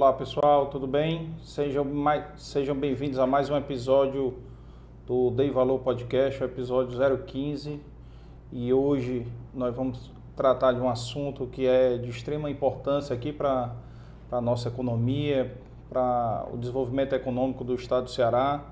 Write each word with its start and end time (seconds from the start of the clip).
Olá 0.00 0.14
pessoal, 0.14 0.68
tudo 0.68 0.86
bem? 0.86 1.34
Sejam, 1.42 1.86
sejam 2.34 2.74
bem-vindos 2.74 3.18
a 3.18 3.26
mais 3.26 3.50
um 3.50 3.56
episódio 3.58 4.34
do 5.06 5.30
Dei 5.30 5.50
Valor 5.50 5.80
Podcast, 5.80 6.42
o 6.42 6.46
episódio 6.46 6.98
015. 7.18 7.78
E 8.50 8.72
hoje 8.72 9.26
nós 9.52 9.76
vamos 9.76 10.10
tratar 10.34 10.72
de 10.72 10.80
um 10.80 10.88
assunto 10.88 11.46
que 11.48 11.66
é 11.66 11.98
de 11.98 12.08
extrema 12.08 12.48
importância 12.48 13.14
aqui 13.14 13.30
para 13.30 13.76
a 14.32 14.40
nossa 14.40 14.68
economia, 14.68 15.54
para 15.90 16.46
o 16.50 16.56
desenvolvimento 16.56 17.14
econômico 17.14 17.62
do 17.62 17.74
estado 17.74 18.04
do 18.04 18.10
Ceará, 18.10 18.64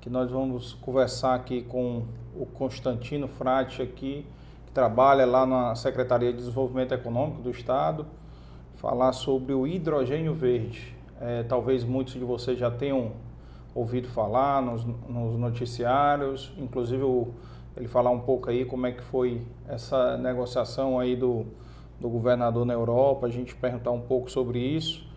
que 0.00 0.10
nós 0.10 0.28
vamos 0.28 0.72
conversar 0.72 1.36
aqui 1.36 1.62
com 1.62 2.02
o 2.34 2.46
Constantino 2.46 3.28
Frati 3.28 3.80
aqui, 3.80 4.26
que 4.66 4.72
trabalha 4.72 5.24
lá 5.24 5.46
na 5.46 5.76
Secretaria 5.76 6.32
de 6.32 6.38
Desenvolvimento 6.38 6.92
Econômico 6.92 7.40
do 7.42 7.50
estado 7.50 8.04
falar 8.84 9.14
sobre 9.14 9.54
o 9.54 9.66
hidrogênio 9.66 10.34
verde. 10.34 10.94
É, 11.18 11.42
talvez 11.44 11.82
muitos 11.82 12.12
de 12.12 12.20
vocês 12.20 12.58
já 12.58 12.70
tenham 12.70 13.12
ouvido 13.74 14.08
falar 14.08 14.60
nos, 14.60 14.84
nos 14.84 15.38
noticiários, 15.38 16.52
inclusive 16.58 17.02
ele 17.74 17.88
falar 17.88 18.10
um 18.10 18.20
pouco 18.20 18.50
aí 18.50 18.66
como 18.66 18.86
é 18.86 18.92
que 18.92 19.02
foi 19.02 19.40
essa 19.66 20.18
negociação 20.18 20.98
aí 20.98 21.16
do, 21.16 21.46
do 21.98 22.10
governador 22.10 22.66
na 22.66 22.74
Europa, 22.74 23.26
a 23.26 23.30
gente 23.30 23.56
perguntar 23.56 23.90
um 23.90 24.02
pouco 24.02 24.30
sobre 24.30 24.58
isso 24.58 25.08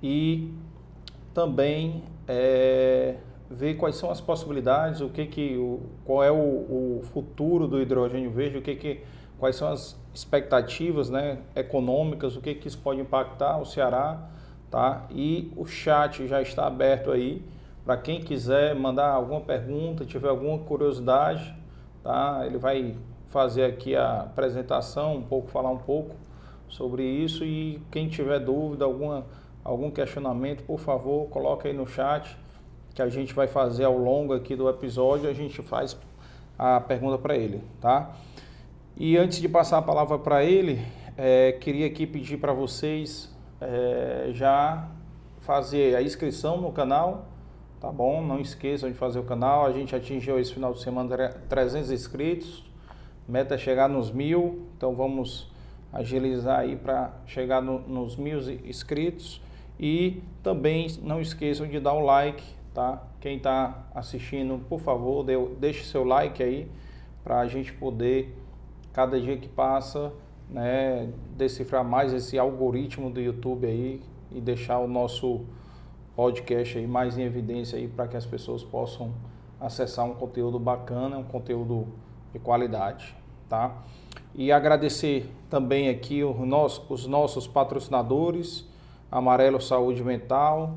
e 0.00 0.54
também 1.34 2.04
é, 2.28 3.16
ver 3.50 3.74
quais 3.74 3.96
são 3.96 4.12
as 4.12 4.20
possibilidades, 4.20 5.00
o 5.00 5.08
que 5.08 5.26
que, 5.26 5.56
o, 5.56 5.80
qual 6.04 6.22
é 6.22 6.30
o, 6.30 6.36
o 6.36 7.00
futuro 7.12 7.66
do 7.66 7.82
hidrogênio 7.82 8.30
verde, 8.30 8.58
o 8.58 8.62
que 8.62 8.76
que, 8.76 9.00
quais 9.38 9.56
são 9.56 9.68
as 9.68 9.96
expectativas 10.14 11.08
né, 11.08 11.38
econômicas, 11.54 12.36
o 12.36 12.40
que, 12.40 12.54
que 12.54 12.68
isso 12.68 12.78
pode 12.78 13.00
impactar 13.00 13.58
o 13.58 13.64
Ceará, 13.64 14.28
tá? 14.70 15.06
E 15.10 15.52
o 15.56 15.64
chat 15.64 16.26
já 16.26 16.42
está 16.42 16.66
aberto 16.66 17.10
aí 17.10 17.42
para 17.84 17.96
quem 17.96 18.20
quiser 18.20 18.74
mandar 18.74 19.10
alguma 19.10 19.40
pergunta, 19.40 20.04
tiver 20.04 20.28
alguma 20.28 20.58
curiosidade, 20.58 21.54
tá? 22.02 22.42
Ele 22.44 22.58
vai 22.58 22.96
fazer 23.28 23.64
aqui 23.64 23.94
a 23.94 24.22
apresentação, 24.22 25.16
um 25.16 25.22
pouco 25.22 25.48
falar 25.48 25.70
um 25.70 25.78
pouco 25.78 26.14
sobre 26.68 27.02
isso 27.02 27.44
e 27.44 27.80
quem 27.90 28.08
tiver 28.08 28.40
dúvida, 28.40 28.84
alguma 28.84 29.24
algum 29.64 29.90
questionamento, 29.90 30.62
por 30.64 30.78
favor, 30.78 31.28
coloque 31.28 31.68
aí 31.68 31.74
no 31.74 31.86
chat 31.86 32.36
que 32.94 33.02
a 33.02 33.08
gente 33.08 33.34
vai 33.34 33.46
fazer 33.46 33.84
ao 33.84 33.96
longo 33.96 34.32
aqui 34.32 34.56
do 34.56 34.68
episódio, 34.68 35.28
a 35.28 35.32
gente 35.32 35.62
faz 35.62 35.96
a 36.58 36.80
pergunta 36.80 37.18
para 37.18 37.36
ele, 37.36 37.62
tá? 37.80 38.10
E 39.00 39.16
antes 39.16 39.40
de 39.40 39.48
passar 39.48 39.78
a 39.78 39.82
palavra 39.82 40.18
para 40.18 40.42
ele, 40.44 40.84
é, 41.16 41.52
queria 41.52 41.86
aqui 41.86 42.04
pedir 42.04 42.36
para 42.36 42.52
vocês 42.52 43.32
é, 43.60 44.30
já 44.32 44.88
fazer 45.38 45.94
a 45.94 46.02
inscrição 46.02 46.60
no 46.60 46.72
canal, 46.72 47.28
tá 47.80 47.92
bom? 47.92 48.20
Não 48.20 48.40
esqueçam 48.40 48.90
de 48.90 48.98
fazer 48.98 49.20
o 49.20 49.22
canal. 49.22 49.64
A 49.64 49.70
gente 49.70 49.94
atingiu 49.94 50.36
esse 50.36 50.52
final 50.52 50.72
de 50.72 50.82
semana 50.82 51.28
300 51.48 51.92
inscritos, 51.92 52.64
meta 53.28 53.54
é 53.54 53.58
chegar 53.58 53.88
nos 53.88 54.10
mil, 54.10 54.66
então 54.76 54.96
vamos 54.96 55.48
agilizar 55.92 56.58
aí 56.58 56.74
para 56.74 57.12
chegar 57.24 57.62
no, 57.62 57.78
nos 57.78 58.16
mil 58.16 58.40
inscritos. 58.64 59.40
E 59.78 60.24
também 60.42 60.88
não 61.04 61.20
esqueçam 61.20 61.68
de 61.68 61.78
dar 61.78 61.92
o 61.92 62.00
like, 62.00 62.42
tá? 62.74 63.00
Quem 63.20 63.36
está 63.36 63.86
assistindo, 63.94 64.58
por 64.68 64.80
favor, 64.80 65.22
dê, 65.22 65.36
deixe 65.60 65.84
seu 65.84 66.02
like 66.02 66.42
aí 66.42 66.68
para 67.22 67.38
a 67.38 67.46
gente 67.46 67.72
poder 67.72 68.34
cada 68.98 69.20
dia 69.20 69.36
que 69.36 69.48
passa, 69.48 70.12
né, 70.50 71.08
decifrar 71.36 71.84
mais 71.84 72.12
esse 72.12 72.36
algoritmo 72.36 73.08
do 73.08 73.20
YouTube 73.20 73.64
aí 73.64 74.02
e 74.32 74.40
deixar 74.40 74.80
o 74.80 74.88
nosso 74.88 75.44
podcast 76.16 76.76
aí 76.76 76.84
mais 76.84 77.16
em 77.16 77.22
evidência 77.22 77.78
aí 77.78 77.86
para 77.86 78.08
que 78.08 78.16
as 78.16 78.26
pessoas 78.26 78.64
possam 78.64 79.14
acessar 79.60 80.04
um 80.04 80.14
conteúdo 80.14 80.58
bacana, 80.58 81.16
um 81.16 81.22
conteúdo 81.22 81.86
de 82.32 82.40
qualidade, 82.40 83.14
tá? 83.48 83.84
E 84.34 84.50
agradecer 84.50 85.32
também 85.48 85.88
aqui 85.88 86.24
os 86.24 86.36
nossos, 86.40 86.90
os 86.90 87.06
nossos 87.06 87.46
patrocinadores, 87.46 88.66
Amarelo 89.12 89.60
Saúde 89.60 90.02
Mental, 90.02 90.74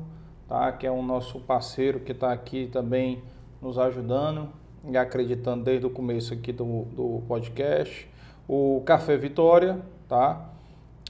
tá? 0.48 0.70
Que 0.70 0.86
é 0.86 0.92
o 0.92 1.02
nosso 1.02 1.40
parceiro 1.40 1.98
que 1.98 2.12
está 2.12 2.32
aqui 2.32 2.68
também 2.72 3.20
nos 3.60 3.80
ajudando 3.80 4.48
e 4.88 4.96
acreditando 4.96 5.64
desde 5.64 5.86
o 5.86 5.90
começo 5.90 6.32
aqui 6.32 6.52
do, 6.52 6.84
do 6.84 7.22
podcast. 7.26 8.11
O 8.48 8.82
Café 8.84 9.16
Vitória, 9.16 9.80
tá? 10.08 10.48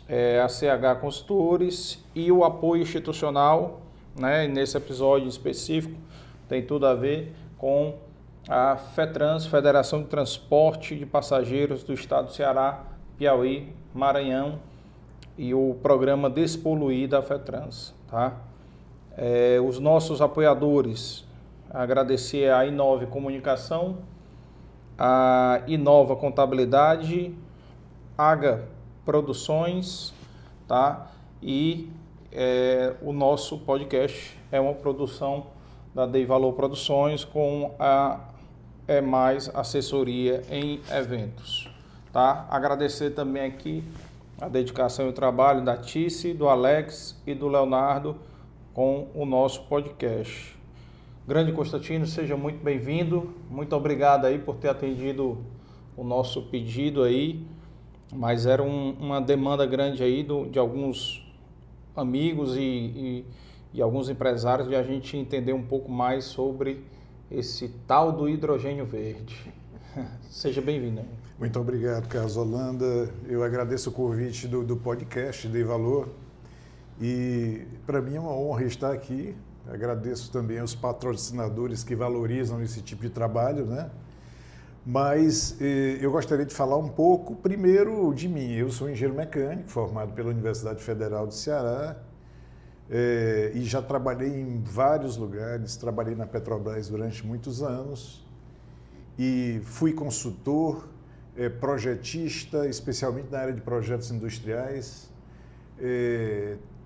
É, 0.09 0.41
a 0.41 0.49
CH 0.49 1.01
Consultores 1.01 2.05
e 2.15 2.31
o 2.31 2.45
apoio 2.45 2.83
institucional, 2.83 3.81
né? 4.19 4.47
Nesse 4.47 4.77
episódio 4.77 5.29
específico 5.29 5.99
tem 6.49 6.63
tudo 6.63 6.87
a 6.87 6.95
ver 6.95 7.33
com 7.57 7.95
a 8.49 8.77
FETRANS, 8.77 9.47
Federação 9.47 10.03
de 10.03 10.09
Transporte 10.09 10.97
de 10.97 11.07
Passageiros 11.07 11.83
do 11.83 11.93
Estado 11.93 12.27
do 12.27 12.33
Ceará, 12.33 12.83
Piauí, 13.17 13.73
Maranhão 13.95 14.59
e 15.39 15.55
o 15.55 15.77
programa 15.83 16.29
Despoluir 16.29 17.09
da 17.09 17.23
FETRANS, 17.23 17.95
tá? 18.11 18.37
É, 19.17 19.59
os 19.61 19.79
nossos 19.79 20.21
apoiadores, 20.21 21.25
agradecer 21.71 22.53
a 22.53 22.67
Inove 22.67 23.07
Comunicação, 23.07 23.99
a 24.99 25.63
Inova 25.67 26.17
Contabilidade, 26.17 27.35
Aga 28.17 28.69
Produções, 29.05 30.13
tá? 30.69 31.11
E 31.43 31.91
é, 32.31 32.95
o 33.03 33.13
nosso 33.13 33.59
podcast 33.59 34.39
é 34.51 34.61
uma 34.61 34.75
produção 34.75 35.47
da 35.95 36.07
Dei 36.07 36.25
Valor 36.25 36.53
Produções 36.53 37.25
com 37.25 37.75
a 37.79 38.21
é 38.87 39.01
mais 39.01 39.49
assessoria 39.55 40.43
em 40.51 40.81
eventos, 40.91 41.71
tá? 42.13 42.47
Agradecer 42.51 43.11
também 43.11 43.45
aqui 43.45 43.85
a 44.41 44.49
dedicação 44.49 45.07
e 45.07 45.11
o 45.11 45.13
trabalho 45.13 45.65
da 45.65 45.77
Tice, 45.77 46.35
do 46.35 46.49
Alex 46.49 47.17
e 47.27 47.35
do 47.35 47.47
Leonardo 47.47 48.17
com 48.75 49.09
o 49.15 49.25
nosso 49.25 49.63
podcast. 49.65 50.52
Grande 51.27 51.53
Constantino, 51.53 52.05
seja 52.05 52.37
muito 52.37 52.65
bem-vindo. 52.65 53.33
Muito 53.49 53.77
obrigado 53.77 54.25
aí 54.25 54.41
por 54.41 54.57
ter 54.57 54.69
atendido 54.69 55.39
o 55.97 56.03
nosso 56.03 56.43
pedido 56.47 57.05
aí. 57.05 57.47
Mas 58.13 58.45
era 58.45 58.61
um, 58.61 58.91
uma 58.99 59.21
demanda 59.21 59.65
grande 59.65 60.03
aí 60.03 60.25
do, 60.25 60.47
de 60.47 60.59
alguns 60.59 61.25
amigos 61.95 62.57
e, 62.57 62.61
e, 62.61 63.27
e, 63.73 63.81
alguns 63.81 64.09
empresários 64.09 64.69
de 64.69 64.75
a 64.75 64.83
gente 64.83 65.17
entender 65.17 65.53
um 65.53 65.63
pouco 65.63 65.89
mais 65.93 66.25
sobre 66.25 66.85
esse 67.31 67.69
tal 67.87 68.11
do 68.11 68.29
hidrogênio 68.29 68.85
verde. 68.85 69.55
Seja 70.29 70.61
bem-vindo. 70.61 71.03
Muito 71.39 71.59
obrigado, 71.61 72.09
Carlos 72.09 72.37
Holanda. 72.37 73.09
Eu 73.29 73.45
agradeço 73.45 73.91
o 73.91 73.93
convite 73.93 74.49
do, 74.49 74.65
do 74.65 74.77
podcast 74.77 75.47
Dei 75.47 75.63
Valor. 75.63 76.09
E 77.01 77.63
para 77.87 78.03
mim 78.03 78.17
é 78.17 78.21
uma 78.21 78.35
honra 78.35 78.65
estar 78.65 78.93
aqui 78.93 79.37
Agradeço 79.69 80.31
também 80.33 80.59
aos 80.59 80.75
patrocinadores 80.75 81.85
que 81.85 81.95
valorizam 81.95 82.63
esse 82.63 82.83
tipo 82.83 83.03
de 83.03 83.11
trabalho, 83.11 83.65
né? 83.65 83.91
Mas 84.85 85.57
eh, 85.61 85.99
eu 86.01 86.11
gostaria 86.11 86.45
de 86.45 86.53
falar 86.53 86.77
um 86.77 86.89
pouco, 86.89 87.37
primeiro, 87.37 88.13
de 88.13 88.29
mim. 88.29 88.53
Eu 88.53 88.71
sou 88.71 88.91
engenheiro 88.91 89.17
mecânico, 89.17 89.71
formado 89.71 90.13
pela 90.13 90.31
Universidade 90.31 90.83
Federal 90.83 91.27
do 91.27 91.35
Ceará, 91.35 91.97
eh, 92.91 93.53
e 93.55 93.63
já 93.63 93.81
trabalhei 93.81 94.41
em 94.41 94.61
vários 94.61 95.17
lugares. 95.17 95.77
Trabalhei 95.77 96.17
na 96.17 96.27
Petrobras 96.27 96.89
durante 96.89 97.25
muitos 97.25 97.63
anos 97.63 98.27
e 99.17 99.61
fui 99.65 99.93
consultor, 99.93 100.89
eh, 101.37 101.49
projetista, 101.49 102.67
especialmente 102.67 103.31
na 103.31 103.39
área 103.39 103.55
de 103.55 103.61
projetos 103.61 104.11
industriais. 104.11 105.09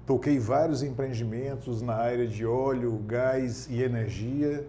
Toquei 0.06 0.38
vários 0.38 0.84
empreendimentos 0.84 1.82
na 1.82 1.94
área 1.94 2.28
de 2.28 2.46
óleo, 2.46 2.96
gás 3.04 3.66
e 3.68 3.82
energia. 3.82 4.64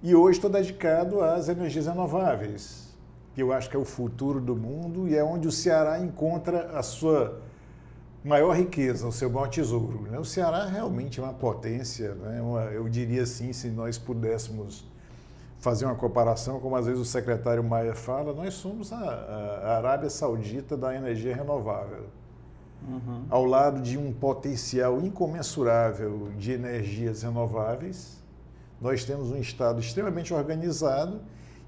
E 0.00 0.14
hoje 0.14 0.38
estou 0.38 0.48
dedicado 0.48 1.20
às 1.20 1.48
energias 1.48 1.88
renováveis, 1.88 2.94
que 3.34 3.42
eu 3.42 3.52
acho 3.52 3.68
que 3.68 3.76
é 3.76 3.78
o 3.78 3.84
futuro 3.84 4.40
do 4.40 4.54
mundo 4.54 5.08
e 5.08 5.16
é 5.16 5.24
onde 5.24 5.48
o 5.48 5.52
Ceará 5.52 5.98
encontra 5.98 6.78
a 6.78 6.82
sua 6.84 7.40
maior 8.22 8.56
riqueza, 8.56 9.08
o 9.08 9.10
seu 9.10 9.28
maior 9.28 9.48
tesouro. 9.48 10.02
Né? 10.02 10.16
O 10.16 10.24
Ceará 10.24 10.64
realmente 10.66 11.18
é 11.18 11.24
uma 11.24 11.34
potência, 11.34 12.14
né? 12.14 12.40
eu 12.72 12.88
diria 12.88 13.24
assim, 13.24 13.52
se 13.52 13.66
nós 13.66 13.98
pudéssemos 13.98 14.84
fazer 15.58 15.86
uma 15.86 15.96
comparação, 15.96 16.60
como 16.60 16.76
às 16.76 16.86
vezes 16.86 17.00
o 17.00 17.04
secretário 17.04 17.64
Maia 17.64 17.96
fala, 17.96 18.32
nós 18.32 18.54
somos 18.54 18.92
a, 18.92 18.96
a 18.96 19.76
Arábia 19.78 20.08
Saudita 20.08 20.76
da 20.76 20.94
energia 20.94 21.34
renovável 21.34 22.04
uhum. 22.88 23.24
ao 23.28 23.44
lado 23.44 23.80
de 23.80 23.96
um 23.98 24.12
potencial 24.12 25.00
incomensurável 25.00 26.30
de 26.38 26.52
energias 26.52 27.22
renováveis. 27.22 28.22
Nós 28.80 29.04
temos 29.04 29.30
um 29.30 29.36
Estado 29.36 29.80
extremamente 29.80 30.34
organizado 30.34 31.20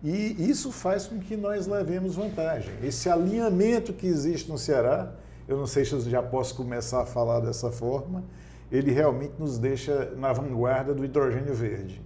e 0.03 0.51
isso 0.51 0.71
faz 0.71 1.07
com 1.07 1.19
que 1.19 1.37
nós 1.37 1.67
levemos 1.67 2.15
vantagem. 2.15 2.73
Esse 2.83 3.09
alinhamento 3.09 3.93
que 3.93 4.07
existe 4.07 4.51
no 4.51 4.59
Ceará, 4.59 5.13
eu 5.47 5.57
não 5.57 5.67
sei 5.67 5.85
se 5.85 5.93
eu 5.93 6.01
já 6.01 6.23
posso 6.23 6.55
começar 6.55 7.03
a 7.03 7.07
falar 7.07 7.41
dessa 7.41 7.71
forma, 7.71 8.23
ele 8.71 8.93
realmente 8.93 9.35
nos 9.39 9.59
deixa 9.59 10.13
na 10.17 10.33
vanguarda 10.33 10.95
do 10.95 11.05
hidrogênio 11.05 11.55
verde. 11.55 12.01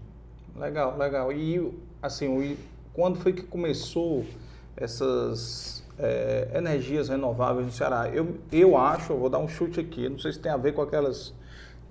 Legal, 0.57 0.97
legal. 0.97 1.33
E 1.33 1.77
assim, 2.01 2.57
quando 2.95 3.19
foi 3.19 3.33
que 3.33 3.43
começou 3.43 4.25
essas 4.77 5.82
é, 6.03 6.51
energias 6.55 7.09
renováveis 7.09 7.65
no 7.65 7.73
Ceará? 7.73 8.09
Eu, 8.09 8.37
eu 8.51 8.77
acho, 8.77 9.13
eu 9.13 9.19
vou 9.19 9.31
dar 9.31 9.39
um 9.39 9.47
chute 9.49 9.79
aqui, 9.79 10.09
não 10.09 10.19
sei 10.19 10.33
se 10.33 10.41
tem 10.41 10.51
a 10.51 10.57
ver 10.57 10.75
com 10.75 10.83
aquelas 10.83 11.33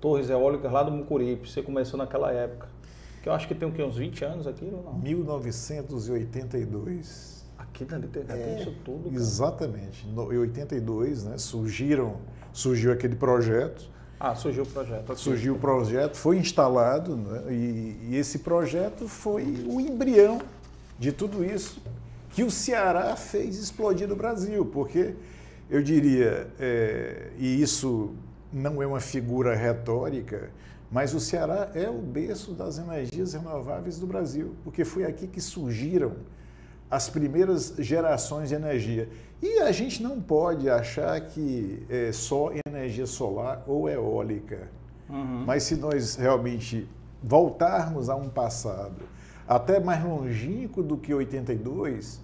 torres 0.01 0.29
eólicas 0.29 0.69
lá 0.71 0.83
do 0.83 0.91
Mucuripe, 0.91 1.49
você 1.49 1.61
começou 1.61 1.97
naquela 1.97 2.29
época. 2.31 2.67
Que 3.23 3.29
eu 3.29 3.33
acho 3.33 3.47
que 3.47 3.55
tem 3.55 3.69
o 3.69 3.71
quê, 3.71 3.81
uns 3.83 3.95
20 3.95 4.25
anos 4.25 4.47
aqui 4.47 4.65
ou 4.65 4.83
não? 4.83 4.93
1982. 4.93 7.45
Aqui 7.57 7.85
dali 7.85 8.07
tem, 8.07 8.23
é, 8.27 8.57
isso 8.59 8.75
tudo. 8.83 9.03
Cara. 9.03 9.15
Exatamente. 9.15 10.05
Em 10.07 10.17
82, 10.17 11.23
né, 11.23 11.37
surgiram, 11.37 12.17
surgiu 12.51 12.91
aquele 12.91 13.15
projeto. 13.15 13.89
Ah, 14.19 14.35
surgiu 14.35 14.63
o 14.63 14.67
projeto. 14.67 15.11
Aqui. 15.11 15.21
Surgiu 15.21 15.53
o 15.55 15.59
projeto, 15.59 16.17
foi 16.17 16.37
instalado, 16.37 17.15
né, 17.15 17.53
e, 17.53 18.09
e 18.09 18.15
esse 18.15 18.39
projeto 18.39 19.07
foi 19.07 19.63
o 19.67 19.79
embrião 19.79 20.41
de 20.99 21.11
tudo 21.11 21.45
isso 21.45 21.79
que 22.31 22.43
o 22.43 22.51
Ceará 22.51 23.15
fez 23.15 23.57
explodir 23.57 24.07
no 24.07 24.15
Brasil, 24.15 24.65
porque 24.65 25.15
eu 25.69 25.81
diria, 25.81 26.51
é, 26.59 27.29
e 27.37 27.61
isso 27.61 28.13
não 28.51 28.81
é 28.81 28.87
uma 28.87 28.99
figura 28.99 29.55
retórica, 29.55 30.49
mas 30.91 31.13
o 31.13 31.19
Ceará 31.19 31.71
é 31.73 31.89
o 31.89 31.99
berço 31.99 32.51
das 32.51 32.77
energias 32.77 33.33
renováveis 33.33 33.97
do 33.97 34.05
Brasil, 34.05 34.53
porque 34.63 34.83
foi 34.83 35.05
aqui 35.05 35.27
que 35.27 35.39
surgiram 35.39 36.13
as 36.89 37.09
primeiras 37.09 37.73
gerações 37.79 38.49
de 38.49 38.55
energia. 38.55 39.07
E 39.41 39.59
a 39.59 39.71
gente 39.71 40.03
não 40.03 40.19
pode 40.19 40.69
achar 40.69 41.19
que 41.21 41.85
é 41.89 42.11
só 42.11 42.51
energia 42.67 43.05
solar 43.05 43.63
ou 43.65 43.87
eólica. 43.87 44.67
Uhum. 45.09 45.45
Mas 45.47 45.63
se 45.63 45.77
nós 45.77 46.17
realmente 46.17 46.87
voltarmos 47.23 48.09
a 48.09 48.15
um 48.15 48.27
passado 48.27 49.03
até 49.51 49.81
mais 49.81 50.01
longínquo 50.01 50.81
do 50.81 50.95
que 50.95 51.13
82, 51.13 52.21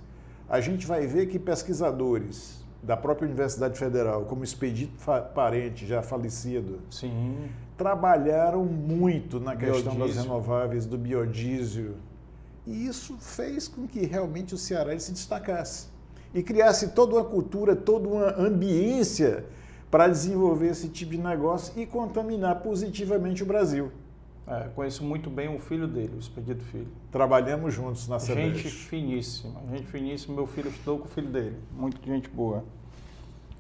a 0.48 0.62
gente 0.62 0.88
vai 0.88 1.06
ver 1.06 1.26
que 1.28 1.38
pesquisadores 1.38 2.64
da 2.82 2.96
própria 2.96 3.26
Universidade 3.26 3.78
Federal, 3.78 4.24
como 4.24 4.46
Expedito 4.46 4.94
Parente, 5.36 5.86
já 5.86 6.02
falecido, 6.02 6.80
Sim. 6.90 7.50
trabalharam 7.78 8.64
muito 8.64 9.42
na 9.42 9.58
questão 9.58 9.94
biodiesel. 9.94 10.08
das 10.08 10.16
renováveis, 10.24 10.86
do 10.86 10.98
biodiesel. 10.98 11.96
E 12.66 12.88
isso 12.88 13.18
fez 13.20 13.68
com 13.68 13.86
que 13.86 14.06
realmente 14.06 14.56
o 14.56 14.58
Ceará 14.58 14.98
se 14.98 15.12
destacasse 15.12 15.88
e 16.34 16.42
criasse 16.42 16.92
toda 16.92 17.16
uma 17.16 17.26
cultura, 17.26 17.76
toda 17.76 18.08
uma 18.08 18.40
ambiência 18.40 19.44
para 19.92 20.08
desenvolver 20.08 20.70
esse 20.70 20.88
tipo 20.88 21.12
de 21.12 21.18
negócio 21.18 21.74
e 21.76 21.86
contaminar 21.86 22.62
positivamente 22.62 23.44
o 23.44 23.46
Brasil. 23.46 23.92
É, 24.48 24.70
conheço 24.74 25.04
muito 25.04 25.30
bem 25.30 25.54
o 25.54 25.60
filho 25.60 25.88
dele, 25.88 26.14
o 26.16 26.20
Expedito 26.20 26.64
Filho. 26.64 26.88
Trabalhamos 27.12 27.74
juntos 27.74 28.08
na 28.08 28.18
CBS. 28.18 28.58
Gente 28.58 28.70
finíssima, 28.70 29.60
gente 29.70 29.88
finíssima. 29.88 30.34
Meu 30.34 30.48
filho 30.48 30.70
estudou 30.70 31.00
com 31.00 31.06
o 31.06 31.10
filho 31.10 31.28
dele. 31.28 31.58
Muito 31.74 32.02
gente 32.06 32.30
boa. 32.30 32.64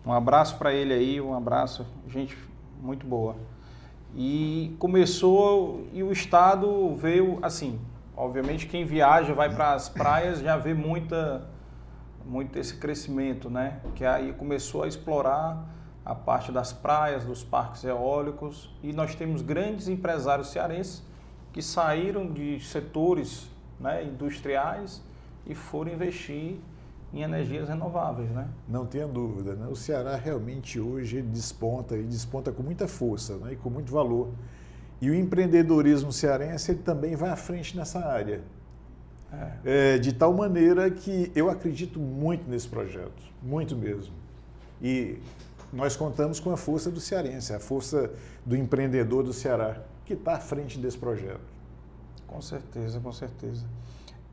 Um 0.05 0.13
abraço 0.13 0.57
para 0.57 0.73
ele 0.73 0.93
aí, 0.93 1.19
um 1.19 1.33
abraço, 1.33 1.85
gente 2.07 2.37
muito 2.81 3.05
boa. 3.05 3.35
E 4.15 4.73
começou, 4.79 5.85
e 5.91 6.01
o 6.01 6.13
Estado 6.13 6.95
veio, 6.95 7.39
assim, 7.41 7.77
obviamente 8.15 8.67
quem 8.67 8.85
viaja, 8.85 9.33
vai 9.33 9.53
para 9.53 9.73
as 9.73 9.89
praias, 9.89 10.39
já 10.39 10.55
vê 10.55 10.73
muita, 10.73 11.49
muito 12.25 12.57
esse 12.57 12.77
crescimento, 12.77 13.49
né? 13.49 13.81
Que 13.93 14.05
aí 14.05 14.31
começou 14.31 14.83
a 14.83 14.87
explorar 14.87 15.67
a 16.07 16.15
parte 16.15 16.53
das 16.53 16.71
praias, 16.71 17.25
dos 17.25 17.43
parques 17.43 17.83
eólicos, 17.83 18.73
e 18.81 18.93
nós 18.93 19.13
temos 19.13 19.41
grandes 19.41 19.89
empresários 19.89 20.51
cearenses 20.51 21.03
que 21.51 21.61
saíram 21.61 22.31
de 22.31 22.61
setores 22.61 23.49
né, 23.77 24.05
industriais 24.05 25.01
e 25.45 25.53
foram 25.53 25.91
investir 25.91 26.55
em 27.13 27.23
energias 27.23 27.67
renováveis, 27.67 28.29
né? 28.29 28.47
Não 28.69 28.85
tenha 28.85 29.05
dúvida, 29.05 29.53
né? 29.55 29.67
O 29.69 29.75
Ceará 29.75 30.15
realmente 30.15 30.79
hoje 30.79 31.21
desponta 31.21 31.97
e 31.97 32.03
desponta 32.03 32.53
com 32.53 32.63
muita 32.63 32.87
força, 32.87 33.35
né? 33.35 33.51
E 33.53 33.55
com 33.57 33.69
muito 33.69 33.91
valor. 33.91 34.29
E 35.01 35.09
o 35.09 35.15
empreendedorismo 35.15 36.13
cearense 36.13 36.71
ele 36.71 36.83
também 36.83 37.17
vai 37.17 37.31
à 37.31 37.35
frente 37.35 37.75
nessa 37.75 37.99
área. 37.99 38.41
É. 39.65 39.95
É, 39.95 39.97
de 39.97 40.13
tal 40.13 40.33
maneira 40.33 40.89
que 40.89 41.29
eu 41.35 41.49
acredito 41.49 41.99
muito 41.99 42.49
nesse 42.49 42.67
projeto, 42.67 43.21
muito 43.43 43.75
mesmo. 43.75 44.13
E 44.81 45.19
nós 45.71 45.95
contamos 45.95 46.39
com 46.39 46.51
a 46.51 46.57
força 46.57 46.89
do 46.89 46.99
cearense, 46.99 47.53
a 47.53 47.59
força 47.59 48.11
do 48.45 48.55
empreendedor 48.55 49.23
do 49.23 49.33
Ceará, 49.33 49.81
que 50.05 50.13
está 50.13 50.35
à 50.35 50.39
frente 50.39 50.79
desse 50.79 50.97
projeto. 50.97 51.41
Com 52.25 52.41
certeza, 52.41 52.99
com 52.99 53.11
certeza. 53.11 53.65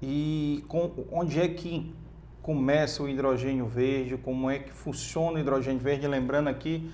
E 0.00 0.64
com, 0.68 0.90
onde 1.10 1.40
é 1.40 1.48
que 1.48 1.94
começa 2.42 3.02
o 3.02 3.08
hidrogênio 3.08 3.66
verde? 3.66 4.16
Como 4.16 4.50
é 4.50 4.58
que 4.58 4.72
funciona 4.72 5.38
o 5.38 5.40
hidrogênio 5.40 5.80
verde? 5.80 6.06
Lembrando 6.06 6.48
aqui, 6.48 6.90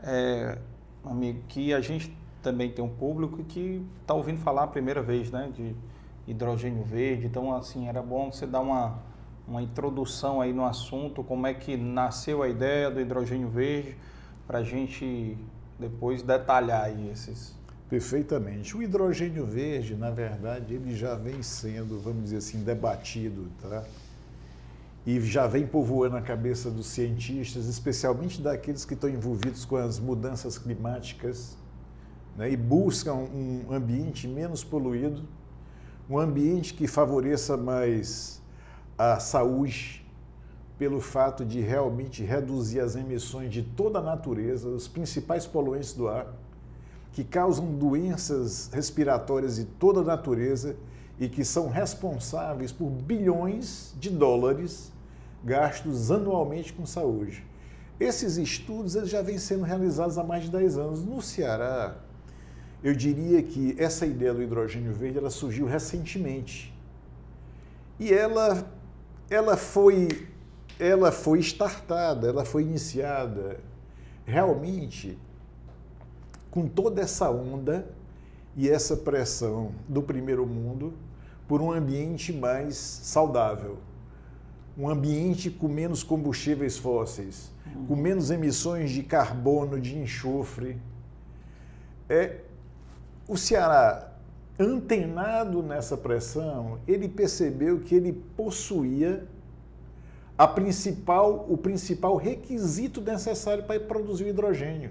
é, 0.00 0.58
amigo, 1.04 1.40
que 1.48 1.72
a 1.72 1.80
gente 1.80 2.16
também 2.42 2.70
tem 2.70 2.84
um 2.84 2.88
público 2.88 3.42
que 3.44 3.84
está 4.00 4.14
ouvindo 4.14 4.38
falar 4.38 4.64
a 4.64 4.66
primeira 4.66 5.00
vez 5.00 5.30
né, 5.30 5.50
de 5.54 5.74
hidrogênio 6.26 6.84
verde. 6.84 7.26
Então, 7.26 7.54
assim, 7.54 7.88
era 7.88 8.02
bom 8.02 8.30
você 8.30 8.46
dar 8.46 8.60
uma 8.60 8.98
uma 9.46 9.62
introdução 9.62 10.40
aí 10.40 10.52
no 10.52 10.64
assunto, 10.64 11.22
como 11.22 11.46
é 11.46 11.54
que 11.54 11.76
nasceu 11.76 12.42
a 12.42 12.48
ideia 12.48 12.90
do 12.90 13.00
hidrogênio 13.00 13.48
verde, 13.48 13.96
para 14.46 14.58
a 14.58 14.62
gente 14.62 15.36
depois 15.78 16.22
detalhar 16.22 16.84
aí 16.84 17.10
esses. 17.10 17.54
Perfeitamente. 17.88 18.76
O 18.76 18.82
hidrogênio 18.82 19.44
verde, 19.44 19.94
na 19.94 20.10
verdade, 20.10 20.74
ele 20.74 20.94
já 20.94 21.14
vem 21.14 21.42
sendo, 21.42 22.00
vamos 22.00 22.24
dizer 22.24 22.38
assim, 22.38 22.62
debatido, 22.62 23.48
tá? 23.60 23.84
E 25.04 25.20
já 25.20 25.46
vem 25.46 25.66
povoando 25.66 26.16
a 26.16 26.22
cabeça 26.22 26.70
dos 26.70 26.86
cientistas, 26.86 27.66
especialmente 27.66 28.40
daqueles 28.40 28.84
que 28.84 28.94
estão 28.94 29.10
envolvidos 29.10 29.64
com 29.64 29.76
as 29.76 29.98
mudanças 29.98 30.56
climáticas, 30.56 31.56
né? 32.36 32.50
e 32.50 32.56
buscam 32.56 33.14
um 33.14 33.66
ambiente 33.72 34.28
menos 34.28 34.62
poluído, 34.62 35.22
um 36.08 36.18
ambiente 36.18 36.74
que 36.74 36.86
favoreça 36.86 37.56
mais 37.56 38.41
a 38.96 39.18
saúde 39.18 40.04
pelo 40.78 41.00
fato 41.00 41.44
de 41.44 41.60
realmente 41.60 42.24
reduzir 42.24 42.80
as 42.80 42.96
emissões 42.96 43.52
de 43.52 43.62
toda 43.62 44.00
a 44.00 44.02
natureza, 44.02 44.68
os 44.68 44.88
principais 44.88 45.46
poluentes 45.46 45.92
do 45.92 46.08
ar, 46.08 46.26
que 47.12 47.22
causam 47.22 47.66
doenças 47.74 48.70
respiratórias 48.72 49.56
de 49.56 49.64
toda 49.64 50.00
a 50.00 50.04
natureza 50.04 50.76
e 51.20 51.28
que 51.28 51.44
são 51.44 51.68
responsáveis 51.68 52.72
por 52.72 52.88
bilhões 52.90 53.94
de 54.00 54.10
dólares 54.10 54.90
gastos 55.44 56.10
anualmente 56.10 56.72
com 56.72 56.86
saúde. 56.86 57.44
Esses 58.00 58.36
estudos 58.36 58.96
eles 58.96 59.10
já 59.10 59.22
vêm 59.22 59.38
sendo 59.38 59.62
realizados 59.62 60.18
há 60.18 60.24
mais 60.24 60.44
de 60.44 60.50
10 60.50 60.78
anos. 60.78 61.04
No 61.04 61.22
Ceará, 61.22 61.96
eu 62.82 62.94
diria 62.94 63.42
que 63.42 63.76
essa 63.78 64.06
ideia 64.06 64.34
do 64.34 64.42
hidrogênio 64.42 64.92
verde 64.92 65.18
ela 65.18 65.30
surgiu 65.30 65.66
recentemente. 65.66 66.74
E 68.00 68.12
ela 68.12 68.66
ela 69.32 69.56
foi, 69.56 70.28
ela 70.78 71.10
foi 71.10 71.38
startada, 71.38 72.28
ela 72.28 72.44
foi 72.44 72.62
iniciada 72.62 73.58
realmente 74.26 75.18
com 76.50 76.68
toda 76.68 77.00
essa 77.00 77.30
onda 77.30 77.88
e 78.54 78.68
essa 78.68 78.94
pressão 78.94 79.72
do 79.88 80.02
primeiro 80.02 80.46
mundo 80.46 80.92
por 81.48 81.62
um 81.62 81.72
ambiente 81.72 82.30
mais 82.30 82.76
saudável, 82.76 83.78
um 84.76 84.86
ambiente 84.86 85.50
com 85.50 85.66
menos 85.66 86.02
combustíveis 86.02 86.76
fósseis, 86.76 87.50
com 87.88 87.96
menos 87.96 88.30
emissões 88.30 88.90
de 88.90 89.02
carbono, 89.02 89.80
de 89.80 89.96
enxofre. 89.96 90.78
É, 92.06 92.40
o 93.26 93.38
Ceará 93.38 94.11
antenado 94.62 95.62
nessa 95.62 95.96
pressão, 95.96 96.78
ele 96.86 97.08
percebeu 97.08 97.80
que 97.80 97.94
ele 97.94 98.12
possuía 98.12 99.26
a 100.38 100.46
principal, 100.46 101.46
o 101.48 101.56
principal 101.56 102.16
requisito 102.16 103.00
necessário 103.00 103.64
para 103.64 103.78
produzir 103.80 104.24
o 104.24 104.28
hidrogênio. 104.28 104.90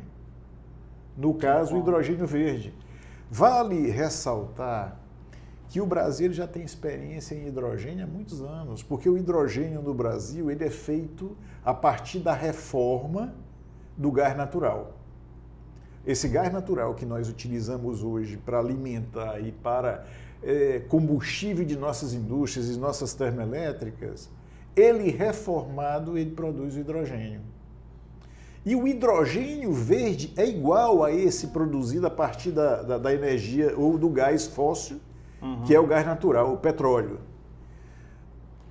No 1.18 1.34
caso, 1.34 1.76
o 1.76 1.80
hidrogênio 1.80 2.28
verde. 2.28 2.74
Vale 3.30 3.90
ressaltar 3.90 5.00
que 5.70 5.80
o 5.80 5.86
Brasil 5.86 6.32
já 6.34 6.46
tem 6.46 6.64
experiência 6.64 7.34
em 7.34 7.48
hidrogênio 7.48 8.04
há 8.04 8.08
muitos 8.08 8.42
anos, 8.42 8.84
porque 8.84 9.10
o 9.10 9.18
hidrogênio 9.18 9.82
no 9.82 9.94
Brasil 9.94 10.52
ele 10.52 10.66
é 10.66 10.70
feito 10.70 11.36
a 11.64 11.74
partir 11.74 12.20
da 12.20 12.34
reforma 12.34 13.34
do 13.98 14.12
gás 14.12 14.36
natural. 14.36 15.01
Esse 16.06 16.28
gás 16.28 16.52
natural 16.52 16.96
que 16.96 17.06
nós 17.06 17.30
utilizamos 17.30 18.04
hoje 18.04 18.38
para 18.38 18.60
alimentar 18.60 19.40
e 19.40 19.52
para 19.52 20.06
é, 20.42 20.82
combustível 20.88 21.64
de 21.64 21.78
nossas 21.78 22.14
indústrias 22.14 22.70
e 22.70 22.80
nossas 22.80 23.14
termoelétricas, 23.14 24.30
ele 24.76 25.12
reformado, 25.12 26.18
ele 26.18 26.32
produz 26.32 26.76
o 26.76 26.80
hidrogênio. 26.80 27.42
E 28.66 28.76
o 28.76 28.88
hidrogênio 28.88 29.72
verde 29.74 30.34
é 30.38 30.48
igual 30.48 31.04
a 31.04 31.12
esse 31.12 31.48
produzido 31.48 32.06
a 32.06 32.12
partir 32.12 32.52
da, 32.52 32.82
da, 32.82 32.98
da 32.98 33.14
energia 33.14 33.76
ou 33.76 33.98
do 33.98 34.10
gás 34.10 34.48
fóssil, 34.48 35.00
uhum. 35.42 35.64
que 35.64 35.74
é 35.74 35.80
o 35.80 35.88
gás 35.88 36.06
natural, 36.06 36.54
o 36.54 36.58
petróleo. 36.58 37.20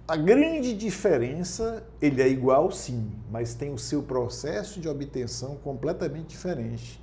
A 0.06 0.16
grande 0.16 0.74
diferença, 0.74 1.84
ele 2.02 2.20
é 2.20 2.28
igual 2.28 2.70
sim, 2.72 3.12
mas 3.30 3.54
tem 3.54 3.72
o 3.72 3.78
seu 3.78 4.02
processo 4.02 4.80
de 4.80 4.88
obtenção 4.88 5.56
completamente 5.56 6.28
diferente. 6.28 6.99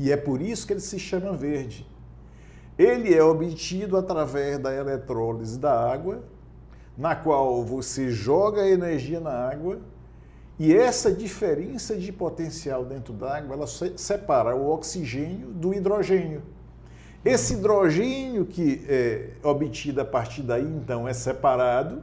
E 0.00 0.10
é 0.10 0.16
por 0.16 0.40
isso 0.40 0.66
que 0.66 0.72
ele 0.72 0.80
se 0.80 0.98
chama 0.98 1.34
verde. 1.34 1.86
Ele 2.78 3.14
é 3.14 3.22
obtido 3.22 3.98
através 3.98 4.58
da 4.58 4.74
eletrólise 4.74 5.58
da 5.58 5.78
água, 5.92 6.24
na 6.96 7.14
qual 7.14 7.62
você 7.62 8.10
joga 8.10 8.66
energia 8.66 9.20
na 9.20 9.30
água 9.30 9.78
e 10.58 10.74
essa 10.74 11.12
diferença 11.12 11.94
de 11.96 12.10
potencial 12.10 12.82
dentro 12.82 13.12
da 13.12 13.36
água, 13.36 13.54
ela 13.54 13.66
separa 13.66 14.56
o 14.56 14.70
oxigênio 14.70 15.48
do 15.48 15.74
hidrogênio. 15.74 16.42
Esse 17.22 17.52
hidrogênio 17.52 18.46
que 18.46 18.82
é 18.88 19.32
obtido 19.42 20.00
a 20.00 20.04
partir 20.04 20.40
daí, 20.40 20.64
então, 20.64 21.06
é 21.06 21.12
separado 21.12 22.02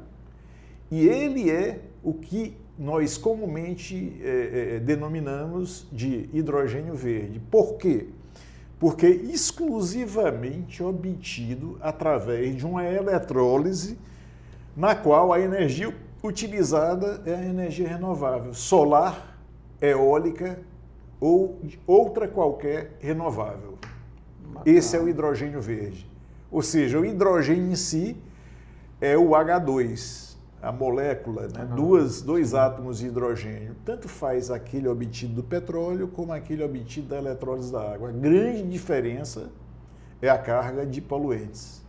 e 0.91 1.07
ele 1.07 1.49
é 1.49 1.81
o 2.03 2.13
que 2.13 2.55
nós 2.77 3.17
comumente 3.17 4.19
é, 4.21 4.75
é, 4.75 4.79
denominamos 4.79 5.87
de 5.91 6.29
hidrogênio 6.31 6.93
verde. 6.93 7.39
Por 7.51 7.77
quê? 7.77 8.07
Porque 8.79 9.07
exclusivamente 9.07 10.83
obtido 10.83 11.77
através 11.81 12.55
de 12.55 12.65
uma 12.65 12.85
eletrólise 12.85 13.97
na 14.75 14.95
qual 14.95 15.33
a 15.33 15.39
energia 15.39 15.93
utilizada 16.23 17.21
é 17.25 17.33
a 17.33 17.43
energia 17.43 17.87
renovável, 17.87 18.53
solar, 18.53 19.39
eólica 19.81 20.59
ou 21.19 21.59
outra 21.87 22.27
qualquer 22.27 22.97
renovável. 22.99 23.77
Esse 24.65 24.95
é 24.95 24.99
o 24.99 25.09
hidrogênio 25.09 25.61
verde. 25.61 26.07
Ou 26.51 26.61
seja, 26.61 26.99
o 26.99 27.05
hidrogênio 27.05 27.71
em 27.71 27.75
si 27.75 28.15
é 29.01 29.17
o 29.17 29.29
H2, 29.29 30.26
a 30.61 30.71
molécula, 30.71 31.47
né? 31.47 31.65
Duas, 31.75 32.21
dois 32.21 32.53
átomos 32.53 32.99
de 32.99 33.07
hidrogênio. 33.07 33.75
Tanto 33.85 34.07
faz 34.07 34.49
aquele 34.49 34.87
obtido 34.87 35.35
do 35.35 35.43
petróleo 35.43 36.07
como 36.07 36.33
aquele 36.33 36.63
obtido 36.63 37.09
da 37.09 37.17
eletrólise 37.17 37.71
da 37.71 37.93
água. 37.93 38.09
A 38.09 38.11
grande 38.11 38.63
diferença 38.63 39.49
é 40.21 40.29
a 40.29 40.37
carga 40.37 40.85
de 40.85 40.99
poluentes 40.99 41.85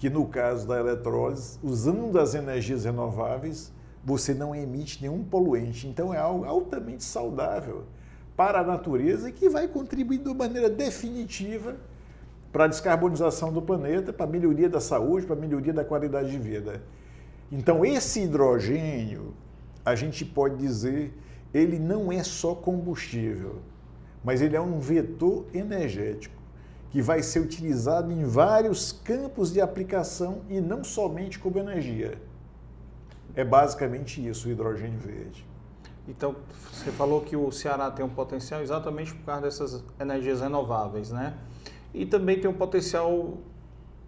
que 0.00 0.08
no 0.08 0.26
caso 0.26 0.66
da 0.66 0.80
eletrólise, 0.80 1.58
usando 1.62 2.18
as 2.18 2.34
energias 2.34 2.86
renováveis, 2.86 3.70
você 4.02 4.32
não 4.32 4.54
emite 4.54 5.02
nenhum 5.02 5.22
poluente. 5.22 5.86
Então 5.86 6.12
é 6.12 6.16
algo 6.16 6.46
altamente 6.46 7.04
saudável 7.04 7.84
para 8.34 8.60
a 8.60 8.64
natureza 8.64 9.28
e 9.28 9.32
que 9.32 9.46
vai 9.50 9.68
contribuir 9.68 10.20
de 10.20 10.32
maneira 10.32 10.70
definitiva 10.70 11.76
para 12.50 12.64
a 12.64 12.66
descarbonização 12.66 13.52
do 13.52 13.60
planeta, 13.60 14.10
para 14.10 14.24
a 14.24 14.28
melhoria 14.28 14.70
da 14.70 14.80
saúde, 14.80 15.26
para 15.26 15.36
a 15.36 15.38
melhoria 15.38 15.74
da 15.74 15.84
qualidade 15.84 16.30
de 16.30 16.38
vida. 16.38 16.80
Então 17.50 17.84
esse 17.84 18.20
hidrogênio, 18.20 19.34
a 19.84 19.94
gente 19.94 20.24
pode 20.24 20.56
dizer, 20.56 21.12
ele 21.52 21.78
não 21.78 22.12
é 22.12 22.22
só 22.22 22.54
combustível, 22.54 23.60
mas 24.22 24.40
ele 24.40 24.56
é 24.56 24.60
um 24.60 24.78
vetor 24.78 25.46
energético 25.52 26.40
que 26.90 27.00
vai 27.00 27.22
ser 27.22 27.40
utilizado 27.40 28.12
em 28.12 28.24
vários 28.24 28.92
campos 28.92 29.52
de 29.52 29.60
aplicação 29.60 30.42
e 30.48 30.60
não 30.60 30.82
somente 30.82 31.38
como 31.38 31.58
energia. 31.58 32.20
É 33.34 33.44
basicamente 33.44 34.26
isso, 34.26 34.48
o 34.48 34.50
hidrogênio 34.50 34.98
verde. 34.98 35.46
Então, 36.08 36.34
você 36.72 36.90
falou 36.90 37.20
que 37.20 37.36
o 37.36 37.52
Ceará 37.52 37.90
tem 37.90 38.04
um 38.04 38.08
potencial 38.08 38.60
exatamente 38.60 39.14
por 39.14 39.24
causa 39.24 39.42
dessas 39.42 39.84
energias 40.00 40.40
renováveis, 40.40 41.10
né? 41.12 41.34
E 41.94 42.04
também 42.04 42.40
tem 42.40 42.50
um 42.50 42.54
potencial 42.54 43.38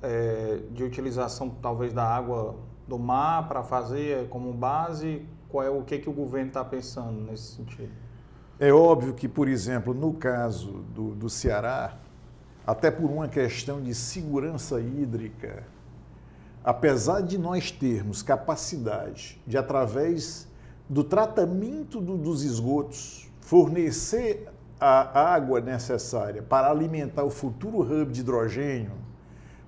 é, 0.03 0.61
de 0.73 0.83
utilização, 0.83 1.51
talvez, 1.51 1.93
da 1.93 2.05
água 2.05 2.57
do 2.87 2.99
mar 2.99 3.49
para 3.49 3.63
fazer 3.63 4.29
como 4.29 4.53
base. 4.53 5.25
Qual 5.49 5.65
é 5.65 5.71
o 5.71 5.83
que, 5.83 5.99
que 5.99 6.09
o 6.09 6.13
governo 6.13 6.49
está 6.49 6.65
pensando 6.65 7.21
nesse 7.21 7.57
sentido? 7.57 7.93
É 8.59 8.73
óbvio 8.73 9.13
que, 9.13 9.29
por 9.29 9.49
exemplo, 9.49 9.93
no 9.93 10.15
caso 10.15 10.85
do, 10.95 11.15
do 11.15 11.29
Ceará, 11.29 11.97
até 12.67 12.91
por 12.91 13.11
uma 13.11 13.29
questão 13.29 13.81
de 13.81 13.95
segurança 13.95 14.81
hídrica, 14.81 15.65
apesar 16.65 17.23
de 17.23 17.37
nós 17.39 17.71
termos 17.71 18.23
capacidade 18.23 19.41
de, 19.47 19.59
através 19.59 20.49
do 20.89 21.03
tratamento 21.03 22.01
do, 22.01 22.17
dos 22.17 22.45
esgotos, 22.45 23.29
fornecer 23.41 24.49
a 24.79 25.33
água 25.35 25.61
necessária 25.61 26.43
para 26.43 26.71
alimentar 26.71 27.25
o 27.25 27.31
futuro 27.31 27.81
hub 27.81 28.13
de 28.13 28.21
hidrogênio, 28.21 28.93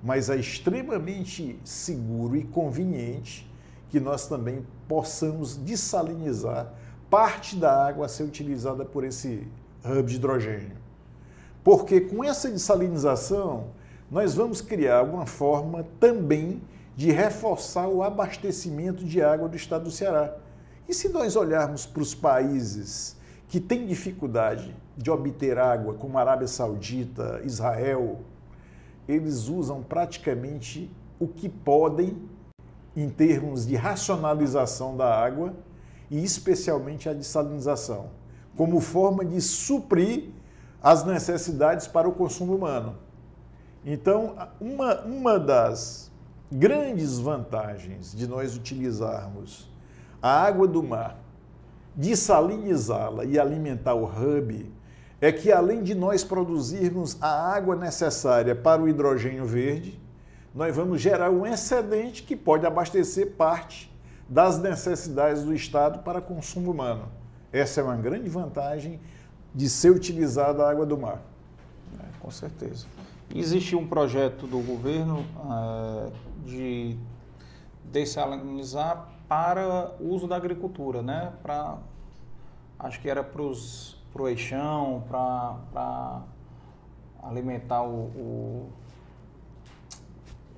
mas 0.05 0.29
é 0.29 0.37
extremamente 0.37 1.59
seguro 1.65 2.37
e 2.37 2.45
conveniente 2.45 3.51
que 3.89 3.99
nós 3.99 4.29
também 4.29 4.67
possamos 4.87 5.57
dessalinizar 5.57 6.71
parte 7.09 7.57
da 7.57 7.87
água 7.87 8.05
a 8.05 8.09
ser 8.09 8.25
utilizada 8.25 8.85
por 8.85 9.03
esse 9.03 9.49
hub 9.83 10.03
de 10.03 10.17
hidrogênio. 10.17 10.77
Porque 11.63 12.03
com 12.03 12.23
essa 12.23 12.51
dessalinização, 12.51 13.69
nós 14.11 14.35
vamos 14.35 14.61
criar 14.61 15.03
uma 15.03 15.25
forma 15.25 15.87
também 15.99 16.61
de 16.95 17.11
reforçar 17.11 17.89
o 17.89 18.03
abastecimento 18.03 19.05
de 19.05 19.23
água 19.23 19.49
do 19.49 19.57
estado 19.57 19.85
do 19.85 19.91
Ceará. 19.91 20.37
E 20.87 20.93
se 20.93 21.09
nós 21.09 21.35
olharmos 21.35 21.87
para 21.87 22.03
os 22.03 22.15
países 22.15 23.17
que 23.49 23.59
têm 23.59 23.87
dificuldade 23.87 24.77
de 24.97 25.11
obter 25.11 25.59
água, 25.59 25.95
como 25.95 26.19
Arábia 26.19 26.47
Saudita, 26.47 27.41
Israel, 27.45 28.21
eles 29.09 29.49
usam 29.49 29.83
praticamente 29.83 30.91
o 31.19 31.27
que 31.27 31.49
podem 31.49 32.17
em 32.97 33.09
termos 33.09 33.67
de 33.67 33.75
racionalização 33.75 34.97
da 34.97 35.13
água 35.13 35.55
e 36.11 36.23
especialmente 36.23 37.09
a 37.09 37.13
dessalinização, 37.13 38.11
como 38.57 38.81
forma 38.81 39.25
de 39.25 39.41
suprir 39.41 40.31
as 40.83 41.05
necessidades 41.05 41.89
para 41.89 42.09
o 42.09 42.13
consumo 42.13 42.55
humano. 42.55 42.97
Então, 43.85 44.37
uma, 44.61 45.01
uma 45.03 45.39
das 45.39 46.11
grandes 46.51 47.19
vantagens 47.19 48.15
de 48.15 48.27
nós 48.27 48.57
utilizarmos 48.57 49.69
a 50.23 50.43
água 50.43 50.67
do 50.67 50.83
mar, 50.83 51.19
dessalinizá-la 51.95 53.25
e 53.25 53.39
alimentar 53.39 53.95
o 53.95 54.05
hub, 54.05 54.73
é 55.25 55.33
que 55.33 55.51
além 55.51 55.83
de 55.83 55.95
nós 55.95 56.23
produzirmos 56.23 57.17
a 57.19 57.55
água 57.55 57.75
necessária 57.75 58.55
para 58.55 58.83
o 58.83 58.87
hidrogênio 58.87 59.47
verde, 59.47 59.99
nós 60.55 60.77
vamos 60.77 61.01
gerar 61.01 61.31
um 61.31 61.47
excedente 61.47 62.23
que 62.23 62.37
pode 62.37 62.67
abastecer 62.67 63.31
parte 63.31 63.91
das 64.29 64.59
necessidades 64.59 65.43
do 65.43 65.55
Estado 65.55 66.01
para 66.01 66.21
consumo 66.21 66.71
humano. 66.71 67.09
Essa 67.51 67.81
é 67.81 67.85
uma 67.85 67.97
grande 67.97 68.29
vantagem 68.29 69.01
de 69.55 69.67
ser 69.67 69.93
utilizada 69.93 70.63
a 70.63 70.71
água 70.71 70.85
do 70.85 70.99
mar. 70.99 71.23
É, 71.99 72.05
com 72.21 72.31
certeza. 72.31 72.85
Existe 73.35 73.75
um 73.75 73.87
projeto 73.87 74.47
do 74.47 74.59
governo 74.59 75.25
é, 76.05 76.11
de 76.45 76.99
dessalinizar 77.91 79.09
para 79.27 79.95
uso 79.99 80.29
da 80.29 80.37
agricultura, 80.37 81.01
né? 81.01 81.33
Para, 81.43 81.79
acho 82.79 83.01
que 83.01 83.09
era 83.09 83.25
para 83.25 83.43
o 84.23 84.29
eixão, 84.29 85.05
para 85.09 86.23
alimentar 87.23 87.83
o, 87.83 88.07
o 88.17 88.73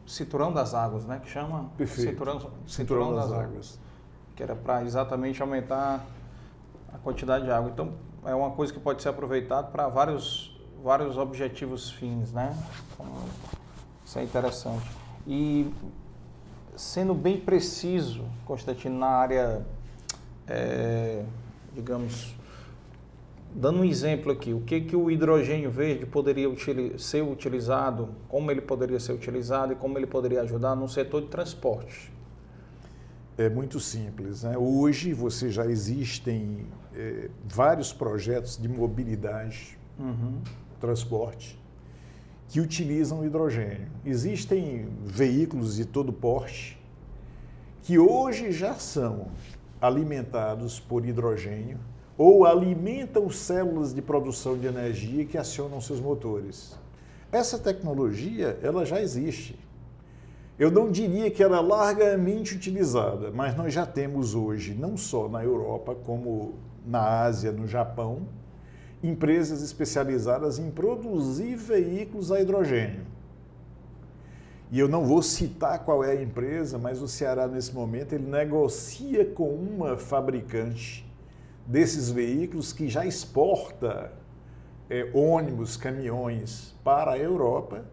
cinturão 0.06 0.52
das 0.52 0.74
águas, 0.74 1.04
né? 1.04 1.20
Que 1.22 1.28
chama? 1.28 1.70
Perfeito. 1.76 2.10
Cinturão, 2.10 2.34
cinturão, 2.38 2.60
cinturão 2.66 3.14
das, 3.14 3.24
das 3.24 3.32
águas. 3.32 3.46
águas. 3.46 3.80
Que 4.34 4.42
era 4.42 4.54
para 4.54 4.84
exatamente 4.84 5.40
aumentar 5.40 6.04
a 6.92 6.98
quantidade 6.98 7.44
de 7.44 7.50
água. 7.50 7.70
Então, 7.70 7.94
é 8.24 8.34
uma 8.34 8.50
coisa 8.50 8.72
que 8.72 8.80
pode 8.80 9.02
ser 9.02 9.08
aproveitada 9.08 9.68
para 9.68 9.88
vários, 9.88 10.58
vários 10.82 11.16
objetivos 11.16 11.90
fins, 11.90 12.32
né? 12.32 12.56
Então, 12.92 13.06
isso 14.04 14.18
é 14.18 14.22
interessante. 14.22 14.88
E 15.26 15.72
sendo 16.76 17.14
bem 17.14 17.40
preciso, 17.40 18.24
Constantino, 18.44 18.98
na 18.98 19.08
área, 19.08 19.66
é, 20.46 21.24
digamos, 21.74 22.35
dando 23.56 23.80
um 23.80 23.84
exemplo 23.84 24.30
aqui, 24.30 24.52
o 24.52 24.60
que, 24.60 24.82
que 24.82 24.94
o 24.94 25.10
hidrogênio 25.10 25.70
verde 25.70 26.04
poderia 26.04 26.46
ser 26.98 27.22
utilizado, 27.22 28.10
como 28.28 28.50
ele 28.50 28.60
poderia 28.60 29.00
ser 29.00 29.12
utilizado 29.12 29.72
e 29.72 29.76
como 29.76 29.98
ele 29.98 30.06
poderia 30.06 30.42
ajudar 30.42 30.76
no 30.76 30.86
setor 30.86 31.22
de 31.22 31.28
transporte? 31.28 32.12
É 33.38 33.48
muito 33.48 33.80
simples. 33.80 34.42
Né? 34.42 34.56
Hoje 34.58 35.14
você 35.14 35.50
já 35.50 35.64
existem 35.66 36.66
é, 36.94 37.30
vários 37.44 37.94
projetos 37.94 38.58
de 38.58 38.68
mobilidade, 38.68 39.78
uhum. 39.98 40.42
transporte, 40.78 41.58
que 42.48 42.60
utilizam 42.60 43.24
hidrogênio. 43.24 43.88
Existem 44.04 44.86
veículos 45.02 45.76
de 45.76 45.86
todo 45.86 46.12
porte 46.12 46.78
que 47.82 47.98
hoje 47.98 48.52
já 48.52 48.74
são 48.74 49.28
alimentados 49.80 50.78
por 50.78 51.06
hidrogênio 51.06 51.78
ou 52.18 52.46
alimentam 52.46 53.28
células 53.28 53.92
de 53.92 54.00
produção 54.00 54.56
de 54.56 54.66
energia 54.66 55.24
que 55.24 55.36
acionam 55.36 55.80
seus 55.80 56.00
motores. 56.00 56.74
Essa 57.30 57.58
tecnologia, 57.58 58.58
ela 58.62 58.86
já 58.86 59.00
existe. 59.00 59.58
Eu 60.58 60.70
não 60.70 60.90
diria 60.90 61.30
que 61.30 61.42
ela 61.42 61.58
é 61.58 61.60
largamente 61.60 62.54
utilizada, 62.54 63.30
mas 63.30 63.54
nós 63.54 63.74
já 63.74 63.84
temos 63.84 64.34
hoje, 64.34 64.74
não 64.74 64.96
só 64.96 65.28
na 65.28 65.44
Europa, 65.44 65.94
como 65.94 66.54
na 66.86 67.22
Ásia, 67.22 67.52
no 67.52 67.66
Japão, 67.66 68.22
empresas 69.02 69.62
especializadas 69.62 70.58
em 70.58 70.70
produzir 70.70 71.56
veículos 71.56 72.32
a 72.32 72.40
hidrogênio. 72.40 73.04
E 74.72 74.78
eu 74.78 74.88
não 74.88 75.04
vou 75.04 75.22
citar 75.22 75.84
qual 75.84 76.02
é 76.02 76.12
a 76.12 76.22
empresa, 76.22 76.78
mas 76.78 77.02
o 77.02 77.06
Ceará, 77.06 77.46
nesse 77.46 77.74
momento, 77.74 78.14
ele 78.14 78.26
negocia 78.26 79.26
com 79.26 79.50
uma 79.50 79.98
fabricante 79.98 81.05
desses 81.66 82.10
veículos 82.10 82.72
que 82.72 82.88
já 82.88 83.04
exporta 83.04 84.12
é, 84.88 85.10
ônibus, 85.12 85.76
caminhões 85.76 86.74
para 86.84 87.12
a 87.12 87.18
Europa, 87.18 87.84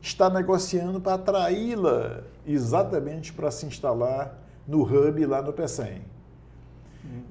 está 0.00 0.30
negociando 0.30 1.00
para 1.00 1.14
atraí-la 1.14 2.22
exatamente 2.46 3.32
para 3.32 3.50
se 3.50 3.66
instalar 3.66 4.38
no 4.66 4.82
hub 4.82 5.24
lá 5.26 5.42
no 5.42 5.52
PECEM. 5.52 6.02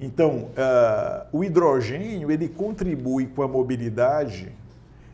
Então, 0.00 0.48
uh, 0.50 1.26
o 1.32 1.44
hidrogênio 1.44 2.30
ele 2.30 2.48
contribui 2.48 3.26
com 3.26 3.42
a 3.42 3.48
mobilidade, 3.48 4.52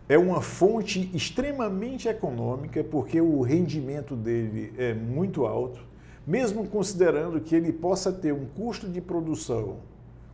é 0.09 0.16
uma 0.18 0.40
fonte 0.40 1.11
extremamente 1.14 2.09
econômica, 2.09 2.83
porque 2.83 3.21
o 3.21 3.42
rendimento 3.42 4.16
dele 4.16 4.73
é 4.78 4.94
muito 4.94 5.44
alto, 5.44 5.80
mesmo 6.26 6.66
considerando 6.66 7.40
que 7.40 7.54
ele 7.54 7.73
possa 7.73 8.12
ter 8.12 8.33
um 8.33 8.47
custo 8.47 8.88
de 8.88 9.00
produção, 9.00 9.76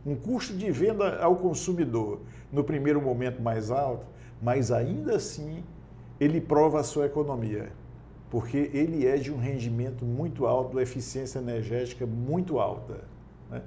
um 0.05 0.15
custo 0.15 0.53
de 0.53 0.71
venda 0.71 1.17
ao 1.21 1.35
consumidor 1.35 2.21
no 2.51 2.63
primeiro 2.63 3.01
momento 3.01 3.41
mais 3.41 3.69
alto, 3.71 4.05
mas 4.41 4.71
ainda 4.71 5.15
assim 5.15 5.63
ele 6.19 6.39
prova 6.39 6.79
a 6.79 6.83
sua 6.83 7.05
economia, 7.05 7.71
porque 8.29 8.69
ele 8.73 9.05
é 9.05 9.17
de 9.17 9.31
um 9.31 9.37
rendimento 9.37 10.05
muito 10.05 10.45
alto, 10.45 10.79
eficiência 10.79 11.39
energética 11.39 12.05
muito 12.05 12.59
alta. 12.59 13.01
Né? 13.49 13.61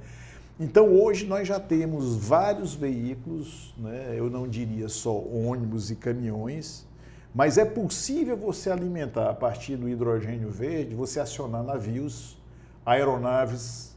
Então, 0.59 0.89
hoje 0.93 1.27
nós 1.27 1.49
já 1.49 1.59
temos 1.59 2.17
vários 2.17 2.75
veículos, 2.75 3.75
né? 3.77 4.15
eu 4.17 4.31
não 4.31 4.47
diria 4.47 4.89
só 4.89 5.19
ônibus 5.19 5.91
e 5.91 5.97
caminhões, 5.97 6.87
mas 7.35 7.59
é 7.59 7.65
possível 7.65 8.37
você 8.37 8.71
alimentar 8.71 9.31
a 9.31 9.35
partir 9.35 9.75
do 9.75 9.89
hidrogênio 9.89 10.51
verde, 10.51 10.95
você 10.95 11.19
acionar 11.19 11.65
navios, 11.65 12.41
aeronaves. 12.87 13.94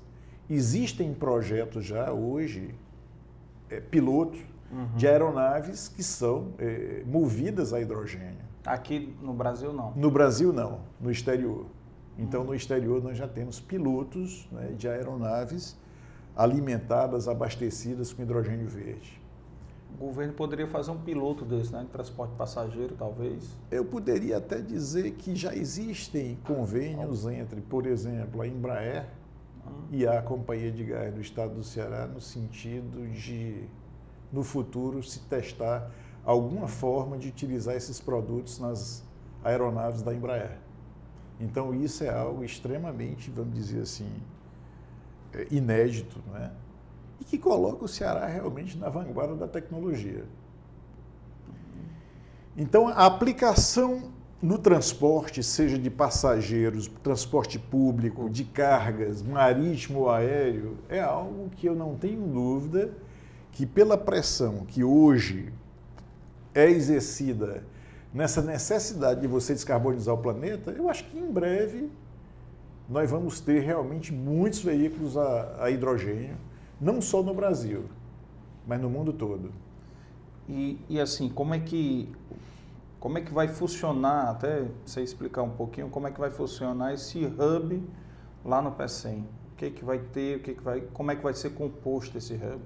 Existem 0.49 1.13
projetos 1.13 1.85
já 1.85 2.11
hoje, 2.11 2.73
é, 3.69 3.79
piloto, 3.79 4.37
uhum. 4.71 4.95
de 4.95 5.07
aeronaves 5.07 5.87
que 5.87 6.03
são 6.03 6.53
é, 6.57 7.03
movidas 7.05 7.73
a 7.73 7.81
hidrogênio. 7.81 8.47
Aqui 8.65 9.15
no 9.21 9.33
Brasil 9.33 9.73
não? 9.73 9.91
No 9.95 10.11
Brasil 10.11 10.51
não, 10.53 10.81
no 10.99 11.11
exterior. 11.11 11.65
Então, 12.17 12.41
uhum. 12.41 12.47
no 12.47 12.55
exterior 12.55 13.03
nós 13.03 13.17
já 13.17 13.27
temos 13.27 13.59
pilotos 13.59 14.47
né, 14.51 14.73
de 14.77 14.87
aeronaves 14.87 15.77
alimentadas, 16.35 17.27
abastecidas 17.27 18.13
com 18.13 18.21
hidrogênio 18.21 18.67
verde. 18.67 19.19
O 19.95 20.05
governo 20.05 20.33
poderia 20.33 20.67
fazer 20.67 20.91
um 20.91 20.99
piloto 20.99 21.43
desse, 21.43 21.71
né? 21.71 21.81
De 21.81 21.87
transporte 21.87 22.35
passageiro, 22.35 22.95
talvez? 22.95 23.57
Eu 23.71 23.83
poderia 23.83 24.37
até 24.37 24.61
dizer 24.61 25.11
que 25.11 25.35
já 25.35 25.55
existem 25.55 26.37
convênios 26.43 27.25
entre, 27.25 27.61
por 27.61 27.87
exemplo, 27.87 28.41
a 28.41 28.47
Embraer. 28.47 29.07
E 29.91 30.05
a 30.05 30.21
Companhia 30.21 30.71
de 30.71 30.83
Gás 30.83 31.13
do 31.13 31.21
Estado 31.21 31.55
do 31.55 31.63
Ceará, 31.63 32.07
no 32.07 32.19
sentido 32.19 33.07
de, 33.07 33.63
no 34.31 34.43
futuro, 34.43 35.01
se 35.01 35.19
testar 35.21 35.91
alguma 36.23 36.67
forma 36.67 37.17
de 37.17 37.29
utilizar 37.29 37.75
esses 37.75 37.99
produtos 37.99 38.59
nas 38.59 39.03
aeronaves 39.43 40.01
da 40.01 40.13
Embraer. 40.13 40.59
Então, 41.39 41.73
isso 41.73 42.03
é 42.03 42.09
algo 42.09 42.43
extremamente, 42.43 43.29
vamos 43.29 43.53
dizer 43.53 43.81
assim, 43.81 44.11
é, 45.33 45.47
inédito, 45.51 46.19
né? 46.31 46.51
e 47.19 47.23
que 47.23 47.37
coloca 47.37 47.85
o 47.85 47.87
Ceará 47.87 48.25
realmente 48.25 48.77
na 48.77 48.89
vanguarda 48.89 49.35
da 49.35 49.47
tecnologia. 49.47 50.25
Então, 52.55 52.87
a 52.87 53.05
aplicação 53.05 54.11
no 54.41 54.57
transporte, 54.57 55.41
seja 55.41 55.79
de 55.79 55.89
passageiros, 55.89 56.87
transporte 57.01 57.57
público, 57.57 58.29
de 58.29 58.43
cargas, 58.43 59.21
marítimo 59.23 60.01
ou 60.01 60.09
aéreo, 60.09 60.77
é 60.89 60.99
algo 60.99 61.49
que 61.55 61.67
eu 61.67 61.75
não 61.75 61.95
tenho 61.95 62.21
dúvida 62.21 62.91
que, 63.51 63.65
pela 63.65 63.97
pressão 63.97 64.63
que 64.67 64.83
hoje 64.83 65.51
é 66.53 66.69
exercida 66.69 67.63
nessa 68.13 68.41
necessidade 68.41 69.21
de 69.21 69.27
você 69.27 69.53
descarbonizar 69.53 70.13
o 70.13 70.19
planeta, 70.19 70.71
eu 70.71 70.87
acho 70.89 71.03
que 71.05 71.17
em 71.17 71.31
breve 71.31 71.89
nós 72.87 73.09
vamos 73.09 73.39
ter 73.39 73.61
realmente 73.61 74.13
muitos 74.13 74.59
veículos 74.59 75.17
a, 75.17 75.63
a 75.63 75.71
hidrogênio, 75.71 76.37
não 76.79 77.01
só 77.01 77.21
no 77.23 77.33
Brasil, 77.33 77.85
mas 78.67 78.79
no 78.79 78.89
mundo 78.89 79.11
todo. 79.11 79.51
E, 80.47 80.79
e, 80.87 80.99
assim, 80.99 81.27
como 81.27 81.53
é 81.53 81.59
que 81.59 82.09
como 82.99 83.17
é 83.17 83.21
que 83.21 83.33
vai 83.33 83.47
funcionar, 83.47 84.29
até 84.29 84.65
você 84.85 85.01
explicar 85.01 85.43
um 85.43 85.51
pouquinho, 85.51 85.89
como 85.89 86.07
é 86.07 86.11
que 86.11 86.19
vai 86.19 86.31
funcionar 86.31 86.93
esse 86.93 87.25
hub 87.25 87.83
lá 88.43 88.61
no 88.61 88.71
PECEM? 88.71 89.27
O 89.53 89.55
que 89.55 89.65
é 89.65 89.69
que 89.69 89.83
vai 89.83 89.99
ter, 89.99 90.37
o 90.37 90.39
que, 90.41 90.51
é 90.51 90.53
que 90.53 90.63
vai, 90.63 90.81
como 90.81 91.11
é 91.11 91.15
que 91.15 91.23
vai 91.23 91.33
ser 91.33 91.51
composto 91.51 92.17
esse 92.17 92.33
hub? 92.33 92.59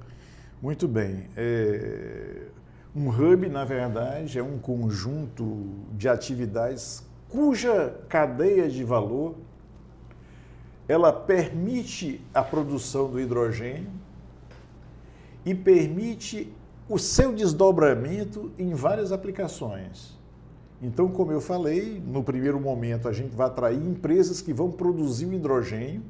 Muito 0.61 0.87
bem. 0.87 1.27
É, 1.35 2.47
um 2.95 3.09
hub, 3.09 3.47
na 3.49 3.65
verdade, 3.65 4.37
é 4.37 4.43
um 4.43 4.57
conjunto 4.59 5.69
de 5.93 6.07
atividades 6.07 7.05
cuja 7.29 8.01
cadeia 8.09 8.69
de 8.69 8.83
valor 8.83 9.35
ela 10.87 11.13
permite 11.13 12.21
a 12.33 12.43
produção 12.43 13.09
do 13.09 13.17
hidrogênio 13.17 13.89
e 15.45 15.55
permite 15.55 16.53
o 16.89 16.99
seu 16.99 17.33
desdobramento 17.33 18.51
em 18.59 18.73
várias 18.73 19.13
aplicações. 19.13 20.19
Então, 20.81 21.09
como 21.09 21.31
eu 21.31 21.39
falei, 21.39 22.01
no 22.03 22.23
primeiro 22.23 22.59
momento 22.59 23.07
a 23.07 23.13
gente 23.13 23.35
vai 23.35 23.47
atrair 23.47 23.77
empresas 23.77 24.41
que 24.41 24.51
vão 24.51 24.71
produzir 24.71 25.27
o 25.27 25.33
hidrogênio, 25.33 26.01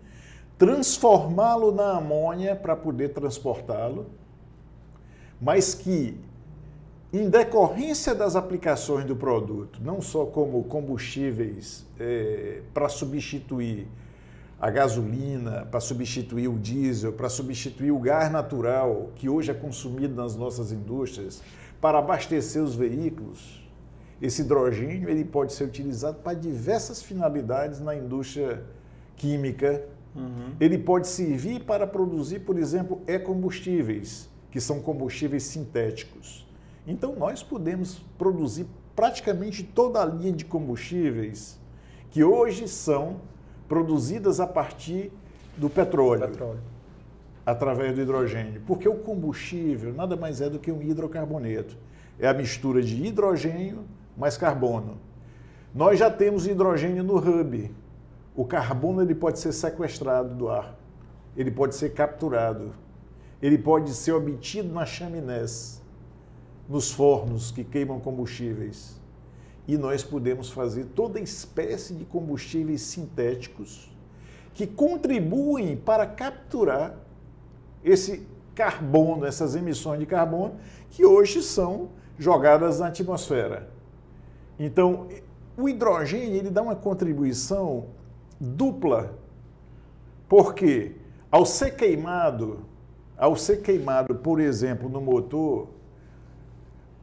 transformá-lo 0.58 1.74
na 1.74 1.98
amônia 1.98 2.56
para 2.56 2.76
poder 2.76 3.10
transportá-lo, 3.10 4.06
mas 5.42 5.74
que, 5.74 6.18
em 7.12 7.30
decorrência 7.30 8.16
das 8.16 8.36
aplicações 8.36 9.04
do 9.04 9.16
produto, 9.16 9.82
não 9.84 10.02
só 10.02 10.26
como 10.26 10.64
combustíveis 10.64 11.86
é, 12.00 12.62
para 12.74 12.88
substituir 12.88 13.88
a 14.60 14.70
gasolina, 14.70 15.66
para 15.66 15.80
substituir 15.80 16.48
o 16.48 16.58
diesel, 16.58 17.12
para 17.12 17.28
substituir 17.28 17.92
o 17.92 18.00
gás 18.00 18.32
natural 18.32 19.10
que 19.16 19.28
hoje 19.28 19.50
é 19.50 19.54
consumido 19.54 20.14
nas 20.14 20.36
nossas 20.36 20.72
indústrias, 20.72 21.42
para 21.82 21.98
abastecer 21.98 22.62
os 22.62 22.76
veículos. 22.76 23.61
Esse 24.22 24.44
hidrogênio 24.44 25.10
ele 25.10 25.26
pode 25.26 25.52
ser 25.54 25.64
utilizado 25.64 26.20
para 26.20 26.38
diversas 26.38 27.02
finalidades 27.02 27.80
na 27.80 27.96
indústria 27.96 28.64
química. 29.16 29.84
Uhum. 30.16 30.54
Ele 30.60 30.78
pode 30.78 31.08
servir 31.08 31.64
para 31.64 31.88
produzir, 31.88 32.40
por 32.40 32.58
exemplo, 32.60 33.02
e-combustíveis, 33.08 34.30
que 34.52 34.62
são 34.62 34.80
combustíveis 34.80 35.44
sintéticos. 35.44 36.48
Então, 36.86 37.16
nós 37.16 37.42
podemos 37.42 38.00
produzir 38.18 38.68
praticamente 38.96 39.64
toda 39.64 40.02
a 40.02 40.06
linha 40.06 40.32
de 40.32 40.46
combustíveis 40.46 41.60
que 42.12 42.24
hoje 42.24 42.68
são 42.68 43.22
produzidas 43.68 44.40
a 44.40 44.46
partir 44.46 45.12
do 45.58 45.70
petróleo, 45.70 46.28
petróleo, 46.28 46.60
através 47.46 47.96
do 47.96 48.02
hidrogênio. 48.02 48.62
Porque 48.68 48.88
o 48.88 48.96
combustível 48.96 49.94
nada 49.94 50.16
mais 50.16 50.42
é 50.42 50.50
do 50.50 50.60
que 50.60 50.72
um 50.72 50.82
hidrocarboneto. 50.82 51.78
É 52.20 52.28
a 52.28 52.34
mistura 52.34 52.82
de 52.82 53.02
hidrogênio 53.04 53.80
mais 54.22 54.38
carbono. 54.38 55.00
Nós 55.74 55.98
já 55.98 56.12
temos 56.12 56.46
hidrogênio 56.46 57.04
no 57.04 57.18
hub. 57.18 57.74
O 58.36 58.46
carbono 58.46 59.02
ele 59.02 59.16
pode 59.16 59.40
ser 59.40 59.52
sequestrado 59.52 60.36
do 60.36 60.48
ar, 60.48 60.78
ele 61.36 61.50
pode 61.50 61.76
ser 61.76 61.94
capturado, 61.94 62.72
ele 63.42 63.58
pode 63.58 63.92
ser 63.94 64.12
obtido 64.12 64.72
nas 64.72 64.90
chaminés, 64.90 65.82
nos 66.70 66.92
fornos 66.92 67.50
que 67.50 67.64
queimam 67.64 68.00
combustíveis 68.00 69.02
e 69.68 69.76
nós 69.76 70.04
podemos 70.04 70.52
fazer 70.52 70.86
toda 70.96 71.20
espécie 71.20 71.94
de 71.96 72.06
combustíveis 72.06 72.82
sintéticos 72.82 73.92
que 74.54 74.68
contribuem 74.68 75.76
para 75.76 76.06
capturar 76.06 76.96
esse 77.84 78.28
carbono, 78.54 79.26
essas 79.26 79.56
emissões 79.56 80.00
de 80.00 80.06
carbono 80.06 80.56
que 80.92 81.06
hoje 81.06 81.42
são 81.42 81.90
jogadas 82.20 82.80
na 82.80 82.88
atmosfera. 82.88 83.81
Então, 84.64 85.08
o 85.58 85.68
hidrogênio 85.68 86.36
ele 86.36 86.50
dá 86.50 86.62
uma 86.62 86.76
contribuição 86.76 87.86
dupla, 88.40 89.18
porque 90.30 90.96
ao 91.32 91.46
ser 91.46 91.72
queimado 91.76 92.66
ao 93.22 93.36
ser 93.36 93.62
queimado, 93.62 94.16
por 94.16 94.40
exemplo, 94.40 94.90
no 94.90 95.00
motor, 95.00 95.68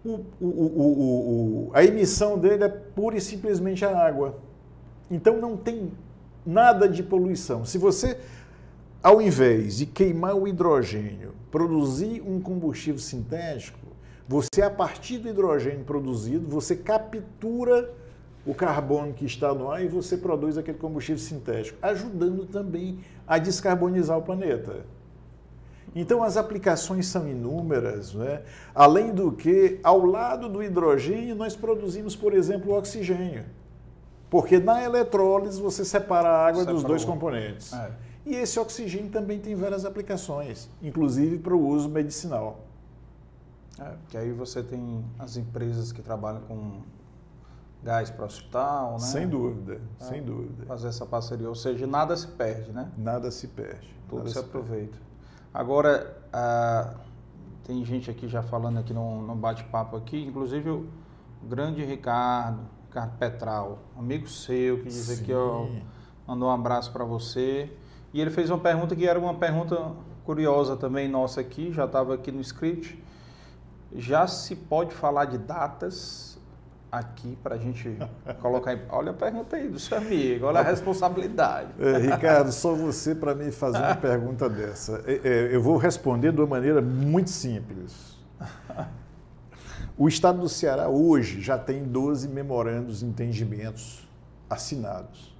o, 0.05 0.19
o, 0.41 0.47
o, 0.47 1.71
a 1.73 1.85
emissão 1.85 2.37
dele 2.37 2.65
é 2.65 2.69
pura 2.69 3.17
e 3.17 3.21
simplesmente 3.21 3.85
a 3.85 3.97
água. 3.97 4.37
Então 5.09 5.41
não 5.41 5.57
tem 5.57 5.93
nada 6.45 6.89
de 6.89 7.05
poluição. 7.05 7.65
Se 7.65 7.79
você, 7.79 8.19
ao 9.01 9.23
invés 9.23 9.77
de 9.77 9.87
queimar 9.87 10.35
o 10.35 10.49
hidrogênio, 10.49 11.35
produzir 11.53 12.21
um 12.21 12.41
combustível 12.41 12.99
sintético, 12.99 13.79
você, 14.29 14.61
a 14.61 14.71
partir 14.71 15.17
do 15.17 15.29
hidrogênio 15.29 15.87
produzido, 15.87 16.47
você 16.47 16.77
captura 16.77 17.91
o 18.45 18.55
carbono 18.55 19.15
que 19.15 19.25
está 19.25 19.55
no 19.55 19.71
ar 19.71 19.83
e 19.83 19.89
você 19.89 20.19
produz 20.19 20.59
aquele 20.59 20.77
combustível 20.77 21.21
sintético, 21.21 21.79
ajudando 21.81 22.45
também 22.45 23.01
a 23.27 23.39
descarbonizar 23.39 24.19
o 24.19 24.23
planeta. 24.23 24.85
Então, 25.95 26.23
as 26.23 26.37
aplicações 26.37 27.07
são 27.07 27.27
inúmeras, 27.27 28.13
né? 28.13 28.43
além 28.75 29.15
do 29.15 29.33
que, 29.33 29.81
ao 29.83 30.05
lado 30.05 30.47
do 30.47 30.63
hidrogênio, 30.63 31.35
nós 31.35 31.57
produzimos, 31.57 32.15
por 32.15 32.35
exemplo, 32.35 32.73
o 32.73 32.77
oxigênio. 32.77 33.47
Porque 34.29 34.59
na 34.59 34.85
eletrólise 34.85 35.59
você 35.59 35.87
separa 35.87 36.29
a 36.29 36.47
água 36.47 36.67
dos 36.67 36.83
dois 36.83 37.03
componentes. 37.03 37.73
É. 37.73 37.91
E 38.27 38.35
esse 38.35 38.61
oxigênio 38.61 39.11
também 39.11 39.39
tem 39.39 39.55
várias 39.55 39.87
aplicações, 39.87 40.69
inclusive 40.83 41.39
para 41.39 41.55
o 41.55 41.67
uso 41.67 41.89
medicinal. 41.89 42.68
É, 43.81 43.95
que 44.09 44.17
aí 44.17 44.33
você 44.33 44.63
tem 44.63 45.05
as 45.19 45.37
empresas 45.37 45.93
que 45.93 46.03
trabalham 46.03 46.41
com 46.43 46.81
gás 47.83 48.11
para 48.11 48.25
o 48.25 48.27
hospital, 48.27 48.93
né? 48.93 48.99
Sem 48.99 49.29
dúvida, 49.29 49.81
é, 50.01 50.05
sem 50.05 50.23
dúvida. 50.23 50.67
Fazer 50.67 50.89
essa 50.89 51.07
parceria, 51.07 51.49
ou 51.49 51.55
seja, 51.55 51.87
nada 51.87 52.17
se 52.17 52.27
perde, 52.27 52.73
né? 52.73 52.91
Nada 52.97 53.31
se 53.31 53.47
perde. 53.47 53.95
Tudo 54.09 54.27
se, 54.27 54.35
se 54.35 54.39
aproveita. 54.41 54.93
Perde. 54.93 55.09
Agora, 55.55 56.17
ah, 56.33 56.95
tem 57.65 57.85
gente 57.85 58.11
aqui 58.11 58.29
já 58.29 58.43
falando 58.43 58.79
aqui 58.79 58.93
no, 58.93 59.23
no 59.23 59.35
bate-papo 59.35 59.97
aqui, 59.97 60.25
inclusive 60.25 60.71
o 60.71 60.89
grande 61.43 61.85
Ricardo, 61.85 62.61
Ricardo 62.87 63.17
Petral, 63.19 63.79
amigo 63.97 64.29
seu, 64.29 64.79
que 64.79 64.85
diz 64.85 65.07
Sim. 65.07 65.23
aqui, 65.23 65.33
ó, 65.33 65.67
mandou 66.27 66.49
um 66.49 66.53
abraço 66.53 66.93
para 66.93 67.05
você. 67.05 67.73
E 68.13 68.21
ele 68.21 68.31
fez 68.31 68.51
uma 68.51 68.59
pergunta 68.59 68.97
que 68.97 69.07
era 69.07 69.19
uma 69.19 69.35
pergunta 69.35 69.93
curiosa 70.25 70.77
também 70.77 71.09
nossa 71.09 71.41
aqui, 71.41 71.73
já 71.73 71.85
estava 71.85 72.15
aqui 72.15 72.33
no 72.33 72.41
script. 72.41 73.03
Já 73.95 74.27
se 74.27 74.55
pode 74.55 74.95
falar 74.95 75.27
de 75.27 75.39
datas 75.39 76.39
aqui 76.91 77.37
para 77.43 77.55
a 77.55 77.59
gente 77.59 77.97
colocar 78.41 78.75
em... 78.75 78.81
Olha 78.91 79.11
a 79.11 79.15
pergunta 79.15 79.57
aí 79.57 79.69
do 79.69 79.79
seu 79.79 79.99
amigo, 79.99 80.47
olha 80.47 80.61
a 80.61 80.63
responsabilidade. 80.63 81.69
É, 81.79 81.99
Ricardo, 81.99 82.53
só 82.53 82.75
você 82.75 83.15
para 83.15 83.35
me 83.35 83.51
fazer 83.51 83.79
uma 83.79 83.95
pergunta 83.97 84.49
dessa. 84.49 85.03
É, 85.07 85.21
é, 85.25 85.55
eu 85.55 85.63
vou 85.63 85.77
responder 85.77 86.33
de 86.33 86.41
uma 86.41 86.47
maneira 86.47 86.81
muito 86.81 87.31
simples. 87.31 88.17
O 89.97 90.07
Estado 90.07 90.41
do 90.41 90.49
Ceará 90.49 90.89
hoje 90.89 91.41
já 91.41 91.59
tem 91.59 91.83
12 91.83 92.29
memorandos 92.29 93.01
de 93.01 93.07
entendimentos 93.07 94.09
assinados 94.49 95.37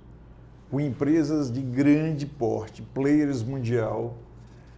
com 0.71 0.81
empresas 0.81 1.51
de 1.51 1.61
grande 1.61 2.27
porte, 2.27 2.83
players 2.83 3.43
mundial 3.43 4.17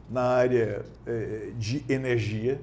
na 0.09 0.23
área 0.23 0.85
é, 1.07 1.51
de 1.57 1.85
energia, 1.89 2.61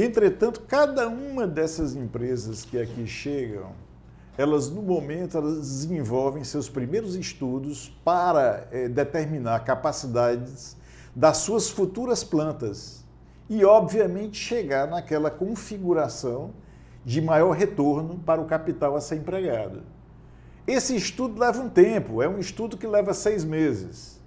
Entretanto, 0.00 0.60
cada 0.60 1.08
uma 1.08 1.44
dessas 1.44 1.96
empresas 1.96 2.64
que 2.64 2.78
aqui 2.78 3.04
chegam, 3.04 3.72
elas 4.36 4.70
no 4.70 4.80
momento 4.80 5.36
elas 5.36 5.58
desenvolvem 5.58 6.44
seus 6.44 6.68
primeiros 6.68 7.16
estudos 7.16 7.88
para 8.04 8.68
é, 8.70 8.88
determinar 8.88 9.58
capacidades 9.64 10.76
das 11.16 11.38
suas 11.38 11.68
futuras 11.68 12.22
plantas 12.22 13.04
e, 13.50 13.64
obviamente, 13.64 14.38
chegar 14.38 14.86
naquela 14.86 15.32
configuração 15.32 16.52
de 17.04 17.20
maior 17.20 17.50
retorno 17.50 18.20
para 18.20 18.40
o 18.40 18.44
capital 18.44 18.94
a 18.94 19.00
ser 19.00 19.16
empregado. 19.16 19.82
Esse 20.64 20.94
estudo 20.94 21.40
leva 21.40 21.60
um 21.60 21.68
tempo, 21.68 22.22
é 22.22 22.28
um 22.28 22.38
estudo 22.38 22.76
que 22.76 22.86
leva 22.86 23.12
seis 23.12 23.42
meses. 23.42 24.17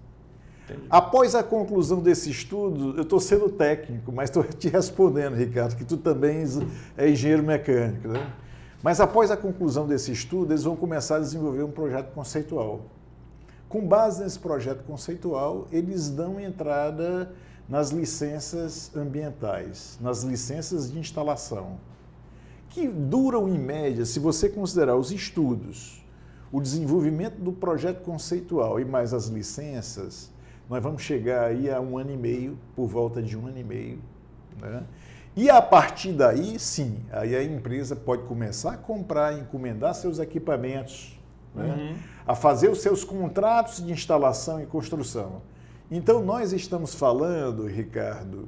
Entendi. 0.71 0.87
Após 0.89 1.35
a 1.35 1.43
conclusão 1.43 2.01
desse 2.01 2.29
estudo, 2.29 2.95
eu 2.97 3.03
estou 3.03 3.19
sendo 3.19 3.49
técnico, 3.49 4.11
mas 4.11 4.29
estou 4.29 4.43
te 4.57 4.69
respondendo, 4.69 5.35
Ricardo, 5.35 5.75
que 5.75 5.85
tu 5.85 5.97
também 5.97 6.43
é 6.97 7.09
engenheiro 7.09 7.43
mecânico. 7.43 8.07
Né? 8.07 8.33
Mas 8.83 8.99
após 8.99 9.29
a 9.29 9.37
conclusão 9.37 9.87
desse 9.87 10.11
estudo, 10.11 10.51
eles 10.51 10.63
vão 10.63 10.75
começar 10.75 11.17
a 11.17 11.19
desenvolver 11.19 11.63
um 11.63 11.71
projeto 11.71 12.11
conceitual. 12.13 12.81
Com 13.69 13.87
base 13.87 14.23
nesse 14.23 14.39
projeto 14.39 14.83
conceitual, 14.83 15.67
eles 15.71 16.09
dão 16.09 16.39
entrada 16.39 17.31
nas 17.69 17.89
licenças 17.89 18.91
ambientais, 18.93 19.97
nas 20.01 20.23
licenças 20.23 20.91
de 20.91 20.99
instalação, 20.99 21.77
que 22.69 22.87
duram 22.87 23.47
em 23.47 23.57
média, 23.57 24.03
se 24.03 24.19
você 24.19 24.49
considerar 24.49 24.97
os 24.97 25.11
estudos, 25.11 26.03
o 26.51 26.59
desenvolvimento 26.59 27.39
do 27.39 27.53
projeto 27.53 28.01
conceitual 28.01 28.77
e 28.79 28.83
mais 28.83 29.13
as 29.13 29.27
licenças, 29.27 30.29
nós 30.69 30.81
vamos 30.81 31.01
chegar 31.01 31.45
aí 31.45 31.69
a 31.69 31.79
um 31.79 31.97
ano 31.97 32.11
e 32.11 32.17
meio, 32.17 32.57
por 32.75 32.87
volta 32.87 33.21
de 33.21 33.37
um 33.37 33.47
ano 33.47 33.59
e 33.59 33.63
meio. 33.63 33.99
Né? 34.59 34.83
E 35.35 35.49
a 35.49 35.61
partir 35.61 36.11
daí, 36.11 36.59
sim, 36.59 36.99
aí 37.11 37.35
a 37.35 37.43
empresa 37.43 37.95
pode 37.95 38.23
começar 38.23 38.73
a 38.73 38.77
comprar, 38.77 39.37
encomendar 39.37 39.93
seus 39.93 40.19
equipamentos, 40.19 41.17
né? 41.55 41.63
uhum. 41.65 41.95
a 42.27 42.35
fazer 42.35 42.69
os 42.69 42.81
seus 42.81 43.03
contratos 43.03 43.85
de 43.85 43.91
instalação 43.91 44.61
e 44.61 44.65
construção. 44.65 45.41
Então, 45.89 46.23
nós 46.23 46.53
estamos 46.53 46.95
falando, 46.95 47.67
Ricardo, 47.67 48.47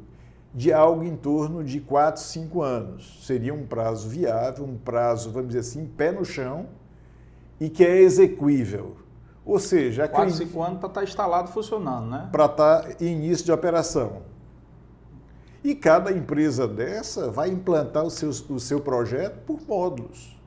de 0.54 0.71
algo 0.71 1.04
em 1.04 1.15
torno 1.15 1.63
de 1.63 1.80
4, 1.80 2.21
5 2.21 2.62
anos. 2.62 3.26
Seria 3.26 3.54
um 3.54 3.65
prazo 3.65 4.08
viável, 4.08 4.63
um 4.65 4.78
prazo, 4.78 5.32
vamos 5.32 5.49
dizer 5.49 5.60
assim, 5.62 5.86
pé 5.86 6.12
no 6.12 6.23
chão 6.23 6.67
e 7.60 7.69
que 7.69 7.84
é 7.84 7.97
execuível. 7.97 8.97
Ou 9.45 9.60
seja, 9.60 10.08
4, 10.08 10.34
5 10.36 10.62
anos 10.62 10.79
para 10.79 10.88
estar 10.88 11.01
tá 11.01 11.03
instalado 11.03 11.49
funcionando, 11.49 12.10
né? 12.10 12.29
Para 12.32 12.45
estar 12.45 12.82
tá 12.82 12.89
em 13.01 13.08
início 13.08 13.45
de 13.45 13.51
operação. 13.51 14.21
E 15.63 15.75
cada 15.75 16.12
empresa 16.12 16.67
dessa 16.67 17.29
vai 17.29 17.49
implantar 17.49 18.03
o 18.03 18.10
seu, 18.10 18.29
o 18.29 18.60
seu 18.60 18.79
projeto 18.79 19.39
por 19.45 19.62
módulos. 19.67 20.38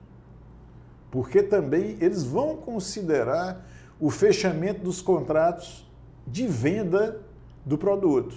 Porque 1.11 1.43
também 1.43 1.97
eles 2.01 2.23
vão 2.23 2.57
considerar 2.57 3.67
o 3.99 4.11
fechamento 4.11 4.83
dos 4.83 5.01
contratos 5.01 5.91
de 6.27 6.47
venda 6.47 7.21
do 7.65 7.79
produto, 7.79 8.37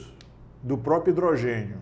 do 0.64 0.78
próprio 0.78 1.12
hidrogênio. 1.12 1.78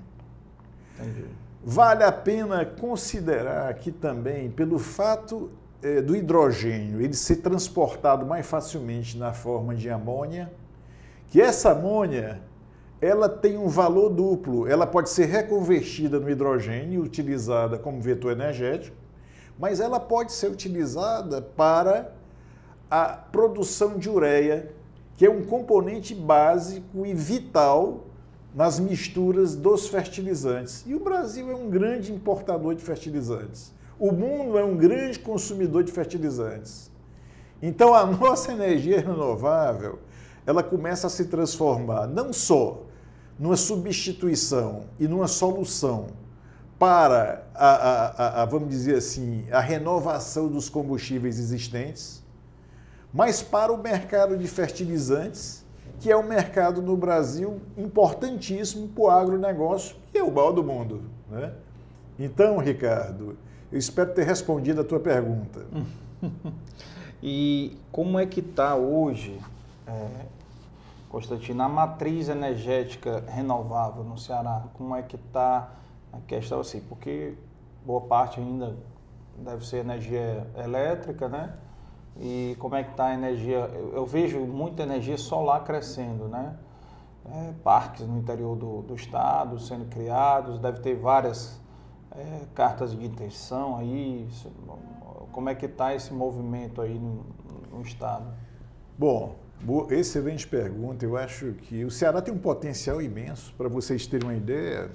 Entendi. 0.95 1.25
Vale 1.63 2.03
a 2.03 2.11
pena 2.11 2.65
considerar 2.65 3.73
que 3.75 3.91
também, 3.91 4.49
pelo 4.49 4.79
fato 4.79 5.51
é, 5.81 6.01
do 6.01 6.15
hidrogênio 6.15 7.01
ele 7.01 7.13
ser 7.13 7.37
transportado 7.37 8.25
mais 8.25 8.45
facilmente 8.45 9.17
na 9.17 9.33
forma 9.33 9.75
de 9.75 9.89
amônia, 9.89 10.51
que 11.27 11.41
essa 11.41 11.71
amônia 11.71 12.41
ela 12.99 13.29
tem 13.29 13.57
um 13.57 13.67
valor 13.67 14.09
duplo. 14.09 14.67
Ela 14.67 14.87
pode 14.87 15.09
ser 15.09 15.25
reconvertida 15.25 16.19
no 16.19 16.29
hidrogênio, 16.29 17.03
utilizada 17.03 17.77
como 17.77 18.01
vetor 18.01 18.31
energético, 18.31 18.95
mas 19.59 19.79
ela 19.79 19.99
pode 19.99 20.31
ser 20.31 20.49
utilizada 20.49 21.41
para 21.41 22.13
a 22.89 23.05
produção 23.05 23.97
de 23.97 24.09
ureia, 24.09 24.71
que 25.15 25.25
é 25.25 25.29
um 25.29 25.43
componente 25.43 26.15
básico 26.15 27.05
e 27.05 27.13
vital 27.13 28.05
nas 28.55 28.79
misturas 28.79 29.55
dos 29.55 29.87
fertilizantes. 29.87 30.83
E 30.87 30.95
o 30.95 30.99
Brasil 30.99 31.51
é 31.51 31.55
um 31.55 31.69
grande 31.69 32.11
importador 32.11 32.73
de 32.73 32.83
fertilizantes. 32.83 33.73
O 33.99 34.11
mundo 34.11 34.57
é 34.57 34.63
um 34.63 34.77
grande 34.77 35.19
consumidor 35.19 35.83
de 35.83 35.91
fertilizantes. 35.91 36.91
Então 37.61 37.93
a 37.93 38.05
nossa 38.07 38.51
energia 38.51 38.99
renovável, 38.99 39.99
ela 40.45 40.63
começa 40.63 41.07
a 41.07 41.09
se 41.09 41.25
transformar 41.25 42.07
não 42.07 42.31
só 42.31 42.83
numa 43.39 43.57
substituição 43.57 44.85
e 44.99 45.07
numa 45.07 45.27
solução 45.27 46.07
para 46.79 47.43
a, 47.55 47.67
a, 47.67 48.41
a, 48.43 48.45
vamos 48.45 48.69
dizer 48.69 48.95
assim, 48.95 49.45
a 49.51 49.59
renovação 49.59 50.47
dos 50.47 50.69
combustíveis 50.69 51.39
existentes, 51.39 52.23
mas 53.11 53.41
para 53.41 53.73
o 53.73 53.77
mercado 53.77 54.37
de 54.37 54.47
fertilizantes, 54.47 55.65
que 55.99 56.11
é 56.11 56.15
um 56.15 56.23
mercado 56.23 56.81
no 56.81 56.95
Brasil 56.95 57.59
importantíssimo 57.75 58.87
para 58.89 59.03
o 59.03 59.09
agronegócio, 59.09 59.95
que 60.11 60.19
é 60.19 60.23
o 60.23 60.31
maior 60.31 60.51
do 60.51 60.63
mundo. 60.63 61.01
Né? 61.29 61.51
Então, 62.19 62.57
Ricardo, 62.57 63.35
eu 63.71 63.77
espero 63.77 64.13
ter 64.13 64.23
respondido 64.23 64.81
a 64.81 64.83
tua 64.83 64.99
pergunta. 64.99 65.65
e 67.21 67.77
como 67.91 68.19
é 68.19 68.25
que 68.25 68.39
está 68.39 68.75
hoje, 68.75 69.39
é, 69.85 70.25
Constantino, 71.09 71.63
a 71.63 71.69
matriz 71.69 72.29
energética 72.29 73.23
renovável 73.27 74.03
no 74.03 74.17
Ceará? 74.17 74.63
Como 74.73 74.95
é 74.95 75.01
que 75.01 75.15
está 75.15 75.69
a 76.13 76.19
questão 76.27 76.59
assim? 76.59 76.81
Porque 76.81 77.35
boa 77.85 78.01
parte 78.01 78.39
ainda 78.39 78.75
deve 79.37 79.65
ser 79.65 79.77
energia 79.77 80.47
elétrica, 80.57 81.27
né? 81.27 81.53
E 82.19 82.55
como 82.59 82.75
é 82.75 82.83
que 82.83 82.91
está 82.91 83.07
a 83.07 83.13
energia? 83.13 83.69
Eu, 83.73 83.93
eu 83.93 84.05
vejo 84.05 84.39
muita 84.39 84.83
energia 84.83 85.17
solar 85.17 85.63
crescendo, 85.63 86.27
né? 86.27 86.55
é, 87.31 87.53
parques 87.63 88.05
no 88.07 88.17
interior 88.17 88.55
do, 88.55 88.81
do, 88.81 88.95
estado 88.95 89.59
sendo 89.59 89.85
criados, 89.85 90.59
deve 90.59 90.79
ter 90.79 90.95
várias 90.95 91.59
é, 92.17 92.41
cartas 92.53 92.91
de 92.91 93.05
intenção 93.05 93.77
aí. 93.77 94.27
Como 95.31 95.49
é 95.49 95.55
que 95.55 95.65
está 95.65 95.93
esse 95.93 96.13
movimento 96.13 96.81
aí 96.81 96.97
no, 96.97 97.25
no 97.71 97.81
estado? 97.81 98.25
Bom, 98.97 99.35
Boa, 99.59 99.91
excelente 99.91 100.47
pergunta. 100.47 101.03
Eu 101.03 101.17
acho 101.17 101.53
que 101.53 101.83
o 101.83 101.89
Ceará 101.89 102.21
tem 102.21 102.31
um 102.31 102.37
potencial 102.37 103.01
imenso. 103.01 103.53
Para 103.57 103.67
vocês 103.67 104.05
terem 104.05 104.29
uma 104.29 104.35
ideia, 104.35 104.91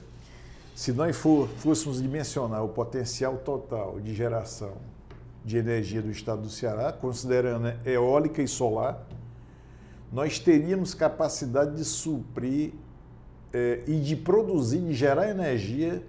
se 0.75 0.93
nós 0.93 1.17
for, 1.17 1.49
fôssemos 1.49 2.01
dimensionar 2.01 2.65
o 2.65 2.69
potencial 2.69 3.39
total 3.39 4.01
de 4.01 4.15
geração 4.15 4.75
de 5.45 5.57
energia 5.57 6.01
do 6.01 6.11
estado 6.11 6.43
do 6.43 6.49
Ceará, 6.49 6.93
considerando 6.93 7.75
eólica 7.85 8.41
e 8.41 8.47
solar, 8.47 9.05
nós 10.13 10.39
teríamos 10.39 10.95
capacidade 10.95 11.75
de 11.75 11.85
suprir 11.85 12.73
é, 13.53 13.83
e 13.87 13.99
de 13.99 14.15
produzir, 14.15 14.79
de 14.79 14.95
gerar 14.95 15.29
energia 15.29 16.07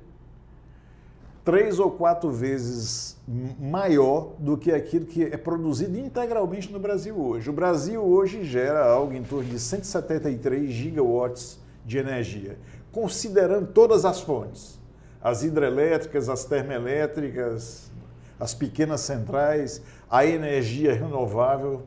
três 1.44 1.78
ou 1.78 1.92
quatro 1.92 2.32
vezes 2.32 3.18
maior 3.60 4.34
do 4.40 4.58
que 4.58 4.72
aquilo 4.72 5.06
que 5.06 5.24
é 5.24 5.38
produzido 5.38 5.98
integralmente 5.98 6.72
no 6.72 6.80
Brasil 6.80 7.20
hoje. 7.20 7.50
O 7.50 7.54
Brasil 7.54 8.02
hoje 8.02 8.44
gera 8.44 8.86
algo 8.86 9.14
em 9.14 9.24
torno 9.24 9.50
de 9.50 9.60
173 9.60 10.72
gigawatts 10.72 11.60
de 11.86 11.98
energia, 11.98 12.58
considerando 12.92 13.68
todas 13.68 14.06
as 14.06 14.22
fontes, 14.22 14.80
as 15.22 15.44
hidrelétricas, 15.44 16.30
as 16.30 16.46
termoelétricas, 16.46 17.92
as 18.40 18.54
pequenas 18.54 19.02
centrais, 19.02 19.82
a 20.10 20.26
energia 20.26 20.94
renovável. 20.94 21.84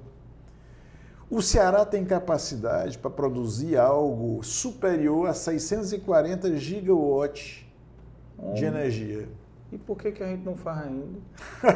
O 1.31 1.43
Ceará 1.43 1.85
tem 1.85 2.05
capacidade 2.05 2.99
para 2.99 3.11
produzir 3.11 3.77
algo 3.77 4.45
superior 4.45 5.29
a 5.29 5.35
640 5.35 6.57
gigawatts 6.57 7.65
de 8.55 8.65
energia. 8.65 9.29
E 9.73 9.79
por 9.79 9.99
que, 9.99 10.13
que 10.13 10.23
a 10.23 10.27
gente 10.27 10.45
não 10.45 10.57
faz 10.57 10.87
ainda? 10.87 11.19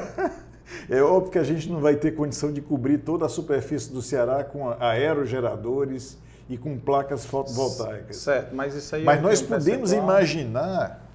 é 0.88 1.02
óbvio 1.02 1.32
que 1.32 1.38
a 1.38 1.44
gente 1.44 1.68
não 1.70 1.80
vai 1.80 1.96
ter 1.96 2.12
condição 2.12 2.52
de 2.52 2.60
cobrir 2.60 2.98
toda 2.98 3.26
a 3.26 3.28
superfície 3.28 3.92
do 3.92 4.00
Ceará 4.00 4.44
com 4.44 4.68
aerogeradores 4.78 6.18
e 6.48 6.56
com 6.56 6.78
placas 6.78 7.24
fotovoltaicas. 7.24 8.16
Certo, 8.16 8.54
mas 8.54 8.74
isso 8.74 8.94
aí. 8.94 9.04
Mas 9.04 9.18
é 9.18 9.22
nós 9.22 9.42
podemos 9.42 9.92
imaginar 9.92 11.06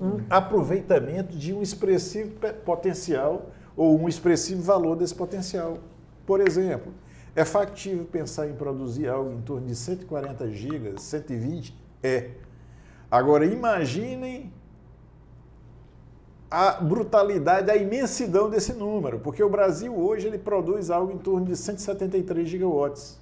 um 0.00 0.20
aproveitamento 0.28 1.36
de 1.36 1.52
um 1.54 1.62
expressivo 1.62 2.32
potencial 2.64 3.50
ou 3.76 3.98
um 3.98 4.08
expressivo 4.08 4.62
valor 4.62 4.96
desse 4.96 5.14
potencial. 5.14 5.78
Por 6.26 6.40
exemplo, 6.40 6.92
é 7.34 7.44
factível 7.44 8.04
pensar 8.04 8.48
em 8.48 8.54
produzir 8.54 9.08
algo 9.08 9.32
em 9.32 9.40
torno 9.40 9.66
de 9.66 9.74
140 9.74 10.50
gigas, 10.50 11.02
120? 11.02 11.74
É. 12.02 12.30
Agora, 13.10 13.46
imaginem 13.46 14.52
a 16.52 16.72
brutalidade, 16.72 17.70
a 17.70 17.76
imensidão 17.76 18.50
desse 18.50 18.74
número, 18.74 19.18
porque 19.18 19.42
o 19.42 19.48
Brasil 19.48 19.98
hoje 19.98 20.26
ele 20.26 20.36
produz 20.36 20.90
algo 20.90 21.10
em 21.10 21.16
torno 21.16 21.46
de 21.46 21.56
173 21.56 22.46
gigawatts. 22.46 23.18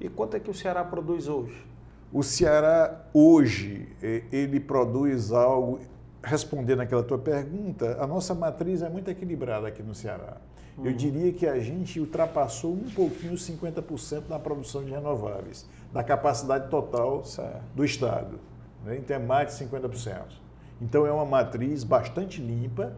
E 0.00 0.08
quanto 0.08 0.38
é 0.38 0.40
que 0.40 0.50
o 0.50 0.54
Ceará 0.54 0.82
produz 0.82 1.28
hoje? 1.28 1.62
O 2.10 2.22
Ceará 2.22 3.04
hoje 3.12 3.86
ele 4.32 4.58
produz 4.58 5.30
algo, 5.30 5.80
respondendo 6.24 6.80
aquela 6.80 7.02
tua 7.02 7.18
pergunta, 7.18 7.98
a 8.00 8.06
nossa 8.06 8.34
matriz 8.34 8.80
é 8.80 8.88
muito 8.88 9.10
equilibrada 9.10 9.68
aqui 9.68 9.82
no 9.82 9.94
Ceará. 9.94 10.38
Uhum. 10.78 10.86
Eu 10.86 10.94
diria 10.94 11.34
que 11.34 11.46
a 11.46 11.60
gente 11.60 12.00
ultrapassou 12.00 12.72
um 12.72 12.88
pouquinho 12.94 13.34
os 13.34 13.46
50% 13.46 14.22
na 14.30 14.38
produção 14.38 14.82
de 14.82 14.90
renováveis, 14.90 15.66
da 15.92 16.02
capacidade 16.02 16.70
total 16.70 17.26
certo. 17.26 17.60
do 17.74 17.84
Estado. 17.84 18.40
Né? 18.86 18.96
Então 18.96 19.16
é 19.16 19.18
mais 19.18 19.54
de 19.54 19.64
50%. 19.66 20.40
Então 20.82 21.06
é 21.06 21.12
uma 21.12 21.24
matriz 21.24 21.84
bastante 21.84 22.42
limpa 22.42 22.92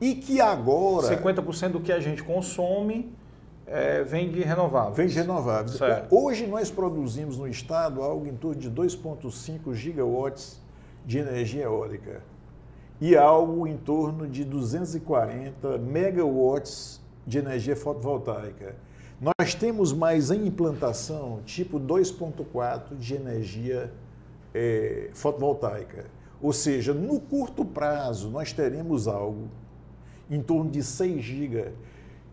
e 0.00 0.14
que 0.14 0.40
agora. 0.40 1.14
50% 1.14 1.72
do 1.72 1.80
que 1.80 1.92
a 1.92 2.00
gente 2.00 2.24
consome 2.24 3.12
é, 3.66 4.02
vem 4.02 4.30
de 4.30 4.40
renováveis. 4.40 4.96
Vem 4.96 5.06
de 5.06 5.14
renováveis. 5.14 5.76
Certo. 5.76 6.14
Hoje 6.14 6.46
nós 6.46 6.70
produzimos 6.70 7.36
no 7.36 7.46
estado 7.46 8.02
algo 8.02 8.26
em 8.26 8.34
torno 8.34 8.58
de 8.58 8.70
2,5 8.70 9.74
gigawatts 9.74 10.58
de 11.04 11.18
energia 11.18 11.64
eólica 11.64 12.22
e 13.00 13.16
algo 13.16 13.66
em 13.66 13.76
torno 13.76 14.26
de 14.26 14.42
240 14.44 15.76
megawatts 15.78 17.00
de 17.26 17.38
energia 17.38 17.76
fotovoltaica. 17.76 18.76
Nós 19.20 19.54
temos 19.54 19.92
mais 19.92 20.30
em 20.30 20.46
implantação 20.46 21.40
tipo 21.44 21.78
2,4 21.78 22.96
de 22.96 23.14
energia 23.14 23.92
é, 24.54 25.10
fotovoltaica. 25.12 26.06
Ou 26.40 26.52
seja, 26.52 26.94
no 26.94 27.20
curto 27.20 27.64
prazo, 27.64 28.30
nós 28.30 28.52
teremos 28.52 29.08
algo 29.08 29.48
em 30.30 30.40
torno 30.42 30.70
de 30.70 30.82
6 30.82 31.22
GB 31.22 31.72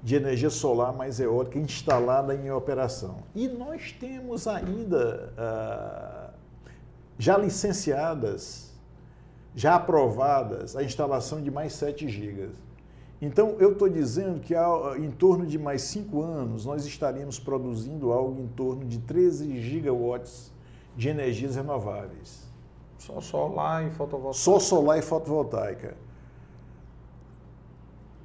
de 0.03 0.15
energia 0.15 0.51
solar 0.51 0.93
mais 0.93 1.19
eólica 1.19 1.57
instalada 1.57 2.35
em 2.35 2.51
operação. 2.51 3.23
E 3.33 3.47
nós 3.47 3.91
temos 3.91 4.47
ainda 4.47 5.33
ah, 5.35 6.29
já 7.17 7.37
licenciadas, 7.37 8.71
já 9.55 9.75
aprovadas, 9.75 10.75
a 10.75 10.83
instalação 10.83 11.41
de 11.41 11.49
mais 11.49 11.73
7 11.73 12.07
GB. 12.07 12.49
Então, 13.19 13.55
eu 13.57 13.71
estou 13.71 13.89
dizendo 13.89 14.39
que 14.39 14.53
em 14.99 15.09
torno 15.09 15.45
de 15.45 15.57
mais 15.57 15.81
5 15.83 16.21
anos, 16.21 16.65
nós 16.65 16.85
estaremos 16.85 17.39
produzindo 17.39 18.11
algo 18.11 18.39
em 18.41 18.47
torno 18.47 18.85
de 18.85 18.99
13 18.99 19.59
gigawatts 19.59 20.51
de 20.95 21.09
energias 21.09 21.55
renováveis. 21.55 22.43
Só 23.05 23.21
solar 23.21 23.85
e 23.85 23.91
fotovoltaica. 23.91 24.39
Só 24.39 24.59
solar 24.59 24.97
e 24.97 25.01
fotovoltaica. 25.03 25.95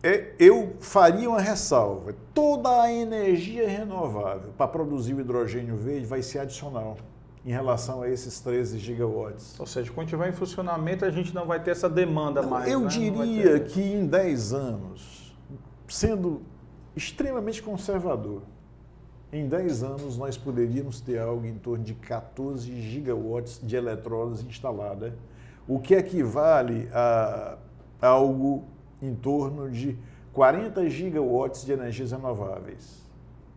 É, 0.02 0.32
eu 0.38 0.76
faria 0.80 1.28
uma 1.28 1.40
ressalva. 1.40 2.14
Toda 2.32 2.80
a 2.80 2.90
energia 2.90 3.68
renovável 3.68 4.52
para 4.56 4.66
produzir 4.66 5.12
o 5.12 5.20
hidrogênio 5.20 5.76
verde 5.76 6.06
vai 6.06 6.22
ser 6.22 6.38
adicional 6.38 6.96
em 7.44 7.50
relação 7.50 8.00
a 8.00 8.08
esses 8.08 8.40
13 8.40 8.78
gigawatts. 8.78 9.60
Ou 9.60 9.66
seja, 9.66 9.92
quando 9.92 10.08
tiver 10.08 10.30
em 10.30 10.32
funcionamento, 10.32 11.04
a 11.04 11.10
gente 11.10 11.34
não 11.34 11.44
vai 11.44 11.62
ter 11.62 11.72
essa 11.72 11.88
demanda 11.88 12.42
mais. 12.42 12.70
Eu 12.70 12.80
né? 12.80 12.88
diria 12.88 13.60
que 13.60 13.82
em 13.82 14.06
10 14.06 14.54
anos, 14.54 15.34
sendo 15.88 16.40
extremamente 16.96 17.62
conservador, 17.62 18.40
em 19.32 19.48
10 19.48 19.82
anos, 19.82 20.16
nós 20.16 20.36
poderíamos 20.36 21.00
ter 21.00 21.18
algo 21.18 21.46
em 21.46 21.54
torno 21.54 21.84
de 21.84 21.94
14 21.94 22.80
gigawatts 22.82 23.60
de 23.62 23.76
eletrólise 23.76 24.44
instalada, 24.46 25.14
o 25.68 25.78
que 25.78 25.94
equivale 25.94 26.88
a 26.92 27.56
algo 28.00 28.64
em 29.00 29.14
torno 29.14 29.70
de 29.70 29.96
40 30.32 30.88
gigawatts 30.88 31.64
de 31.64 31.72
energias 31.72 32.10
renováveis, 32.10 33.02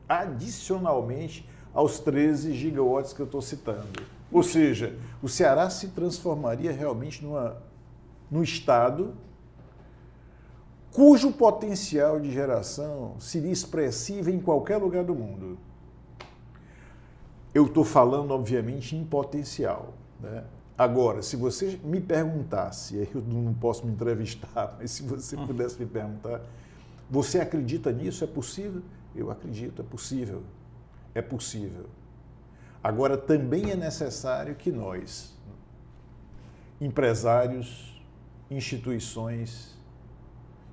adicionalmente 0.07 1.47
aos 1.73 1.99
13 1.99 2.53
gigawatts 2.53 3.13
que 3.13 3.21
eu 3.21 3.25
estou 3.25 3.41
citando. 3.41 4.03
Ou 4.31 4.43
seja, 4.43 4.95
o 5.21 5.29
Ceará 5.29 5.69
se 5.69 5.89
transformaria 5.89 6.71
realmente 6.71 7.23
numa, 7.23 7.57
num 8.29 8.43
estado 8.43 9.13
cujo 10.93 11.31
potencial 11.31 12.19
de 12.19 12.31
geração 12.31 13.15
seria 13.19 13.51
expressivo 13.51 14.29
em 14.29 14.39
qualquer 14.39 14.77
lugar 14.77 15.03
do 15.03 15.15
mundo. 15.15 15.57
Eu 17.53 17.65
estou 17.65 17.83
falando, 17.83 18.31
obviamente, 18.31 18.95
em 18.95 19.03
potencial. 19.03 19.93
Né? 20.19 20.43
Agora, 20.77 21.21
se 21.21 21.35
você 21.35 21.79
me 21.83 21.99
perguntasse, 21.99 23.09
eu 23.13 23.21
não 23.21 23.53
posso 23.53 23.85
me 23.85 23.91
entrevistar, 23.91 24.75
mas 24.79 24.91
se 24.91 25.03
você 25.03 25.35
pudesse 25.35 25.79
me 25.79 25.87
perguntar, 25.87 26.41
você 27.09 27.39
acredita 27.39 27.91
nisso? 27.91 28.23
É 28.23 28.27
possível? 28.27 28.81
Eu 29.15 29.31
acredito, 29.31 29.81
é 29.81 29.85
possível. 29.85 30.43
É 31.13 31.21
possível. 31.21 31.85
Agora, 32.83 33.17
também 33.17 33.71
é 33.71 33.75
necessário 33.75 34.55
que 34.55 34.71
nós, 34.71 35.33
empresários, 36.81 38.01
instituições, 38.49 39.72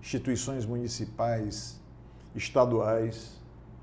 instituições 0.00 0.64
municipais, 0.64 1.80
estaduais 2.34 3.40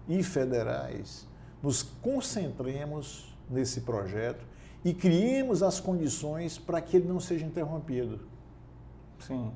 e 0.08 0.23
federais, 0.23 1.27
nos 1.62 1.84
concentremos 1.84 3.36
nesse 3.49 3.82
projeto 3.82 4.45
e 4.84 4.93
criemos 4.93 5.63
as 5.63 5.80
condições 5.80 6.58
para 6.58 6.80
que 6.82 6.97
ele 6.97 7.08
não 7.08 7.19
seja 7.19 7.45
interrompido. 7.45 8.19
Sim. 9.19 9.51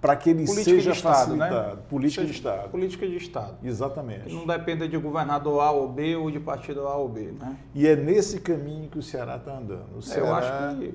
Para 0.00 0.16
que 0.16 0.30
ele 0.30 0.44
política 0.44 0.76
seja 0.76 0.92
Estado, 0.92 1.34
né? 1.34 1.48
facilitado. 1.48 1.76
Né? 1.76 1.82
Política 1.88 2.22
seja, 2.22 2.32
de 2.32 2.38
Estado. 2.38 2.68
Política 2.70 3.08
de 3.08 3.16
Estado. 3.16 3.56
Exatamente. 3.62 4.34
não 4.34 4.46
dependa 4.46 4.86
de 4.86 4.96
governador 4.98 5.60
A 5.62 5.70
ou 5.70 5.88
B 5.88 6.14
ou 6.16 6.30
de 6.30 6.38
partido 6.38 6.86
A 6.86 6.96
ou 6.96 7.08
B. 7.08 7.32
Né? 7.32 7.56
E 7.74 7.86
é 7.86 7.96
nesse 7.96 8.40
caminho 8.40 8.88
que 8.90 8.98
o 8.98 9.02
Ceará 9.02 9.36
está 9.36 9.56
andando. 9.56 9.96
O 9.96 10.02
Ceará, 10.02 10.26
Eu 10.26 10.34
acho 10.34 10.78
que 10.78 10.94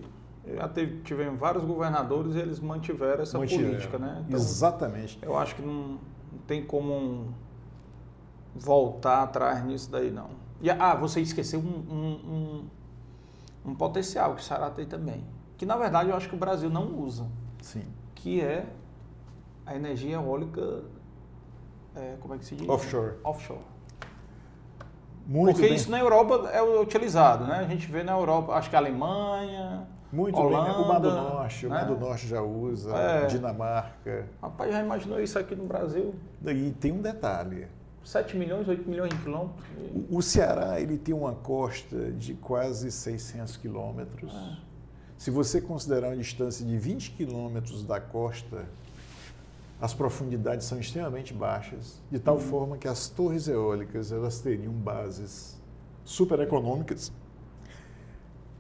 já 0.56 0.68
teve, 0.68 1.02
tivemos 1.02 1.40
vários 1.40 1.64
governadores 1.64 2.36
e 2.36 2.40
eles 2.40 2.60
mantiveram 2.60 3.24
essa 3.24 3.38
mantiveram. 3.38 3.70
política, 3.70 3.98
né? 3.98 4.24
Então, 4.28 4.40
Exatamente. 4.40 5.20
Eu 5.22 5.38
acho 5.38 5.56
que 5.56 5.62
não, 5.62 6.00
não 6.32 6.40
tem 6.48 6.66
como 6.66 7.34
voltar 8.56 9.24
atrás 9.24 9.64
nisso 9.64 9.90
daí, 9.92 10.12
não. 10.12 10.30
E, 10.62 10.70
ah, 10.70 10.96
você 10.96 11.22
esqueceu 11.22 11.60
um, 11.60 11.64
um, 11.64 12.66
um, 13.66 13.72
um 13.72 13.76
potencial 13.76 14.36
que 14.36 14.42
o 14.42 14.44
Ceará 14.44 14.70
tem 14.70 14.86
também. 14.86 15.24
Que 15.58 15.66
na 15.66 15.76
verdade 15.76 16.10
eu 16.10 16.16
acho 16.16 16.28
que 16.28 16.36
o 16.36 16.38
Brasil 16.38 16.70
não 16.70 17.00
usa. 17.00 17.28
Sim. 17.62 17.84
Que 18.16 18.42
é 18.42 18.66
a 19.66 19.76
energia 19.76 20.16
eólica. 20.16 20.84
É, 21.96 22.16
como 22.20 22.34
é 22.34 22.38
que 22.38 22.46
se 22.46 22.56
diz? 22.56 22.68
Offshore. 22.68 23.16
Offshore. 23.24 23.60
Muito 25.26 25.52
Porque 25.52 25.68
bem. 25.68 25.76
isso 25.76 25.92
na 25.92 26.00
Europa 26.00 26.50
é 26.50 26.62
utilizado, 26.62 27.46
né? 27.46 27.60
A 27.60 27.68
gente 27.68 27.86
vê 27.92 28.04
na 28.04 28.14
Europa, 28.14 28.54
acho 28.54 28.70
que 28.70 28.76
a 28.76 28.80
Alemanha. 28.80 29.88
Muito 30.12 30.38
Holanda, 30.40 30.74
bem. 30.74 30.82
O 30.84 30.88
Mar 30.88 31.00
do 31.00 31.12
Norte, 31.12 31.66
o 31.66 31.70
né? 31.70 31.76
Mar 31.76 31.86
do 31.86 31.98
Norte 32.00 32.28
já 32.28 32.42
usa, 32.42 32.96
É. 32.96 33.26
Dinamarca. 33.28 34.28
Rapaz, 34.42 34.72
já 34.72 34.82
imaginou 34.84 35.20
isso 35.20 35.38
aqui 35.38 35.56
no 35.56 35.66
Brasil? 35.66 36.16
E 36.46 36.72
tem 36.72 36.92
um 36.92 37.02
detalhe. 37.02 37.68
7 38.04 38.36
milhões, 38.38 38.68
8 38.68 38.90
milhões 38.90 39.10
de 39.12 39.18
quilômetros. 39.22 39.64
O- 40.10 40.18
O 40.18 40.22
Ceará 40.22 40.80
ele 40.82 40.98
tem 40.98 41.14
uma 41.14 41.34
costa 41.34 42.12
de 42.12 42.34
quase 42.34 42.92
600 42.92 43.56
quilômetros. 43.58 44.32
Ah. 44.36 44.58
Se 45.18 45.30
você 45.30 45.62
considerar 45.62 46.08
uma 46.08 46.18
distância 46.18 46.66
de 46.66 46.78
20 46.78 47.12
quilômetros 47.12 47.84
da 47.84 48.00
costa, 48.00 48.66
as 49.82 49.94
profundidades 49.94 50.66
são 50.66 50.80
extremamente 50.80 51.34
baixas, 51.34 52.02
de 52.10 52.20
tal 52.20 52.40
forma 52.40 52.78
que 52.78 52.88
as 52.88 53.10
torres 53.10 53.48
eólicas 53.48 54.12
elas 54.12 54.40
teriam 54.40 54.74
bases 54.74 55.58
super 56.04 56.40
econômicas. 56.40 57.12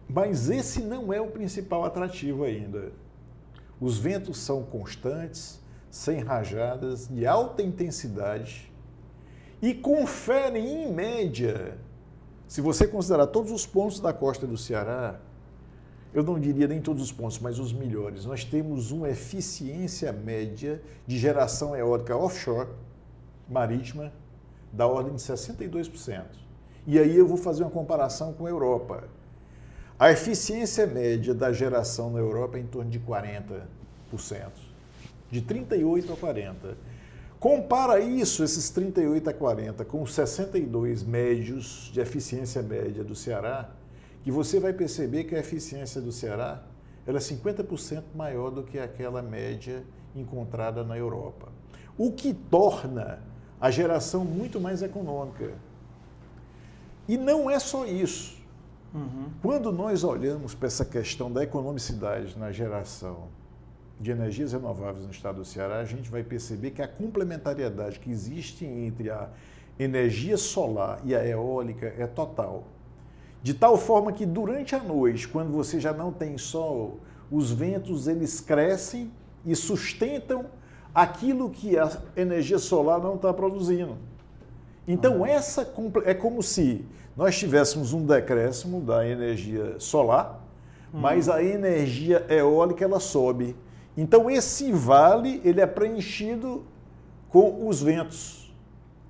Mas 0.09 0.49
esse 0.49 0.81
não 0.81 1.13
é 1.13 1.21
o 1.21 1.27
principal 1.27 1.85
atrativo 1.85 2.43
ainda. 2.43 2.91
Os 3.79 3.97
ventos 3.97 4.39
são 4.39 4.63
constantes, 4.63 5.61
sem 5.89 6.19
rajadas, 6.19 7.07
de 7.07 7.25
alta 7.25 7.61
intensidade 7.61 8.69
e 9.61 9.73
conferem, 9.73 10.83
em 10.83 10.93
média, 10.93 11.77
se 12.47 12.61
você 12.61 12.87
considerar 12.87 13.27
todos 13.27 13.51
os 13.51 13.65
pontos 13.65 13.99
da 13.99 14.13
costa 14.13 14.47
do 14.47 14.57
Ceará, 14.57 15.19
eu 16.13 16.23
não 16.23 16.39
diria 16.39 16.67
nem 16.67 16.81
todos 16.81 17.03
os 17.03 17.11
pontos, 17.11 17.39
mas 17.39 17.59
os 17.59 17.71
melhores. 17.71 18.25
Nós 18.25 18.43
temos 18.43 18.91
uma 18.91 19.09
eficiência 19.09 20.11
média 20.11 20.81
de 21.05 21.17
geração 21.17 21.75
eólica 21.75 22.15
offshore, 22.15 22.69
marítima, 23.47 24.11
da 24.71 24.87
ordem 24.87 25.13
de 25.13 25.21
62%. 25.21 26.23
E 26.87 26.97
aí 26.97 27.15
eu 27.15 27.27
vou 27.27 27.37
fazer 27.37 27.63
uma 27.63 27.69
comparação 27.69 28.33
com 28.33 28.45
a 28.45 28.49
Europa. 28.49 29.03
A 29.99 30.13
eficiência 30.13 30.87
média 30.87 31.33
da 31.33 31.51
geração 31.51 32.09
na 32.09 32.19
Europa 32.19 32.57
é 32.57 32.61
em 32.61 32.65
torno 32.65 32.89
de 32.89 33.01
40%, 33.01 33.65
de 35.29 35.41
38% 35.41 36.13
a 36.13 36.15
40%. 36.15 36.75
Compara 37.37 37.99
isso, 37.99 38.41
esses 38.41 38.69
38 38.69 39.29
a 39.29 39.33
40, 39.33 39.83
com 39.83 40.01
os 40.01 40.13
62 40.13 41.03
médios 41.03 41.89
de 41.91 41.99
eficiência 41.99 42.61
média 42.61 43.03
do 43.03 43.13
Ceará, 43.13 43.71
que 44.23 44.31
você 44.31 44.57
vai 44.57 44.71
perceber 44.71 45.25
que 45.25 45.35
a 45.35 45.39
eficiência 45.39 45.99
do 45.99 46.13
Ceará 46.13 46.63
ela 47.05 47.17
é 47.17 47.21
50% 47.21 48.03
maior 48.15 48.51
do 48.51 48.63
que 48.63 48.79
aquela 48.79 49.21
média 49.21 49.83
encontrada 50.15 50.81
na 50.81 50.97
Europa. 50.97 51.49
O 51.97 52.13
que 52.13 52.33
torna 52.33 53.19
a 53.59 53.69
geração 53.69 54.23
muito 54.23 54.61
mais 54.61 54.81
econômica. 54.81 55.51
E 57.05 57.17
não 57.17 57.49
é 57.49 57.59
só 57.59 57.85
isso. 57.85 58.38
Quando 59.41 59.71
nós 59.71 60.03
olhamos 60.03 60.55
para 60.55 60.67
essa 60.67 60.83
questão 60.83 61.31
da 61.31 61.43
economicidade 61.43 62.37
na 62.37 62.51
geração 62.51 63.27
de 63.99 64.11
energias 64.11 64.53
renováveis 64.53 65.05
no 65.05 65.11
estado 65.11 65.35
do 65.37 65.45
Ceará, 65.45 65.79
a 65.79 65.85
gente 65.85 66.09
vai 66.09 66.23
perceber 66.23 66.71
que 66.71 66.81
a 66.81 66.87
complementariedade 66.87 67.99
que 67.99 68.09
existe 68.09 68.65
entre 68.65 69.09
a 69.11 69.29
energia 69.77 70.37
solar 70.37 70.99
e 71.03 71.13
a 71.15 71.25
eólica 71.25 71.93
é 71.97 72.07
total. 72.07 72.63
De 73.43 73.53
tal 73.53 73.77
forma 73.77 74.11
que 74.11 74.25
durante 74.25 74.75
a 74.75 74.83
noite, 74.83 75.27
quando 75.27 75.51
você 75.51 75.79
já 75.79 75.93
não 75.93 76.11
tem 76.11 76.37
sol, 76.37 76.99
os 77.31 77.51
ventos 77.51 78.07
eles 78.07 78.39
crescem 78.41 79.11
e 79.45 79.55
sustentam 79.55 80.45
aquilo 80.93 81.49
que 81.49 81.77
a 81.77 81.89
energia 82.15 82.57
solar 82.57 82.99
não 82.99 83.15
está 83.15 83.31
produzindo. 83.31 83.97
Então, 84.87 85.25
essa 85.25 85.63
comple- 85.63 86.03
é 86.05 86.13
como 86.13 86.41
se 86.41 86.83
nós 87.19 87.37
tivéssemos 87.37 87.91
um 87.91 88.05
decréscimo 88.05 88.79
da 88.79 89.05
energia 89.05 89.77
solar, 89.77 90.41
mas 90.93 91.27
a 91.27 91.43
energia 91.43 92.25
eólica 92.29 92.85
ela 92.85 92.97
sobe. 93.01 93.57
Então, 93.97 94.31
esse 94.31 94.71
vale 94.71 95.41
ele 95.43 95.59
é 95.59 95.65
preenchido 95.67 96.63
com 97.27 97.67
os 97.67 97.81
ventos. 97.83 98.55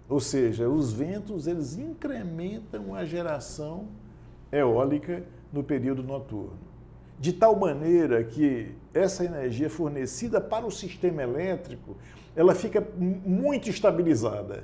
Ou 0.10 0.19
seja, 0.19 0.67
os 0.67 0.91
ventos 0.91 1.45
eles 1.45 1.78
incrementam 1.78 2.95
a 2.95 3.06
geração 3.06 3.86
eólica 4.52 5.24
no 5.54 5.62
período 5.63 6.02
noturno. 6.02 6.58
De 7.19 7.32
tal 7.32 7.56
maneira 7.56 8.24
que 8.24 8.72
essa 8.91 9.24
energia 9.24 9.69
fornecida 9.69 10.41
para 10.41 10.65
o 10.65 10.72
sistema 10.72 11.22
elétrico, 11.22 11.95
ela 12.36 12.56
fica 12.56 12.82
mu- 12.98 13.22
muito 13.24 13.69
estabilizada. 13.69 14.63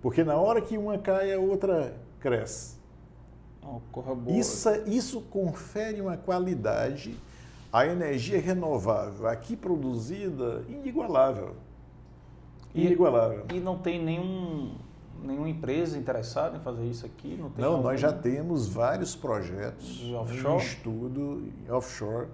Porque 0.00 0.22
na 0.22 0.36
hora 0.36 0.60
que 0.60 0.78
uma 0.78 0.96
cai, 0.96 1.34
a 1.34 1.40
outra 1.40 1.92
cresce. 2.22 2.76
Boa. 3.60 3.80
Isso, 4.28 4.68
isso 4.86 5.20
confere 5.22 6.00
uma 6.00 6.16
qualidade 6.16 7.16
à 7.72 7.86
energia 7.86 8.40
renovável 8.40 9.26
aqui 9.28 9.56
produzida 9.56 10.64
inigualável. 10.68 11.56
E- 12.74 12.86
Inigualável. 12.86 13.44
E 13.52 13.60
não 13.60 13.78
tem 13.78 14.02
nenhum, 14.02 14.74
nenhuma 15.22 15.48
empresa 15.48 15.96
interessada 15.98 16.56
em 16.56 16.60
fazer 16.60 16.84
isso 16.86 17.04
aqui? 17.06 17.36
Não, 17.36 17.52
Não, 17.56 17.82
nós 17.82 18.00
já 18.00 18.12
temos 18.12 18.68
vários 18.68 19.14
projetos 19.14 20.02
offshore? 20.12 20.54
em 20.54 20.56
estudo 20.58 21.52
offshore. 21.68 22.28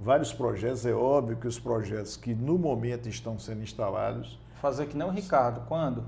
Vários 0.00 0.32
projetos, 0.32 0.84
é 0.84 0.92
óbvio 0.92 1.36
que 1.36 1.46
os 1.46 1.58
projetos 1.60 2.16
que 2.16 2.34
no 2.34 2.58
momento 2.58 3.08
estão 3.08 3.38
sendo 3.38 3.62
instalados, 3.62 4.38
Fazer 4.60 4.86
que 4.86 4.96
nem 4.96 5.06
o 5.06 5.10
Ricardo. 5.10 5.66
Quando? 5.66 6.04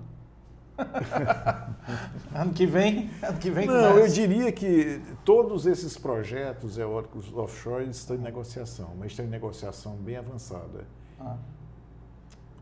ano 2.34 2.52
que 2.52 2.66
vem? 2.66 3.10
Ano 3.22 3.38
que 3.38 3.50
vem 3.50 3.66
Não, 3.66 3.98
eu 3.98 4.08
diria 4.08 4.50
que 4.50 5.00
todos 5.24 5.66
esses 5.66 5.96
projetos 5.96 6.78
eólicos 6.78 7.32
offshore 7.32 7.88
estão 7.88 8.16
em 8.16 8.20
negociação, 8.20 8.90
mas 8.98 9.12
estão 9.12 9.24
em 9.24 9.28
negociação 9.28 9.96
bem 9.96 10.16
avançada. 10.16 10.84
Ah, 11.20 11.36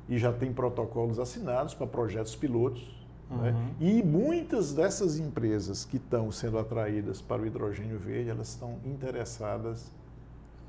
E 0.09 0.18
já 0.18 0.33
tem 0.33 0.53
protocolos 0.53 1.18
assinados 1.18 1.75
para 1.75 1.87
projetos 1.87 2.37
pilotos. 2.37 2.83
né? 3.31 3.51
Uhum. 3.51 3.75
E 3.81 4.03
muitas 4.03 4.75
dessas 4.75 5.18
empresas 5.18 5.85
que 5.85 5.96
estão 5.96 6.31
sendo 6.31 6.59
atraídas 6.59 7.22
para 7.22 7.40
o 7.40 7.46
hidrogênio 7.46 7.98
verde, 7.98 8.29
elas 8.29 8.48
estão 8.48 8.79
interessadas 8.85 9.90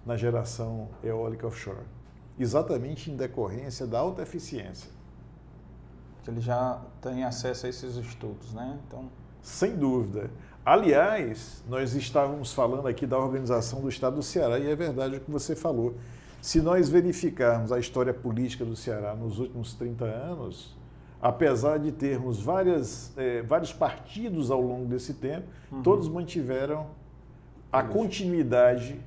na 0.06 0.16
geração 0.16 0.90
eólica 1.04 1.48
offshore. 1.48 1.86
Exatamente 2.40 3.12
em 3.12 3.16
decorrência 3.16 3.86
da 3.86 4.00
alta 4.00 4.22
eficiência. 4.22 4.90
Que 6.24 6.30
ele 6.30 6.42
já 6.42 6.82
tem 7.02 7.24
acesso 7.24 7.66
a 7.66 7.70
esses 7.70 7.96
estudos, 7.96 8.54
né? 8.54 8.80
Então, 8.88 9.10
Sem 9.42 9.76
dúvida. 9.76 10.32
Aliás, 10.66 11.62
nós 11.68 11.94
estávamos 11.94 12.54
falando 12.54 12.88
aqui 12.88 13.06
da 13.06 13.18
organização 13.18 13.82
do 13.82 13.90
Estado 13.90 14.16
do 14.16 14.24
Ceará 14.24 14.58
e 14.58 14.70
é 14.70 14.76
verdade 14.76 15.18
o 15.18 15.20
que 15.20 15.30
você 15.30 15.54
falou. 15.54 15.96
Se 16.42 16.62
nós 16.62 16.88
verificarmos 16.88 17.72
a 17.74 17.80
história 17.80 18.14
política 18.14 18.64
do 18.64 18.76
Ceará 18.76 19.14
nos 19.14 19.40
últimos 19.40 19.74
30 19.74 20.06
anos, 20.06 20.74
apesar 21.22 21.78
de 21.80 21.92
termos 21.92 22.42
várias, 22.42 23.12
eh, 23.18 23.42
vários 23.42 23.74
partidos 23.74 24.50
ao 24.50 24.62
longo 24.62 24.86
desse 24.86 25.14
tempo, 25.14 25.48
todos 25.84 26.08
mantiveram 26.08 26.88
a 27.72 27.84
continuidade 27.84 29.00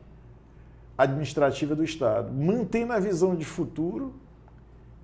administrativa 0.98 1.74
do 1.74 1.84
Estado, 1.84 2.32
mantendo 2.32 2.92
a 2.92 2.98
visão 2.98 3.34
de 3.34 3.44
futuro 3.44 4.14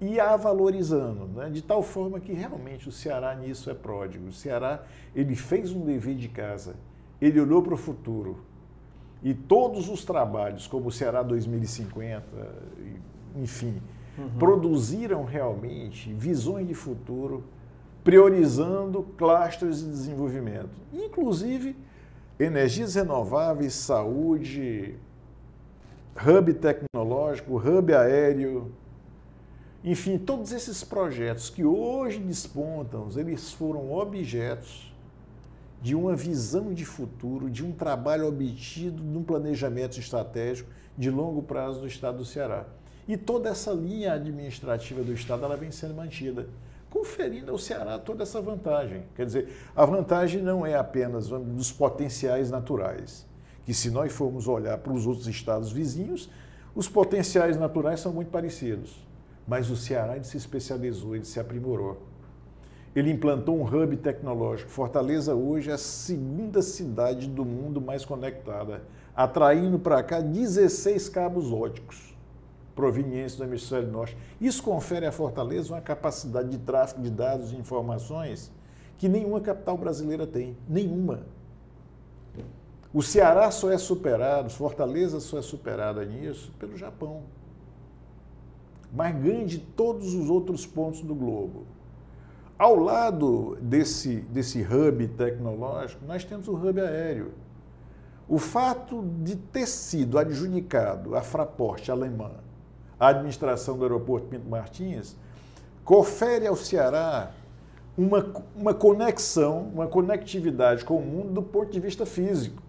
e 0.03 0.19
a 0.19 0.37
valorizando, 0.37 1.27
né? 1.29 1.49
de 1.49 1.63
tal 1.63 1.81
forma 1.81 2.19
que 2.19 2.33
realmente 2.33 2.89
o 2.89 2.93
Ceará 2.93 3.35
nisso 3.37 3.71
é 3.71 3.75
pródigo. 3.75 4.27
O 4.29 4.33
Ceará 4.33 4.83
ele 5.15 5.37
fez 5.37 5.73
um 5.73 5.85
dever 5.85 6.17
de 6.17 6.29
casa, 6.29 6.75
ele 7.21 7.41
olhou 7.41 7.63
para 7.63 7.75
o 7.75 7.77
futuro 7.77 8.39
e 9.23 9.33
todos 9.33 9.89
os 9.89 10.05
trabalhos, 10.05 10.67
como 10.67 10.89
o 10.89 10.93
Ceará 10.93 11.23
2050, 11.23 12.25
e- 12.81 13.41
enfim, 13.43 13.81
produziram 14.39 15.25
realmente 15.25 16.13
visões 16.13 16.67
de 16.67 16.75
futuro, 16.75 17.45
priorizando 18.03 19.05
clusters 19.17 19.79
de 19.79 19.89
desenvolvimento, 19.89 20.71
inclusive 20.93 21.77
energias 22.41 22.97
renováveis, 22.97 23.73
saúde, 23.75 24.97
hub 26.17 26.55
tecnológico, 26.55 27.57
hub 27.57 27.95
aéreo, 27.95 28.73
enfim, 29.85 30.17
todos 30.17 30.53
esses 30.53 30.85
projetos 30.85 31.51
que 31.51 31.65
hoje 31.65 32.21
despontam, 32.21 33.09
eles 33.17 33.53
foram 33.53 33.93
objetos 33.93 34.93
de 35.83 35.97
uma 35.97 36.15
visão 36.15 36.73
de 36.73 36.85
futuro, 36.85 37.51
de 37.51 37.65
um 37.65 37.73
trabalho 37.73 38.29
obtido 38.29 39.03
num 39.03 39.25
planejamento 39.25 39.99
estratégico 39.99 40.71
de 40.97 41.11
longo 41.11 41.43
prazo 41.43 41.81
do 41.81 41.89
Estado 41.89 42.19
do 42.19 42.25
Ceará. 42.25 42.67
E 43.09 43.17
toda 43.17 43.49
essa 43.49 43.73
linha 43.73 44.13
administrativa 44.13 45.03
do 45.03 45.13
Estado 45.13 45.45
ela 45.45 45.57
vem 45.57 45.73
sendo 45.73 45.95
mantida, 45.95 46.47
conferindo 46.89 47.51
ao 47.51 47.59
Ceará 47.59 47.99
toda 47.99 48.23
essa 48.23 48.41
vantagem. 48.41 49.03
Quer 49.17 49.27
dizer, 49.27 49.49
a 49.75 49.85
vantagem 49.85 50.41
não 50.41 50.65
é 50.65 50.77
apenas 50.77 51.27
dos 51.27 51.73
potenciais 51.73 52.49
naturais, 52.49 53.27
que 53.67 53.75
se 53.75 53.91
nós 53.91 54.13
formos 54.13 54.47
olhar 54.47 54.79
para 54.79 54.93
os 54.93 55.09
outros 55.09 55.27
estados 55.27 55.73
vizinhos, 55.73 56.31
os 56.73 56.89
potenciais 56.89 57.57
naturais 57.57 57.99
são 57.99 58.13
muito 58.13 58.31
parecidos. 58.31 59.11
Mas 59.47 59.71
o 59.71 59.77
Ceará 59.77 60.17
ele 60.17 60.25
se 60.25 60.37
especializou, 60.37 61.15
ele 61.17 61.25
se 61.25 61.41
aprimorou. 61.41 62.01
Ele 62.95 63.11
implantou 63.11 63.59
um 63.59 63.65
hub 63.65 63.97
tecnológico. 63.97 64.71
Fortaleza 64.71 65.35
hoje 65.35 65.71
é 65.71 65.75
a 65.75 65.79
segunda 65.79 66.61
cidade 66.61 67.27
do 67.27 67.45
mundo 67.45 67.81
mais 67.81 68.05
conectada, 68.05 68.83
atraindo 69.17 69.79
para 69.79 70.03
cá 70.03 70.21
16 70.21 71.09
cabos 71.09 71.53
óticos 71.53 72.13
provenientes 72.75 73.37
do 73.37 73.45
hemisfério 73.45 73.91
norte. 73.91 74.17
Isso 74.41 74.63
confere 74.63 75.07
à 75.07 75.13
Fortaleza 75.13 75.73
uma 75.73 75.81
capacidade 75.81 76.49
de 76.51 76.59
tráfego 76.59 77.03
de 77.03 77.11
dados 77.11 77.53
e 77.53 77.57
informações 77.57 78.51
que 78.99 79.09
nenhuma 79.09 79.41
capital 79.41 79.77
brasileira 79.77 80.27
tem. 80.27 80.57
Nenhuma. 80.69 81.27
O 82.93 83.03
Ceará 83.03 83.51
só 83.51 83.71
é 83.71 83.79
superado, 83.79 84.51
Fortaleza 84.51 85.19
só 85.19 85.39
é 85.39 85.43
superada 85.43 86.05
nisso 86.05 86.53
pelo 86.59 86.77
Japão. 86.77 87.23
Mas 88.93 89.17
ganha 89.17 89.47
de 89.47 89.59
todos 89.59 90.15
os 90.15 90.29
outros 90.29 90.67
pontos 90.67 91.01
do 91.01 91.15
globo. 91.15 91.65
Ao 92.59 92.77
lado 92.77 93.57
desse, 93.61 94.17
desse 94.17 94.63
hub 94.63 95.09
tecnológico, 95.09 96.05
nós 96.05 96.25
temos 96.25 96.47
o 96.47 96.55
hub 96.55 96.81
aéreo. 96.81 97.33
O 98.29 98.39
fato 98.39 99.03
de 99.23 99.37
ter 99.37 99.67
sido 99.67 100.19
adjudicado 100.19 101.17
a 101.17 101.23
Fraport 101.23 101.89
alemã, 101.89 102.31
a 103.01 103.09
administração 103.09 103.77
do 103.77 103.83
aeroporto 103.83 104.29
Pinto 104.29 104.49
Martins, 104.49 105.17
confere 105.85 106.47
ao 106.47 106.55
Ceará 106.55 107.33
uma, 107.99 108.33
uma 108.55 108.73
conexão, 108.73 109.63
uma 109.75 109.87
conectividade 109.87 110.85
com 110.85 110.99
o 110.99 111.03
mundo 111.03 111.33
do 111.33 111.43
ponto 111.43 111.71
de 111.71 111.81
vista 111.81 112.07
físico. 112.07 112.63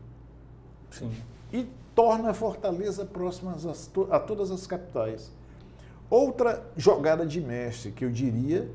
Sim. 0.89 1.11
E 1.51 1.67
torna 1.93 2.31
a 2.31 2.33
Fortaleza 2.33 3.05
próxima 3.05 3.55
a, 3.55 4.15
a 4.15 4.19
todas 4.19 4.51
as 4.51 4.65
capitais. 4.65 5.31
Outra 6.13 6.63
jogada 6.77 7.25
de 7.25 7.41
mestre 7.41 7.91
que 7.91 8.05
eu 8.05 8.11
diria 8.11 8.69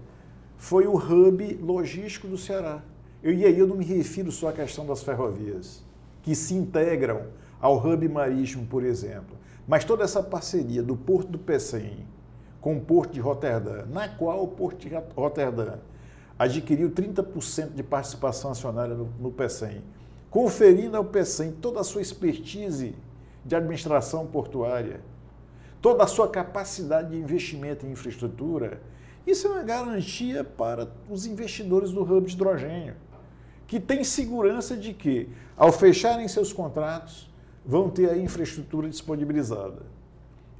foi 0.57 0.89
o 0.89 0.97
hub 0.97 1.55
logístico 1.63 2.27
do 2.27 2.37
Ceará. 2.37 2.83
Eu, 3.23 3.33
e 3.33 3.45
aí 3.45 3.57
eu 3.57 3.65
não 3.65 3.77
me 3.77 3.85
refiro 3.85 4.33
só 4.33 4.49
à 4.49 4.53
questão 4.53 4.85
das 4.85 5.05
ferrovias, 5.05 5.85
que 6.21 6.35
se 6.35 6.53
integram 6.55 7.29
ao 7.61 7.77
hub 7.77 8.09
marítimo, 8.09 8.67
por 8.67 8.83
exemplo, 8.83 9.37
mas 9.69 9.85
toda 9.85 10.03
essa 10.03 10.21
parceria 10.21 10.83
do 10.83 10.97
Porto 10.97 11.29
do 11.29 11.39
Pecém 11.39 12.05
com 12.61 12.77
o 12.77 12.81
Porto 12.81 13.13
de 13.13 13.21
Roterdã, 13.21 13.85
na 13.87 14.09
qual 14.09 14.43
o 14.43 14.49
Porto 14.49 14.81
de 14.81 14.93
Roterdã 15.15 15.75
adquiriu 16.37 16.91
30% 16.91 17.73
de 17.73 17.85
participação 17.85 18.51
acionária 18.51 18.97
no, 18.97 19.13
no 19.21 19.31
PECEM, 19.31 19.85
conferindo 20.29 20.97
ao 20.97 21.05
PECEM 21.05 21.53
toda 21.53 21.79
a 21.79 21.85
sua 21.85 22.03
expertise 22.03 22.97
de 23.45 23.55
administração 23.55 24.27
portuária, 24.27 25.01
toda 25.81 26.05
a 26.05 26.07
sua 26.07 26.29
capacidade 26.29 27.11
de 27.11 27.17
investimento 27.17 27.87
em 27.87 27.93
infraestrutura, 27.93 28.81
isso 29.27 29.47
é 29.47 29.51
uma 29.51 29.63
garantia 29.63 30.43
para 30.43 30.89
os 31.09 31.27
investidores 31.27 31.91
do 31.91 32.03
hub 32.03 32.27
de 32.27 32.35
hidrogênio, 32.35 32.95
que 33.67 33.79
têm 33.79 34.03
segurança 34.03 34.77
de 34.77 34.95
que, 34.95 35.29
ao 35.57 35.71
fecharem 35.71 36.27
seus 36.27 36.53
contratos, 36.53 37.29
vão 37.65 37.91
ter 37.91 38.09
a 38.09 38.17
infraestrutura 38.17 38.89
disponibilizada. 38.89 39.83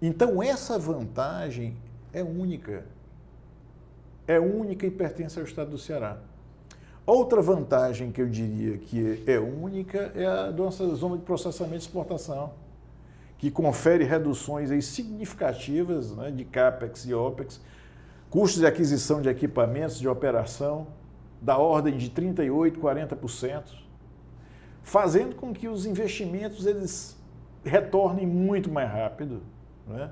Então, 0.01 0.43
essa 0.43 0.79
vantagem 0.79 1.77
é 2.13 2.23
única. 2.23 2.85
É 4.27 4.39
única 4.39 4.87
e 4.87 4.91
pertence 4.91 5.39
ao 5.39 5.45
estado 5.45 5.71
do 5.71 5.79
Ceará. 5.79 6.19
Outra 7.07 7.41
vantagem 7.41 8.13
que 8.13 8.21
eu 8.21 8.29
diria 8.29 8.77
que 8.77 9.25
é 9.27 9.39
única 9.39 10.13
é 10.15 10.27
a 10.27 10.51
nossa 10.51 10.87
zona 10.95 11.17
de 11.17 11.23
processamento 11.23 11.77
e 11.77 11.79
exportação, 11.79 12.53
que 13.39 13.51
confere 13.51 14.05
reduções 14.05 14.85
significativas 14.85 16.15
né, 16.15 16.31
de 16.31 16.45
CAPEX 16.45 17.07
e 17.07 17.15
OPEX 17.15 17.61
Custos 18.31 18.61
de 18.61 18.67
aquisição 18.67 19.23
de 19.23 19.29
equipamentos 19.29 19.99
de 19.99 20.07
operação 20.07 20.89
da 21.41 21.57
ordem 21.57 21.97
de 21.97 22.11
38%, 22.11 22.77
40%, 22.77 23.63
fazendo 24.83 25.35
com 25.35 25.53
que 25.53 25.67
os 25.67 25.87
investimentos 25.87 26.67
eles 26.67 27.17
retornem 27.65 28.27
muito 28.27 28.71
mais 28.71 28.91
rápido. 28.91 29.41
Né? 29.87 30.11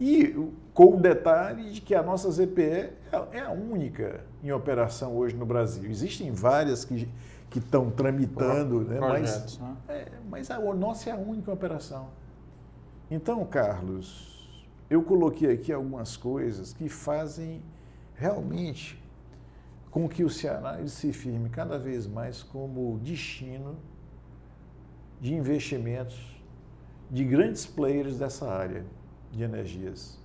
E 0.00 0.34
com 0.74 0.96
o 0.96 1.00
detalhe 1.00 1.70
de 1.70 1.80
que 1.80 1.94
a 1.94 2.02
nossa 2.02 2.28
ZPE 2.30 2.90
é 3.32 3.40
a 3.40 3.52
única 3.52 4.24
em 4.42 4.50
operação 4.50 5.16
hoje 5.16 5.36
no 5.36 5.46
Brasil. 5.46 5.88
Existem 5.88 6.32
várias 6.32 6.84
que, 6.84 7.08
que 7.48 7.60
estão 7.60 7.90
tramitando, 7.90 8.80
né? 8.80 8.98
mas, 8.98 9.58
né? 9.58 9.76
É, 9.88 10.08
mas 10.28 10.50
a 10.50 10.58
nossa 10.58 11.10
é 11.10 11.12
a 11.12 11.16
única 11.16 11.52
operação. 11.52 12.08
Então, 13.14 13.44
Carlos, 13.44 14.64
eu 14.88 15.02
coloquei 15.02 15.52
aqui 15.52 15.70
algumas 15.70 16.16
coisas 16.16 16.72
que 16.72 16.88
fazem 16.88 17.62
realmente 18.14 18.98
com 19.90 20.08
que 20.08 20.24
o 20.24 20.30
Ceará 20.30 20.78
ele 20.78 20.88
se 20.88 21.12
firme 21.12 21.50
cada 21.50 21.78
vez 21.78 22.06
mais 22.06 22.42
como 22.42 22.98
destino 23.00 23.76
de 25.20 25.34
investimentos 25.34 26.18
de 27.10 27.22
grandes 27.22 27.66
players 27.66 28.18
dessa 28.18 28.48
área 28.50 28.82
de 29.30 29.42
energias. 29.42 30.18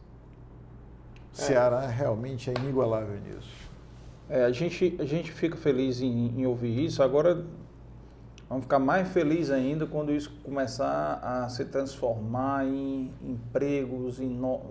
O 1.37 1.41
é. 1.41 1.43
Ceará 1.43 1.87
realmente 1.87 2.49
é 2.49 2.53
inigualável 2.53 3.19
nisso. 3.19 3.69
É, 4.29 4.45
a, 4.45 4.51
gente, 4.53 4.95
a 4.97 5.03
gente 5.03 5.33
fica 5.33 5.57
feliz 5.57 5.99
em, 5.99 6.39
em 6.39 6.45
ouvir 6.45 6.85
isso. 6.85 7.03
Agora, 7.03 7.45
Vamos 8.49 8.63
ficar 8.63 8.79
mais 8.79 9.09
felizes 9.09 9.51
ainda 9.51 9.85
quando 9.85 10.11
isso 10.11 10.31
começar 10.41 11.19
a 11.21 11.49
se 11.49 11.65
transformar 11.65 12.65
em 12.65 13.11
empregos, 13.21 14.21
em 14.21 14.29
no... 14.29 14.61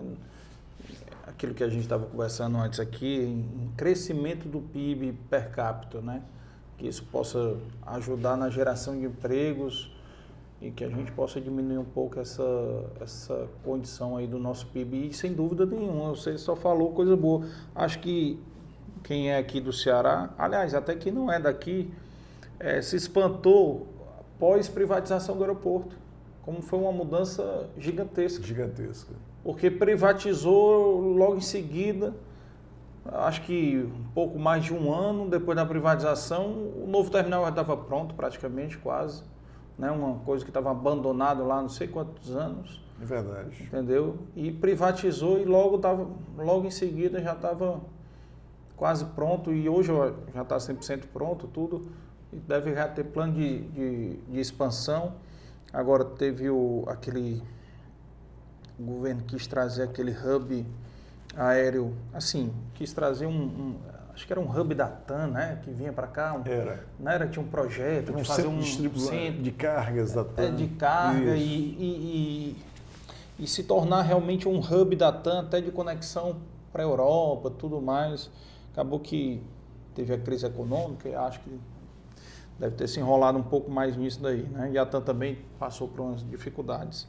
aquilo 1.27 1.53
que 1.53 1.63
a 1.63 1.69
gente 1.69 1.83
estava 1.83 2.05
conversando 2.07 2.57
antes 2.57 2.79
aqui, 2.79 3.17
em 3.17 3.71
crescimento 3.77 4.47
do 4.47 4.61
PIB 4.61 5.13
per 5.29 5.51
capita, 5.51 6.01
né? 6.01 6.23
Que 6.75 6.87
isso 6.87 7.03
possa 7.11 7.57
ajudar 7.85 8.35
na 8.35 8.49
geração 8.49 8.99
de 8.99 9.05
empregos 9.05 9.95
e 10.59 10.71
que 10.71 10.83
a 10.83 10.89
gente 10.89 11.11
possa 11.11 11.39
diminuir 11.39 11.77
um 11.77 11.85
pouco 11.85 12.19
essa, 12.19 12.43
essa 12.99 13.47
condição 13.63 14.17
aí 14.17 14.25
do 14.25 14.39
nosso 14.39 14.65
PIB. 14.67 15.09
E 15.09 15.13
sem 15.13 15.33
dúvida 15.33 15.67
nenhuma, 15.67 16.09
você 16.09 16.35
só 16.37 16.55
falou 16.55 16.93
coisa 16.93 17.15
boa. 17.15 17.45
Acho 17.75 17.99
que 17.99 18.39
quem 19.03 19.29
é 19.29 19.37
aqui 19.37 19.61
do 19.61 19.71
Ceará, 19.71 20.33
aliás, 20.35 20.73
até 20.73 20.95
quem 20.95 21.11
não 21.11 21.31
é 21.31 21.39
daqui, 21.39 21.93
é, 22.59 22.81
se 22.81 22.95
espantou 22.95 23.87
pós-privatização 24.39 25.35
do 25.35 25.43
aeroporto. 25.43 25.95
Como 26.41 26.61
foi 26.61 26.79
uma 26.79 26.91
mudança 26.91 27.69
gigantesca. 27.77 28.43
Gigantesca. 28.43 29.13
Porque 29.43 29.69
privatizou 29.69 30.99
logo 30.99 31.37
em 31.37 31.41
seguida, 31.41 32.13
acho 33.05 33.41
que 33.43 33.77
um 33.77 34.11
pouco 34.13 34.39
mais 34.39 34.63
de 34.63 34.73
um 34.73 34.93
ano 34.93 35.29
depois 35.29 35.55
da 35.55 35.65
privatização, 35.65 36.47
o 36.47 36.87
novo 36.87 37.09
terminal 37.09 37.43
já 37.43 37.49
estava 37.49 37.75
pronto 37.75 38.15
praticamente, 38.15 38.77
quase. 38.77 39.23
Né? 39.77 39.91
Uma 39.91 40.19
coisa 40.19 40.43
que 40.43 40.49
estava 40.49 40.71
abandonada 40.71 41.43
lá 41.43 41.61
não 41.61 41.69
sei 41.69 41.87
quantos 41.87 42.35
anos. 42.35 42.83
É 43.01 43.05
verdade. 43.05 43.63
Entendeu? 43.63 44.17
E 44.35 44.51
privatizou 44.51 45.39
e 45.39 45.45
logo, 45.45 45.77
tava, 45.77 46.07
logo 46.37 46.65
em 46.65 46.71
seguida 46.71 47.21
já 47.21 47.33
estava 47.33 47.81
quase 48.75 49.05
pronto 49.05 49.51
e 49.51 49.67
hoje 49.67 49.91
já 50.33 50.41
está 50.41 50.57
100% 50.57 51.05
pronto 51.11 51.47
tudo 51.47 51.89
deve 52.31 52.73
já 52.73 52.87
ter 52.87 53.03
plano 53.05 53.33
de, 53.33 53.61
de, 53.61 54.17
de 54.17 54.39
expansão. 54.39 55.13
Agora 55.71 56.03
teve 56.03 56.49
o, 56.49 56.83
aquele 56.87 57.43
o 58.79 58.83
governo 58.83 59.23
quis 59.23 59.47
trazer 59.47 59.83
aquele 59.83 60.11
hub 60.11 60.65
aéreo, 61.35 61.95
assim, 62.13 62.53
quis 62.75 62.93
trazer 62.93 63.25
um, 63.25 63.31
um 63.31 63.75
acho 64.13 64.25
que 64.25 64.33
era 64.33 64.39
um 64.39 64.49
hub 64.49 64.73
da 64.73 64.87
TAM, 64.87 65.27
né, 65.27 65.59
que 65.63 65.71
vinha 65.71 65.93
para 65.93 66.07
cá. 66.07 66.33
Um, 66.33 66.41
era. 66.49 66.85
Não 66.99 67.11
era, 67.11 67.27
tinha 67.27 67.43
um 67.43 67.47
projeto 67.47 68.13
de 68.13 68.23
fazer 68.23 68.47
um 68.47 68.63
centro 68.63 69.43
de 69.43 69.51
cargas 69.51 70.13
da 70.13 70.23
TAM. 70.23 70.43
É, 70.43 70.51
de 70.51 70.67
carga 70.69 71.35
e, 71.35 71.43
e, 71.43 72.55
e, 73.39 73.43
e, 73.43 73.47
se 73.47 73.63
tornar 73.63 74.01
realmente 74.01 74.47
um 74.47 74.59
hub 74.59 74.95
da 74.95 75.11
TAM, 75.11 75.41
até 75.41 75.61
de 75.61 75.71
conexão 75.71 76.37
para 76.71 76.81
a 76.81 76.85
Europa, 76.85 77.51
tudo 77.51 77.79
mais. 77.79 78.29
Acabou 78.73 78.99
que 78.99 79.41
teve 79.93 80.13
a 80.13 80.17
crise 80.17 80.45
econômica, 80.45 81.19
acho 81.21 81.39
que 81.41 81.59
deve 82.59 82.75
ter 82.75 82.87
se 82.87 82.99
enrolado 82.99 83.37
um 83.37 83.43
pouco 83.43 83.69
mais 83.69 83.95
nisso 83.95 84.21
daí, 84.21 84.43
né? 84.43 84.71
E 84.71 84.77
a 84.77 84.85
TAM 84.85 85.01
também 85.01 85.39
passou 85.59 85.87
por 85.87 86.01
umas 86.01 86.27
dificuldades. 86.27 87.07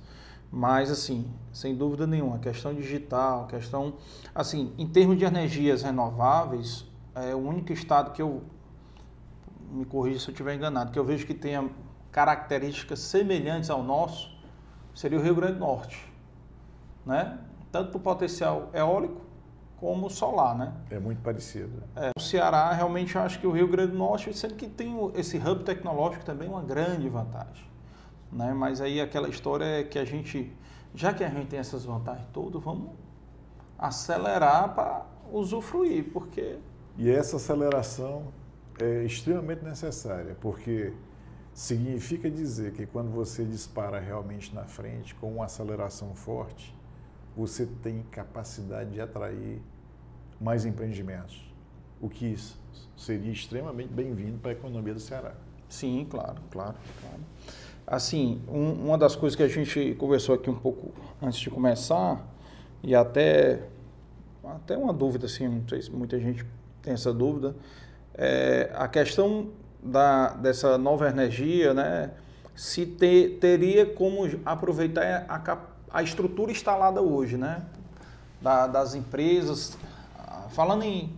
Mas, 0.50 0.90
assim, 0.90 1.26
sem 1.52 1.74
dúvida 1.74 2.06
nenhuma, 2.06 2.38
questão 2.38 2.74
digital, 2.74 3.46
questão, 3.46 3.94
assim, 4.34 4.72
em 4.78 4.86
termos 4.86 5.18
de 5.18 5.24
energias 5.24 5.82
renováveis, 5.82 6.86
é 7.14 7.34
o 7.34 7.38
único 7.38 7.72
estado 7.72 8.12
que 8.12 8.22
eu, 8.22 8.42
me 9.70 9.84
corrija 9.84 10.18
se 10.18 10.28
eu 10.28 10.32
estiver 10.32 10.54
enganado, 10.54 10.90
que 10.90 10.98
eu 10.98 11.04
vejo 11.04 11.26
que 11.26 11.34
tenha 11.34 11.68
características 12.10 13.00
semelhantes 13.00 13.68
ao 13.68 13.82
nosso, 13.82 14.30
seria 14.94 15.18
o 15.18 15.22
Rio 15.22 15.34
Grande 15.34 15.54
do 15.54 15.60
Norte, 15.60 16.10
né? 17.04 17.38
Tanto 17.70 17.90
para 17.90 17.98
o 17.98 18.00
potencial 18.00 18.70
eólico, 18.72 19.20
como 19.80 20.06
o 20.06 20.10
solar, 20.10 20.56
né? 20.56 20.72
É 20.90 20.98
muito 20.98 21.22
parecido. 21.22 21.82
É, 21.94 22.10
o 22.16 22.20
Ceará, 22.20 22.72
realmente, 22.72 23.14
eu 23.14 23.22
acho 23.22 23.38
que 23.38 23.46
o 23.46 23.52
Rio 23.52 23.68
Grande 23.68 23.92
do 23.92 23.98
Norte, 23.98 24.36
sendo 24.36 24.54
que 24.54 24.66
tem 24.66 24.96
esse 25.14 25.38
hub 25.38 25.62
tecnológico 25.62 26.24
também, 26.24 26.48
uma 26.48 26.62
grande 26.62 27.08
vantagem. 27.08 27.66
Né? 28.32 28.52
Mas 28.52 28.80
aí 28.80 29.00
aquela 29.00 29.28
história 29.28 29.64
é 29.64 29.84
que 29.84 29.98
a 29.98 30.04
gente, 30.04 30.52
já 30.94 31.14
que 31.14 31.22
a 31.22 31.28
gente 31.28 31.46
tem 31.46 31.58
essas 31.58 31.84
vantagens 31.84 32.26
todas, 32.32 32.62
vamos 32.62 32.90
acelerar 33.78 34.74
para 34.74 35.06
usufruir, 35.32 36.12
porque... 36.12 36.58
E 36.96 37.08
essa 37.08 37.36
aceleração 37.36 38.24
é 38.80 39.04
extremamente 39.04 39.64
necessária, 39.64 40.36
porque 40.40 40.92
significa 41.54 42.28
dizer 42.28 42.72
que 42.72 42.86
quando 42.86 43.10
você 43.10 43.44
dispara 43.44 44.00
realmente 44.00 44.52
na 44.54 44.64
frente 44.64 45.14
com 45.14 45.32
uma 45.34 45.44
aceleração 45.44 46.14
forte, 46.14 46.76
você 47.38 47.66
tem 47.84 48.02
capacidade 48.10 48.90
de 48.90 49.00
atrair 49.00 49.62
mais 50.40 50.66
empreendimentos, 50.66 51.40
o 52.00 52.08
que 52.08 52.34
seria 52.96 53.30
extremamente 53.30 53.92
bem-vindo 53.92 54.38
para 54.38 54.50
a 54.50 54.54
economia 54.54 54.92
do 54.92 54.98
Ceará. 54.98 55.34
Sim, 55.68 56.04
claro, 56.10 56.42
claro, 56.50 56.74
claro. 57.00 57.20
Assim, 57.86 58.42
um, 58.48 58.86
uma 58.86 58.98
das 58.98 59.14
coisas 59.14 59.36
que 59.36 59.42
a 59.44 59.48
gente 59.48 59.94
conversou 59.94 60.34
aqui 60.34 60.50
um 60.50 60.58
pouco 60.58 60.92
antes 61.22 61.38
de 61.38 61.48
começar, 61.48 62.26
e 62.82 62.92
até, 62.92 63.68
até 64.44 64.76
uma 64.76 64.92
dúvida, 64.92 65.26
assim, 65.26 65.46
não 65.46 65.68
sei 65.68 65.80
se 65.80 65.92
muita 65.92 66.18
gente 66.18 66.44
tem 66.82 66.94
essa 66.94 67.12
dúvida, 67.12 67.54
é 68.14 68.68
a 68.74 68.88
questão 68.88 69.50
da, 69.80 70.30
dessa 70.30 70.76
nova 70.76 71.08
energia, 71.08 71.72
né, 71.72 72.10
se 72.52 72.84
te, 72.84 73.38
teria 73.40 73.86
como 73.86 74.28
aproveitar 74.44 75.24
a, 75.28 75.77
a 75.90 76.02
estrutura 76.02 76.50
instalada 76.50 77.00
hoje, 77.00 77.36
né, 77.36 77.62
da, 78.40 78.66
das 78.66 78.94
empresas, 78.94 79.76
falando 80.50 80.82
em, 80.82 81.12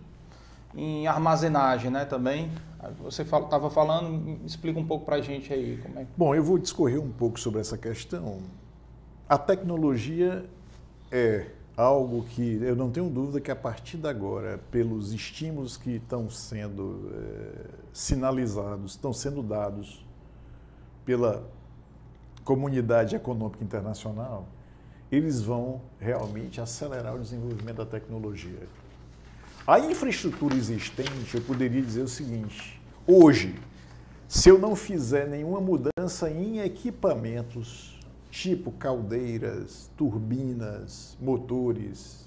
em 0.75 1.07
armazenagem, 1.07 1.91
né, 1.91 2.05
também, 2.05 2.51
você 2.99 3.21
estava 3.21 3.69
falando, 3.69 4.39
explica 4.45 4.79
um 4.79 4.85
pouco 4.85 5.05
para 5.05 5.17
a 5.17 5.21
gente 5.21 5.53
aí 5.53 5.79
como 5.83 5.99
é. 5.99 6.07
Bom, 6.17 6.33
eu 6.33 6.43
vou 6.43 6.57
discorrer 6.57 6.99
um 6.99 7.11
pouco 7.11 7.39
sobre 7.39 7.61
essa 7.61 7.77
questão. 7.77 8.39
A 9.29 9.37
tecnologia 9.37 10.45
é 11.11 11.47
algo 11.77 12.23
que 12.23 12.59
eu 12.61 12.75
não 12.75 12.89
tenho 12.89 13.09
dúvida 13.09 13.39
que 13.39 13.51
a 13.51 13.55
partir 13.55 13.97
de 13.97 14.07
agora, 14.07 14.59
pelos 14.71 15.13
estímulos 15.13 15.77
que 15.77 15.91
estão 15.91 16.29
sendo 16.29 17.11
é, 17.13 17.65
sinalizados, 17.93 18.91
estão 18.91 19.13
sendo 19.13 19.43
dados 19.43 20.03
pela 21.05 21.43
comunidade 22.43 23.15
econômica 23.15 23.63
internacional, 23.63 24.47
eles 25.11 25.41
vão 25.41 25.81
realmente 25.99 26.61
acelerar 26.61 27.15
o 27.15 27.19
desenvolvimento 27.19 27.77
da 27.77 27.85
tecnologia. 27.85 28.67
A 29.67 29.79
infraestrutura 29.79 30.55
existente, 30.55 31.35
eu 31.35 31.41
poderia 31.41 31.81
dizer 31.81 32.01
o 32.01 32.07
seguinte: 32.07 32.81
hoje, 33.05 33.55
se 34.27 34.49
eu 34.49 34.57
não 34.57 34.75
fizer 34.75 35.27
nenhuma 35.27 35.59
mudança 35.59 36.29
em 36.29 36.59
equipamentos 36.59 37.99
tipo 38.31 38.71
caldeiras, 38.71 39.91
turbinas, 39.97 41.17
motores, 41.19 42.25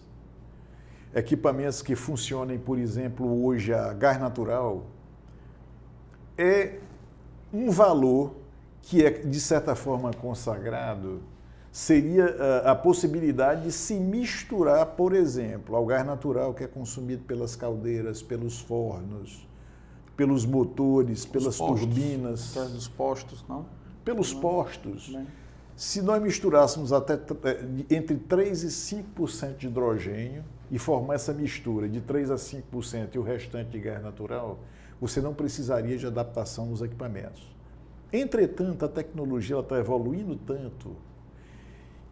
equipamentos 1.15 1.81
que 1.81 1.97
funcionem, 1.97 2.59
por 2.59 2.79
exemplo, 2.79 3.45
hoje 3.45 3.73
a 3.73 3.93
gás 3.95 4.21
natural, 4.21 4.85
é 6.37 6.79
um 7.53 7.71
valor 7.71 8.35
que 8.83 9.03
é, 9.03 9.11
de 9.11 9.41
certa 9.41 9.75
forma, 9.75 10.13
consagrado, 10.13 11.23
seria 11.75 12.37
a, 12.65 12.71
a 12.71 12.75
possibilidade 12.77 13.65
de 13.65 13.73
se 13.73 13.95
misturar, 13.95 14.87
por 14.87 15.13
exemplo, 15.13 15.75
ao 15.75 15.85
gás 15.85 16.07
natural 16.07 16.55
que 16.55 16.63
é 16.63 16.69
consumido 16.69 17.25
pelas 17.25 17.57
caldeiras, 17.57 18.23
pelos 18.23 18.61
fornos, 18.61 19.45
pelos 20.17 20.47
motores, 20.47 21.27
pelas 21.27 21.59
postos, 21.59 21.81
turbinas. 21.81 22.55
Pelos 22.55 22.87
postos, 22.87 23.45
não? 23.49 23.67
Pelos 24.05 24.33
não, 24.33 24.41
postos. 24.41 25.09
Não. 25.09 25.27
Se 25.75 26.01
nós 26.01 26.23
misturássemos 26.23 26.93
até 26.93 27.15
é, 27.15 27.65
entre 27.91 28.19
3 28.19 28.63
e 28.63 28.69
5% 28.69 29.57
de 29.57 29.67
hidrogênio 29.67 30.45
e 30.71 30.79
formar 30.79 31.15
essa 31.15 31.33
mistura 31.33 31.89
de 31.89 32.01
3 32.01 32.31
a 32.31 32.37
5% 32.37 33.17
e 33.17 33.19
o 33.19 33.23
restante 33.23 33.71
de 33.71 33.81
gás 33.81 34.01
natural, 34.01 34.61
você 35.01 35.21
não 35.21 35.35
precisaria 35.35 35.99
de 35.99 36.07
adaptação 36.07 36.67
nos 36.67 36.81
equipamentos. 36.83 37.53
Entretanto, 38.13 38.85
a 38.85 38.89
tecnologia 38.89 39.59
está 39.59 39.77
evoluindo 39.77 40.37
tanto 40.37 40.95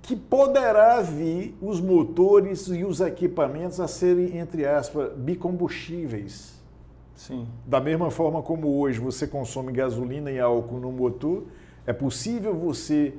que 0.03 0.16
poderá 0.16 1.00
vir 1.00 1.57
os 1.62 1.80
motores 1.80 2.66
e 2.66 2.84
os 2.84 3.00
equipamentos 3.00 3.78
a 3.78 3.86
serem, 3.86 4.36
entre 4.36 4.66
aspas, 4.66 5.12
bicombustíveis. 5.16 6.61
Sim. 7.14 7.46
Da 7.64 7.80
mesma 7.80 8.11
forma 8.11 8.42
como 8.42 8.80
hoje 8.80 8.98
você 8.98 9.28
consome 9.28 9.72
gasolina 9.72 10.28
e 10.30 10.40
álcool 10.40 10.80
no 10.80 10.90
motor, 10.90 11.44
é 11.86 11.92
possível 11.92 12.53
você 12.53 13.14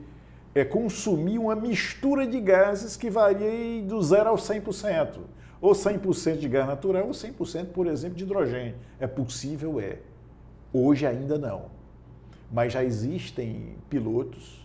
é 0.54 0.64
consumir 0.66 1.40
uma 1.40 1.56
mistura 1.56 2.28
de 2.28 2.40
gases 2.40 2.98
que 2.98 3.10
varia 3.10 3.82
do 3.82 4.02
zero 4.04 4.30
ao 4.30 4.36
100%. 4.36 5.20
Ou 5.62 5.72
100% 5.72 6.38
de 6.38 6.50
gás 6.50 6.68
natural, 6.68 7.06
ou 7.06 7.12
100%, 7.12 7.68
por 7.68 7.88
exemplo, 7.88 8.18
de 8.18 8.26
hidrogênio. 8.26 8.76
É 9.00 9.08
possível? 9.08 9.80
É. 9.80 10.00
Hoje 10.74 11.08
ainda 11.08 11.38
não. 11.38 11.68
Mas 12.52 12.74
já 12.74 12.84
existem 12.84 13.78
pilotos, 13.90 14.63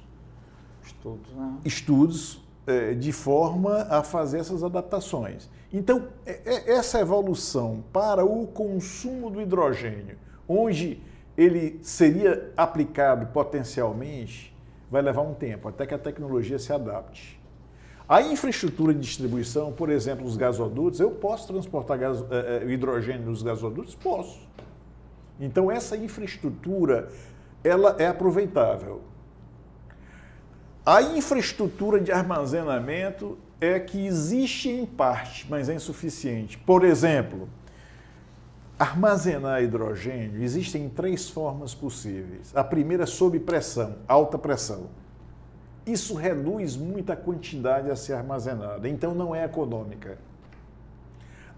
estudos, 0.88 1.32
né? 1.32 1.56
estudos 1.64 2.40
é, 2.66 2.92
de 2.92 3.12
forma 3.12 3.86
a 3.88 4.02
fazer 4.02 4.40
essas 4.40 4.62
adaptações. 4.62 5.48
Então, 5.72 6.08
é, 6.26 6.40
é, 6.44 6.72
essa 6.72 7.00
evolução 7.00 7.82
para 7.92 8.24
o 8.24 8.46
consumo 8.46 9.30
do 9.30 9.40
hidrogênio, 9.40 10.18
onde 10.46 11.00
ele 11.36 11.78
seria 11.82 12.52
aplicado 12.56 13.26
potencialmente 13.26 14.54
vai 14.90 15.02
levar 15.02 15.22
um 15.22 15.34
tempo, 15.34 15.68
até 15.68 15.86
que 15.86 15.94
a 15.94 15.98
tecnologia 15.98 16.58
se 16.58 16.72
adapte. 16.72 17.38
A 18.08 18.22
infraestrutura 18.22 18.94
de 18.94 19.00
distribuição, 19.00 19.70
por 19.70 19.90
exemplo, 19.90 20.26
os 20.26 20.36
gasodutos, 20.36 20.98
eu 20.98 21.10
posso 21.10 21.46
transportar 21.46 21.98
gás, 21.98 22.24
hidrogênio 22.66 23.26
nos 23.26 23.42
gasodutos? 23.42 23.94
Posso. 23.94 24.48
Então, 25.38 25.70
essa 25.70 25.96
infraestrutura, 25.96 27.08
ela 27.62 27.96
é 27.98 28.06
aproveitável. 28.06 29.02
A 30.90 31.02
infraestrutura 31.02 32.00
de 32.00 32.10
armazenamento 32.10 33.36
é 33.60 33.78
que 33.78 34.06
existe 34.06 34.70
em 34.70 34.86
parte, 34.86 35.46
mas 35.46 35.68
é 35.68 35.74
insuficiente. 35.74 36.56
Por 36.56 36.82
exemplo, 36.82 37.46
Armazenar 38.78 39.62
hidrogênio 39.62 40.42
existem 40.42 40.88
três 40.88 41.28
formas 41.28 41.74
possíveis. 41.74 42.56
A 42.56 42.64
primeira 42.64 43.02
é 43.02 43.06
sob 43.06 43.38
pressão, 43.38 43.96
alta 44.08 44.38
pressão. 44.38 44.86
Isso 45.84 46.14
reduz 46.14 46.74
muito 46.74 47.12
a 47.12 47.16
quantidade 47.16 47.90
a 47.90 47.96
ser 47.96 48.14
armazenada, 48.14 48.88
então 48.88 49.14
não 49.14 49.34
é 49.34 49.44
econômica. 49.44 50.16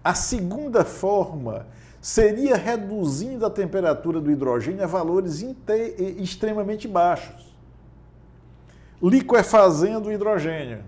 A 0.03 0.13
segunda 0.13 0.83
forma 0.83 1.67
seria 2.01 2.57
reduzindo 2.57 3.45
a 3.45 3.49
temperatura 3.49 4.19
do 4.19 4.29
hidrogênio 4.29 4.83
a 4.83 4.87
valores 4.87 5.41
extremamente 6.17 6.85
baixos. 6.85 7.50
Liquefazendo 9.01 10.09
o 10.09 10.11
hidrogênio. 10.11 10.83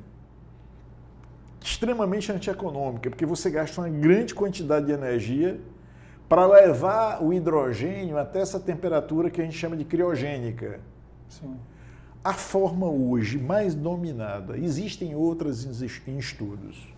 Extremamente 1.62 2.32
antieconômica, 2.32 3.10
porque 3.10 3.26
você 3.26 3.50
gasta 3.50 3.82
uma 3.82 3.90
grande 3.90 4.36
quantidade 4.36 4.86
de 4.86 4.92
energia 4.92 5.60
para 6.28 6.46
levar 6.46 7.24
o 7.24 7.34
hidrogênio 7.34 8.18
até 8.18 8.40
essa 8.42 8.60
temperatura 8.60 9.30
que 9.30 9.42
a 9.42 9.44
gente 9.44 9.58
chama 9.58 9.78
de 9.78 9.86
criogênica. 9.86 10.80
Sim. 11.30 11.56
A 12.24 12.34
forma 12.34 12.88
hoje 12.88 13.38
mais 13.38 13.76
dominada, 13.76 14.58
existem 14.58 15.14
outras 15.14 15.66
em 16.08 16.18
estudos, 16.18 16.94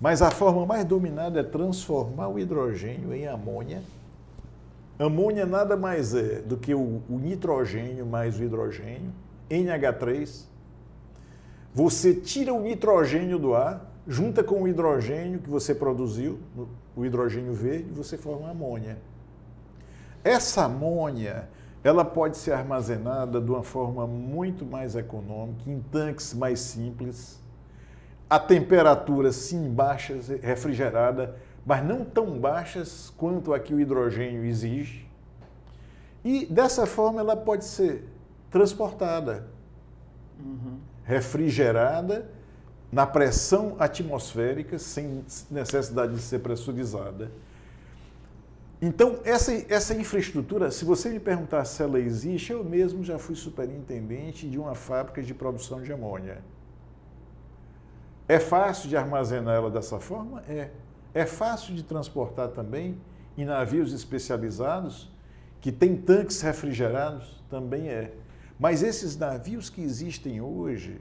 mas 0.00 0.20
a 0.20 0.30
forma 0.30 0.66
mais 0.66 0.84
dominada 0.84 1.40
é 1.40 1.42
transformar 1.42 2.28
o 2.28 2.38
hidrogênio 2.38 3.14
em 3.14 3.26
amônia. 3.26 3.82
Amônia 4.98 5.46
nada 5.46 5.76
mais 5.76 6.14
é 6.14 6.40
do 6.40 6.56
que 6.56 6.74
o, 6.74 7.02
o 7.08 7.18
nitrogênio 7.18 8.04
mais 8.04 8.38
o 8.38 8.42
hidrogênio, 8.42 9.12
NH3. 9.50 10.44
Você 11.74 12.14
tira 12.14 12.52
o 12.54 12.60
nitrogênio 12.60 13.38
do 13.38 13.54
ar, 13.54 13.92
junta 14.06 14.42
com 14.42 14.62
o 14.62 14.68
hidrogênio 14.68 15.40
que 15.40 15.50
você 15.50 15.74
produziu, 15.74 16.38
o 16.96 17.04
hidrogênio 17.04 17.52
verde, 17.52 17.90
você 17.90 18.16
forma 18.16 18.50
amônia. 18.50 18.98
Essa 20.24 20.64
amônia, 20.64 21.48
ela 21.84 22.04
pode 22.04 22.36
ser 22.36 22.52
armazenada 22.52 23.40
de 23.40 23.50
uma 23.50 23.62
forma 23.62 24.06
muito 24.06 24.64
mais 24.64 24.96
econômica, 24.96 25.70
em 25.70 25.80
tanques 25.92 26.32
mais 26.34 26.60
simples, 26.60 27.38
a 28.28 28.38
temperatura 28.38 29.30
sim 29.30 29.70
baixas, 29.70 30.28
refrigerada, 30.28 31.36
mas 31.64 31.84
não 31.84 32.04
tão 32.04 32.38
baixas 32.38 33.12
quanto 33.16 33.54
a 33.54 33.60
que 33.60 33.72
o 33.72 33.80
hidrogênio 33.80 34.44
exige. 34.44 35.06
E 36.24 36.44
dessa 36.46 36.86
forma 36.86 37.20
ela 37.20 37.36
pode 37.36 37.64
ser 37.64 38.04
transportada, 38.50 39.46
uhum. 40.38 40.78
refrigerada 41.04 42.30
na 42.90 43.06
pressão 43.06 43.76
atmosférica, 43.78 44.78
sem 44.78 45.24
necessidade 45.50 46.14
de 46.14 46.20
ser 46.20 46.38
pressurizada. 46.38 47.30
Então, 48.80 49.18
essa, 49.24 49.52
essa 49.72 49.94
infraestrutura, 49.94 50.70
se 50.70 50.84
você 50.84 51.08
me 51.08 51.18
perguntar 51.18 51.64
se 51.64 51.82
ela 51.82 51.98
existe, 51.98 52.52
eu 52.52 52.62
mesmo 52.62 53.02
já 53.02 53.18
fui 53.18 53.34
superintendente 53.34 54.48
de 54.48 54.58
uma 54.58 54.74
fábrica 54.74 55.22
de 55.22 55.32
produção 55.32 55.82
de 55.82 55.92
amônia. 55.92 56.42
É 58.28 58.38
fácil 58.38 58.88
de 58.88 58.96
armazenar 58.96 59.54
ela 59.54 59.70
dessa 59.70 59.98
forma? 59.98 60.42
É. 60.48 60.70
É 61.14 61.24
fácil 61.24 61.74
de 61.74 61.82
transportar 61.82 62.48
também 62.48 62.98
em 63.38 63.44
navios 63.44 63.92
especializados, 63.92 65.10
que 65.60 65.72
têm 65.72 65.96
tanques 65.96 66.40
refrigerados? 66.42 67.42
Também 67.48 67.88
é. 67.88 68.12
Mas 68.58 68.82
esses 68.82 69.16
navios 69.16 69.68
que 69.68 69.82
existem 69.82 70.40
hoje, 70.40 71.00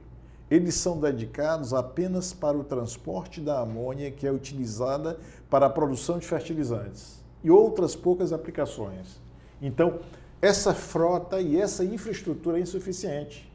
eles 0.49 0.75
são 0.75 0.99
dedicados 0.99 1.73
apenas 1.73 2.33
para 2.33 2.57
o 2.57 2.63
transporte 2.63 3.41
da 3.41 3.61
amônia 3.61 4.11
que 4.11 4.27
é 4.27 4.31
utilizada 4.31 5.17
para 5.49 5.65
a 5.65 5.69
produção 5.69 6.19
de 6.19 6.27
fertilizantes 6.27 7.23
e 7.43 7.49
outras 7.49 7.95
poucas 7.95 8.33
aplicações. 8.33 9.21
Então, 9.61 9.99
essa 10.41 10.73
frota 10.73 11.39
e 11.39 11.59
essa 11.59 11.83
infraestrutura 11.83 12.59
é 12.59 12.61
insuficiente. 12.61 13.51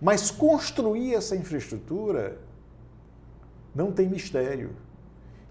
Mas 0.00 0.30
construir 0.30 1.14
essa 1.14 1.36
infraestrutura 1.36 2.38
não 3.74 3.92
tem 3.92 4.08
mistério. 4.08 4.76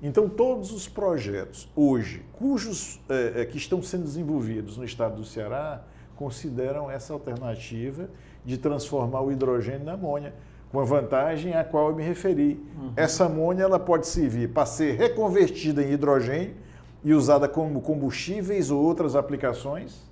Então, 0.02 0.30
todos 0.30 0.72
os 0.72 0.88
projetos 0.88 1.68
hoje, 1.76 2.24
cujos 2.34 3.00
é, 3.10 3.46
que 3.46 3.58
estão 3.58 3.82
sendo 3.82 4.04
desenvolvidos 4.04 4.78
no 4.78 4.84
estado 4.84 5.16
do 5.16 5.26
Ceará, 5.26 5.84
consideram 6.16 6.90
essa 6.90 7.14
alternativa 7.14 8.10
de 8.44 8.58
transformar 8.58 9.22
o 9.22 9.32
hidrogênio 9.32 9.86
na 9.86 9.94
amônia, 9.94 10.34
com 10.72 10.80
a 10.80 10.84
vantagem 10.84 11.54
a 11.54 11.64
qual 11.64 11.90
eu 11.90 11.96
me 11.96 12.04
referi. 12.04 12.64
Uhum. 12.78 12.94
Essa 12.96 13.26
amônia 13.26 13.64
ela 13.64 13.80
pode 13.80 14.08
servir 14.08 14.50
para 14.50 14.66
ser 14.66 14.98
reconvertida 14.98 15.84
em 15.84 15.92
hidrogênio 15.92 16.56
e 17.04 17.14
usada 17.14 17.48
como 17.48 17.82
combustíveis 17.82 18.72
ou 18.72 18.84
outras 18.84 19.16
aplicações. 19.16 20.04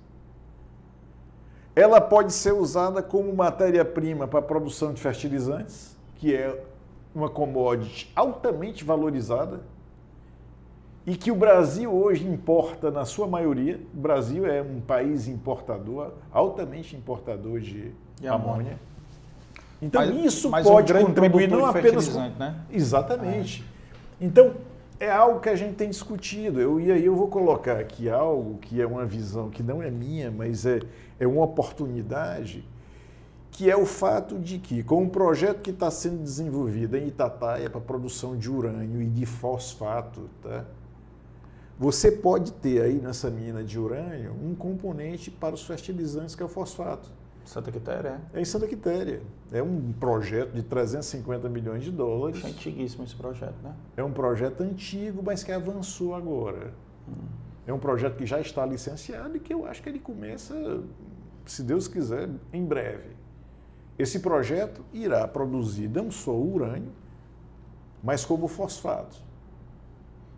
Ela 1.76 2.00
pode 2.00 2.32
ser 2.32 2.52
usada 2.52 3.02
como 3.02 3.34
matéria-prima 3.34 4.28
para 4.28 4.38
a 4.38 4.42
produção 4.42 4.92
de 4.92 5.00
fertilizantes, 5.00 5.96
que 6.16 6.34
é 6.34 6.62
uma 7.14 7.28
commodity 7.28 8.10
altamente 8.14 8.84
valorizada 8.84 9.60
e 11.06 11.16
que 11.16 11.30
o 11.30 11.34
Brasil 11.34 11.92
hoje 11.92 12.26
importa 12.26 12.90
na 12.90 13.04
sua 13.04 13.26
maioria. 13.26 13.78
O 13.94 14.00
Brasil 14.00 14.46
é 14.46 14.62
um 14.62 14.80
país 14.80 15.28
importador, 15.28 16.12
altamente 16.32 16.96
importador 16.96 17.60
de, 17.60 17.92
de 18.18 18.28
amônia. 18.28 18.78
Então 19.82 20.00
mas, 20.00 20.24
isso 20.24 20.50
mas 20.50 20.66
pode 20.66 20.92
um 20.92 21.06
contribuir 21.06 21.48
não 21.48 21.66
apenas 21.66 22.08
com... 22.08 22.20
né? 22.20 22.56
exatamente. 22.72 23.62
É. 24.20 24.24
Então 24.24 24.54
é 24.98 25.10
algo 25.10 25.40
que 25.40 25.48
a 25.50 25.56
gente 25.56 25.74
tem 25.74 25.90
discutido. 25.90 26.58
Eu, 26.60 26.80
e 26.80 26.90
aí 26.90 27.04
eu 27.04 27.14
vou 27.14 27.28
colocar 27.28 27.78
aqui 27.78 28.08
algo 28.08 28.58
que 28.58 28.80
é 28.80 28.86
uma 28.86 29.04
visão 29.04 29.50
que 29.50 29.62
não 29.62 29.82
é 29.82 29.90
minha, 29.90 30.30
mas 30.30 30.64
é, 30.64 30.80
é 31.20 31.26
uma 31.26 31.44
oportunidade 31.44 32.64
que 33.50 33.70
é 33.70 33.76
o 33.76 33.86
fato 33.86 34.36
de 34.36 34.58
que, 34.58 34.82
com 34.82 35.02
um 35.02 35.08
projeto 35.08 35.60
que 35.60 35.70
está 35.70 35.88
sendo 35.88 36.20
desenvolvido 36.20 36.96
em 36.96 37.06
Itataia 37.06 37.70
para 37.70 37.80
produção 37.80 38.36
de 38.36 38.50
urânio 38.50 39.00
e 39.00 39.06
de 39.06 39.24
fosfato, 39.24 40.28
tá? 40.42 40.64
Você 41.78 42.10
pode 42.10 42.52
ter 42.52 42.82
aí 42.82 42.94
nessa 42.94 43.30
mina 43.30 43.62
de 43.64 43.78
urânio 43.78 44.32
um 44.42 44.54
componente 44.54 45.30
para 45.30 45.54
os 45.54 45.66
fertilizantes 45.66 46.34
que 46.34 46.42
é 46.42 46.46
o 46.46 46.48
fosfato. 46.48 47.10
Santa 47.44 47.70
Quitéria, 47.70 48.20
é? 48.32 48.38
É 48.38 48.40
em 48.40 48.44
Santa 48.44 48.66
Quitéria. 48.66 49.20
É 49.52 49.62
um 49.62 49.92
projeto 49.92 50.52
de 50.52 50.62
350 50.62 51.48
milhões 51.48 51.84
de 51.84 51.90
dólares. 51.90 52.42
É 52.42 52.48
antiguíssimo 52.48 53.04
esse 53.04 53.14
projeto, 53.14 53.56
né? 53.62 53.74
É 53.96 54.02
um 54.02 54.12
projeto 54.12 54.62
antigo, 54.62 55.22
mas 55.22 55.44
que 55.44 55.52
avançou 55.52 56.14
agora. 56.14 56.72
Hum. 57.08 57.12
É 57.66 57.72
um 57.72 57.78
projeto 57.78 58.16
que 58.16 58.26
já 58.26 58.40
está 58.40 58.64
licenciado 58.64 59.36
e 59.36 59.40
que 59.40 59.52
eu 59.52 59.66
acho 59.66 59.82
que 59.82 59.88
ele 59.88 59.98
começa, 59.98 60.82
se 61.44 61.62
Deus 61.62 61.88
quiser, 61.88 62.28
em 62.52 62.64
breve. 62.64 63.10
Esse 63.98 64.20
projeto 64.20 64.82
irá 64.92 65.26
produzir 65.28 65.88
não 65.88 66.10
só 66.10 66.34
urânio, 66.34 66.92
mas 68.02 68.24
como 68.24 68.48
fosfato. 68.48 69.16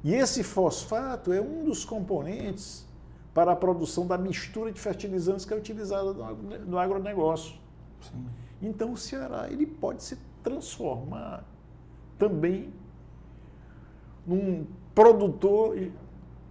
E 0.07 0.15
esse 0.15 0.45
fosfato 0.45 1.33
é 1.33 1.41
um 1.41 1.65
dos 1.65 1.85
componentes 1.85 2.87
para 3.35 3.51
a 3.51 3.57
produção 3.57 4.07
da 4.07 4.17
mistura 4.17 4.71
de 4.71 4.81
fertilizantes 4.81 5.45
que 5.45 5.53
é 5.53 5.57
utilizada 5.57 6.13
no 6.65 6.79
agronegócio. 6.79 7.57
Sim. 8.01 8.25
Então 8.63 8.93
o 8.93 8.97
Ceará 8.97 9.49
ele 9.51 9.67
pode 9.67 10.05
se 10.05 10.17
transformar 10.45 11.45
também 12.17 12.73
num 14.25 14.65
produtor 14.95 15.77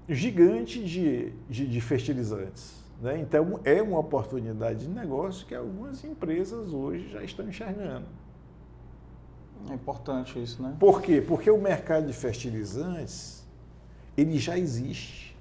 gigante 0.10 0.84
de, 0.84 1.32
de, 1.49 1.66
de 1.66 1.80
fertilizantes. 1.80 2.84
Né? 3.01 3.22
Então, 3.22 3.62
é 3.64 3.82
uma 3.82 3.99
oportunidade 3.99 4.86
de 4.86 4.89
negócio 4.89 5.47
que 5.47 5.56
algumas 5.56 6.03
empresas 6.03 6.74
hoje 6.74 7.08
já 7.08 7.24
estão 7.24 7.47
enxergando. 7.47 8.06
É 9.70 9.74
importante 9.74 10.43
isso, 10.43 10.62
né? 10.62 10.76
Por 10.78 11.01
quê? 11.01 11.22
Porque 11.26 11.49
o 11.49 11.58
mercado 11.58 12.06
de 12.06 12.14
fertilizantes, 12.14 13.45
ele 14.18 14.38
já 14.38 14.57
existe. 14.57 15.36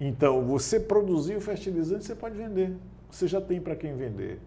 Então, 0.00 0.44
você 0.44 0.80
produzir 0.80 1.36
o 1.36 1.40
fertilizante, 1.40 2.04
você 2.04 2.14
pode 2.14 2.36
vender. 2.36 2.74
Você 3.10 3.28
já 3.28 3.40
tem 3.40 3.60
para 3.60 3.76
quem 3.76 3.94
vender. 3.94 4.40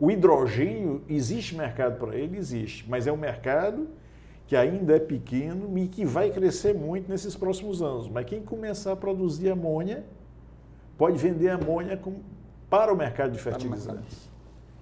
O 0.00 0.10
hidrogênio, 0.10 1.02
existe 1.08 1.54
mercado 1.54 1.98
para 1.98 2.16
ele? 2.16 2.38
Existe. 2.38 2.88
Mas 2.88 3.06
é 3.06 3.12
um 3.12 3.16
mercado 3.16 3.88
que 4.46 4.56
ainda 4.56 4.96
é 4.96 4.98
pequeno 4.98 5.78
e 5.78 5.86
que 5.88 6.04
vai 6.04 6.30
crescer 6.30 6.74
muito 6.74 7.08
nesses 7.08 7.36
próximos 7.36 7.82
anos. 7.82 8.08
Mas 8.08 8.26
quem 8.26 8.42
começar 8.42 8.92
a 8.92 8.96
produzir 8.96 9.50
amônia 9.50 10.04
pode 10.96 11.18
vender 11.18 11.50
amônia 11.50 11.96
com, 11.96 12.20
para 12.70 12.92
o 12.92 12.96
mercado 12.96 13.32
de 13.32 13.38
fertilizantes. 13.38 14.30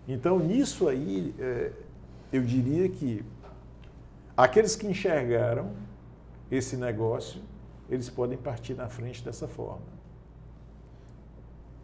Então, 0.07 0.38
nisso 0.38 0.88
aí, 0.88 1.34
é, 1.38 1.72
eu 2.32 2.43
diria 2.43 2.88
que 2.88 3.24
aqueles 4.36 4.74
que 4.76 4.86
enxergaram 4.86 5.70
esse 6.51 6.77
negócio, 6.77 7.41
eles 7.89 8.09
podem 8.11 8.37
partir 8.37 8.75
na 8.75 8.89
frente 8.89 9.25
dessa 9.25 9.47
forma. 9.47 10.01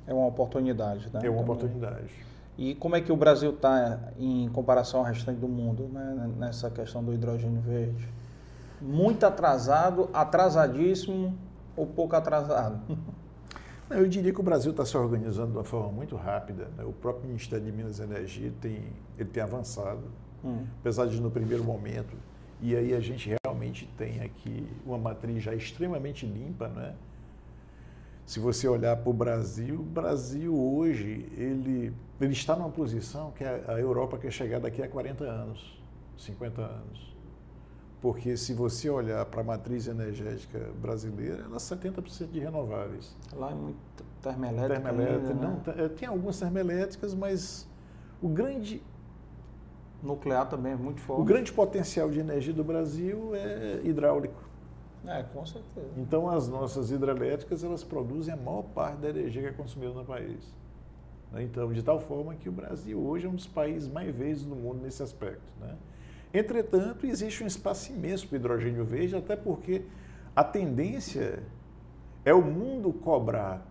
É 0.06 0.14
uma 0.14 0.26
oportunidade, 0.26 1.10
né? 1.12 1.20
É 1.22 1.30
uma 1.30 1.42
oportunidade. 1.42 2.10
E 2.58 2.74
como 2.74 2.96
é 2.96 3.00
que 3.00 3.12
o 3.12 3.16
Brasil 3.16 3.50
está 3.50 4.12
em 4.18 4.48
comparação 4.48 5.00
ao 5.00 5.06
restante 5.06 5.38
do 5.38 5.48
mundo 5.48 5.90
né, 5.92 6.30
nessa 6.38 6.70
questão 6.70 7.04
do 7.04 7.12
hidrogênio 7.12 7.60
verde? 7.60 8.08
Muito 8.80 9.24
atrasado, 9.24 10.08
atrasadíssimo 10.12 11.36
ou 11.76 11.86
pouco 11.86 12.16
atrasado? 12.16 12.80
Eu 13.88 14.08
diria 14.08 14.32
que 14.32 14.40
o 14.40 14.42
Brasil 14.42 14.72
está 14.72 14.84
se 14.84 14.96
organizando 14.96 15.52
de 15.52 15.58
uma 15.58 15.64
forma 15.64 15.92
muito 15.92 16.16
rápida. 16.16 16.68
Né? 16.76 16.84
O 16.84 16.92
próprio 16.92 17.28
Ministério 17.28 17.64
de 17.64 17.70
Minas 17.70 18.00
e 18.00 18.02
Energia 18.02 18.52
tem, 18.60 18.82
ele 19.16 19.28
tem 19.28 19.42
avançado, 19.42 20.02
hum. 20.44 20.64
apesar 20.80 21.06
de 21.06 21.20
no 21.20 21.30
primeiro 21.30 21.62
momento. 21.62 22.16
E 22.60 22.74
aí 22.74 22.94
a 22.94 23.00
gente 23.00 23.28
realmente 23.56 23.88
tem 23.96 24.20
aqui 24.20 24.68
uma 24.84 24.98
matriz 24.98 25.42
já 25.42 25.54
extremamente 25.54 26.26
limpa, 26.26 26.68
né? 26.68 26.94
Se 28.26 28.40
você 28.40 28.68
olhar 28.68 28.96
para 28.96 29.08
o 29.08 29.12
Brasil, 29.12 29.80
o 29.80 29.84
Brasil 29.84 30.54
hoje 30.54 31.26
ele, 31.36 31.94
ele 32.20 32.32
está 32.32 32.56
numa 32.56 32.70
posição 32.70 33.30
que 33.30 33.44
a, 33.44 33.62
a 33.68 33.80
Europa 33.80 34.18
quer 34.18 34.32
chegar 34.32 34.60
daqui 34.60 34.82
a 34.82 34.88
40 34.88 35.24
anos, 35.24 35.80
50 36.18 36.60
anos. 36.60 37.16
Porque 38.02 38.36
se 38.36 38.52
você 38.52 38.90
olhar 38.90 39.24
para 39.26 39.40
a 39.40 39.44
matriz 39.44 39.86
energética 39.86 40.58
brasileira, 40.80 41.44
ela 41.44 41.56
é 41.56 41.58
70% 41.58 42.30
de 42.30 42.40
renováveis. 42.40 43.16
Lá 43.32 43.52
é 43.52 43.54
muito 43.54 43.78
termoelétrica. 44.20 44.80
Termoelétrica, 44.80 45.28
ainda, 45.32 45.46
né? 45.46 45.62
não, 45.66 45.84
é, 45.84 45.88
tem 45.88 46.08
algumas 46.08 46.38
termoelétricas, 46.38 47.14
mas 47.14 47.66
o 48.20 48.28
grande 48.28 48.82
nuclear 50.02 50.48
também 50.48 50.72
é 50.72 50.76
muito 50.76 51.00
forte. 51.00 51.20
O 51.20 51.24
grande 51.24 51.52
potencial 51.52 52.10
de 52.10 52.20
energia 52.20 52.52
do 52.52 52.64
Brasil 52.64 53.34
é 53.34 53.80
hidráulico. 53.84 54.46
É, 55.06 55.22
com 55.22 55.46
certeza. 55.46 55.88
Então 55.96 56.28
as 56.28 56.48
nossas 56.48 56.90
hidrelétricas 56.90 57.62
elas 57.62 57.84
produzem 57.84 58.34
a 58.34 58.36
maior 58.36 58.62
parte 58.62 58.98
da 58.98 59.08
energia 59.08 59.42
que 59.42 59.48
é 59.48 59.52
consumida 59.52 59.92
no 59.92 60.04
país. 60.04 60.54
Né? 61.32 61.44
Então, 61.44 61.72
de 61.72 61.82
tal 61.82 62.00
forma 62.00 62.34
que 62.34 62.48
o 62.48 62.52
Brasil 62.52 62.98
hoje 62.98 63.26
é 63.26 63.28
um 63.28 63.34
dos 63.34 63.46
países 63.46 63.88
mais 63.88 64.14
verdes 64.14 64.44
do 64.44 64.56
mundo 64.56 64.82
nesse 64.82 65.02
aspecto. 65.02 65.42
Né? 65.60 65.76
Entretanto, 66.34 67.06
existe 67.06 67.44
um 67.44 67.46
espaço 67.46 67.92
imenso 67.92 68.26
para 68.26 68.34
o 68.34 68.38
hidrogênio 68.38 68.84
verde, 68.84 69.16
até 69.16 69.36
porque 69.36 69.82
a 70.34 70.42
tendência 70.42 71.42
é 72.24 72.34
o 72.34 72.42
mundo 72.42 72.92
cobrar 72.92 73.64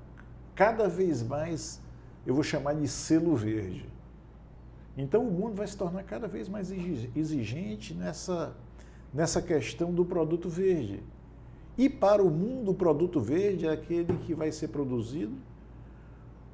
cada 0.55 0.87
vez 0.87 1.21
mais, 1.21 1.81
eu 2.25 2.33
vou 2.33 2.43
chamar 2.43 2.73
de 2.75 2.87
selo 2.87 3.35
verde. 3.35 3.85
Então 4.97 5.27
o 5.27 5.31
mundo 5.31 5.55
vai 5.55 5.67
se 5.67 5.75
tornar 5.75 6.03
cada 6.03 6.27
vez 6.27 6.47
mais 6.47 6.71
exigente 6.71 7.93
nessa, 7.93 8.55
nessa 9.13 9.41
questão 9.41 9.93
do 9.93 10.05
produto 10.05 10.49
verde. 10.49 11.03
E 11.77 11.89
para 11.89 12.23
o 12.23 12.29
mundo, 12.29 12.71
o 12.71 12.73
produto 12.73 13.19
verde 13.19 13.67
é 13.67 13.71
aquele 13.71 14.17
que 14.19 14.33
vai 14.33 14.51
ser 14.51 14.69
produzido 14.69 15.35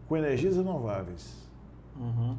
com 0.08 0.18
energias 0.18 0.56
renováveis. 0.56 1.48
Uhum. 1.96 2.36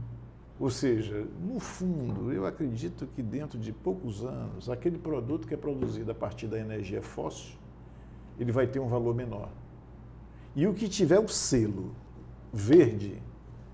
Ou 0.58 0.70
seja, 0.70 1.26
no 1.40 1.58
fundo, 1.58 2.32
eu 2.32 2.46
acredito 2.46 3.06
que 3.06 3.22
dentro 3.22 3.58
de 3.58 3.72
poucos 3.72 4.24
anos, 4.24 4.68
aquele 4.68 4.98
produto 4.98 5.46
que 5.46 5.54
é 5.54 5.56
produzido 5.56 6.10
a 6.10 6.14
partir 6.14 6.46
da 6.46 6.58
energia 6.58 7.00
fóssil, 7.00 7.56
ele 8.38 8.52
vai 8.52 8.66
ter 8.66 8.80
um 8.80 8.88
valor 8.88 9.14
menor. 9.14 9.48
E 10.54 10.66
o 10.66 10.74
que 10.74 10.88
tiver 10.88 11.18
o 11.18 11.28
selo 11.28 11.92
verde, 12.52 13.22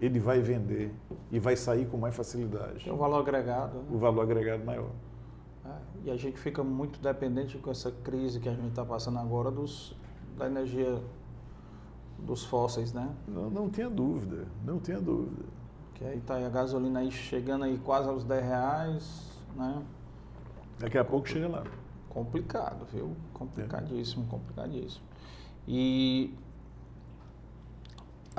ele 0.00 0.18
vai 0.18 0.40
vender 0.40 0.94
e 1.30 1.38
vai 1.38 1.56
sair 1.56 1.86
com 1.86 1.96
mais 1.96 2.14
facilidade. 2.14 2.84
Tem 2.84 2.92
um 2.92 2.96
valor 2.96 3.20
agregado. 3.20 3.78
Né? 3.78 3.84
O 3.90 3.98
valor 3.98 4.22
agregado 4.22 4.64
maior. 4.64 4.90
É, 5.64 5.70
e 6.04 6.10
a 6.10 6.16
gente 6.16 6.38
fica 6.38 6.62
muito 6.62 7.00
dependente 7.00 7.58
com 7.58 7.70
essa 7.70 7.90
crise 7.90 8.38
que 8.40 8.48
a 8.48 8.54
gente 8.54 8.68
está 8.68 8.84
passando 8.84 9.18
agora 9.18 9.50
dos, 9.50 9.96
da 10.36 10.46
energia 10.46 10.98
dos 12.18 12.44
fósseis, 12.44 12.92
né? 12.92 13.08
Não, 13.26 13.50
não 13.50 13.68
tenha 13.68 13.88
dúvida, 13.88 14.46
não 14.64 14.78
tenha 14.78 15.00
dúvida. 15.00 15.44
Que 15.94 16.04
aí 16.04 16.20
tá 16.20 16.36
a 16.36 16.48
gasolina 16.48 17.00
aí 17.00 17.10
chegando 17.10 17.64
aí 17.64 17.78
quase 17.78 18.08
aos 18.08 18.24
10 18.24 18.44
reais, 18.44 19.42
né? 19.56 19.82
Daqui 20.78 20.96
a 20.96 21.04
pouco 21.04 21.28
chega 21.28 21.48
lá. 21.48 21.64
Complicado, 22.08 22.86
viu? 22.92 23.16
Complicadíssimo, 23.32 24.26
complicadíssimo. 24.26 25.04
E 25.66 26.34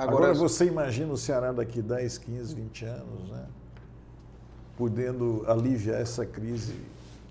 agora, 0.02 0.30
agora 0.30 0.34
você 0.34 0.66
imagina 0.66 1.12
o 1.12 1.16
Ceará 1.16 1.52
daqui 1.52 1.82
10, 1.82 2.18
15, 2.18 2.54
20 2.54 2.84
anos, 2.84 3.30
né? 3.30 3.46
Podendo 4.76 5.44
aliviar 5.46 6.00
essa 6.00 6.24
crise 6.24 6.74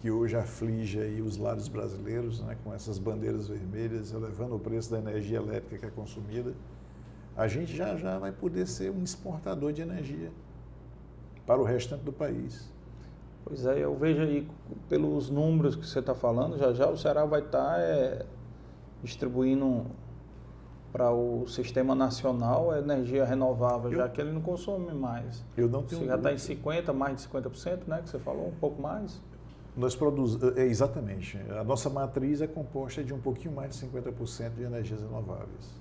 que 0.01 0.09
hoje 0.09 0.35
aflige 0.35 0.99
aí 0.99 1.21
os 1.21 1.37
lares 1.37 1.67
brasileiros, 1.67 2.39
né, 2.41 2.55
com 2.63 2.73
essas 2.73 2.97
bandeiras 2.97 3.47
vermelhas, 3.47 4.13
elevando 4.13 4.55
o 4.55 4.59
preço 4.59 4.89
da 4.89 4.97
energia 4.97 5.37
elétrica 5.37 5.77
que 5.77 5.85
é 5.85 5.89
consumida, 5.89 6.53
a 7.35 7.47
gente 7.47 7.75
já 7.75 7.97
já 7.97 8.17
vai 8.17 8.31
poder 8.31 8.65
ser 8.67 8.91
um 8.91 9.03
exportador 9.03 9.73
de 9.73 9.81
energia 9.81 10.31
para 11.45 11.59
o 11.59 11.63
restante 11.63 12.03
do 12.03 12.13
país. 12.13 12.69
Pois 13.43 13.65
é, 13.65 13.83
eu 13.83 13.95
vejo 13.95 14.21
aí 14.21 14.47
pelos 14.87 15.29
números 15.29 15.75
que 15.75 15.85
você 15.85 15.99
está 15.99 16.15
falando, 16.15 16.57
já 16.57 16.73
já 16.73 16.87
o 16.87 16.97
Ceará 16.97 17.25
vai 17.25 17.41
estar 17.41 17.75
tá, 17.75 17.79
é, 17.79 18.25
distribuindo 19.03 19.85
para 20.91 21.11
o 21.11 21.47
sistema 21.47 21.93
nacional 21.93 22.75
energia 22.75 23.25
renovável, 23.25 23.91
eu, 23.91 23.97
já 23.97 24.09
que 24.09 24.19
ele 24.19 24.31
não 24.31 24.41
consome 24.41 24.93
mais. 24.93 25.43
Eu 25.55 25.69
não 25.69 25.83
tenho. 25.83 26.01
Você 26.01 26.07
já 26.07 26.15
está 26.15 26.33
em 26.33 26.37
50, 26.37 26.93
mais 26.93 27.17
de 27.17 27.27
50%, 27.27 27.87
né? 27.87 28.01
Que 28.03 28.09
você 28.09 28.19
falou, 28.19 28.47
um 28.47 28.59
pouco 28.59 28.81
mais. 28.81 29.21
Nós 29.77 29.95
produzimos, 29.95 30.57
é, 30.57 30.65
exatamente. 30.65 31.39
A 31.57 31.63
nossa 31.63 31.89
matriz 31.89 32.41
é 32.41 32.47
composta 32.47 33.03
de 33.03 33.13
um 33.13 33.19
pouquinho 33.19 33.53
mais 33.53 33.75
de 33.77 33.85
50% 33.87 34.55
de 34.55 34.63
energias 34.63 35.01
renováveis. 35.01 35.79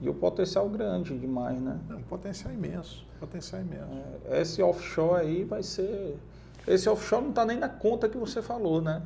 E 0.00 0.08
o 0.08 0.14
potencial 0.14 0.68
grande 0.68 1.18
demais, 1.18 1.60
né? 1.60 1.80
É 1.90 1.94
um 1.94 2.02
potencial 2.02 2.52
imenso, 2.52 3.06
potencial 3.18 3.62
imenso. 3.62 3.88
É, 4.26 4.42
esse 4.42 4.62
offshore 4.62 5.20
aí 5.20 5.44
vai 5.44 5.62
ser... 5.62 6.18
Esse 6.66 6.88
offshore 6.88 7.22
não 7.22 7.30
está 7.30 7.44
nem 7.44 7.58
na 7.58 7.68
conta 7.68 8.08
que 8.08 8.16
você 8.16 8.42
falou, 8.42 8.80
né? 8.82 9.02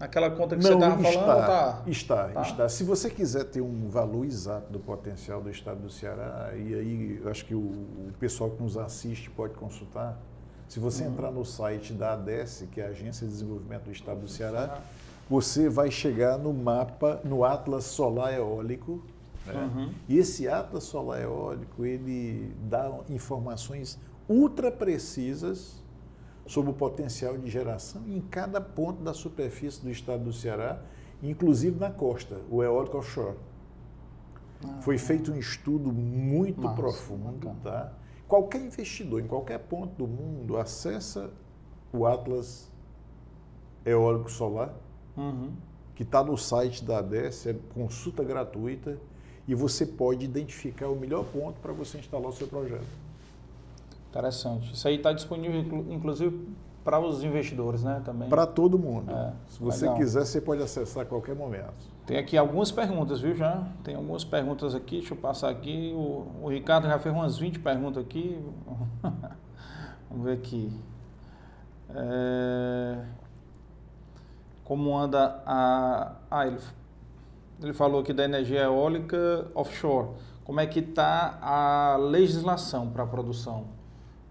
Aquela 0.00 0.30
conta 0.30 0.56
que 0.56 0.62
não, 0.62 0.70
você 0.70 0.74
estava 0.74 1.02
falando, 1.02 1.46
tá? 1.46 1.82
Está, 1.86 2.28
tá. 2.28 2.42
está. 2.42 2.68
Se 2.68 2.82
você 2.82 3.08
quiser 3.08 3.44
ter 3.44 3.60
um 3.60 3.88
valor 3.88 4.24
exato 4.24 4.72
do 4.72 4.80
potencial 4.80 5.40
do 5.40 5.50
estado 5.50 5.80
do 5.80 5.90
Ceará, 5.90 6.50
e 6.54 6.74
aí 6.74 7.20
eu 7.22 7.30
acho 7.30 7.44
que 7.44 7.54
o, 7.54 7.60
o 7.60 8.12
pessoal 8.18 8.50
que 8.50 8.60
nos 8.60 8.76
assiste 8.76 9.30
pode 9.30 9.54
consultar, 9.54 10.18
se 10.66 10.80
você 10.80 11.04
uhum. 11.04 11.12
entrar 11.12 11.30
no 11.30 11.44
site 11.44 11.92
da 11.92 12.14
ADES, 12.14 12.66
que 12.72 12.80
é 12.80 12.86
a 12.86 12.88
Agência 12.88 13.26
de 13.26 13.32
Desenvolvimento 13.32 13.84
do 13.84 13.92
Estado 13.92 14.20
do 14.20 14.28
Ceará, 14.28 14.80
você 15.30 15.68
vai 15.68 15.90
chegar 15.90 16.38
no 16.38 16.52
mapa, 16.52 17.20
no 17.24 17.44
Atlas 17.44 17.84
Solar 17.84 18.34
Eólico. 18.34 19.00
Né? 19.46 19.54
Uhum. 19.54 19.92
E 20.08 20.18
esse 20.18 20.48
Atlas 20.48 20.84
Solar 20.84 21.22
Eólico, 21.22 21.84
ele 21.84 22.52
dá 22.68 22.90
informações 23.08 23.98
ultra 24.28 24.72
precisas 24.72 25.83
sobre 26.46 26.70
o 26.70 26.74
potencial 26.74 27.38
de 27.38 27.50
geração 27.50 28.02
em 28.06 28.20
cada 28.20 28.60
ponto 28.60 29.02
da 29.02 29.14
superfície 29.14 29.82
do 29.82 29.90
estado 29.90 30.24
do 30.24 30.32
Ceará, 30.32 30.82
inclusive 31.22 31.78
na 31.78 31.90
costa, 31.90 32.40
o 32.50 32.62
eólico 32.62 32.98
offshore. 32.98 33.36
Ah, 34.64 34.80
Foi 34.82 34.98
feito 34.98 35.32
um 35.32 35.38
estudo 35.38 35.92
muito 35.92 36.68
profundo, 36.74 37.54
tá? 37.62 37.92
Qualquer 38.28 38.60
investidor 38.60 39.20
em 39.20 39.26
qualquer 39.26 39.58
ponto 39.58 39.94
do 39.94 40.06
mundo 40.06 40.56
acessa 40.56 41.30
o 41.92 42.06
Atlas 42.06 42.70
Eólico 43.84 44.30
Solar, 44.30 44.74
uhum. 45.16 45.52
que 45.94 46.02
está 46.02 46.24
no 46.24 46.36
site 46.36 46.84
da 46.84 46.98
ADES, 46.98 47.46
é 47.46 47.54
consulta 47.74 48.24
gratuita, 48.24 48.98
e 49.46 49.54
você 49.54 49.84
pode 49.84 50.24
identificar 50.24 50.88
o 50.88 50.96
melhor 50.96 51.24
ponto 51.24 51.60
para 51.60 51.72
você 51.72 51.98
instalar 51.98 52.28
o 52.28 52.32
seu 52.32 52.48
projeto. 52.48 53.03
Interessante. 54.14 54.72
Isso 54.72 54.86
aí 54.86 54.94
está 54.94 55.12
disponível, 55.12 55.58
inclusive, 55.90 56.48
para 56.84 57.00
os 57.00 57.24
investidores, 57.24 57.82
né? 57.82 58.00
Também. 58.04 58.28
Para 58.28 58.46
todo 58.46 58.78
mundo. 58.78 59.10
É, 59.10 59.32
Se 59.48 59.60
você 59.60 59.86
legal. 59.86 59.98
quiser, 59.98 60.24
você 60.24 60.40
pode 60.40 60.62
acessar 60.62 61.02
a 61.02 61.06
qualquer 61.06 61.34
momento. 61.34 61.74
Tem 62.06 62.16
aqui 62.16 62.36
algumas 62.36 62.70
perguntas, 62.70 63.20
viu, 63.20 63.34
já? 63.34 63.66
Tem 63.82 63.96
algumas 63.96 64.22
perguntas 64.22 64.72
aqui, 64.72 64.98
deixa 64.98 65.14
eu 65.14 65.18
passar 65.18 65.50
aqui. 65.50 65.92
O, 65.96 66.44
o 66.44 66.48
Ricardo 66.48 66.86
já 66.86 66.96
fez 66.96 67.12
umas 67.12 67.36
20 67.38 67.58
perguntas 67.58 68.04
aqui. 68.04 68.38
Vamos 70.08 70.26
ver 70.26 70.34
aqui. 70.34 70.70
É... 71.90 73.04
Como 74.64 74.96
anda 74.96 75.42
a... 75.44 76.12
Ah, 76.30 76.46
ele, 76.46 76.58
ele 77.60 77.72
falou 77.72 78.00
aqui 78.00 78.12
da 78.12 78.24
energia 78.24 78.62
eólica 78.62 79.48
offshore. 79.56 80.10
Como 80.44 80.60
é 80.60 80.66
que 80.66 80.78
está 80.78 81.38
a 81.42 81.96
legislação 81.96 82.90
para 82.90 83.02
a 83.02 83.06
produção? 83.06 83.73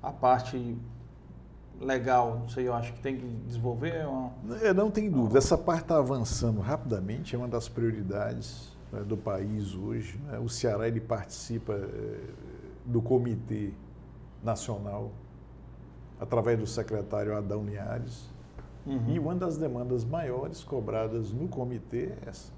A 0.04 0.12
parte 0.12 0.78
legal, 1.80 2.40
não 2.40 2.50
sei, 2.50 2.68
eu 2.68 2.74
acho 2.74 2.94
que 2.94 3.02
tem 3.02 3.18
que 3.18 3.26
desenvolver? 3.48 4.06
Uma... 4.06 4.32
É, 4.62 4.74
não 4.74 4.92
tem 4.92 5.10
dúvida, 5.10 5.38
essa 5.38 5.58
parte 5.58 5.84
está 5.84 5.98
avançando 5.98 6.62
rapidamente, 6.62 7.36
é 7.36 7.38
uma 7.38 7.48
das 7.48 7.68
prioridades 7.68 8.72
né, 8.92 9.02
do 9.02 9.18
país 9.18 9.74
hoje. 9.74 10.20
Né? 10.28 10.38
O 10.40 10.50
Ceará 10.50 10.88
ele 10.88 11.02
participa 11.02 11.74
é, 11.74 12.20
do 12.86 13.02
Comitê 13.02 13.72
Nacional 14.44 15.12
através 16.20 16.60
do 16.60 16.68
secretário 16.68 17.36
Adão 17.36 17.66
Linhares. 17.66 18.30
Uhum. 18.86 19.10
E 19.10 19.20
uma 19.20 19.34
das 19.34 19.58
demandas 19.58 20.04
maiores 20.04 20.64
cobradas 20.64 21.32
no 21.32 21.48
comitê 21.48 22.08
é 22.08 22.30
essa. 22.30 22.52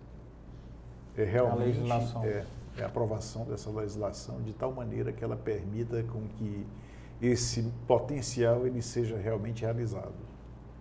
É 1.15 1.23
realmente 1.23 1.79
a, 1.91 2.25
é, 2.25 2.45
é 2.77 2.83
a 2.83 2.87
aprovação 2.87 3.45
dessa 3.45 3.69
legislação 3.69 4.41
de 4.41 4.51
tal 4.53 4.71
maneira 4.73 5.13
que 5.13 5.23
ela 5.23 5.35
permita 5.35 6.03
com 6.03 6.21
que 6.37 6.65
esse 7.21 7.63
potencial 7.87 8.65
ele 8.65 8.81
seja 8.81 9.17
realmente 9.17 9.61
realizado. 9.61 10.13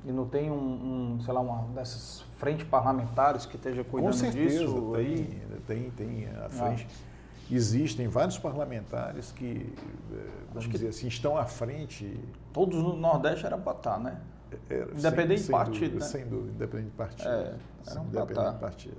E 0.04 0.12
não 0.12 0.26
tem 0.26 0.50
um, 0.50 1.14
um 1.14 1.20
sei 1.20 1.32
lá, 1.32 1.40
uma 1.40 1.62
dessas 1.74 2.22
frentes 2.38 2.66
parlamentares 2.66 3.46
que 3.46 3.56
esteja 3.56 3.82
cuidando 3.82 4.10
Com 4.10 4.18
certeza, 4.18 4.58
disso? 4.58 4.92
Tem, 4.94 5.06
aí? 5.06 5.40
tem, 5.66 5.90
tem 5.90 6.28
a 6.44 6.50
frente. 6.50 6.86
Ah. 6.90 7.14
Existem 7.50 8.08
vários 8.08 8.38
parlamentares 8.38 9.30
que, 9.32 9.72
eh, 10.12 10.16
vamos 10.52 10.68
dizer 10.68 10.88
assim, 10.88 11.08
estão 11.08 11.36
à 11.36 11.44
frente. 11.44 12.18
Todos 12.52 12.82
no 12.82 12.96
Nordeste 12.96 13.44
era 13.44 13.56
para 13.56 13.76
estar, 13.76 13.98
né? 13.98 14.20
Era, 14.68 14.90
independente 14.92 15.40
sem, 15.40 15.46
de 15.46 15.52
partido, 15.52 15.80
dúvida, 15.80 16.04
né? 16.04 16.10
Sem 16.10 16.26
dúvida, 16.26 16.52
independente 16.52 16.90
de 16.90 16.96
partido. 16.96 17.28
É, 17.28 17.54
era 17.86 18.00
um 18.00 18.06
independente 18.06 18.52
de 18.52 18.58
partido. 18.58 18.96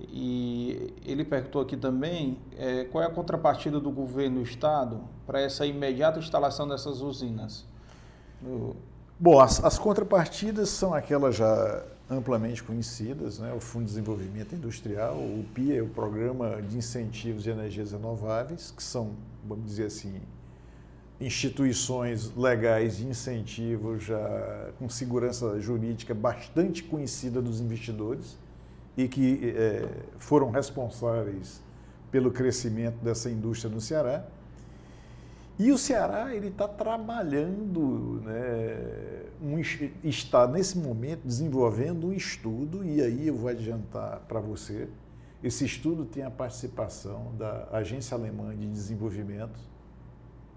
E 0.00 0.94
ele 1.04 1.24
perguntou 1.24 1.60
aqui 1.60 1.76
também 1.76 2.38
é, 2.56 2.84
qual 2.84 3.02
é 3.02 3.06
a 3.06 3.10
contrapartida 3.10 3.80
do 3.80 3.90
governo 3.90 4.36
do 4.36 4.42
estado 4.42 5.00
para 5.26 5.40
essa 5.40 5.66
imediata 5.66 6.18
instalação 6.18 6.68
dessas 6.68 7.00
usinas. 7.00 7.66
Bom, 9.18 9.40
as, 9.40 9.64
as, 9.64 9.76
contrapartidas 9.76 10.68
são 10.68 10.94
aquelas 10.94 11.34
já 11.34 11.84
amplamente 12.08 12.62
conhecidas, 12.62 13.40
né? 13.40 13.52
o 13.52 13.60
Fundo 13.60 13.84
de 13.84 13.90
Desenvolvimento 13.90 14.54
Industrial, 14.54 15.16
o 15.16 15.44
PIA, 15.52 15.82
o 15.82 15.88
Programa 15.88 16.62
de 16.62 16.78
Incentivos 16.78 17.42
de 17.42 17.50
Energias 17.50 17.90
Renováveis, 17.90 18.70
que 18.70 18.82
são, 18.82 19.10
vamos 19.44 19.66
dizer 19.66 19.86
assim, 19.86 20.20
instituições 21.20 22.32
legais 22.36 22.98
de 22.98 23.08
incentivo 23.08 23.98
já 23.98 24.70
com 24.78 24.88
segurança 24.88 25.58
jurídica 25.60 26.14
bastante 26.14 26.84
conhecida 26.84 27.42
dos 27.42 27.60
investidores 27.60 28.38
e 28.98 29.06
que 29.06 29.54
é, 29.56 29.88
foram 30.18 30.50
responsáveis 30.50 31.62
pelo 32.10 32.32
crescimento 32.32 32.96
dessa 32.96 33.30
indústria 33.30 33.72
no 33.72 33.80
Ceará. 33.80 34.26
E 35.56 35.70
o 35.70 35.78
Ceará 35.78 36.34
ele 36.34 36.48
está 36.48 36.66
trabalhando, 36.66 38.20
né, 38.24 39.22
um, 39.40 39.56
está 40.02 40.48
nesse 40.48 40.78
momento 40.78 41.20
desenvolvendo 41.24 42.08
um 42.08 42.12
estudo 42.12 42.84
e 42.84 43.00
aí 43.00 43.28
eu 43.28 43.36
vou 43.36 43.48
adiantar 43.48 44.18
para 44.26 44.40
você. 44.40 44.88
Esse 45.44 45.64
estudo 45.64 46.04
tem 46.04 46.24
a 46.24 46.30
participação 46.30 47.32
da 47.38 47.68
Agência 47.70 48.16
Alemã 48.16 48.52
de 48.56 48.66
Desenvolvimento, 48.66 49.60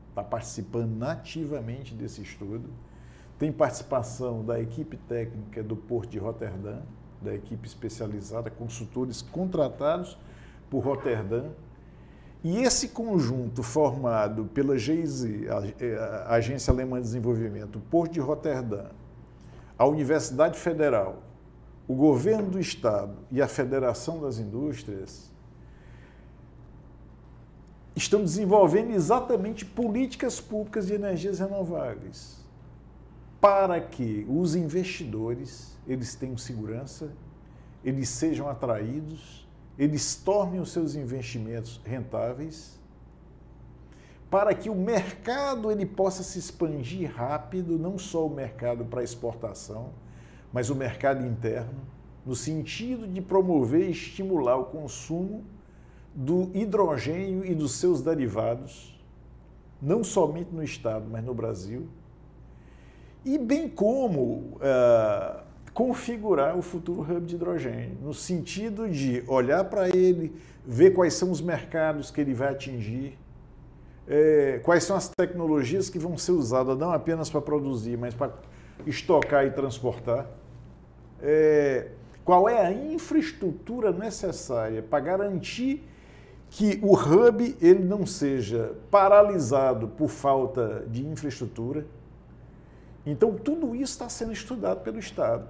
está 0.09 0.23
participando 0.23 0.95
nativamente 0.95 1.93
desse 1.93 2.23
estudo. 2.23 2.71
Tem 3.37 3.51
participação 3.51 4.43
da 4.43 4.59
equipe 4.59 4.97
técnica 4.97 5.61
do 5.61 5.75
Porto 5.75 6.09
de 6.09 6.17
Roterdã, 6.17 6.79
da 7.21 7.33
equipe 7.33 7.67
especializada, 7.67 8.49
consultores 8.49 9.21
contratados 9.21 10.17
por 10.69 10.79
Roterdã. 10.79 11.45
E 12.43 12.57
esse 12.63 12.89
conjunto 12.89 13.61
formado 13.61 14.45
pela 14.45 14.77
GIZ, 14.77 15.25
a 16.27 16.35
Agência 16.35 16.71
Alemã 16.71 16.97
de 16.97 17.03
Desenvolvimento, 17.03 17.77
o 17.77 17.81
Porto 17.81 18.13
de 18.13 18.19
Roterdã, 18.19 18.85
a 19.77 19.85
Universidade 19.85 20.57
Federal, 20.57 21.21
o 21.87 21.93
governo 21.93 22.49
do 22.49 22.59
Estado 22.59 23.13
e 23.29 23.41
a 23.41 23.47
Federação 23.47 24.19
das 24.19 24.39
Indústrias, 24.39 25.29
estão 27.95 28.23
desenvolvendo 28.23 28.91
exatamente 28.91 29.65
políticas 29.65 30.39
públicas 30.39 30.87
de 30.87 30.93
energias 30.93 31.39
renováveis 31.39 32.41
para 33.41 33.81
que 33.81 34.25
os 34.29 34.55
investidores 34.55 35.70
eles 35.91 36.15
tenham 36.15 36.37
segurança, 36.37 37.11
eles 37.83 38.09
sejam 38.09 38.47
atraídos, 38.47 39.47
eles 39.77 40.15
tornem 40.15 40.59
os 40.59 40.71
seus 40.71 40.95
investimentos 40.95 41.81
rentáveis, 41.83 42.79
para 44.29 44.53
que 44.53 44.69
o 44.69 44.75
mercado 44.75 45.69
ele 45.69 45.85
possa 45.85 46.23
se 46.23 46.39
expandir 46.39 47.11
rápido, 47.13 47.77
não 47.77 47.97
só 47.97 48.25
o 48.25 48.33
mercado 48.33 48.85
para 48.85 49.03
exportação, 49.03 49.89
mas 50.53 50.69
o 50.69 50.75
mercado 50.75 51.25
interno, 51.25 51.81
no 52.25 52.35
sentido 52.35 53.07
de 53.07 53.21
promover 53.21 53.87
e 53.87 53.91
estimular 53.91 54.55
o 54.55 54.65
consumo 54.65 55.43
do 56.13 56.49
hidrogênio 56.53 57.45
e 57.45 57.53
dos 57.53 57.73
seus 57.73 58.01
derivados, 58.01 58.97
não 59.81 60.03
somente 60.03 60.51
no 60.53 60.63
Estado, 60.63 61.05
mas 61.09 61.23
no 61.23 61.33
Brasil, 61.33 61.87
e 63.25 63.37
bem 63.37 63.67
como 63.67 64.57
uh, 64.57 65.50
configurar 65.73 66.57
o 66.57 66.61
futuro 66.61 67.01
hub 67.01 67.25
de 67.25 67.35
hidrogênio, 67.35 67.97
no 68.01 68.13
sentido 68.13 68.89
de 68.89 69.23
olhar 69.27 69.63
para 69.65 69.87
ele, 69.89 70.35
ver 70.65 70.91
quais 70.91 71.13
são 71.13 71.31
os 71.31 71.41
mercados 71.41 72.11
que 72.11 72.19
ele 72.19 72.33
vai 72.33 72.49
atingir, 72.49 73.17
é, 74.07 74.59
quais 74.63 74.83
são 74.83 74.95
as 74.95 75.09
tecnologias 75.09 75.89
que 75.89 75.97
vão 75.97 76.17
ser 76.17 76.33
usadas 76.33 76.77
não 76.77 76.91
apenas 76.91 77.29
para 77.29 77.41
produzir, 77.41 77.97
mas 77.97 78.13
para 78.13 78.33
estocar 78.85 79.45
e 79.45 79.51
transportar. 79.51 80.27
É, 81.21 81.89
qual 82.25 82.49
é 82.49 82.65
a 82.65 82.71
infraestrutura 82.71 83.91
necessária 83.91 84.81
para 84.81 84.99
garantir 84.99 85.87
que 86.51 86.79
o 86.83 86.93
hub 86.93 87.57
ele 87.61 87.83
não 87.85 88.05
seja 88.05 88.75
paralisado 88.91 89.87
por 89.87 90.09
falta 90.09 90.85
de 90.85 91.07
infraestrutura. 91.07 91.85
Então, 93.05 93.33
tudo 93.33 93.73
isso 93.73 93.93
está 93.93 94.09
sendo 94.09 94.33
estudado 94.33 94.81
pelo 94.81 94.99
Estado. 94.99 95.47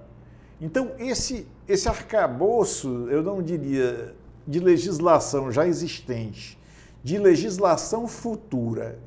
Então, 0.60 0.92
esse, 0.98 1.46
esse 1.68 1.88
arcabouço, 1.88 3.08
eu 3.10 3.22
não 3.22 3.42
diria 3.42 4.14
de 4.46 4.60
legislação 4.60 5.50
já 5.50 5.66
existente, 5.66 6.58
de 7.02 7.18
legislação 7.18 8.06
futura 8.06 8.98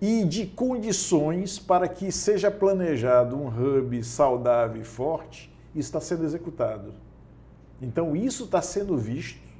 e 0.00 0.24
de 0.24 0.46
condições 0.46 1.58
para 1.58 1.88
que 1.88 2.10
seja 2.10 2.50
planejado 2.50 3.36
um 3.36 3.48
hub 3.48 4.02
saudável 4.02 4.80
e 4.80 4.84
forte, 4.84 5.50
está 5.74 6.00
sendo 6.00 6.24
executado. 6.24 6.92
Então, 7.80 8.14
isso 8.14 8.44
está 8.44 8.60
sendo 8.60 8.96
visto 8.96 9.50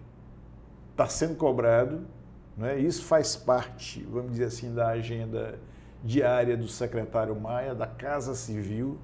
está 1.02 1.08
sendo 1.08 1.34
cobrado, 1.34 2.02
né? 2.56 2.78
isso 2.78 3.04
faz 3.04 3.34
parte, 3.34 4.02
vamos 4.10 4.32
dizer 4.32 4.44
assim, 4.44 4.74
da 4.74 4.88
agenda 4.88 5.58
diária 6.04 6.56
do 6.56 6.68
secretário 6.68 7.34
Maia, 7.34 7.74
da 7.74 7.86
Casa 7.86 8.34
Civil 8.34 8.98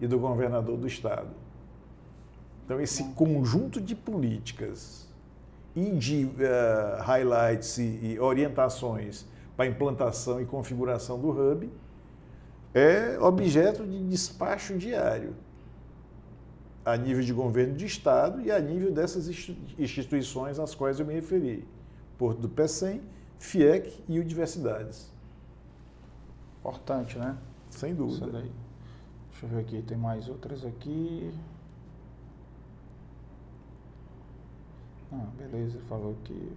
e 0.00 0.06
do 0.06 0.18
governador 0.18 0.78
do 0.78 0.86
Estado. 0.86 1.28
Então, 2.68 2.78
esse 2.82 3.02
conjunto 3.14 3.80
de 3.80 3.94
políticas 3.94 5.08
e 5.74 5.90
de 5.92 6.26
uh, 6.26 7.02
highlights 7.02 7.78
e, 7.78 7.82
e 7.82 8.20
orientações 8.20 9.24
para 9.56 9.64
implantação 9.64 10.38
e 10.38 10.44
configuração 10.44 11.18
do 11.18 11.30
hub 11.30 11.70
é 12.74 13.18
objeto 13.20 13.86
de 13.86 14.06
despacho 14.06 14.76
diário 14.76 15.34
a 16.84 16.94
nível 16.94 17.24
de 17.24 17.32
governo 17.32 17.74
de 17.74 17.86
Estado 17.86 18.42
e 18.42 18.52
a 18.52 18.60
nível 18.60 18.92
dessas 18.92 19.30
instituições 19.78 20.58
às 20.58 20.74
quais 20.74 21.00
eu 21.00 21.06
me 21.06 21.14
referi. 21.14 21.66
Porto 22.18 22.38
do 22.38 22.50
Pecém, 22.50 23.00
FIEC 23.38 24.04
e 24.06 24.20
universidades. 24.20 25.10
Importante, 26.60 27.18
né? 27.18 27.34
Sem 27.70 27.94
dúvida. 27.94 28.26
Deixa 28.26 29.46
eu 29.46 29.48
ver 29.48 29.60
aqui, 29.60 29.80
tem 29.80 29.96
mais 29.96 30.28
outras 30.28 30.66
aqui. 30.66 31.32
Ah, 35.12 35.26
beleza, 35.36 35.76
ele 35.76 35.86
falou 35.86 36.16
que. 36.24 36.52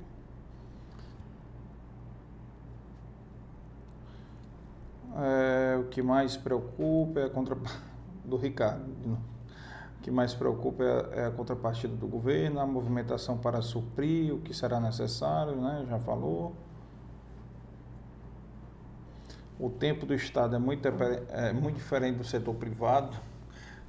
É, 5.14 5.78
o 5.78 5.86
que 5.86 6.02
mais 6.02 6.38
preocupa 6.38 7.20
é 7.20 7.26
a 7.26 7.30
contra 7.30 7.58
do 8.24 8.38
Ricardo, 8.38 8.88
novo 9.06 9.32
que 10.02 10.10
mais 10.10 10.34
preocupa 10.34 10.84
é, 10.84 11.22
é 11.22 11.26
a 11.26 11.32
contrapartida 11.32 11.96
do 11.96 12.08
governo, 12.08 12.60
a 12.60 12.66
movimentação 12.66 13.38
para 13.38 13.62
suprir 13.62 14.34
o 14.34 14.40
que 14.40 14.54
será 14.54 14.80
necessário, 14.80 15.56
né? 15.56 15.86
já 15.88 16.00
falou. 16.00 16.54
O 19.60 19.70
tempo 19.70 20.08
do 20.08 20.14
Estado 20.16 20.56
é 20.56 20.60
muito, 20.60 20.88
é 20.88 21.54
muito 21.54 21.76
diferente 21.76 22.18
do 22.18 22.24
setor 22.24 22.56
privado. 22.56 23.16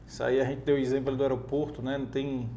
Isso 0.06 0.22
aí 0.22 0.38
a 0.38 0.44
gente 0.44 0.60
deu 0.60 0.76
o 0.76 0.78
exemplo 0.78 1.16
do 1.16 1.22
aeroporto, 1.22 1.80
né? 1.80 1.96
não 1.96 2.06
tem 2.06 2.50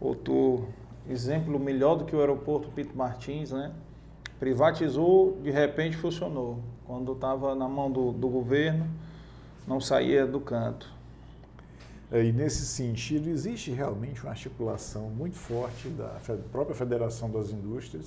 outro 0.00 0.66
exemplo 1.08 1.58
melhor 1.58 1.96
do 1.96 2.04
que 2.04 2.14
o 2.14 2.20
aeroporto 2.20 2.68
Pito 2.70 2.96
Martins, 2.96 3.50
né? 3.50 3.72
Privatizou, 4.38 5.38
de 5.42 5.50
repente 5.50 5.96
funcionou. 5.96 6.60
Quando 6.86 7.12
estava 7.12 7.54
na 7.54 7.68
mão 7.68 7.90
do, 7.90 8.12
do 8.12 8.28
governo, 8.28 8.86
não 9.66 9.80
saía 9.80 10.26
do 10.26 10.40
canto. 10.40 10.92
É, 12.10 12.22
e 12.22 12.32
nesse 12.32 12.66
sentido, 12.66 13.28
existe 13.28 13.70
realmente 13.70 14.22
uma 14.22 14.30
articulação 14.30 15.08
muito 15.08 15.36
forte 15.36 15.88
da 15.88 16.20
própria 16.52 16.74
Federação 16.74 17.30
das 17.30 17.50
Indústrias, 17.50 18.06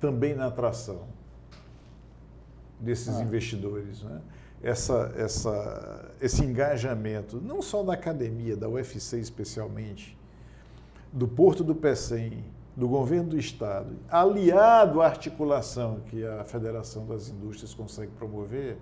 também 0.00 0.34
na 0.34 0.46
atração 0.46 1.02
desses 2.78 3.16
ah. 3.16 3.22
investidores. 3.22 4.02
Né? 4.02 4.20
Essa, 4.62 5.12
essa, 5.16 6.14
esse 6.20 6.44
engajamento, 6.44 7.40
não 7.40 7.62
só 7.62 7.82
da 7.82 7.94
academia, 7.94 8.56
da 8.56 8.68
UFC 8.68 9.18
especialmente, 9.18 10.16
do 11.14 11.26
Porto 11.26 11.64
do 11.64 11.74
Pecém, 11.74 12.44
do 12.76 12.88
governo 12.88 13.30
do 13.30 13.38
Estado, 13.38 13.96
aliado 14.10 15.00
à 15.00 15.06
articulação 15.06 16.00
que 16.10 16.26
a 16.26 16.44
Federação 16.44 17.06
das 17.06 17.28
Indústrias 17.28 17.72
consegue 17.72 18.10
promover, 18.12 18.76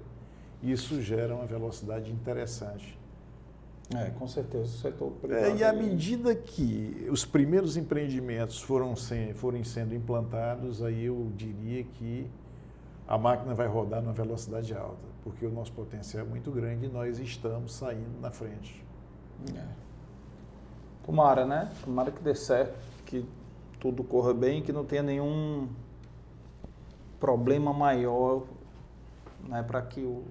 isso 0.63 1.01
gera 1.03 1.35
uma 1.35 1.45
velocidade 1.45 2.11
interessante 2.11 2.99
é, 3.95 4.11
com 4.11 4.27
certeza, 4.27 4.65
o 4.65 4.69
setor 4.69 5.11
privado. 5.13 5.45
É, 5.45 5.57
e 5.57 5.65
à 5.65 5.73
medida 5.73 6.35
que 6.35 7.07
os 7.11 7.25
primeiros 7.25 7.77
empreendimentos 7.77 8.61
foram 8.61 8.97
sem, 8.97 9.35
forem 9.35 9.65
sendo 9.65 9.95
implantados, 9.95 10.83
aí 10.83 11.05
eu 11.05 11.31
diria 11.37 11.85
que 11.85 12.27
a 13.07 13.19
máquina 13.19 13.55
vai 13.55 13.67
rodar 13.67 14.01
numa 14.01 14.13
velocidade 14.13 14.75
alta, 14.75 15.05
porque 15.23 15.45
o 15.45 15.51
nosso 15.51 15.73
potencial 15.73 16.25
é 16.25 16.29
muito 16.29 16.51
grande 16.51 16.87
e 16.87 16.89
nós 16.89 17.19
estamos 17.19 17.75
saindo 17.75 18.21
na 18.21 18.31
frente. 18.31 18.83
É. 19.55 19.67
Tomara, 21.05 21.45
né? 21.45 21.71
Tomara 21.85 22.11
que 22.11 22.23
dê 22.23 22.35
certo, 22.35 22.79
que 23.05 23.27
tudo 23.81 24.05
corra 24.05 24.33
bem, 24.33 24.63
que 24.63 24.73
não 24.73 24.85
tenha 24.85 25.03
nenhum 25.03 25.69
problema 27.19 27.73
maior 27.73 28.43
né, 29.49 29.63
para 29.63 29.83
que 29.83 30.01
o, 30.01 30.25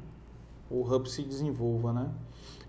o 0.70 0.82
hub 0.82 1.10
se 1.10 1.24
desenvolva, 1.24 1.92
né? 1.92 2.10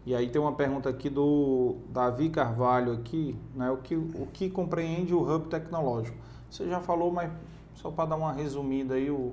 E 0.04 0.14
aí 0.14 0.28
tem 0.28 0.40
uma 0.40 0.52
pergunta 0.52 0.88
aqui 0.88 1.08
do 1.08 1.76
Davi 1.90 2.28
Carvalho 2.28 2.92
aqui, 2.92 3.36
né? 3.54 3.70
O 3.70 3.76
que, 3.76 3.94
o 3.94 4.26
que 4.32 4.50
compreende 4.50 5.14
o 5.14 5.22
hub 5.22 5.46
tecnológico? 5.46 6.16
Você 6.50 6.68
já 6.68 6.80
falou, 6.80 7.12
mas 7.12 7.30
só 7.74 7.90
para 7.90 8.10
dar 8.10 8.16
uma 8.16 8.32
resumida 8.32 8.94
aí 8.94 9.10
o 9.10 9.32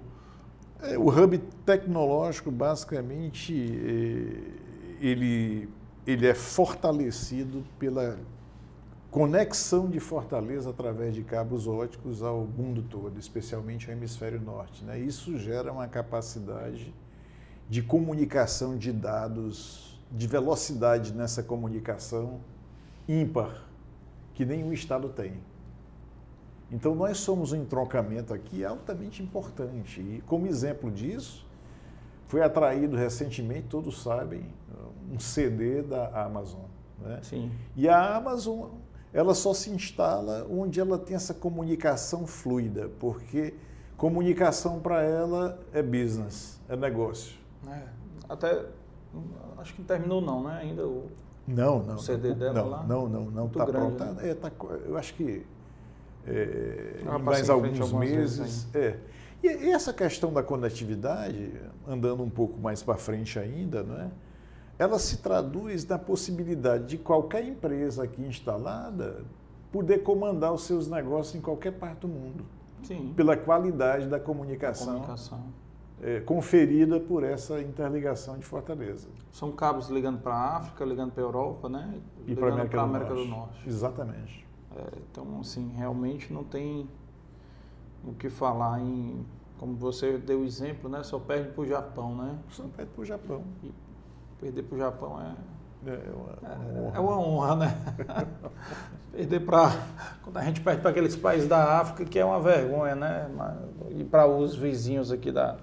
é, 0.82 0.98
o 0.98 1.10
hub 1.10 1.38
tecnológico 1.66 2.50
basicamente 2.52 3.54
é, 3.54 5.06
ele 5.06 5.70
ele 6.08 6.26
é 6.26 6.34
fortalecido 6.34 7.64
pela 7.78 8.18
conexão 9.12 9.90
de 9.90 10.00
Fortaleza 10.00 10.70
através 10.70 11.16
de 11.16 11.24
cabos 11.24 11.68
óticos 11.68 12.22
ao 12.22 12.46
mundo 12.46 12.84
todo, 12.84 13.20
especialmente 13.20 13.90
ao 13.90 13.98
hemisfério 13.98 14.40
norte. 14.40 14.84
Né? 14.84 15.00
Isso 15.00 15.38
gera 15.38 15.72
uma 15.72 15.88
capacidade 15.88 16.94
de 17.70 17.82
comunicação 17.82 18.78
de 18.78 18.92
dados 18.92 20.00
de 20.12 20.28
velocidade 20.28 21.14
nessa 21.14 21.44
comunicação 21.44 22.40
ímpar, 23.08 23.64
que 24.34 24.46
nenhum 24.46 24.74
Estado 24.74 25.10
tem. 25.10 25.34
Então, 26.72 26.94
nós 26.94 27.18
somos 27.18 27.52
um 27.52 27.58
entroncamento 27.58 28.34
aqui 28.34 28.64
altamente 28.64 29.24
importante. 29.24 30.02
E, 30.02 30.24
como 30.28 30.48
exemplo 30.48 30.92
disso, 30.92 31.46
foi 32.28 32.42
atraído 32.42 32.96
recentemente, 32.96 33.68
todos 33.68 34.02
sabem, 34.02 34.46
um 35.12 35.20
CD 35.20 35.82
da 35.82 36.26
Amazon. 36.26 36.62
Né? 37.00 37.20
Sim. 37.24 37.52
E 37.76 37.90
a 37.90 38.16
Amazon, 38.16 38.70
ela 39.14 39.34
só 39.34 39.54
se 39.54 39.70
instala 39.70 40.46
onde 40.50 40.80
ela 40.80 40.98
tem 40.98 41.16
essa 41.16 41.34
comunicação 41.34 42.28
fluida, 42.28 42.90
porque 43.00 43.54
Comunicação 44.00 44.80
para 44.80 45.04
ela 45.04 45.60
é 45.74 45.82
business, 45.82 46.58
é 46.70 46.76
negócio. 46.78 47.38
É, 47.68 47.84
até 48.30 48.66
acho 49.58 49.74
que 49.74 49.82
não 49.82 49.88
terminou 49.88 50.22
não, 50.22 50.42
né? 50.42 50.60
Ainda 50.62 50.88
o, 50.88 51.12
não, 51.46 51.84
não, 51.84 51.96
o 51.96 52.00
CD 52.00 52.30
não, 52.30 52.38
dela 52.38 52.54
não, 52.54 52.70
lá. 52.70 52.84
Não, 52.84 53.10
não, 53.10 53.26
não 53.26 53.48
está 53.48 53.66
pronto. 53.66 54.02
Né? 54.02 54.30
É, 54.30 54.34
tá, 54.34 54.50
eu 54.86 54.98
acho 54.98 55.14
que 55.16 55.46
é, 56.26 57.02
passa 57.04 57.20
mais 57.20 57.50
alguns 57.50 57.92
meses. 57.92 58.74
É. 58.74 58.98
E, 59.44 59.48
e 59.48 59.72
essa 59.72 59.92
questão 59.92 60.32
da 60.32 60.42
conectividade, 60.42 61.52
andando 61.86 62.24
um 62.24 62.30
pouco 62.30 62.58
mais 62.58 62.82
para 62.82 62.96
frente 62.96 63.38
ainda, 63.38 63.84
não 63.84 64.00
é? 64.00 64.10
Ela 64.80 64.98
se 64.98 65.18
traduz 65.18 65.86
na 65.86 66.00
possibilidade 66.00 66.86
de 66.88 66.98
qualquer 66.98 67.46
empresa 67.46 68.04
aqui 68.06 68.22
instalada 68.22 69.26
poder 69.72 70.00
comandar 70.00 70.54
os 70.54 70.64
seus 70.64 70.88
negócios 70.88 71.36
em 71.36 71.42
qualquer 71.42 71.74
parte 71.74 72.00
do 72.00 72.08
mundo, 72.08 72.46
Sim. 72.82 73.14
pela 73.16 73.36
qualidade 73.38 74.08
da 74.08 74.20
comunicação, 74.20 74.94
Comunicação. 74.94 75.44
é, 76.02 76.22
conferida 76.22 77.00
por 77.00 77.24
essa 77.24 77.62
interligação 77.62 78.38
de 78.40 78.46
Fortaleza. 78.46 79.10
São 79.32 79.52
cabos 79.52 79.90
ligando 79.90 80.20
para 80.22 80.34
a 80.34 80.58
África, 80.58 80.84
ligando 80.86 81.12
para 81.12 81.22
a 81.22 81.26
Europa, 81.28 81.70
né? 81.70 82.00
E 82.26 82.34
para 82.34 82.48
a 82.48 82.54
América, 82.54 82.82
América 82.82 83.14
Norte. 83.14 83.28
do 83.28 83.36
Norte. 83.36 83.68
Exatamente. 83.70 84.48
É, 84.76 84.84
então, 85.12 85.40
assim, 85.42 85.70
realmente 85.76 86.32
não 86.34 86.44
tem 86.44 86.90
o 88.04 88.14
que 88.14 88.30
falar 88.30 88.80
em. 88.80 89.26
Como 89.60 89.76
você 89.76 90.18
deu 90.18 90.40
o 90.40 90.46
exemplo, 90.46 90.90
né? 90.90 91.04
Só 91.04 91.20
perde 91.20 91.50
para 91.50 91.62
o 91.62 91.66
Japão, 91.66 92.16
né? 92.16 92.40
Só 92.50 92.64
pede 92.76 92.90
para 92.92 93.02
o 93.02 93.06
Japão. 93.06 93.44
E 93.62 93.72
perder 94.40 94.64
para 94.64 94.76
o 94.76 94.78
Japão 94.80 95.20
é, 95.22 95.90
É 95.92 96.12
uma, 96.14 96.56
uma 96.56 96.82
honra. 96.82 96.98
é 96.98 97.00
uma 97.00 97.20
honra, 97.20 97.56
né? 97.56 97.78
perder 99.12 99.40
para. 99.42 99.72
Quando 100.24 100.38
a 100.38 100.44
gente 100.44 100.62
perde 100.62 100.82
para 100.82 100.92
aqueles 100.92 101.16
países 101.16 101.48
da 101.48 101.80
África, 101.80 102.06
que 102.06 102.20
é 102.20 102.26
uma 102.26 102.40
vergonha, 102.40 102.96
né? 102.96 103.30
E 103.92 104.04
para 104.04 104.28
os 104.28 104.56
vizinhos 104.56 105.12
aqui 105.12 105.32
da, 105.32 105.58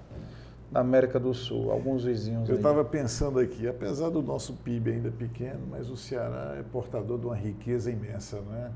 da 0.71 0.81
América 0.81 1.19
do 1.21 1.33
Sul, 1.33 1.71
alguns 1.71 2.05
vizinhos. 2.05 2.49
Eu 2.49 2.57
estava 2.57 2.85
pensando 2.85 3.39
aqui, 3.39 3.69
apesar 3.69 4.11
do 4.11 4.23
nosso 4.23 4.55
PIB 4.55 4.91
ainda 4.93 5.11
pequeno, 5.11 5.61
mas 5.71 5.89
o 5.91 5.97
Ceará 5.97 6.55
é 6.59 6.63
portador 6.63 7.19
de 7.19 7.27
uma 7.27 7.37
riqueza 7.37 7.91
imensa, 7.91 8.41
não 8.41 8.55
é? 8.57 8.71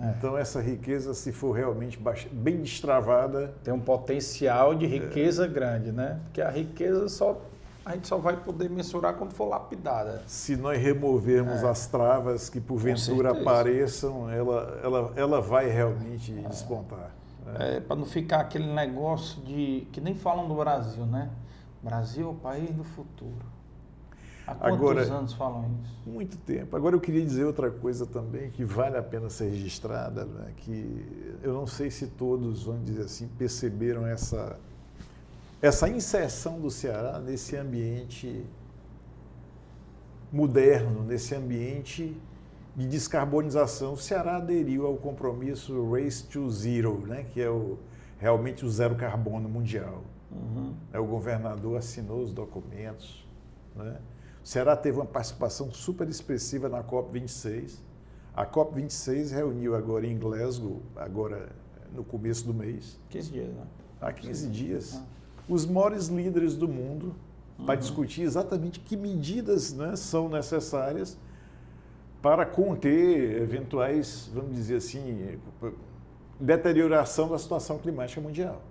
É. 0.00 0.14
Então 0.16 0.38
essa 0.38 0.60
riqueza, 0.60 1.12
se 1.12 1.32
for 1.32 1.50
realmente 1.52 1.98
bem 2.30 2.58
destravada, 2.58 3.52
tem 3.64 3.74
um 3.74 3.80
potencial 3.80 4.72
É. 4.72 4.76
de 4.76 4.86
riqueza 4.86 5.44
grande, 5.46 5.90
né? 5.90 6.20
Porque 6.24 6.40
a 6.40 6.50
riqueza 6.50 7.08
só 7.08 7.40
a 7.88 7.94
gente 7.94 8.06
só 8.06 8.18
vai 8.18 8.36
poder 8.36 8.68
mensurar 8.68 9.14
quando 9.14 9.32
for 9.32 9.46
lapidada. 9.46 10.22
se 10.26 10.56
nós 10.56 10.78
removermos 10.78 11.62
É. 11.62 11.68
as 11.70 11.86
travas 11.86 12.48
que 12.50 12.60
porventura 12.60 13.32
apareçam, 13.32 14.30
ela, 14.30 14.78
ela, 14.82 15.12
ela 15.16 15.40
vai 15.40 15.68
realmente 15.70 16.32
despontar. 16.32 17.10
né? 17.46 17.80
para 17.80 17.96
não 17.96 18.04
ficar 18.04 18.40
aquele 18.40 18.66
negócio 18.72 19.40
de 19.42 19.86
que 19.90 20.00
nem 20.02 20.14
falam 20.14 20.46
do 20.46 20.54
Brasil, 20.54 21.06
né? 21.06 21.30
Brasil 21.82 22.26
é 22.26 22.30
o 22.30 22.34
país 22.34 22.70
do 22.74 22.84
futuro. 22.84 23.46
Há 24.46 24.54
quantos 24.54 24.76
Agora- 24.78 25.02
anos 25.14 25.32
falam 25.32 25.64
isso? 25.82 25.94
Muito 26.10 26.36
tempo. 26.38 26.76
Agora 26.76 26.94
eu 26.96 27.00
queria 27.00 27.24
dizer 27.24 27.44
outra 27.44 27.70
coisa 27.70 28.04
também 28.06 28.50
que 28.50 28.64
vale 28.64 28.96
a 28.98 29.02
pena 29.02 29.30
ser 29.30 29.48
registrada, 29.50 30.24
né? 30.26 30.52
que 30.58 31.38
eu 31.42 31.52
não 31.54 31.66
sei 31.66 31.90
se 31.90 32.06
todos, 32.06 32.64
vamos 32.64 32.84
dizer 32.84 33.02
assim, 33.04 33.28
perceberam 33.38 34.06
essa, 34.06 34.58
essa 35.60 35.88
inserção 35.88 36.60
do 36.60 36.70
Ceará 36.70 37.18
nesse 37.18 37.56
ambiente 37.56 38.44
moderno, 40.32 41.02
nesse 41.02 41.34
ambiente 41.34 42.16
de 42.76 42.86
descarbonização. 42.86 43.94
O 43.94 43.96
Ceará 43.96 44.36
aderiu 44.36 44.86
ao 44.86 44.96
compromisso 44.96 45.90
Race 45.90 46.22
to 46.24 46.48
Zero, 46.50 47.04
né? 47.06 47.24
que 47.32 47.40
é 47.40 47.50
o, 47.50 47.78
realmente 48.18 48.64
o 48.64 48.70
zero 48.70 48.94
carbono 48.94 49.48
mundial. 49.48 50.04
Uhum. 50.30 50.74
É, 50.92 51.00
O 51.00 51.06
governador 51.06 51.78
assinou 51.78 52.22
os 52.22 52.32
documentos. 52.32 53.26
Né? 53.74 53.98
O 54.44 54.46
Ceará 54.46 54.76
teve 54.76 54.98
uma 54.98 55.06
participação 55.06 55.72
super 55.72 56.08
expressiva 56.08 56.68
na 56.68 56.84
COP26. 56.84 57.78
A 58.34 58.46
COP26 58.46 59.32
reuniu 59.32 59.74
agora 59.74 60.06
em 60.06 60.16
Glasgow, 60.16 60.80
agora 60.94 61.48
no 61.92 62.04
começo 62.04 62.46
do 62.46 62.54
mês, 62.54 63.00
15 63.08 63.30
dias, 63.32 63.48
né? 63.48 63.66
há 64.00 64.12
15 64.12 64.48
dias, 64.48 64.94
Ah. 65.02 65.17
Os 65.48 65.64
maiores 65.66 66.08
líderes 66.08 66.54
do 66.54 66.68
mundo 66.68 67.14
para 67.64 67.74
Uhum. 67.74 67.80
discutir 67.80 68.22
exatamente 68.22 68.78
que 68.80 68.96
medidas 68.96 69.72
né, 69.72 69.96
são 69.96 70.28
necessárias 70.28 71.18
para 72.22 72.44
conter 72.46 73.42
eventuais, 73.42 74.30
vamos 74.32 74.54
dizer 74.54 74.76
assim, 74.76 75.38
deterioração 76.38 77.28
da 77.28 77.38
situação 77.38 77.78
climática 77.78 78.20
mundial. 78.20 78.62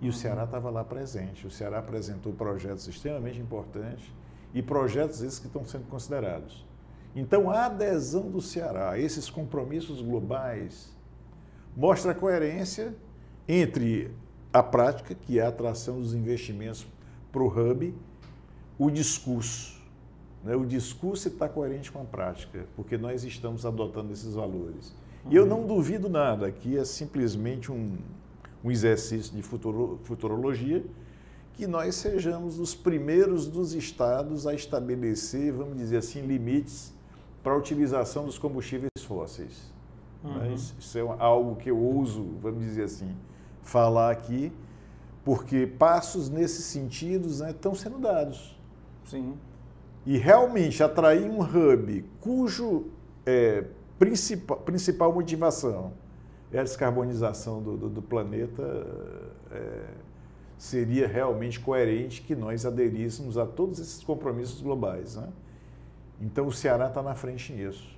E 0.00 0.08
o 0.08 0.12
Ceará 0.12 0.44
estava 0.44 0.68
lá 0.70 0.84
presente. 0.84 1.46
O 1.46 1.50
Ceará 1.50 1.78
apresentou 1.78 2.32
projetos 2.32 2.86
extremamente 2.86 3.40
importantes 3.40 4.04
e 4.52 4.62
projetos 4.62 5.22
esses 5.22 5.38
que 5.38 5.46
estão 5.46 5.64
sendo 5.64 5.86
considerados. 5.88 6.66
Então, 7.14 7.50
a 7.50 7.64
adesão 7.66 8.30
do 8.30 8.42
Ceará 8.42 8.90
a 8.90 8.98
esses 8.98 9.30
compromissos 9.30 10.02
globais 10.02 10.94
mostra 11.74 12.12
a 12.12 12.14
coerência 12.14 12.94
entre 13.48 14.10
a 14.58 14.62
prática, 14.62 15.14
que 15.14 15.38
é 15.38 15.42
a 15.42 15.48
atração 15.48 16.00
dos 16.00 16.14
investimentos 16.14 16.86
para 17.30 17.42
o 17.42 17.46
hub, 17.46 17.94
o 18.78 18.90
discurso. 18.90 19.76
Né? 20.42 20.56
O 20.56 20.64
discurso 20.64 21.28
está 21.28 21.48
coerente 21.48 21.92
com 21.92 22.00
a 22.00 22.04
prática, 22.04 22.66
porque 22.74 22.96
nós 22.96 23.24
estamos 23.24 23.66
adotando 23.66 24.12
esses 24.12 24.34
valores. 24.34 24.94
E 25.28 25.34
eu 25.34 25.44
não 25.44 25.66
duvido 25.66 26.08
nada, 26.08 26.50
que 26.50 26.78
é 26.78 26.84
simplesmente 26.84 27.70
um, 27.70 27.98
um 28.62 28.70
exercício 28.70 29.34
de 29.34 29.42
futuro, 29.42 29.98
futurologia, 30.04 30.84
que 31.54 31.66
nós 31.66 31.94
sejamos 31.96 32.58
os 32.58 32.74
primeiros 32.74 33.46
dos 33.48 33.74
estados 33.74 34.46
a 34.46 34.54
estabelecer, 34.54 35.52
vamos 35.52 35.76
dizer 35.76 35.98
assim, 35.98 36.20
limites 36.20 36.94
para 37.42 37.52
a 37.52 37.56
utilização 37.56 38.24
dos 38.24 38.38
combustíveis 38.38 38.90
fósseis. 39.00 39.72
Né? 40.22 40.30
Uhum. 40.30 40.54
Isso 40.54 40.74
isso 40.78 40.98
é 40.98 41.02
algo 41.18 41.56
que 41.56 41.70
eu 41.70 41.78
ouso, 41.78 42.24
vamos 42.40 42.62
dizer 42.64 42.84
assim, 42.84 43.14
falar 43.66 44.10
aqui, 44.10 44.52
porque 45.24 45.66
passos 45.66 46.30
nesses 46.30 46.64
sentidos 46.64 47.40
né, 47.40 47.50
estão 47.50 47.74
sendo 47.74 47.98
dados. 47.98 48.56
Sim. 49.04 49.36
E 50.04 50.16
realmente 50.16 50.82
atrair 50.82 51.28
um 51.28 51.40
hub 51.40 52.04
cujo 52.20 52.86
é, 53.24 53.64
principal, 53.98 54.58
principal 54.58 55.12
motivação 55.12 55.92
é 56.52 56.60
a 56.60 56.62
descarbonização 56.62 57.60
do, 57.60 57.76
do, 57.76 57.88
do 57.88 58.02
planeta, 58.02 58.62
é, 59.50 59.84
seria 60.56 61.08
realmente 61.08 61.58
coerente 61.58 62.22
que 62.22 62.36
nós 62.36 62.64
aderíssemos 62.64 63.36
a 63.36 63.44
todos 63.44 63.80
esses 63.80 64.02
compromissos 64.04 64.62
globais. 64.62 65.16
Né? 65.16 65.28
Então 66.20 66.46
o 66.46 66.52
Ceará 66.52 66.86
está 66.86 67.02
na 67.02 67.16
frente 67.16 67.52
nisso. 67.52 67.96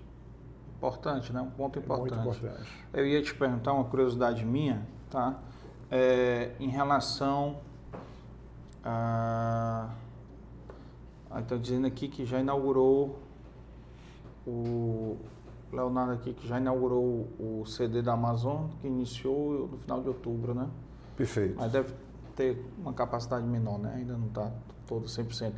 Importante, 0.79 1.33
né? 1.33 1.41
Um 1.41 1.51
ponto 1.51 1.79
É 1.79 1.83
importante. 1.83 2.15
muito 2.15 2.37
importante. 2.37 2.71
Eu 2.93 3.07
ia 3.07 3.21
te 3.21 3.35
perguntar 3.35 3.73
uma 3.73 3.85
curiosidade 3.85 4.45
minha, 4.45 4.87
tá? 5.11 5.39
É, 5.91 6.53
em 6.61 6.69
relação 6.69 7.61
a. 8.85 9.91
Ah, 11.31 11.41
está 11.41 11.57
dizendo 11.57 11.87
aqui 11.87 12.09
que 12.09 12.25
já 12.25 12.41
inaugurou 12.41 13.19
o 14.47 15.17
Leonardo 15.73 16.13
aqui 16.13 16.33
que 16.33 16.49
já 16.49 16.59
inaugurou 16.59 17.29
o 17.39 17.65
CD 17.67 18.01
da 18.01 18.15
Amazon, 18.15 18.69
que 18.81 18.87
iniciou 18.87 19.69
no 19.69 19.79
final 19.79 20.01
de 20.01 20.09
outubro, 20.09 20.55
né? 20.55 20.69
Perfeito. 21.17 21.57
Mas 21.59 21.71
deve 21.73 21.93
ter 22.35 22.65
uma 22.79 22.93
capacidade 22.93 23.47
menor, 23.47 23.79
né? 23.79 23.95
Ainda 23.97 24.17
não 24.17 24.29
está 24.29 24.51
todo 24.87 25.07
100%. 25.07 25.53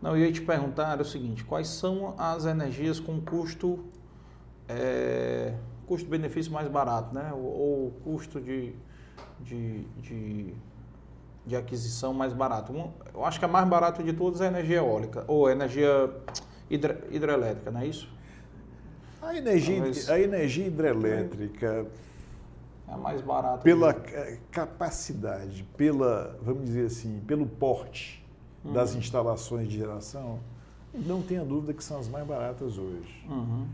Não, 0.00 0.16
eu 0.16 0.26
ia 0.26 0.32
te 0.32 0.42
perguntar 0.42 0.92
era 0.92 1.02
o 1.02 1.04
seguinte, 1.04 1.44
quais 1.44 1.68
são 1.68 2.14
as 2.18 2.44
energias 2.44 3.00
com 3.00 3.20
custo 3.20 3.84
é, 4.68 5.54
custo-benefício 5.86 6.52
mais 6.52 6.68
barato, 6.68 7.14
né? 7.14 7.32
Ou, 7.32 7.44
ou 7.44 7.90
custo 8.04 8.40
de, 8.40 8.74
de, 9.40 9.82
de, 10.00 10.54
de 11.46 11.56
aquisição 11.56 12.12
mais 12.12 12.32
barato. 12.32 12.72
Um, 12.72 12.90
eu 13.14 13.24
acho 13.24 13.38
que 13.38 13.44
a 13.44 13.48
mais 13.48 13.68
barata 13.68 14.02
de 14.02 14.12
todas 14.12 14.40
é 14.40 14.44
a 14.46 14.48
energia 14.48 14.76
eólica, 14.78 15.24
ou 15.28 15.48
energia 15.50 16.10
hidre, 16.70 16.96
hidrelétrica, 17.10 17.70
não 17.70 17.80
é 17.80 17.86
isso? 17.86 18.08
A 19.22 19.36
energia, 19.36 19.76
Talvez- 19.76 20.10
a 20.10 20.20
energia 20.20 20.66
hidrelétrica, 20.66 21.86
É 22.88 22.92
a 22.92 22.96
mais 22.96 23.20
barata. 23.20 23.58
pela 23.62 23.92
ca- 23.92 24.36
capacidade, 24.50 25.64
pela, 25.76 26.38
vamos 26.42 26.64
dizer 26.66 26.86
assim, 26.86 27.20
pelo 27.26 27.46
porte 27.46 28.24
das 28.64 28.92
Uhum. 28.92 28.98
instalações 29.00 29.68
de 29.68 29.76
geração, 29.78 30.38
não 30.94 31.20
tenha 31.22 31.44
dúvida 31.44 31.72
que 31.74 31.82
são 31.84 31.98
as 31.98 32.08
mais 32.08 32.26
baratas 32.26 32.78
hoje. 32.78 33.24
Uhum. 33.28 33.66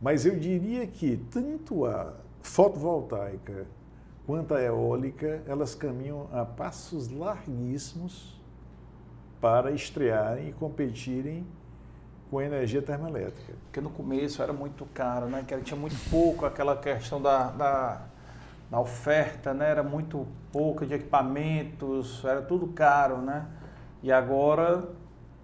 Mas 0.00 0.24
eu 0.24 0.38
diria 0.38 0.86
que 0.86 1.16
tanto 1.30 1.84
a 1.84 2.14
fotovoltaica 2.42 3.66
quanto 4.30 4.54
eólica, 4.54 5.42
elas 5.44 5.74
caminham 5.74 6.28
a 6.32 6.44
passos 6.44 7.10
larguíssimos 7.10 8.40
para 9.40 9.72
estrearem 9.72 10.50
e 10.50 10.52
competirem 10.52 11.44
com 12.30 12.40
energia 12.40 12.80
termoelétrica. 12.80 13.54
Porque 13.64 13.80
no 13.80 13.90
começo 13.90 14.40
era 14.40 14.52
muito 14.52 14.86
caro, 14.94 15.26
né? 15.26 15.44
Que 15.44 15.58
tinha 15.62 15.76
muito 15.76 15.96
pouco 16.08 16.46
aquela 16.46 16.76
questão 16.76 17.20
da, 17.20 17.50
da, 17.50 18.02
da 18.70 18.78
oferta, 18.78 19.52
né? 19.52 19.68
Era 19.68 19.82
muito 19.82 20.24
pouca 20.52 20.86
de 20.86 20.94
equipamentos, 20.94 22.24
era 22.24 22.40
tudo 22.40 22.68
caro, 22.68 23.16
né? 23.16 23.48
E 24.00 24.12
agora, 24.12 24.90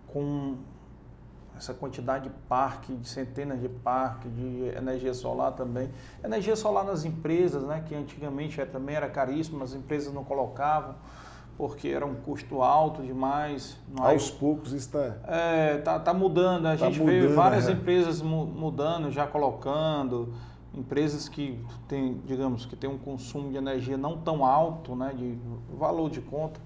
com 0.07 0.59
essa 1.57 1.73
quantidade 1.73 2.29
de 2.29 2.35
parque, 2.49 2.95
de 2.95 3.09
centenas 3.09 3.61
de 3.61 3.69
parques, 3.69 4.35
de 4.35 4.73
energia 4.77 5.15
solar 5.15 5.53
também. 5.53 5.91
Energia 6.23 6.55
solar 6.57 6.85
nas 6.85 7.05
empresas, 7.05 7.63
né, 7.63 7.83
que 7.87 7.95
antigamente 7.95 8.65
também 8.67 8.95
era 8.95 9.09
caríssimo, 9.09 9.63
as 9.63 9.75
empresas 9.75 10.13
não 10.13 10.25
colocavam 10.25 10.95
porque 11.57 11.89
era 11.89 12.05
um 12.05 12.15
custo 12.15 12.63
alto 12.63 13.03
demais. 13.03 13.79
Aos 13.97 14.31
poucos 14.31 14.73
está. 14.73 15.17
É, 15.27 15.79
tá, 15.79 15.99
tá 15.99 16.13
mudando. 16.13 16.67
A 16.67 16.71
tá 16.71 16.77
gente 16.77 17.01
mudando, 17.01 17.21
vê 17.21 17.29
várias 17.29 17.69
é. 17.69 17.73
empresas 17.73 18.21
mudando, 18.21 19.11
já 19.11 19.27
colocando. 19.27 20.35
Empresas 20.75 21.29
que 21.29 21.59
têm, 21.89 22.21
digamos, 22.27 22.67
que 22.67 22.77
tem 22.77 22.91
um 22.91 22.99
consumo 22.99 23.51
de 23.51 23.57
energia 23.57 23.97
não 23.97 24.19
tão 24.19 24.45
alto, 24.45 24.95
né, 24.95 25.15
de 25.17 25.39
valor 25.75 26.11
de 26.11 26.21
conta. 26.21 26.61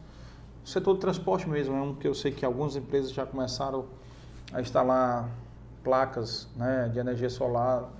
O 0.65 0.69
setor 0.69 0.95
de 0.95 1.01
transporte 1.01 1.49
mesmo 1.49 1.77
é 1.77 1.81
um 1.81 1.95
que 1.95 2.09
eu 2.09 2.15
sei 2.15 2.33
que 2.33 2.45
algumas 2.45 2.75
empresas 2.75 3.13
já 3.13 3.25
começaram 3.25 3.87
a 4.53 4.61
instalar 4.61 5.29
placas 5.83 6.49
né, 6.57 6.91
de 6.93 6.99
energia 6.99 7.31
solar 7.31 7.91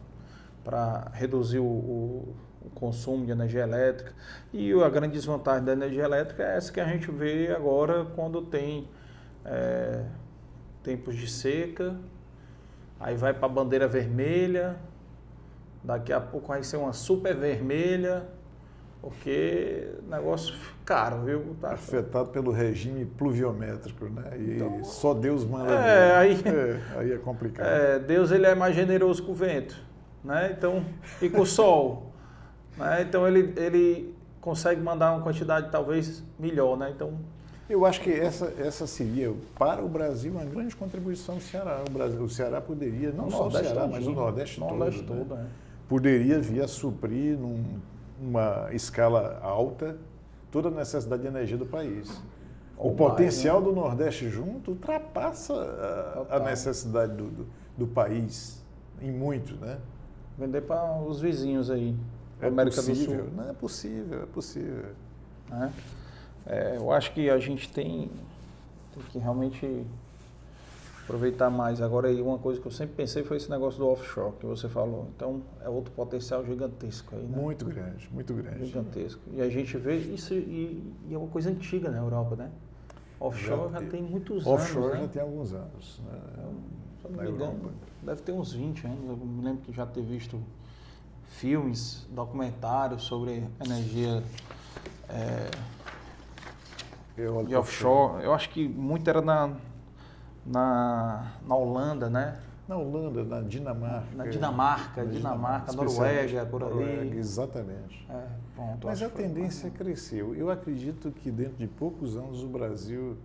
para 0.65 1.11
reduzir 1.15 1.59
o, 1.59 1.65
o 1.65 2.35
o 2.61 2.69
consumo 2.71 3.25
de 3.25 3.33
energia 3.33 3.63
elétrica. 3.63 4.13
E 4.53 4.73
a 4.73 4.89
grande 4.89 5.15
desvantagem 5.15 5.65
da 5.65 5.73
energia 5.73 6.05
elétrica 6.05 6.43
é 6.43 6.57
essa 6.57 6.73
que 6.73 6.81
a 6.81 6.85
gente 6.85 7.11
vê 7.11 7.53
agora 7.55 8.05
quando 8.15 8.43
tem 8.43 8.89
é, 9.45 10.05
tempos 10.83 11.17
de 11.17 11.29
seca, 11.29 11.97
aí 12.99 13.17
vai 13.17 13.33
para 13.33 13.47
a 13.47 13.49
bandeira 13.49 13.89
vermelha, 13.89 14.77
daqui 15.83 16.13
a 16.13 16.21
pouco 16.21 16.49
vai 16.49 16.63
ser 16.63 16.77
uma 16.77 16.93
super 16.93 17.35
vermelha, 17.35 18.27
porque 19.01 19.89
negócio 20.09 20.55
caro, 20.85 21.25
viu? 21.25 21.57
Tá 21.61 21.73
Afetado 21.73 22.31
pelo 22.31 22.51
regime 22.51 23.05
pluviométrico, 23.05 24.07
né? 24.07 24.33
E 24.39 24.57
então, 24.57 24.85
só 24.85 25.15
Deus 25.15 25.45
manda. 25.45 25.73
É, 25.73 26.17
aí 26.17 26.41
é, 26.45 26.99
aí 26.99 27.13
é 27.13 27.19
complicado. 27.19 27.67
É, 27.67 27.99
Deus 27.99 28.31
ele 28.31 28.47
é 28.47 28.55
mais 28.55 28.75
generoso 28.75 29.23
com 29.23 29.33
o 29.33 29.35
vento, 29.35 29.77
né? 30.23 30.55
Então, 30.57 30.85
e 31.23 31.29
com 31.29 31.41
o 31.41 31.47
sol. 31.47 32.13
Né? 32.77 33.03
Então 33.03 33.27
ele, 33.27 33.53
ele 33.57 34.15
consegue 34.41 34.81
mandar 34.81 35.13
uma 35.13 35.23
quantidade 35.23 35.71
talvez 35.71 36.23
melhor, 36.39 36.77
né? 36.77 36.93
Então 36.95 37.19
eu 37.71 37.87
acho 37.87 38.01
que 38.01 38.11
essa, 38.13 38.53
essa 38.59 38.85
seria 38.85 39.33
para 39.57 39.81
o 39.85 39.89
Brasil 39.89 40.33
uma 40.33 40.45
grande 40.45 40.75
contribuição 40.75 41.37
do 41.37 41.41
Ceará. 41.41 41.85
O, 41.89 41.93
Brasil, 41.93 42.21
o 42.21 42.29
Ceará 42.29 42.61
poderia, 42.61 43.13
não 43.13 43.31
só 43.31 43.47
o 43.47 43.51
Ceará, 43.51 43.87
mas 43.87 44.05
o 44.09 44.11
Nordeste, 44.11 44.59
Nordeste 44.59 45.05
todo, 45.05 45.19
todo 45.19 45.37
né? 45.37 45.47
é. 45.47 45.89
poderia 45.89 46.41
vir 46.41 46.63
a 46.63 46.67
suprir 46.67 47.39
numa 48.21 48.69
escala 48.73 49.41
alta 49.43 49.97
toda 50.51 50.69
a 50.69 50.71
necessidade 50.71 51.23
de 51.23 51.29
energia 51.29 51.57
do 51.57 51.67
país. 51.67 52.23
o 52.77 52.93
potencial 52.93 53.61
né? 53.61 53.67
do 53.67 53.73
Nordeste 53.73 54.29
junto 54.29 54.73
ultrapassa 54.73 55.55
a, 56.31 56.37
a 56.37 56.41
necessidade 56.41 57.15
do, 57.15 57.25
do, 57.29 57.47
do, 57.79 57.87
país 57.87 58.63
em 59.01 59.11
muito, 59.11 59.55
né? 59.57 59.79
Vender 60.37 60.63
para 60.63 61.01
os 61.01 61.21
vizinhos 61.21 61.71
aí. 61.71 61.97
É 62.41 62.49
América 62.49 62.77
possível. 62.77 63.17
do 63.17 63.23
Sul. 63.25 63.33
Não 63.37 63.51
é 63.51 63.53
possível, 63.53 64.23
é 64.23 64.27
possível. 64.27 64.85
É. 65.53 65.71
É, 66.47 66.77
eu 66.77 66.91
acho 66.91 67.13
que 67.13 67.29
a 67.29 67.39
gente 67.39 67.71
tem, 67.71 68.11
tem 68.95 69.03
que 69.11 69.19
realmente 69.19 69.87
aproveitar 71.11 71.51
mais. 71.51 71.83
Agora, 71.83 72.09
uma 72.23 72.39
coisa 72.39 72.61
que 72.61 72.67
eu 72.67 72.71
sempre 72.71 72.95
pensei 72.95 73.25
foi 73.25 73.37
esse 73.37 73.51
negócio 73.51 73.81
do 73.81 73.89
offshore 73.89 74.33
que 74.39 74.47
você 74.47 74.69
falou. 74.69 75.09
Então, 75.17 75.43
é 75.61 75.69
outro 75.69 75.93
potencial 75.93 76.45
gigantesco 76.45 77.17
aí, 77.17 77.23
né? 77.23 77.37
Muito 77.37 77.65
grande, 77.65 78.09
muito 78.13 78.33
grande. 78.33 78.67
Gigantesco. 78.67 79.21
E 79.33 79.43
a 79.43 79.49
gente 79.49 79.77
vê 79.77 79.97
isso, 79.97 80.33
e, 80.33 80.95
e 81.09 81.15
é 81.15 81.19
uma 81.19 81.27
coisa 81.27 81.51
antiga 81.51 81.91
na 81.91 81.99
Europa, 81.99 82.37
né? 82.37 82.51
Offshore 83.19 83.73
já, 83.73 83.81
já 83.81 83.87
tem 83.89 84.03
muitos 84.03 84.47
offshore 84.47 84.55
anos. 84.55 84.71
Offshore 84.71 84.93
já 84.95 85.03
né? 85.03 85.09
tem 85.13 85.23
alguns 85.23 85.53
anos. 85.53 86.01
Né? 86.07 86.19
Então, 86.99 87.11
na 87.11 87.25
Europa. 87.25 87.71
Deve 88.03 88.23
ter 88.23 88.33
uns 88.33 88.53
20 88.53 88.87
anos. 88.87 89.09
Eu 89.09 89.17
me 89.17 89.45
lembro 89.45 89.63
que 89.63 89.73
já 89.73 89.85
ter 89.85 90.03
visto 90.03 90.41
filmes, 91.27 92.07
documentários 92.11 93.03
sobre 93.03 93.47
energia 93.65 94.23
é, 95.09 95.51
de 97.47 97.55
offshore. 97.57 98.25
Eu 98.25 98.33
acho 98.33 98.49
que 98.51 98.67
muito 98.67 99.09
era 99.09 99.21
na, 99.21 99.55
na, 100.51 101.33
na 101.47 101.55
Holanda, 101.55 102.11
né? 102.11 102.39
Na 102.69 102.77
Holanda, 102.77 103.25
na 103.25 103.41
Dinamarca. 103.41 104.15
Na 104.15 104.27
Dinamarca, 104.27 105.05
na 105.05 105.11
Dinamarca, 105.11 105.73
Noruega, 105.73 106.47
por 106.47 106.63
ali. 106.63 106.75
Noruega, 106.75 107.17
exatamente. 107.17 108.07
É, 108.09 108.27
pronto, 108.55 108.87
Mas 108.87 109.03
a 109.03 109.09
tendência 109.09 109.71
cresceu. 109.71 110.35
Eu 110.35 110.51
acredito 110.51 111.11
que 111.11 111.31
dentro 111.31 111.57
de 111.57 111.67
poucos 111.67 112.17
anos 112.17 112.43
o 112.43 112.49
Brasil 112.49 113.17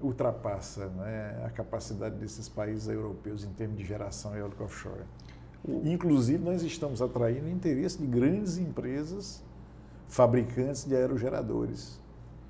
ultrapassa 0.00 0.86
né, 0.86 1.42
a 1.44 1.50
capacidade 1.50 2.16
desses 2.16 2.48
países 2.48 2.88
europeus 2.88 3.44
em 3.44 3.50
termos 3.50 3.78
de 3.78 3.84
geração 3.84 4.36
eólica 4.36 4.64
offshore. 4.64 5.02
Inclusive, 5.66 6.44
nós 6.44 6.62
estamos 6.62 7.00
atraindo 7.00 7.46
o 7.46 7.50
interesse 7.50 7.98
de 7.98 8.06
grandes 8.06 8.58
empresas 8.58 9.42
fabricantes 10.08 10.84
de 10.84 10.94
aerogeradores. 10.94 11.98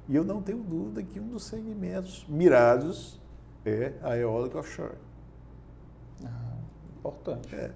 E 0.09 0.17
eu 0.17 0.25
não 0.25 0.43
tenho 0.43 0.59
dúvida 0.59 1.03
que 1.03 1.21
um 1.21 1.29
dos 1.29 1.45
segmentos 1.45 2.27
mirados 2.29 3.19
é 3.65 3.93
a 4.03 4.17
eólica 4.17 4.59
offshore. 4.59 4.97
Ah, 6.25 6.57
importante. 6.99 7.55
É. 7.55 7.73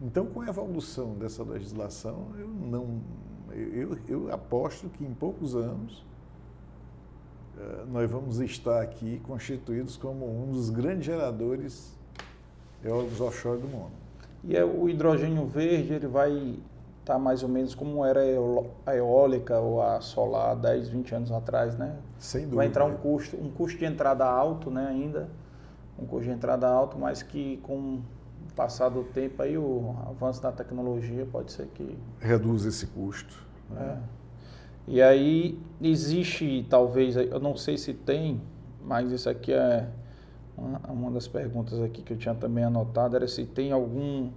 Então, 0.00 0.26
com 0.26 0.42
a 0.42 0.48
evolução 0.48 1.14
dessa 1.14 1.42
legislação, 1.42 2.28
eu 2.38 2.48
não, 2.48 3.00
eu, 3.52 3.98
eu 4.06 4.32
aposto 4.32 4.88
que 4.90 5.04
em 5.04 5.14
poucos 5.14 5.56
anos 5.56 6.04
eh, 7.58 7.84
nós 7.88 8.10
vamos 8.10 8.40
estar 8.40 8.82
aqui 8.82 9.20
constituídos 9.20 9.96
como 9.96 10.26
um 10.26 10.52
dos 10.52 10.68
grandes 10.68 11.06
geradores 11.06 11.96
eólicos 12.84 13.20
offshore 13.20 13.60
do 13.60 13.68
mundo. 13.68 13.92
E 14.44 14.54
é 14.54 14.64
o 14.64 14.88
hidrogênio 14.88 15.46
verde 15.46 15.94
ele 15.94 16.06
vai 16.06 16.58
tá 17.06 17.16
mais 17.20 17.44
ou 17.44 17.48
menos 17.48 17.72
como 17.72 18.04
era 18.04 18.20
a 18.84 18.96
eólica 18.96 19.60
ou 19.60 19.80
a 19.80 20.00
solar 20.00 20.56
10, 20.56 20.88
20 20.88 21.14
anos 21.14 21.32
atrás, 21.32 21.78
né? 21.78 21.96
Sem 22.18 22.40
dúvida. 22.42 22.56
Vai 22.56 22.66
entrar 22.66 22.84
um 22.84 22.96
custo, 22.96 23.36
um 23.36 23.48
custo 23.48 23.78
de 23.78 23.84
entrada 23.84 24.26
alto, 24.26 24.72
né, 24.72 24.88
ainda. 24.88 25.28
Um 25.96 26.04
custo 26.04 26.24
de 26.24 26.30
entrada 26.30 26.68
alto, 26.68 26.98
mas 26.98 27.22
que 27.22 27.58
com 27.58 27.74
o 27.76 28.02
passar 28.56 28.88
do 28.88 29.04
tempo 29.04 29.40
aí 29.40 29.56
o 29.56 29.94
avanço 30.04 30.42
da 30.42 30.50
tecnologia 30.50 31.24
pode 31.30 31.52
ser 31.52 31.68
que 31.68 31.96
reduz 32.18 32.64
esse 32.64 32.88
custo. 32.88 33.40
Né? 33.70 34.02
É. 34.02 34.16
E 34.88 35.00
aí 35.00 35.60
existe 35.80 36.66
talvez, 36.68 37.14
eu 37.14 37.38
não 37.38 37.56
sei 37.56 37.78
se 37.78 37.94
tem, 37.94 38.40
mas 38.84 39.12
isso 39.12 39.30
aqui 39.30 39.52
é 39.52 39.88
uma, 40.56 41.10
das 41.12 41.28
perguntas 41.28 41.80
aqui 41.80 42.02
que 42.02 42.14
eu 42.14 42.16
tinha 42.16 42.34
também 42.34 42.64
anotado 42.64 43.14
era 43.14 43.28
se 43.28 43.44
tem 43.46 43.70
algum 43.70 44.30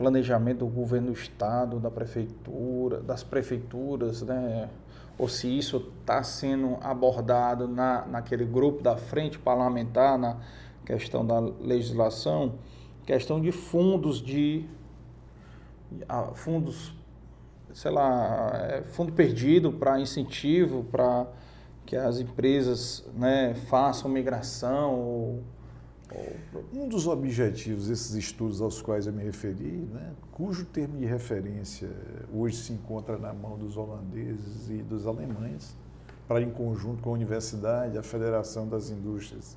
planejamento 0.00 0.60
do 0.60 0.66
governo 0.66 1.08
do 1.08 1.12
estado, 1.12 1.78
da 1.78 1.90
prefeitura, 1.90 3.02
das 3.02 3.22
prefeituras, 3.22 4.22
né? 4.22 4.70
ou 5.18 5.28
se 5.28 5.46
isso 5.46 5.92
está 6.00 6.22
sendo 6.22 6.78
abordado 6.80 7.68
na, 7.68 8.06
naquele 8.06 8.46
grupo 8.46 8.82
da 8.82 8.96
frente 8.96 9.38
parlamentar, 9.38 10.18
na 10.18 10.38
questão 10.86 11.26
da 11.26 11.38
legislação, 11.38 12.54
questão 13.04 13.38
de 13.38 13.52
fundos 13.52 14.22
de 14.22 14.64
fundos, 16.32 16.94
sei 17.74 17.90
lá, 17.90 18.52
é, 18.54 18.82
fundo 18.82 19.12
perdido 19.12 19.70
para 19.70 20.00
incentivo, 20.00 20.82
para 20.84 21.26
que 21.84 21.94
as 21.94 22.20
empresas 22.20 23.04
né, 23.14 23.52
façam 23.68 24.10
migração. 24.10 24.94
Ou. 24.94 25.42
Um 26.72 26.88
dos 26.88 27.06
objetivos 27.06 27.86
desses 27.86 28.14
estudos 28.14 28.60
aos 28.60 28.82
quais 28.82 29.06
eu 29.06 29.12
me 29.12 29.22
referi, 29.22 29.88
né, 29.92 30.12
cujo 30.32 30.64
termo 30.64 30.98
de 30.98 31.04
referência 31.04 31.88
hoje 32.32 32.56
se 32.56 32.72
encontra 32.72 33.16
na 33.16 33.32
mão 33.32 33.56
dos 33.56 33.76
holandeses 33.76 34.68
e 34.68 34.82
dos 34.82 35.06
alemães, 35.06 35.76
para 36.26 36.42
em 36.42 36.50
conjunto 36.50 37.02
com 37.02 37.10
a 37.10 37.12
universidade, 37.12 37.96
a 37.96 38.02
Federação 38.02 38.68
das 38.68 38.90
Indústrias 38.90 39.56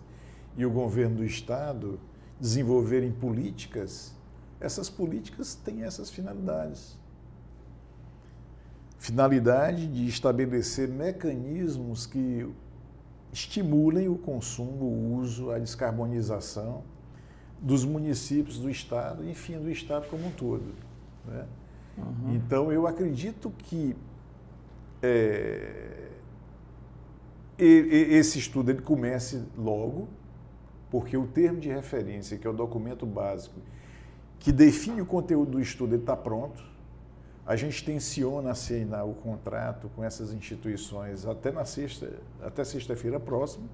e 0.55 0.65
o 0.65 0.71
governo 0.71 1.17
do 1.17 1.25
Estado 1.25 1.99
desenvolverem 2.39 3.11
políticas, 3.11 4.13
essas 4.59 4.89
políticas 4.89 5.55
têm 5.55 5.83
essas 5.83 6.09
finalidades. 6.09 6.97
Finalidade 8.97 9.87
de 9.87 10.07
estabelecer 10.07 10.87
mecanismos 10.87 12.05
que 12.05 12.47
estimulem 13.33 14.07
o 14.07 14.15
consumo, 14.15 14.85
o 14.85 15.15
uso, 15.15 15.49
a 15.49 15.57
descarbonização 15.57 16.83
dos 17.59 17.83
municípios, 17.83 18.59
do 18.59 18.69
Estado, 18.69 19.27
enfim, 19.27 19.57
do 19.59 19.71
Estado 19.71 20.07
como 20.07 20.27
um 20.27 20.31
todo. 20.31 20.63
Né? 21.25 21.45
Uhum. 21.97 22.35
Então, 22.35 22.71
eu 22.71 22.85
acredito 22.85 23.51
que 23.57 23.95
é, 25.01 26.09
esse 27.57 28.37
estudo 28.37 28.69
ele 28.69 28.81
comece 28.81 29.43
logo, 29.57 30.07
porque 30.91 31.17
o 31.17 31.25
termo 31.25 31.59
de 31.59 31.69
referência, 31.69 32.37
que 32.37 32.45
é 32.45 32.49
o 32.49 32.53
documento 32.53 33.05
básico, 33.05 33.59
que 34.37 34.51
define 34.51 35.01
o 35.01 35.05
conteúdo 35.05 35.53
do 35.53 35.59
estudo, 35.59 35.95
está 35.95 36.15
pronto 36.15 36.72
A 37.45 37.57
gente 37.57 37.83
tensiona 37.83 38.51
assinar 38.51 39.05
o 39.05 39.13
contrato 39.13 39.89
com 39.95 40.03
essas 40.03 40.31
instituições 40.33 41.25
até 41.25 41.51
na 41.51 41.65
sexta, 41.65 42.09
até 42.41 42.63
sexta-feira 42.63 43.19
próxima. 43.19 43.65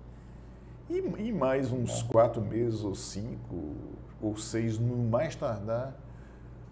E, 0.89 0.97
e 0.97 1.31
mais 1.31 1.71
uns 1.71 2.01
quatro 2.01 2.41
meses, 2.41 2.83
ou 2.83 2.95
cinco, 2.95 3.75
ou 4.19 4.35
seis, 4.35 4.79
no 4.79 4.97
mais 4.97 5.35
tardar, 5.35 5.95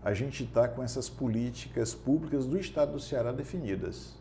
a 0.03 0.11
gente 0.13 0.43
está 0.43 0.67
com 0.67 0.81
essas 0.81 1.07
políticas 1.07 1.93
públicas 1.93 2.47
do 2.47 2.57
Estado 2.57 2.93
do 2.93 2.99
Ceará 2.99 3.31
definidas. 3.31 4.15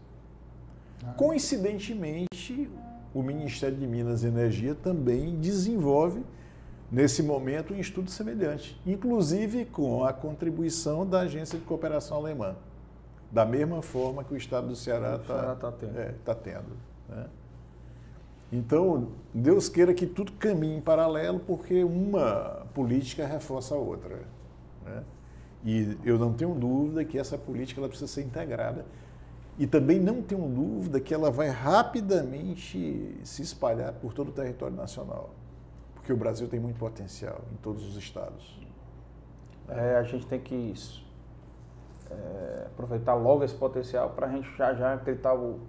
Ah. 1.03 1.15
Coincidentemente, 1.15 2.69
o 3.15 3.23
Ministério 3.23 3.79
de 3.79 3.87
Minas 3.87 4.23
e 4.23 4.27
Energia 4.27 4.75
também 4.75 5.41
desenvolve, 5.41 6.23
nesse 6.93 7.23
momento, 7.23 7.73
um 7.73 7.79
estudo 7.79 8.11
semelhante, 8.11 8.79
inclusive 8.85 9.65
com 9.65 10.05
a 10.05 10.13
contribuição 10.13 11.07
da 11.07 11.21
Agência 11.21 11.59
de 11.59 11.65
Cooperação 11.65 12.19
Alemã, 12.19 12.55
da 13.31 13.45
mesma 13.45 13.83
forma 13.83 14.25
que 14.25 14.33
o 14.33 14.37
Estado 14.37 14.69
do 14.69 14.77
Ceará 14.77 15.17
está 15.17 15.55
tá 15.57 15.73
tendo. 15.73 15.99
É, 15.99 16.15
tá 16.25 16.35
tendo 16.35 16.77
né? 17.09 17.27
Então, 18.53 19.09
Deus 19.35 19.69
queira 19.69 19.93
que 19.93 20.07
tudo 20.07 20.33
caminhe 20.33 20.77
em 20.77 20.81
paralelo, 20.81 21.41
porque 21.41 21.83
uma 21.83 22.67
política 22.75 23.27
reforça 23.27 23.75
a 23.75 23.79
outra. 23.79 24.23
Né? 24.85 25.03
E 25.65 25.99
eu 26.05 26.17
não 26.17 26.33
tenho 26.33 26.55
dúvida 26.55 27.05
que 27.05 27.19
essa 27.19 27.37
política 27.37 27.81
ela 27.81 27.89
precisa 27.89 28.11
ser 28.11 28.23
integrada. 28.23 28.85
E 29.59 29.67
também 29.67 29.99
não 29.99 30.23
tenho 30.23 30.47
dúvida 30.49 31.01
que 31.01 31.13
ela 31.13 31.31
vai 31.31 31.49
rapidamente 31.49 33.19
se 33.25 33.43
espalhar 33.43 33.93
por 33.95 34.13
todo 34.13 34.29
o 34.29 34.33
território 34.33 34.77
nacional. 34.77 35.31
Porque 35.95 36.13
o 36.13 36.17
Brasil 36.17 36.47
tem 36.47 36.61
muito 36.61 36.79
potencial 36.79 37.41
em 37.53 37.57
todos 37.57 37.85
os 37.85 37.97
estados. 37.97 38.61
É, 39.69 39.97
a 39.97 40.03
gente 40.05 40.27
tem 40.27 40.39
que 40.39 40.55
é, 42.11 42.67
aproveitar 42.67 43.15
logo 43.15 43.45
esse 43.45 43.55
potencial 43.55 44.11
para 44.11 44.27
a 44.27 44.31
gente 44.31 44.49
já 44.57 44.75
já 44.75 44.95
gritar 44.97 45.35
o 45.35 45.61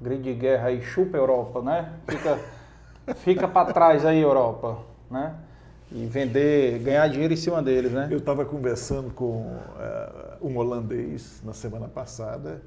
grito 0.00 0.22
de 0.22 0.34
guerra 0.34 0.68
aí, 0.68 0.82
chupa 0.82 1.16
Europa, 1.16 1.62
né? 1.62 1.92
Fica, 2.06 2.38
fica 3.16 3.48
para 3.48 3.72
trás 3.72 4.04
aí, 4.04 4.20
Europa, 4.20 4.78
né? 5.10 5.34
E 5.90 6.04
vender, 6.04 6.78
ganhar 6.80 7.08
dinheiro 7.08 7.32
em 7.32 7.36
cima 7.36 7.62
deles, 7.62 7.92
né? 7.92 8.08
Eu 8.10 8.18
estava 8.18 8.44
conversando 8.44 9.10
com 9.10 9.40
uh, 9.42 10.46
um 10.46 10.56
holandês 10.58 11.40
na 11.44 11.54
semana 11.54 11.88
passada 11.88 12.60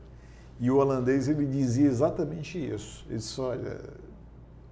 e 0.60 0.70
o 0.70 0.78
holandês 0.78 1.28
ele 1.28 1.46
dizia 1.46 1.88
exatamente 1.88 2.58
isso. 2.58 3.06
Ele 3.08 3.18
disse, 3.18 3.40
olha, 3.40 3.80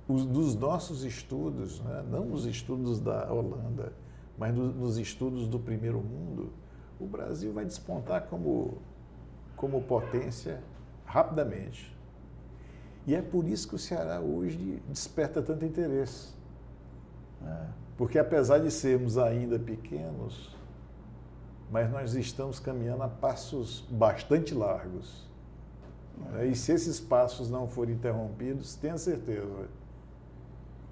os, 0.07 0.25
dos 0.25 0.55
nossos 0.55 1.03
estudos, 1.03 1.79
né? 1.81 2.03
não 2.09 2.31
os 2.31 2.45
estudos 2.45 2.99
da 2.99 3.31
Holanda, 3.31 3.93
mas 4.37 4.53
do, 4.53 4.63
nos 4.63 4.97
estudos 4.97 5.47
do 5.47 5.59
primeiro 5.59 5.99
mundo, 5.99 6.51
o 6.99 7.05
Brasil 7.05 7.53
vai 7.53 7.65
despontar 7.65 8.23
como, 8.23 8.77
como 9.55 9.81
potência 9.81 10.61
rapidamente. 11.05 11.97
E 13.07 13.15
é 13.15 13.21
por 13.21 13.47
isso 13.47 13.67
que 13.67 13.75
o 13.75 13.79
Ceará 13.79 14.19
hoje 14.19 14.83
desperta 14.87 15.41
tanto 15.41 15.65
interesse. 15.65 16.29
É. 17.43 17.65
Porque 17.97 18.19
apesar 18.19 18.59
de 18.59 18.69
sermos 18.69 19.17
ainda 19.17 19.57
pequenos, 19.57 20.55
mas 21.71 21.89
nós 21.91 22.13
estamos 22.13 22.59
caminhando 22.59 23.03
a 23.03 23.07
passos 23.07 23.85
bastante 23.89 24.53
largos. 24.53 25.27
É. 26.35 26.47
E 26.47 26.55
se 26.55 26.71
esses 26.71 26.99
passos 26.99 27.49
não 27.49 27.67
forem 27.67 27.95
interrompidos, 27.95 28.75
tenha 28.75 28.97
certeza 28.97 29.67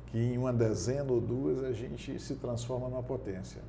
que 0.07 0.17
em 0.17 0.38
uma 0.38 0.53
dezena 0.53 1.11
ou 1.11 1.19
duas 1.19 1.63
a 1.63 1.73
gente 1.73 2.19
se 2.19 2.35
transforma 2.35 2.89
numa 2.89 3.03
potência. 3.03 3.61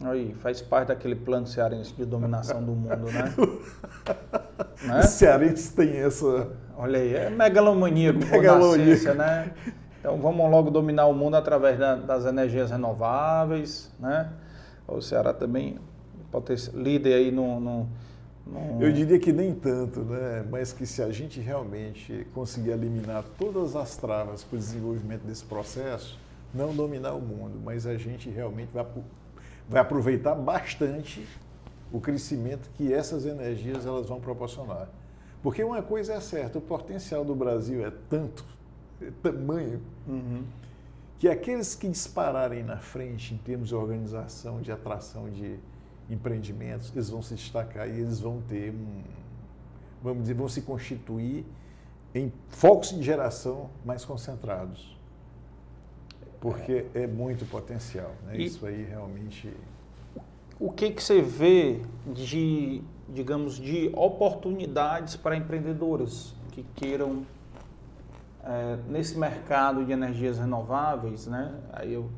Aí, 0.00 0.32
faz 0.34 0.62
parte 0.62 0.88
daquele 0.88 1.16
plano 1.16 1.46
cearense 1.46 1.92
de 1.92 2.04
dominação 2.04 2.62
do 2.62 2.72
mundo, 2.72 3.10
né? 3.10 3.34
né? 4.86 5.00
Os 5.00 5.10
cearenses 5.10 5.70
têm 5.70 5.96
essa... 5.96 6.52
Olha 6.76 7.00
aí, 7.00 7.14
é 7.14 7.30
megalomaníaco 7.30 8.20
Megalomaníaco. 8.20 9.14
né? 9.14 9.52
Então 9.98 10.16
vamos 10.18 10.48
logo 10.48 10.70
dominar 10.70 11.06
o 11.06 11.12
mundo 11.12 11.34
através 11.34 11.76
da, 11.78 11.96
das 11.96 12.24
energias 12.24 12.70
renováveis, 12.70 13.90
né? 13.98 14.30
O 14.86 15.00
Ceará 15.00 15.34
também 15.34 15.78
pode 16.30 16.56
ser 16.56 16.72
líder 16.74 17.14
aí 17.14 17.30
no, 17.32 17.58
no, 17.58 17.88
no... 18.46 18.80
Eu 18.80 18.92
diria 18.92 19.18
que 19.18 19.32
nem 19.32 19.52
tanto, 19.52 20.00
né? 20.00 20.46
Mas 20.48 20.72
que 20.72 20.86
se 20.86 21.02
a 21.02 21.10
gente 21.10 21.40
realmente 21.40 22.24
conseguir 22.32 22.70
eliminar 22.70 23.24
todas 23.36 23.74
as 23.74 23.96
travas 23.96 24.44
para 24.44 24.56
o 24.56 24.58
desenvolvimento 24.58 25.22
desse 25.22 25.44
processo, 25.44 26.16
não 26.54 26.74
dominar 26.74 27.14
o 27.14 27.20
mundo, 27.20 27.60
mas 27.62 27.84
a 27.84 27.96
gente 27.96 28.30
realmente 28.30 28.72
vai 28.72 28.86
vai 29.68 29.82
aproveitar 29.82 30.34
bastante 30.34 31.26
o 31.92 32.00
crescimento 32.00 32.70
que 32.74 32.92
essas 32.92 33.26
energias 33.26 33.86
elas 33.86 34.06
vão 34.06 34.20
proporcionar. 34.20 34.88
Porque 35.42 35.62
uma 35.62 35.82
coisa 35.82 36.14
é 36.14 36.20
certa, 36.20 36.58
o 36.58 36.60
potencial 36.60 37.24
do 37.24 37.34
Brasil 37.34 37.86
é 37.86 37.92
tanto, 38.08 38.44
é 39.00 39.10
tamanho, 39.22 39.80
uhum. 40.06 40.44
que 41.18 41.28
aqueles 41.28 41.74
que 41.74 41.88
dispararem 41.88 42.62
na 42.62 42.78
frente 42.78 43.34
em 43.34 43.38
termos 43.38 43.68
de 43.68 43.74
organização, 43.74 44.60
de 44.60 44.72
atração 44.72 45.30
de 45.30 45.58
empreendimentos, 46.10 46.90
eles 46.92 47.10
vão 47.10 47.22
se 47.22 47.34
destacar 47.34 47.88
e 47.88 48.00
eles 48.00 48.20
vão 48.20 48.40
ter 48.48 48.70
um, 48.70 49.02
vamos 50.02 50.22
dizer, 50.22 50.34
vão 50.34 50.48
se 50.48 50.62
constituir 50.62 51.44
em 52.14 52.32
focos 52.48 52.90
de 52.90 53.02
geração 53.02 53.70
mais 53.84 54.04
concentrados 54.04 54.97
porque 56.40 56.86
é, 56.94 57.06
muito 57.06 57.44
potencial. 57.46 58.12
Né? 58.26 58.36
E 58.36 58.46
Isso 58.46 58.66
aí 58.66 58.84
realmente. 58.84 59.52
O 60.60 60.72
que, 60.72 60.90
que 60.90 61.02
você 61.02 61.20
vê 61.20 61.80
de, 62.06 62.82
digamos, 63.08 63.56
de 63.56 63.90
oportunidades 63.94 65.16
para 65.16 65.36
empreendedores 65.36 66.34
que 66.50 66.64
queiram 66.74 67.22
é, 68.44 68.78
nesse 68.88 69.16
mercado 69.16 69.84
de 69.84 69.92
energias 69.92 70.38
renováveis, 70.38 71.26
né? 71.26 71.54
Aí 71.72 71.92
eu 71.92 72.10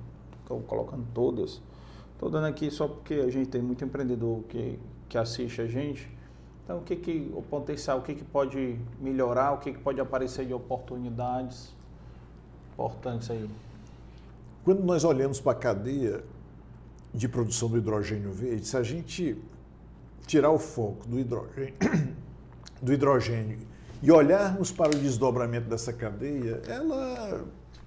estou 0.43 0.61
colocando 0.61 1.07
todas. 1.13 1.61
Estou 2.15 2.31
dando 2.31 2.47
aqui 2.47 2.71
só 2.71 2.89
porque 2.89 3.15
a 3.15 3.31
gente 3.31 3.49
tem 3.49 3.63
muito 3.63 3.85
empreendedor 3.85 4.43
que, 4.45 4.79
que 5.09 5.19
assiste 5.19 5.61
a 5.61 5.67
gente. 5.67 6.09
Então, 6.65 6.79
o 6.79 6.83
que, 6.83 6.97
que 6.97 7.31
o 7.35 7.43
potencial, 7.43 7.99
o 7.99 8.03
que, 8.03 8.15
que 8.15 8.25
pode 8.25 8.79
melhorar, 9.01 9.53
o 9.53 9.59
que, 9.59 9.73
que 9.73 9.79
pode 9.79 10.01
aparecer 10.01 10.47
de 10.47 10.55
oportunidades 10.55 11.75
importantes 12.73 13.31
aí? 13.31 13.49
Quando 14.65 14.83
nós 14.83 15.05
olhamos 15.05 15.41
para 15.41 15.53
a 15.53 15.55
cadeia 15.55 16.23
de 17.13 17.29
produção 17.29 17.69
do 17.69 17.79
hidrogênio 17.79 18.33
verde, 18.33 18.67
se 18.67 18.77
a 18.77 18.83
gente 18.83 19.37
tirar 20.27 20.51
o 20.51 20.59
foco 20.59 21.07
do 21.09 21.19
hidrogênio, 21.19 21.75
do 22.81 22.93
hidrogênio 22.93 23.59
e 24.03 24.11
olharmos 24.11 24.71
para 24.71 24.95
o 24.95 24.99
desdobramento 24.99 25.69
dessa 25.69 25.93
cadeia, 25.93 26.63
ela, 26.67 27.45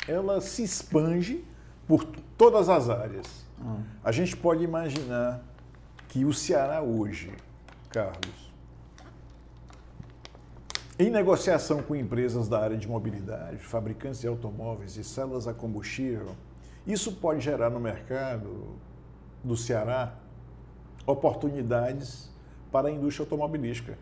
ela 0.07 0.41
se 0.41 0.63
expande 0.63 1.43
por 1.87 2.03
todas 2.37 2.69
as 2.69 2.89
áreas. 2.89 3.25
Hum. 3.61 3.81
A 4.03 4.11
gente 4.11 4.35
pode 4.35 4.63
imaginar 4.63 5.43
que 6.09 6.25
o 6.25 6.33
Ceará 6.33 6.81
hoje, 6.81 7.31
Carlos, 7.89 8.53
em 10.99 11.09
negociação 11.09 11.81
com 11.81 11.95
empresas 11.95 12.47
da 12.47 12.59
área 12.59 12.77
de 12.77 12.87
mobilidade, 12.87 13.57
fabricantes 13.57 14.21
de 14.21 14.27
automóveis 14.27 14.95
e 14.95 15.03
células 15.03 15.47
a 15.47 15.53
combustível, 15.53 16.35
isso 16.85 17.13
pode 17.13 17.41
gerar 17.41 17.69
no 17.69 17.79
mercado 17.79 18.75
do 19.43 19.55
Ceará 19.55 20.15
oportunidades 21.05 22.29
para 22.71 22.87
a 22.87 22.91
indústria 22.91 23.23
automobilística, 23.23 23.97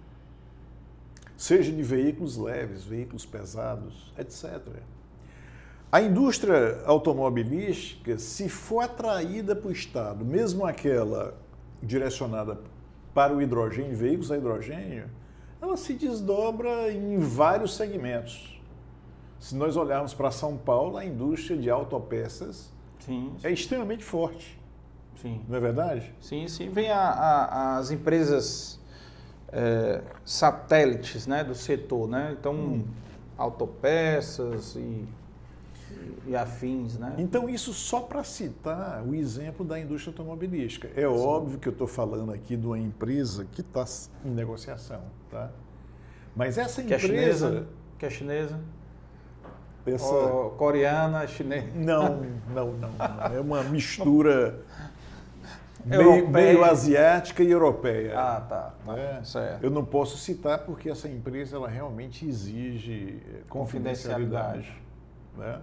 seja 1.35 1.71
de 1.71 1.83
veículos 1.83 2.37
leves, 2.37 2.83
veículos 2.83 3.25
pesados, 3.25 4.13
etc. 4.17 4.61
A 5.91 6.01
indústria 6.01 6.81
automobilística, 6.85 8.17
se 8.17 8.47
for 8.47 8.81
atraída 8.81 9.55
para 9.55 9.69
o 9.69 9.71
Estado, 9.71 10.23
mesmo 10.23 10.65
aquela 10.65 11.37
direcionada 11.83 12.59
para 13.13 13.35
o 13.35 13.41
hidrogênio, 13.41 13.95
veículos 13.95 14.31
a 14.31 14.37
hidrogênio, 14.37 15.09
ela 15.61 15.75
se 15.75 15.93
desdobra 15.93 16.91
em 16.91 17.19
vários 17.19 17.75
segmentos. 17.75 18.60
Se 19.41 19.55
nós 19.55 19.75
olharmos 19.75 20.13
para 20.13 20.29
São 20.29 20.55
Paulo, 20.55 20.97
a 20.97 21.03
indústria 21.03 21.57
de 21.57 21.67
autopeças 21.67 22.71
sim, 22.99 23.33
sim. 23.39 23.47
é 23.47 23.51
extremamente 23.51 24.03
forte. 24.03 24.61
Sim. 25.19 25.41
Não 25.49 25.57
é 25.57 25.59
verdade? 25.59 26.13
Sim, 26.21 26.47
sim. 26.47 26.69
Vem 26.69 26.91
a, 26.91 26.99
a, 26.99 27.77
as 27.77 27.89
empresas 27.89 28.79
é, 29.51 30.03
satélites 30.23 31.25
né, 31.25 31.43
do 31.43 31.55
setor, 31.55 32.07
né? 32.07 32.35
Então, 32.39 32.53
hum. 32.53 32.85
autopeças 33.35 34.75
e, 34.75 35.07
e 36.27 36.35
afins, 36.35 36.99
né? 36.99 37.15
Então, 37.17 37.49
isso 37.49 37.73
só 37.73 37.99
para 37.99 38.23
citar 38.23 39.03
o 39.03 39.15
exemplo 39.15 39.65
da 39.65 39.79
indústria 39.79 40.11
automobilística. 40.11 40.87
É 40.89 41.01
sim. 41.01 41.05
óbvio 41.05 41.57
que 41.57 41.67
eu 41.67 41.73
estou 41.73 41.87
falando 41.87 42.31
aqui 42.31 42.55
de 42.55 42.67
uma 42.67 42.77
empresa 42.77 43.47
que 43.51 43.61
está 43.61 43.85
em 44.23 44.29
negociação, 44.29 45.01
tá? 45.31 45.49
Mas 46.35 46.59
essa 46.59 46.79
empresa... 46.79 46.99
Que 46.99 47.05
é 47.05 47.09
chinesa? 47.09 47.67
Que 47.97 48.05
é 48.05 48.09
chinesa? 48.11 48.59
Essa... 49.85 50.05
Oh, 50.05 50.51
coreana, 50.51 51.25
chinesa? 51.27 51.67
Não, 51.75 52.21
não, 52.53 52.73
não, 52.73 52.89
não. 52.89 53.35
É 53.35 53.39
uma 53.39 53.63
mistura. 53.63 54.59
meio, 55.83 56.27
meio, 56.29 56.63
asiática 56.63 57.41
e 57.43 57.49
europeia. 57.49 58.17
Ah, 58.17 58.41
tá. 58.41 58.73
tá. 58.85 58.93
Né? 58.93 59.21
Certo. 59.23 59.63
Eu 59.63 59.71
não 59.71 59.83
posso 59.83 60.17
citar 60.17 60.59
porque 60.59 60.89
essa 60.89 61.07
empresa 61.07 61.55
ela 61.55 61.67
realmente 61.67 62.27
exige 62.27 63.21
eh, 63.27 63.41
confidencialidade. 63.49 64.71
Né? 65.35 65.59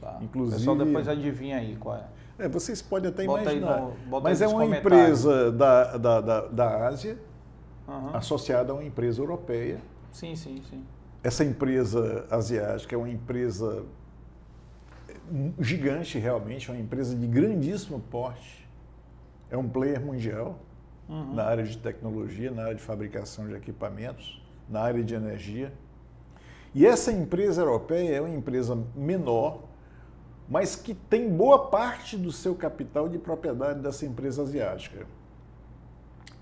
Tá. 0.00 0.18
Inclusive, 0.22 0.56
o 0.56 0.58
pessoal 0.58 0.76
depois 0.76 1.08
adivinha 1.08 1.58
aí 1.58 1.76
qual 1.76 1.96
é. 1.96 2.04
É, 2.38 2.48
vocês 2.48 2.80
podem 2.80 3.10
até 3.10 3.24
bota 3.26 3.42
imaginar. 3.42 3.80
No, 3.80 4.20
mas 4.20 4.40
é 4.40 4.46
uma 4.46 4.64
empresa 4.64 5.50
da, 5.50 5.96
da, 5.96 6.20
da, 6.20 6.40
da 6.46 6.86
Ásia, 6.86 7.18
uhum. 7.86 8.16
associada 8.16 8.72
a 8.72 8.76
uma 8.76 8.84
empresa 8.84 9.20
europeia. 9.20 9.78
Sim, 10.12 10.36
sim, 10.36 10.62
sim. 10.70 10.84
Essa 11.22 11.44
empresa 11.44 12.26
asiática 12.30 12.94
é 12.94 12.98
uma 12.98 13.10
empresa 13.10 13.84
gigante 15.58 16.18
realmente, 16.18 16.70
é 16.70 16.72
uma 16.72 16.80
empresa 16.80 17.14
de 17.14 17.26
grandíssimo 17.26 18.00
porte. 18.00 18.68
É 19.50 19.56
um 19.56 19.68
player 19.68 20.00
mundial 20.00 20.58
uhum. 21.08 21.34
na 21.34 21.44
área 21.44 21.64
de 21.64 21.76
tecnologia, 21.78 22.50
na 22.50 22.64
área 22.64 22.74
de 22.74 22.82
fabricação 22.82 23.48
de 23.48 23.54
equipamentos, 23.54 24.42
na 24.68 24.80
área 24.80 25.02
de 25.02 25.14
energia. 25.14 25.72
E 26.74 26.86
essa 26.86 27.10
empresa 27.10 27.62
europeia 27.62 28.16
é 28.16 28.20
uma 28.20 28.34
empresa 28.34 28.78
menor, 28.94 29.64
mas 30.48 30.76
que 30.76 30.94
tem 30.94 31.28
boa 31.28 31.68
parte 31.68 32.16
do 32.16 32.30
seu 32.30 32.54
capital 32.54 33.08
de 33.08 33.18
propriedade 33.18 33.80
dessa 33.80 34.06
empresa 34.06 34.42
asiática. 34.42 35.06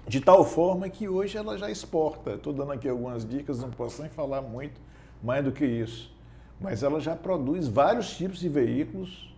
De 0.06 0.20
tal 0.20 0.44
forma 0.44 0.88
que 0.88 1.08
hoje 1.08 1.36
ela 1.36 1.58
já 1.58 1.70
exporta. 1.70 2.32
Estou 2.32 2.52
dando 2.52 2.72
aqui 2.72 2.88
algumas 2.88 3.28
dicas, 3.28 3.58
não 3.58 3.70
posso 3.70 4.00
nem 4.02 4.10
falar 4.10 4.40
muito 4.40 4.80
mais 5.22 5.44
do 5.44 5.50
que 5.50 5.64
isso. 5.64 6.14
Mas 6.60 6.82
ela 6.82 7.00
já 7.00 7.16
produz 7.16 7.66
vários 7.66 8.16
tipos 8.16 8.38
de 8.38 8.48
veículos 8.48 9.34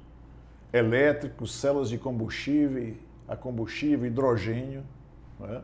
elétricos, 0.73 1.55
células 1.55 1.89
de 1.89 1.97
combustível, 1.97 2.95
a 3.27 3.35
combustível, 3.35 4.07
hidrogênio. 4.07 4.85
Né? 5.41 5.63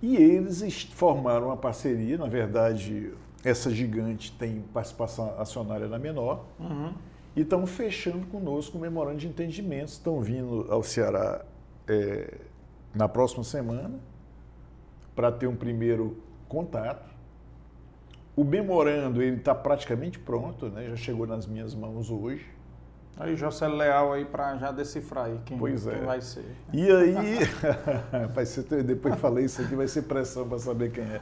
E 0.00 0.16
eles 0.16 0.82
formaram 0.94 1.46
uma 1.46 1.56
parceria, 1.56 2.16
na 2.16 2.26
verdade, 2.26 3.12
essa 3.44 3.70
gigante 3.70 4.32
tem 4.32 4.62
participação 4.72 5.34
acionária 5.38 5.88
na 5.88 5.98
menor. 5.98 6.44
Uhum 6.58 6.94
e 7.34 7.42
estão 7.42 7.66
fechando 7.66 8.26
conosco 8.26 8.76
um 8.76 8.80
memorando 8.80 9.18
de 9.18 9.28
entendimentos. 9.28 9.94
Estão 9.94 10.20
vindo 10.20 10.66
ao 10.68 10.82
Ceará 10.82 11.44
é, 11.86 12.38
na 12.94 13.08
próxima 13.08 13.44
semana 13.44 13.98
para 15.20 15.30
ter 15.30 15.46
um 15.46 15.54
primeiro 15.54 16.16
contato. 16.48 17.10
O 18.34 18.42
memorando 18.42 19.22
ele 19.22 19.36
está 19.36 19.54
praticamente 19.54 20.18
pronto, 20.18 20.70
né? 20.70 20.86
já 20.88 20.96
chegou 20.96 21.26
nas 21.26 21.46
minhas 21.46 21.74
mãos 21.74 22.10
hoje. 22.10 22.46
Aí 23.18 23.36
José 23.36 23.68
Leal 23.68 24.14
aí 24.14 24.24
para 24.24 24.56
já 24.56 24.72
decifrar 24.72 25.26
aí 25.26 25.38
quem, 25.44 25.58
pois 25.58 25.86
é. 25.86 25.94
quem 25.94 26.06
vai 26.06 26.22
ser. 26.22 26.46
E 26.72 26.90
aí, 26.90 27.38
vai 28.32 28.46
ser, 28.46 28.82
depois 28.82 29.14
falei 29.16 29.44
isso 29.44 29.60
aqui, 29.60 29.74
vai 29.74 29.86
ser 29.86 30.02
pressão 30.02 30.48
para 30.48 30.58
saber 30.58 30.90
quem 30.90 31.04
é. 31.04 31.20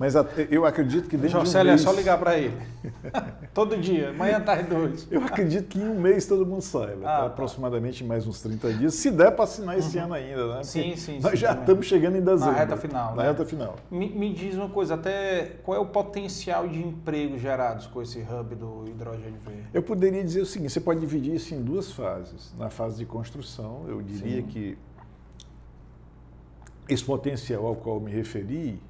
Mas 0.00 0.14
eu 0.50 0.64
acredito 0.64 1.10
que 1.10 1.16
dentro 1.18 1.44
de 1.44 1.50
um 1.50 1.62
mês... 1.62 1.78
é 1.82 1.84
só 1.84 1.92
ligar 1.92 2.16
para 2.16 2.38
ele. 2.38 2.56
todo 3.52 3.76
dia, 3.76 4.14
manhã, 4.14 4.40
tarde, 4.40 4.72
noite. 4.72 5.06
Eu 5.10 5.22
acredito 5.22 5.68
que 5.68 5.78
em 5.78 5.86
um 5.86 6.00
mês 6.00 6.26
todo 6.26 6.46
mundo 6.46 6.62
saiba, 6.62 7.02
ah, 7.02 7.04
tá? 7.04 7.18
tá. 7.18 7.26
aproximadamente 7.26 8.02
mais 8.02 8.26
uns 8.26 8.40
30 8.40 8.72
dias, 8.72 8.94
se 8.94 9.10
der 9.10 9.30
para 9.30 9.44
assinar 9.44 9.78
esse 9.78 9.98
uhum. 9.98 10.04
ano 10.04 10.14
ainda, 10.14 10.46
né? 10.46 10.52
Porque 10.54 10.64
sim, 10.64 10.96
sim. 10.96 11.20
Nós 11.20 11.32
sim, 11.32 11.36
já 11.36 11.48
também. 11.48 11.60
estamos 11.64 11.86
chegando 11.86 12.16
em 12.16 12.22
dezembro. 12.22 12.46
Na 12.46 12.58
reta 12.58 12.76
final. 12.78 13.14
Na 13.14 13.22
né? 13.22 13.28
reta 13.28 13.44
final. 13.44 13.76
Me, 13.90 14.08
me, 14.08 14.32
diz 14.32 14.54
uma 14.54 14.70
coisa, 14.70 14.94
até 14.94 15.56
qual 15.62 15.76
é 15.76 15.80
o 15.80 15.84
potencial 15.84 16.66
de 16.66 16.78
emprego 16.78 17.38
gerados 17.38 17.86
com 17.86 18.00
esse 18.00 18.20
hub 18.20 18.54
do 18.54 18.86
hidrogênio 18.88 19.38
verde? 19.44 19.68
Eu 19.74 19.82
poderia 19.82 20.24
dizer 20.24 20.40
o 20.40 20.46
seguinte, 20.46 20.72
você 20.72 20.80
pode 20.80 20.98
dividir 20.98 21.34
isso 21.34 21.54
em 21.54 21.60
duas 21.60 21.92
fases. 21.92 22.54
Na 22.58 22.70
fase 22.70 22.96
de 22.96 23.04
construção, 23.04 23.84
eu 23.86 24.00
diria 24.00 24.40
sim. 24.40 24.48
que 24.48 24.78
esse 26.88 27.04
potencial 27.04 27.66
ao 27.66 27.76
qual 27.76 27.96
eu 27.96 28.00
me 28.00 28.10
referi 28.10 28.80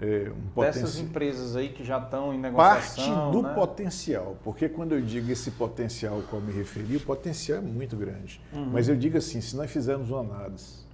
é, 0.00 0.30
um 0.30 0.48
potencial. 0.48 0.84
Dessas 0.84 0.98
empresas 0.98 1.56
aí 1.56 1.70
que 1.70 1.82
já 1.82 1.98
estão 1.98 2.32
em 2.32 2.38
negociação. 2.38 3.04
Parte 3.04 3.32
do 3.32 3.42
né? 3.42 3.54
potencial, 3.54 4.36
porque 4.44 4.68
quando 4.68 4.92
eu 4.92 5.00
digo 5.00 5.30
esse 5.30 5.50
potencial 5.52 6.22
qual 6.28 6.40
me 6.40 6.52
referi, 6.52 6.96
o 6.96 7.00
potencial 7.00 7.58
é 7.58 7.62
muito 7.62 7.96
grande. 7.96 8.40
Uhum. 8.52 8.70
Mas 8.72 8.88
eu 8.88 8.96
digo 8.96 9.16
assim, 9.16 9.40
se 9.40 9.56
nós 9.56 9.70
fizermos 9.70 10.10
uma 10.10 10.20
análise 10.20 10.84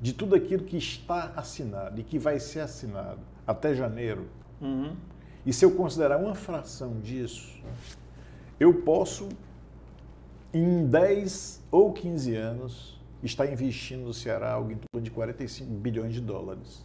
de 0.00 0.12
tudo 0.12 0.34
aquilo 0.34 0.64
que 0.64 0.76
está 0.76 1.32
assinado 1.36 2.00
e 2.00 2.04
que 2.04 2.18
vai 2.18 2.38
ser 2.38 2.60
assinado 2.60 3.20
até 3.46 3.74
janeiro, 3.74 4.26
uhum. 4.60 4.94
e 5.44 5.52
se 5.52 5.64
eu 5.64 5.72
considerar 5.72 6.18
uma 6.18 6.34
fração 6.34 7.00
disso, 7.00 7.60
eu 8.60 8.74
posso, 8.82 9.28
em 10.54 10.86
10 10.86 11.62
ou 11.70 11.92
15 11.92 12.34
anos, 12.36 13.00
estar 13.22 13.46
investindo 13.50 14.04
no 14.04 14.14
Ceará 14.14 14.52
algo 14.52 14.70
em 14.70 14.76
torno 14.76 15.04
de 15.04 15.10
45 15.10 15.72
bilhões 15.72 16.14
de 16.14 16.20
dólares 16.20 16.84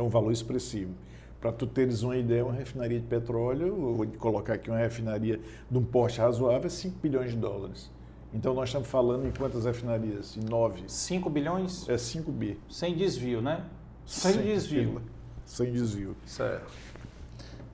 é 0.00 0.02
um 0.02 0.08
valor 0.08 0.32
expressivo. 0.32 0.92
Para 1.40 1.52
tu 1.52 1.66
teres 1.66 2.02
uma 2.02 2.16
ideia, 2.16 2.44
uma 2.44 2.52
refinaria 2.52 2.98
de 2.98 3.06
petróleo, 3.06 3.94
vou 3.94 4.06
colocar 4.18 4.54
aqui 4.54 4.68
uma 4.68 4.78
refinaria 4.78 5.40
de 5.70 5.78
um 5.78 5.84
porte 5.84 6.18
razoável, 6.18 6.66
é 6.66 6.70
5 6.70 6.98
bilhões 7.00 7.30
de 7.30 7.36
dólares. 7.36 7.90
Então 8.32 8.54
nós 8.54 8.68
estamos 8.68 8.88
falando 8.88 9.26
em 9.26 9.32
quantas 9.32 9.64
refinarias? 9.64 10.36
Em 10.36 10.44
9. 10.44 10.84
5 10.86 11.30
bilhões? 11.30 11.88
É 11.88 11.96
5 11.96 12.30
bi. 12.30 12.58
Sem 12.68 12.94
desvio, 12.94 13.40
né? 13.40 13.64
Sem, 14.04 14.34
sem 14.34 14.42
desvio. 14.42 15.02
Sem 15.44 15.72
desvio. 15.72 16.16
Certo. 16.26 16.70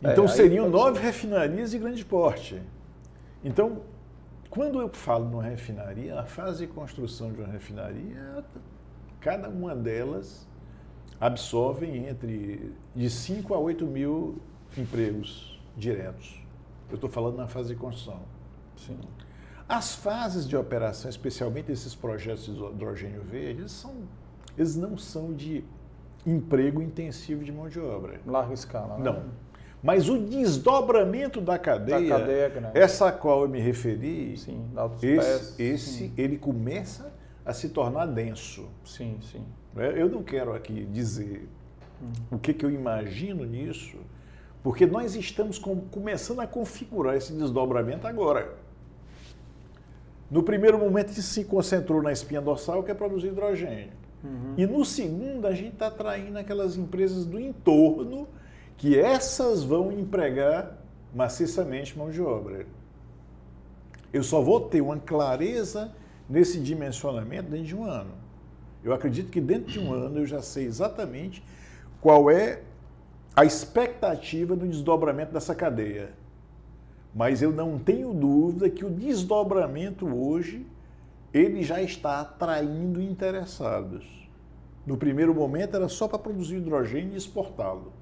Então 0.01 0.25
é, 0.25 0.29
seriam 0.29 0.69
nove 0.69 1.01
refinarias 1.01 1.73
de 1.73 1.79
grande 1.79 2.05
porte. 2.05 2.63
Então, 3.45 3.83
quando 4.49 4.81
eu 4.81 4.89
falo 4.89 5.29
numa 5.29 5.43
refinaria, 5.43 6.19
a 6.19 6.25
fase 6.25 6.67
de 6.67 6.73
construção 6.73 7.33
de 7.33 7.41
uma 7.41 7.49
refinaria, 7.49 8.45
cada 9.21 9.49
uma 9.49 9.75
delas 9.75 10.47
absorvem 11.21 12.09
entre 12.09 12.73
de 12.95 13.11
5 13.11 13.55
a 13.55 13.59
8 13.59 13.87
mil 13.87 14.41
empregos 14.77 15.61
diretos. 15.77 16.41
Eu 16.89 16.97
estou 16.97 17.11
falando 17.11 17.37
na 17.37 17.49
fase 17.49 17.71
de 17.71 17.77
construção. 17.77 18.21
Sim. 18.77 18.99
As 19.69 19.97
fases 19.97 20.47
de 20.47 20.57
operação, 20.57 21.11
especialmente 21.11 21.73
esses 21.73 21.95
projetos 21.95 22.45
de 22.45 22.53
hidrogênio 22.53 23.23
verde, 23.23 23.61
eles, 23.61 23.73
são, 23.73 23.95
eles 24.57 24.77
não 24.77 24.97
são 24.97 25.33
de 25.33 25.65
emprego 26.25 26.81
intensivo 26.81 27.43
de 27.43 27.51
mão 27.51 27.69
de 27.69 27.81
obra. 27.81 28.21
Larga 28.25 28.55
escala, 28.55 28.99
né? 28.99 29.05
Não. 29.05 29.47
Mas 29.83 30.09
o 30.09 30.19
desdobramento 30.19 31.41
da 31.41 31.59
cadeia, 31.59 32.01
da 32.01 32.19
cadeia 32.19 32.71
essa 32.75 33.09
a 33.09 33.13
qual 33.13 33.43
eu 33.43 33.49
me 33.49 33.61
referi, 33.61 34.37
sim, 34.37 34.65
esse, 35.03 35.63
esse 35.63 35.91
sim. 35.91 36.15
ele 36.17 36.39
começa 36.39 37.13
a 37.45 37.53
se 37.53 37.69
tornar 37.69 38.07
denso. 38.07 38.69
Sim, 38.85 39.19
sim. 39.23 39.45
Né? 39.77 39.93
Eu 39.95 40.09
não 40.09 40.23
quero 40.23 40.55
aqui 40.55 40.87
dizer 40.87 41.47
o 42.31 42.39
que, 42.39 42.55
que 42.55 42.65
eu 42.65 42.71
imagino 42.71 43.45
nisso, 43.45 43.99
porque 44.63 44.87
nós 44.87 45.15
estamos 45.15 45.59
com, 45.59 45.83
começando 45.83 46.41
a 46.41 46.47
configurar 46.47 47.15
esse 47.15 47.33
desdobramento 47.33 48.07
agora. 48.07 48.57
No 50.31 50.43
primeiro 50.43 50.79
momento, 50.79 51.11
a 51.11 51.23
se 51.23 51.45
concentrou 51.45 52.03
na 52.03 52.11
espinha 52.11 52.41
dorsal, 52.41 52.83
que 52.83 52.91
é 52.91 52.95
produzir 52.95 53.29
hidrogênio. 53.29 53.93
Uhum. 54.25 54.55
E 54.57 54.67
no 54.67 54.85
segundo, 54.85 55.47
a 55.47 55.53
gente 55.53 55.75
está 55.75 55.87
atraindo 55.87 56.37
aquelas 56.39 56.77
empresas 56.77 57.25
do 57.25 57.39
entorno, 57.39 58.27
que 58.77 58.99
essas 58.99 59.63
vão 59.63 59.93
empregar 59.93 60.79
maciçamente 61.15 61.97
mão 61.97 62.11
de 62.11 62.21
obra. 62.21 62.67
Eu 64.13 64.23
só 64.23 64.41
vou 64.41 64.61
ter 64.61 64.81
uma 64.81 64.99
clareza 64.99 65.93
nesse 66.29 66.59
dimensionamento 66.59 67.51
dentro 67.51 67.67
de 67.67 67.77
um 67.77 67.85
ano. 67.85 68.26
Eu 68.87 68.95
acredito 68.95 69.33
que 69.33 69.41
dentro 69.41 69.73
de 69.73 69.81
um 69.81 69.93
ano 69.93 70.21
eu 70.21 70.27
já 70.27 70.41
sei 70.41 70.65
exatamente 70.65 71.43
qual 72.01 72.31
é 72.31 72.63
a 73.35 73.45
expectativa 73.45 74.55
do 74.55 74.65
desdobramento 74.65 75.33
dessa 75.33 75.57
cadeia. 75.57 76.11
Mas 77.13 77.43
eu 77.43 77.51
não 77.51 77.81
tenho 77.81 78.15
dúvida 78.15 78.71
que 78.71 78.85
o 78.85 78.91
desdobramento 78.91 80.07
hoje 80.07 80.65
ele 81.35 81.65
já 81.65 81.83
está 81.83 82.21
atraindo 82.21 83.03
interessados. 83.03 84.07
No 84.87 84.97
primeiro 84.97 85.35
momento 85.35 85.75
era 85.75 85.89
só 85.89 86.07
para 86.07 86.21
produzir 86.21 86.59
hidrogênio 86.59 87.15
e 87.15 87.17
exportá-lo. 87.17 87.93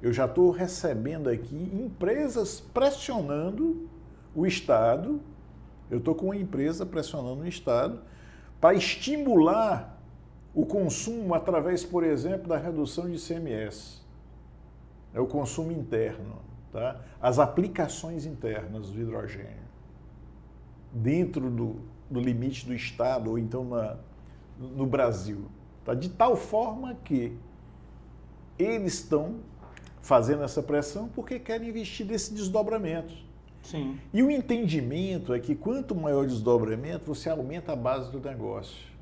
Eu 0.00 0.14
já 0.14 0.24
estou 0.24 0.50
recebendo 0.50 1.28
aqui 1.28 1.70
empresas 1.74 2.58
pressionando 2.72 3.86
o 4.34 4.46
Estado. 4.46 5.20
Eu 5.90 5.98
estou 5.98 6.14
com 6.14 6.26
uma 6.26 6.36
empresa 6.36 6.86
pressionando 6.86 7.42
o 7.42 7.46
Estado 7.46 8.00
para 8.58 8.74
estimular 8.74 9.95
o 10.56 10.64
consumo 10.64 11.34
através, 11.34 11.84
por 11.84 12.02
exemplo, 12.02 12.48
da 12.48 12.56
redução 12.56 13.10
de 13.10 13.16
ICMS. 13.16 14.00
É 15.12 15.20
o 15.20 15.26
consumo 15.26 15.70
interno, 15.70 16.38
tá? 16.72 17.02
As 17.20 17.38
aplicações 17.38 18.24
internas 18.24 18.88
do 18.88 18.98
hidrogênio 18.98 19.66
dentro 20.90 21.50
do, 21.50 21.76
do 22.10 22.18
limite 22.18 22.64
do 22.64 22.72
estado 22.72 23.28
ou 23.28 23.38
então 23.38 23.66
na, 23.66 23.98
no 24.58 24.86
Brasil, 24.86 25.44
tá? 25.84 25.92
De 25.92 26.08
tal 26.08 26.36
forma 26.36 26.94
que 27.04 27.36
eles 28.58 28.94
estão 28.94 29.40
fazendo 30.00 30.42
essa 30.42 30.62
pressão 30.62 31.06
porque 31.08 31.38
querem 31.38 31.68
investir 31.68 32.06
nesse 32.06 32.32
desdobramento. 32.32 33.14
Sim. 33.62 34.00
E 34.10 34.22
o 34.22 34.30
entendimento 34.30 35.34
é 35.34 35.38
que 35.38 35.54
quanto 35.54 35.94
maior 35.94 36.24
o 36.24 36.26
desdobramento, 36.26 37.04
você 37.04 37.28
aumenta 37.28 37.72
a 37.74 37.76
base 37.76 38.10
do 38.10 38.20
negócio. 38.20 38.95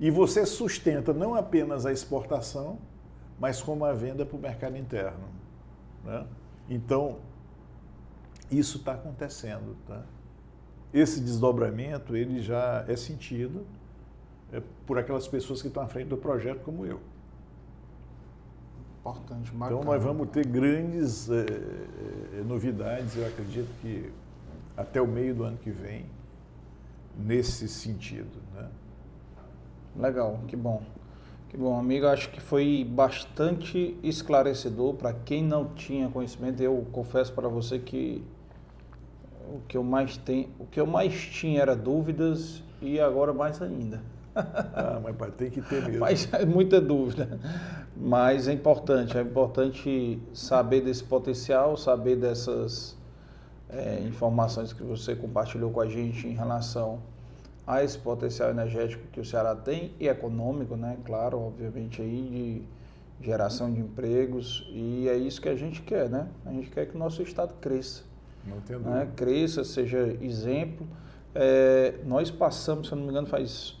E 0.00 0.10
você 0.10 0.46
sustenta 0.46 1.12
não 1.12 1.34
apenas 1.34 1.84
a 1.84 1.92
exportação, 1.92 2.78
mas 3.38 3.60
como 3.60 3.84
a 3.84 3.92
venda 3.92 4.24
para 4.24 4.36
o 4.36 4.40
mercado 4.40 4.76
interno. 4.76 5.28
Né? 6.04 6.26
Então, 6.68 7.18
isso 8.50 8.78
está 8.78 8.94
acontecendo. 8.94 9.76
Tá? 9.86 10.02
Esse 10.92 11.20
desdobramento 11.20 12.16
ele 12.16 12.40
já 12.40 12.84
é 12.88 12.96
sentido 12.96 13.66
é, 14.52 14.62
por 14.86 14.98
aquelas 14.98 15.26
pessoas 15.28 15.60
que 15.60 15.68
estão 15.68 15.82
à 15.82 15.86
frente 15.86 16.08
do 16.08 16.16
projeto, 16.16 16.60
como 16.62 16.86
eu. 16.86 17.00
Importante, 19.00 19.50
bacana. 19.52 19.80
Então, 19.80 19.92
nós 19.92 20.02
vamos 20.02 20.28
ter 20.30 20.46
grandes 20.46 21.28
é, 21.30 22.42
novidades, 22.46 23.16
eu 23.16 23.26
acredito 23.26 23.68
que 23.80 24.12
até 24.76 25.00
o 25.00 25.06
meio 25.06 25.34
do 25.34 25.44
ano 25.44 25.56
que 25.56 25.70
vem, 25.70 26.06
nesse 27.16 27.68
sentido. 27.68 28.30
Legal, 29.98 30.38
que 30.46 30.54
bom. 30.56 30.80
Que 31.48 31.56
bom, 31.56 31.78
amigo. 31.78 32.06
Acho 32.06 32.30
que 32.30 32.40
foi 32.40 32.86
bastante 32.88 33.98
esclarecedor 34.02 34.94
para 34.94 35.12
quem 35.12 35.42
não 35.42 35.74
tinha 35.74 36.08
conhecimento. 36.08 36.62
Eu 36.62 36.86
confesso 36.92 37.32
para 37.32 37.48
você 37.48 37.78
que 37.78 38.22
o 39.52 39.60
que 39.66 39.76
eu 39.76 39.82
mais 39.82 40.16
tenho, 40.18 40.50
o 40.58 40.66
que 40.66 40.78
eu 40.78 40.86
mais 40.86 41.14
tinha 41.14 41.60
era 41.62 41.74
dúvidas 41.74 42.62
e 42.80 43.00
agora 43.00 43.32
mais 43.32 43.60
ainda. 43.60 44.02
Ah, 44.40 45.00
mas 45.02 45.16
pai, 45.16 45.32
tem 45.32 45.50
que 45.50 45.60
ter 45.60 45.84
mesmo. 45.84 45.98
Mas 45.98 46.32
é 46.32 46.46
muita 46.46 46.80
dúvida. 46.80 47.40
Mas 47.96 48.46
é 48.46 48.52
importante, 48.52 49.18
é 49.18 49.20
importante 49.20 50.22
saber 50.32 50.80
desse 50.80 51.02
potencial, 51.02 51.76
saber 51.76 52.14
dessas 52.14 52.96
é, 53.68 54.00
informações 54.06 54.72
que 54.72 54.84
você 54.84 55.16
compartilhou 55.16 55.72
com 55.72 55.80
a 55.80 55.86
gente 55.86 56.28
em 56.28 56.34
relação 56.34 57.00
a 57.68 57.84
esse 57.84 57.98
potencial 57.98 58.48
energético 58.48 59.06
que 59.12 59.20
o 59.20 59.24
Ceará 59.24 59.54
tem 59.54 59.92
e 60.00 60.08
econômico, 60.08 60.74
né? 60.74 60.96
Claro, 61.04 61.38
obviamente 61.38 62.00
aí 62.00 62.64
de 63.20 63.26
geração 63.26 63.70
de 63.70 63.78
empregos 63.78 64.66
e 64.70 65.06
é 65.06 65.14
isso 65.14 65.38
que 65.38 65.50
a 65.50 65.54
gente 65.54 65.82
quer, 65.82 66.08
né? 66.08 66.28
A 66.46 66.50
gente 66.50 66.70
quer 66.70 66.86
que 66.86 66.96
o 66.96 66.98
nosso 66.98 67.20
estado 67.20 67.52
cresça, 67.60 68.04
não 68.46 68.58
tem 68.62 68.78
né? 68.78 69.06
cresça, 69.14 69.64
seja 69.64 70.16
exemplo. 70.22 70.86
É, 71.34 72.00
nós 72.06 72.30
passamos, 72.30 72.88
se 72.88 72.94
eu 72.94 72.96
não 72.96 73.04
me 73.04 73.10
engano, 73.10 73.26
faz 73.26 73.76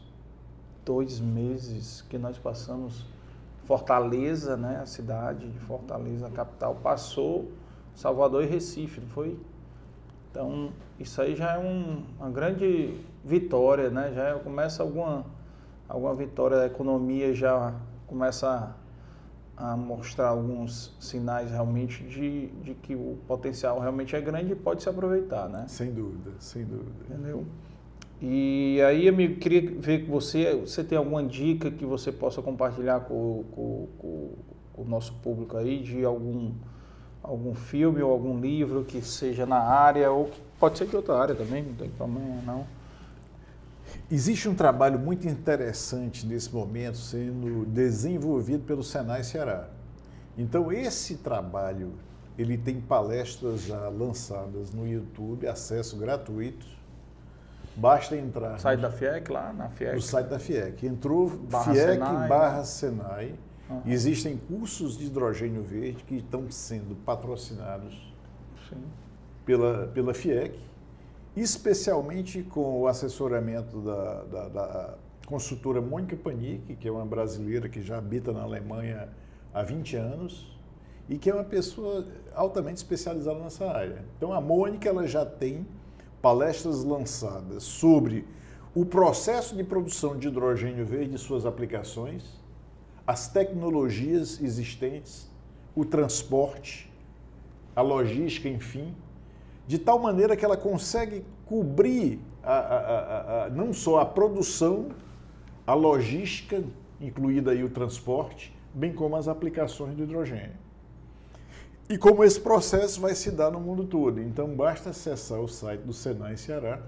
dois 0.84 1.18
meses 1.18 2.02
que 2.10 2.18
nós 2.18 2.36
passamos 2.36 3.06
Fortaleza, 3.64 4.54
né? 4.54 4.80
A 4.82 4.86
cidade 4.86 5.48
de 5.48 5.58
Fortaleza, 5.60 6.26
a 6.26 6.30
capital, 6.30 6.74
passou 6.74 7.50
Salvador 7.94 8.44
e 8.44 8.46
Recife, 8.46 9.00
não 9.00 9.08
foi? 9.08 9.38
Então, 10.30 10.72
isso 11.00 11.22
aí 11.22 11.34
já 11.34 11.54
é 11.54 11.58
um, 11.58 12.02
uma 12.18 12.28
grande 12.28 12.94
vitória, 13.24 13.90
né? 13.90 14.12
Já 14.14 14.34
começa 14.38 14.82
alguma, 14.82 15.26
alguma 15.88 16.14
vitória, 16.14 16.58
a 16.60 16.66
economia 16.66 17.34
já 17.34 17.74
começa 18.06 18.74
a, 19.56 19.72
a 19.72 19.76
mostrar 19.76 20.28
alguns 20.28 20.96
sinais 21.00 21.50
realmente 21.50 22.02
de, 22.04 22.48
de 22.62 22.74
que 22.74 22.94
o 22.94 23.18
potencial 23.26 23.78
realmente 23.80 24.14
é 24.14 24.20
grande 24.20 24.52
e 24.52 24.56
pode 24.56 24.82
se 24.82 24.88
aproveitar, 24.88 25.48
né? 25.48 25.64
Sem 25.68 25.92
dúvida, 25.92 26.32
sem 26.38 26.64
dúvida. 26.64 27.04
Entendeu? 27.08 27.44
E 28.20 28.80
aí, 28.82 29.08
amigo, 29.08 29.38
queria 29.38 29.70
ver 29.78 30.04
com 30.04 30.12
você, 30.12 30.56
você 30.56 30.82
tem 30.82 30.98
alguma 30.98 31.22
dica 31.22 31.70
que 31.70 31.84
você 31.84 32.10
possa 32.10 32.42
compartilhar 32.42 33.00
com, 33.00 33.44
com, 33.52 33.88
com, 33.98 34.30
com 34.72 34.82
o 34.82 34.84
nosso 34.84 35.12
público 35.22 35.56
aí 35.56 35.80
de 35.80 36.04
algum 36.04 36.52
algum 37.22 37.54
filme 37.54 38.02
ou 38.02 38.10
algum 38.10 38.40
livro 38.40 38.84
que 38.84 39.02
seja 39.02 39.44
na 39.44 39.58
área, 39.58 40.10
ou 40.10 40.26
que 40.26 40.40
pode 40.58 40.78
ser 40.78 40.86
de 40.86 40.96
outra 40.96 41.16
área 41.16 41.34
também, 41.34 41.62
não 41.62 41.74
tem 41.74 41.90
problema 41.90 42.40
não. 42.46 42.66
Existe 44.10 44.48
um 44.48 44.54
trabalho 44.54 44.98
muito 44.98 45.28
interessante 45.28 46.26
nesse 46.26 46.52
momento 46.54 46.96
sendo 46.96 47.64
desenvolvido 47.66 48.64
pelo 48.64 48.82
Senai 48.82 49.22
Ceará. 49.24 49.68
Então 50.36 50.72
esse 50.72 51.16
trabalho, 51.16 51.92
ele 52.38 52.56
tem 52.56 52.80
palestras 52.80 53.62
já 53.62 53.88
lançadas 53.88 54.72
no 54.72 54.86
YouTube, 54.86 55.46
acesso 55.46 55.96
gratuito. 55.96 56.66
Basta 57.76 58.16
entrar. 58.16 58.52
No 58.52 58.58
site 58.58 58.80
da 58.80 58.90
FIEC 58.90 59.30
lá, 59.30 59.52
na 59.52 59.68
FIEC. 59.68 59.94
No 59.94 60.02
site 60.02 60.26
da 60.26 60.38
FIEC. 60.38 60.86
Entrou 60.86 61.28
barra 61.28 61.72
FIEC 61.72 61.92
Senai, 61.92 62.28
barra 62.28 62.58
né? 62.58 62.64
Senai 62.64 63.34
Uhum. 63.68 63.82
Existem 63.86 64.36
cursos 64.36 64.96
de 64.96 65.06
hidrogênio 65.06 65.62
verde 65.62 66.02
que 66.04 66.16
estão 66.16 66.50
sendo 66.50 66.96
patrocinados 67.04 67.94
Sim. 68.68 68.82
Pela, 69.44 69.86
pela 69.88 70.14
FIEC, 70.14 70.58
especialmente 71.40 72.42
com 72.42 72.80
o 72.80 72.86
assessoramento 72.86 73.80
da, 73.80 74.22
da, 74.24 74.48
da 74.48 74.98
consultora 75.26 75.80
Mônica 75.80 76.16
Panic, 76.16 76.76
que 76.76 76.88
é 76.88 76.90
uma 76.90 77.04
brasileira 77.04 77.68
que 77.68 77.82
já 77.82 77.98
habita 77.98 78.32
na 78.32 78.42
Alemanha 78.42 79.08
há 79.52 79.62
20 79.62 79.96
anos 79.96 80.58
e 81.08 81.18
que 81.18 81.30
é 81.30 81.34
uma 81.34 81.44
pessoa 81.44 82.06
altamente 82.34 82.78
especializada 82.78 83.38
nessa 83.38 83.70
área. 83.70 84.04
Então 84.16 84.32
a 84.32 84.40
Mônica 84.40 84.88
ela 84.88 85.06
já 85.06 85.24
tem 85.24 85.66
palestras 86.20 86.84
lançadas 86.84 87.62
sobre 87.62 88.26
o 88.74 88.84
processo 88.84 89.56
de 89.56 89.64
produção 89.64 90.18
de 90.18 90.28
hidrogênio 90.28 90.84
verde 90.84 91.14
e 91.14 91.18
suas 91.18 91.46
aplicações 91.46 92.38
as 93.08 93.26
tecnologias 93.26 94.38
existentes, 94.38 95.30
o 95.74 95.82
transporte, 95.82 96.92
a 97.74 97.80
logística, 97.80 98.46
enfim, 98.46 98.94
de 99.68 99.78
tal 99.78 99.98
maneira 99.98 100.34
que 100.34 100.44
ela 100.44 100.56
consegue 100.56 101.22
cobrir 101.44 102.18
a, 102.42 102.54
a, 102.54 103.44
a, 103.44 103.50
não 103.50 103.74
só 103.74 104.00
a 104.00 104.06
produção, 104.06 104.88
a 105.66 105.74
logística, 105.74 106.64
incluída 106.98 107.50
aí 107.50 107.62
o 107.62 107.68
transporte, 107.68 108.56
bem 108.72 108.94
como 108.94 109.14
as 109.14 109.28
aplicações 109.28 109.94
do 109.94 110.04
hidrogênio. 110.04 110.56
E 111.86 111.98
como 111.98 112.24
esse 112.24 112.40
processo 112.40 112.98
vai 112.98 113.14
se 113.14 113.30
dar 113.30 113.50
no 113.50 113.60
mundo 113.60 113.84
todo. 113.84 114.22
Então 114.22 114.48
basta 114.56 114.88
acessar 114.88 115.38
o 115.38 115.46
site 115.46 115.82
do 115.82 115.92
Senai 115.92 116.38
Ceará, 116.38 116.80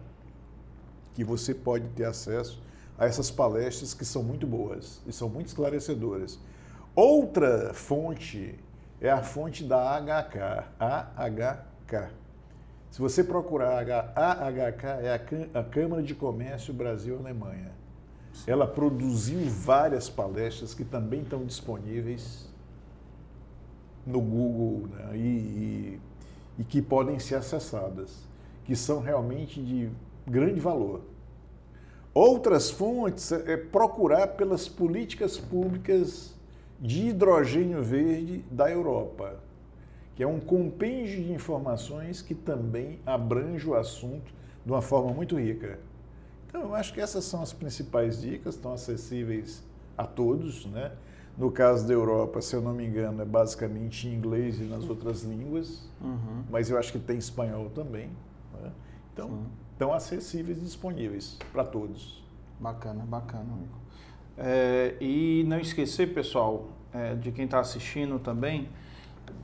que 1.15 1.23
você 1.23 1.55
pode 1.55 1.87
ter 1.89 2.05
acesso 2.05 2.63
a 2.99 3.05
essas 3.05 3.31
palestras 3.31 3.93
que 3.93 4.07
são 4.07 4.23
muito 4.23 4.47
boas 4.47 5.03
e 5.07 5.13
são 5.13 5.29
muito 5.29 5.49
esclarecedoras. 5.49 6.39
Outra 6.97 7.75
fonte 7.75 8.59
é 9.03 9.11
a 9.11 9.23
fonte 9.23 9.65
da 9.65 9.97
AHK, 9.97 10.65
AHK. 10.79 12.20
Se 12.91 13.01
você 13.01 13.23
procurar 13.23 13.89
AHK, 14.17 14.85
é 15.03 15.21
a 15.55 15.63
Câmara 15.63 16.03
de 16.03 16.15
Comércio 16.15 16.75
Brasil-Alemanha. 16.75 17.71
Ela 18.47 18.67
produziu 18.67 19.39
várias 19.49 20.09
palestras 20.11 20.75
que 20.75 20.85
também 20.85 21.23
estão 21.23 21.45
disponíveis 21.45 22.49
no 24.05 24.21
Google 24.21 24.89
né, 24.89 25.11
e, 25.15 25.19
e, 25.19 26.01
e 26.59 26.65
que 26.65 26.83
podem 26.83 27.19
ser 27.19 27.37
acessadas, 27.37 28.27
que 28.65 28.75
são 28.75 29.01
realmente 29.01 29.63
de 29.63 29.91
grande 30.27 30.59
valor. 30.59 31.03
Outras 32.13 32.71
fontes 32.71 33.31
é 33.31 33.57
procurar 33.57 34.29
pelas 34.29 34.69
políticas 34.69 35.39
públicas 35.39 36.35
de 36.81 37.09
hidrogênio 37.09 37.83
verde 37.83 38.45
da 38.51 38.69
Europa, 38.71 39.39
que 40.21 40.25
é 40.25 40.27
um 40.27 40.39
compêndio 40.39 41.25
de 41.25 41.33
informações 41.33 42.21
que 42.21 42.35
também 42.35 43.01
abrange 43.07 43.67
o 43.67 43.75
assunto 43.75 44.31
de 44.63 44.71
uma 44.71 44.83
forma 44.83 45.15
muito 45.15 45.41
rica. 45.41 45.79
Então, 46.47 46.61
eu 46.61 46.75
acho 46.75 46.93
que 46.93 47.01
essas 47.01 47.25
são 47.25 47.41
as 47.41 47.55
principais 47.55 48.21
dicas, 48.21 48.55
estão 48.55 48.75
acessíveis 48.75 49.65
a 49.97 50.05
todos, 50.05 50.67
né? 50.67 50.93
No 51.39 51.51
caso 51.51 51.89
da 51.89 51.95
Europa, 51.95 52.43
se 52.43 52.55
eu 52.55 52.61
não 52.61 52.75
me 52.75 52.85
engano, 52.85 53.23
é 53.23 53.25
basicamente 53.25 54.09
em 54.09 54.13
inglês 54.13 54.61
e 54.61 54.65
nas 54.65 54.87
outras 54.87 55.23
línguas, 55.23 55.89
uhum. 56.03 56.45
mas 56.51 56.69
eu 56.69 56.77
acho 56.77 56.93
que 56.93 56.99
tem 56.99 57.17
espanhol 57.17 57.71
também. 57.71 58.11
Né? 58.61 58.71
Então, 59.15 59.29
Sim 59.29 59.47
estão 59.81 59.95
acessíveis 59.95 60.59
e 60.59 60.61
disponíveis 60.61 61.39
para 61.51 61.65
todos. 61.65 62.23
Bacana, 62.61 63.03
bacana, 63.07 63.51
amigo. 63.51 63.73
É, 64.37 64.95
e 65.01 65.43
não 65.49 65.59
esquecer, 65.59 66.13
pessoal, 66.13 66.69
é, 66.93 67.15
de 67.15 67.33
quem 67.33 67.47
está 67.47 67.61
assistindo 67.61 68.19
também, 68.19 68.69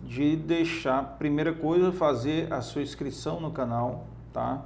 de 0.03 0.37
deixar, 0.37 1.17
primeira 1.19 1.53
coisa, 1.53 1.93
fazer 1.93 2.53
a 2.53 2.61
sua 2.61 2.83
inscrição 2.83 3.41
no 3.41 3.51
canal, 3.51 4.07
tá? 4.33 4.65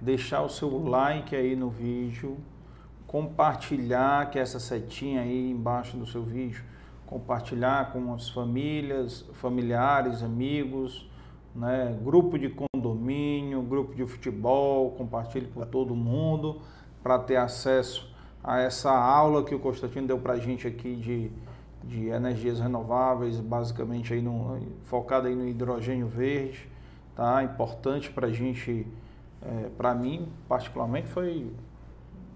Deixar 0.00 0.42
o 0.42 0.48
seu 0.48 0.86
like 0.88 1.34
aí 1.34 1.56
no 1.56 1.68
vídeo, 1.68 2.38
compartilhar, 3.06 4.30
que 4.30 4.38
é 4.38 4.42
essa 4.42 4.60
setinha 4.60 5.22
aí 5.22 5.50
embaixo 5.50 5.96
do 5.96 6.06
seu 6.06 6.22
vídeo, 6.22 6.62
compartilhar 7.06 7.92
com 7.92 8.12
as 8.12 8.28
famílias, 8.28 9.24
familiares, 9.32 10.22
amigos, 10.22 11.08
né? 11.54 11.96
grupo 12.02 12.38
de 12.38 12.50
condomínio, 12.50 13.62
grupo 13.62 13.94
de 13.94 14.04
futebol, 14.06 14.90
compartilhe 14.92 15.46
por 15.46 15.66
todo 15.66 15.94
mundo 15.94 16.60
para 17.02 17.18
ter 17.18 17.36
acesso 17.36 18.12
a 18.44 18.60
essa 18.60 18.90
aula 18.90 19.42
que 19.42 19.54
o 19.54 19.58
Constantino 19.58 20.06
deu 20.06 20.18
para 20.18 20.34
a 20.34 20.38
gente 20.38 20.66
aqui 20.66 20.94
de, 20.94 21.30
de 21.84 22.08
energias 22.08 22.60
renováveis, 22.60 23.40
basicamente 23.40 24.12
aí 24.12 24.20
no, 24.20 24.58
focada 24.84 25.28
aí 25.28 25.34
no 25.34 25.46
hidrogênio 25.46 26.06
verde, 26.06 26.68
tá? 27.14 27.42
Importante 27.42 28.10
para 28.10 28.26
a 28.26 28.32
gente, 28.32 28.86
é, 29.42 29.68
para 29.76 29.94
mim 29.94 30.28
particularmente 30.48 31.08
foi 31.08 31.50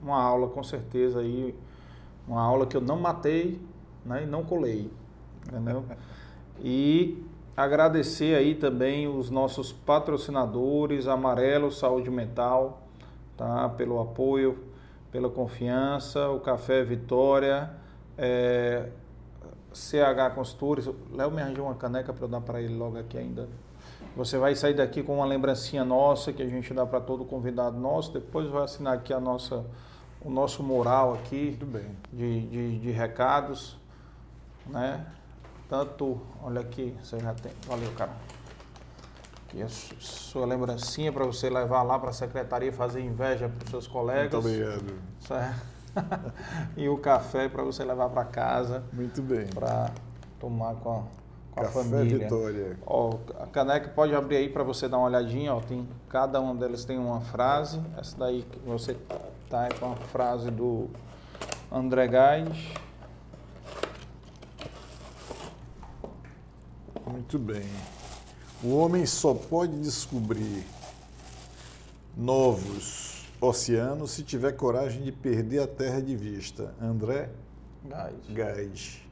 uma 0.02 0.20
aula 0.20 0.48
com 0.48 0.62
certeza 0.64 1.20
aí 1.20 1.54
Uma 2.26 2.42
aula 2.42 2.66
que 2.66 2.76
eu 2.76 2.80
não 2.80 2.98
matei 2.98 3.60
né, 4.04 4.24
e 4.24 4.26
não 4.26 4.44
colei. 4.44 4.90
Entendeu? 5.46 5.84
E 6.64 7.20
agradecer 7.56 8.36
aí 8.36 8.54
também 8.54 9.08
os 9.08 9.30
nossos 9.30 9.72
patrocinadores, 9.72 11.08
Amarelo 11.08 11.72
Saúde 11.72 12.08
Mental, 12.08 12.82
tá? 13.36 13.68
Pelo 13.70 14.00
apoio, 14.00 14.62
pela 15.10 15.28
confiança, 15.28 16.28
o 16.28 16.38
Café 16.38 16.84
Vitória, 16.84 17.70
é, 18.16 18.90
CH 19.74 20.34
Consultores. 20.34 20.88
Léo 21.12 21.30
me 21.30 21.42
arranjou 21.42 21.66
uma 21.66 21.74
caneca 21.74 22.12
para 22.12 22.24
eu 22.24 22.28
dar 22.28 22.40
para 22.40 22.60
ele 22.60 22.76
logo 22.76 22.98
aqui 22.98 23.18
ainda. 23.18 23.48
Você 24.16 24.36
vai 24.36 24.54
sair 24.54 24.74
daqui 24.74 25.02
com 25.02 25.16
uma 25.16 25.24
lembrancinha 25.24 25.84
nossa 25.84 26.32
que 26.32 26.42
a 26.42 26.48
gente 26.48 26.72
dá 26.74 26.84
para 26.84 27.00
todo 27.00 27.24
convidado 27.24 27.78
nosso. 27.78 28.12
Depois 28.12 28.48
vai 28.48 28.64
assinar 28.64 28.94
aqui 28.94 29.12
a 29.12 29.20
nossa, 29.20 29.64
o 30.20 30.30
nosso 30.30 30.62
mural 30.62 31.14
aqui 31.14 31.58
de, 32.12 32.40
de, 32.40 32.78
de 32.78 32.90
recados, 32.90 33.78
né? 34.66 35.06
Tanto, 35.68 36.20
olha 36.42 36.60
aqui, 36.60 36.94
você 37.02 37.18
já 37.18 37.32
tem. 37.32 37.52
Valeu, 37.66 37.90
cara. 37.92 38.12
Aqui 39.48 39.62
a 39.62 39.68
sua 39.68 40.44
lembrancinha 40.44 41.10
para 41.10 41.24
você 41.24 41.48
levar 41.48 41.82
lá 41.82 41.98
para 41.98 42.10
a 42.10 42.12
secretaria 42.12 42.72
fazer 42.72 43.00
inveja 43.00 43.48
para 43.48 43.64
os 43.64 43.70
seus 43.70 43.86
colegas. 43.86 44.44
Muito 44.44 44.46
obrigado. 44.46 45.02
Certo? 45.20 45.71
e 46.76 46.88
o 46.88 46.98
café 46.98 47.48
para 47.48 47.62
você 47.62 47.84
levar 47.84 48.08
para 48.08 48.24
casa. 48.24 48.82
Muito 48.92 49.22
bem. 49.22 49.46
Para 49.46 49.90
tomar 50.38 50.74
com 50.76 50.90
a, 50.90 51.02
com 51.52 51.60
café 51.62 51.80
a 51.80 51.84
família. 51.84 52.18
Vitória. 52.18 52.76
Ó, 52.86 53.18
a 53.40 53.46
caneca 53.46 53.88
pode 53.88 54.14
abrir 54.14 54.36
aí 54.36 54.48
para 54.48 54.62
você 54.62 54.88
dar 54.88 54.98
uma 54.98 55.06
olhadinha. 55.06 55.54
Ó, 55.54 55.60
tem, 55.60 55.88
cada 56.08 56.40
uma 56.40 56.54
delas 56.54 56.84
tem 56.84 56.98
uma 56.98 57.20
frase. 57.20 57.80
Essa 57.98 58.16
daí 58.18 58.42
que 58.42 58.58
você 58.60 58.96
tá 59.48 59.66
é 59.66 59.68
com 59.70 59.92
a 59.92 59.96
frase 59.96 60.50
do 60.50 60.88
André 61.70 62.08
Gás. 62.08 62.48
Muito 67.06 67.38
bem. 67.38 67.68
O 68.62 68.76
homem 68.76 69.04
só 69.04 69.34
pode 69.34 69.76
descobrir 69.80 70.64
novos 72.16 73.11
oceanos 73.42 74.12
se 74.12 74.22
tiver 74.22 74.52
coragem 74.52 75.02
de 75.02 75.10
perder 75.12 75.60
a 75.62 75.66
terra 75.66 76.00
de 76.00 76.14
vista. 76.16 76.72
André 76.80 77.28
Gás. 77.84 78.14
Gás. 78.30 79.02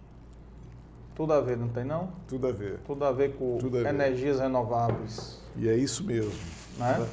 Tudo 1.17 1.33
a 1.33 1.41
ver, 1.41 1.57
não 1.59 1.69
tem 1.69 1.85
não? 1.85 2.13
Tudo 2.29 2.47
a 2.47 2.53
ver. 2.53 2.79
Tudo 2.87 3.05
a 3.05 3.13
ver 3.13 3.35
com 3.35 3.59
a 3.63 3.69
ver. 3.69 3.87
energias 3.87 4.39
renováveis. 4.39 5.41
E 5.57 5.69
é 5.69 5.75
isso 5.77 6.05
mesmo. 6.05 6.33
Né? 6.79 7.07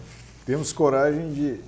Temos 0.46 0.72
coragem 0.72 1.34
de. 1.34 1.60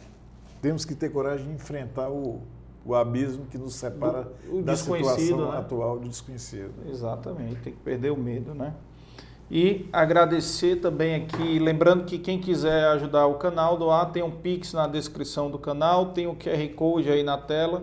Temos 0.61 0.85
que 0.85 0.93
ter 0.93 1.09
coragem 1.09 1.47
de 1.47 1.53
enfrentar 1.53 2.09
o, 2.09 2.41
o 2.85 2.93
abismo 2.93 3.45
que 3.47 3.57
nos 3.57 3.73
separa 3.75 4.31
Do- 4.45 4.61
da 4.61 4.75
situação 4.75 5.51
né? 5.51 5.57
atual 5.57 5.99
do 5.99 6.07
desconhecido. 6.07 6.71
Exatamente, 6.89 7.55
tem 7.61 7.73
que 7.73 7.79
perder 7.79 8.11
o 8.11 8.17
medo, 8.17 8.53
né? 8.53 8.73
E 9.51 9.89
agradecer 9.91 10.75
também 10.75 11.15
aqui, 11.15 11.57
lembrando 11.57 12.05
que 12.05 12.19
quem 12.19 12.39
quiser 12.39 12.85
ajudar 12.89 13.25
o 13.25 13.35
canal 13.35 13.77
doar, 13.77 14.11
tem 14.11 14.21
um 14.21 14.29
Pix 14.29 14.73
na 14.73 14.85
descrição 14.85 15.49
do 15.49 15.57
canal, 15.57 16.07
tem 16.07 16.27
o 16.27 16.35
QR 16.35 16.67
Code 16.75 17.09
aí 17.09 17.23
na 17.23 17.35
tela, 17.35 17.81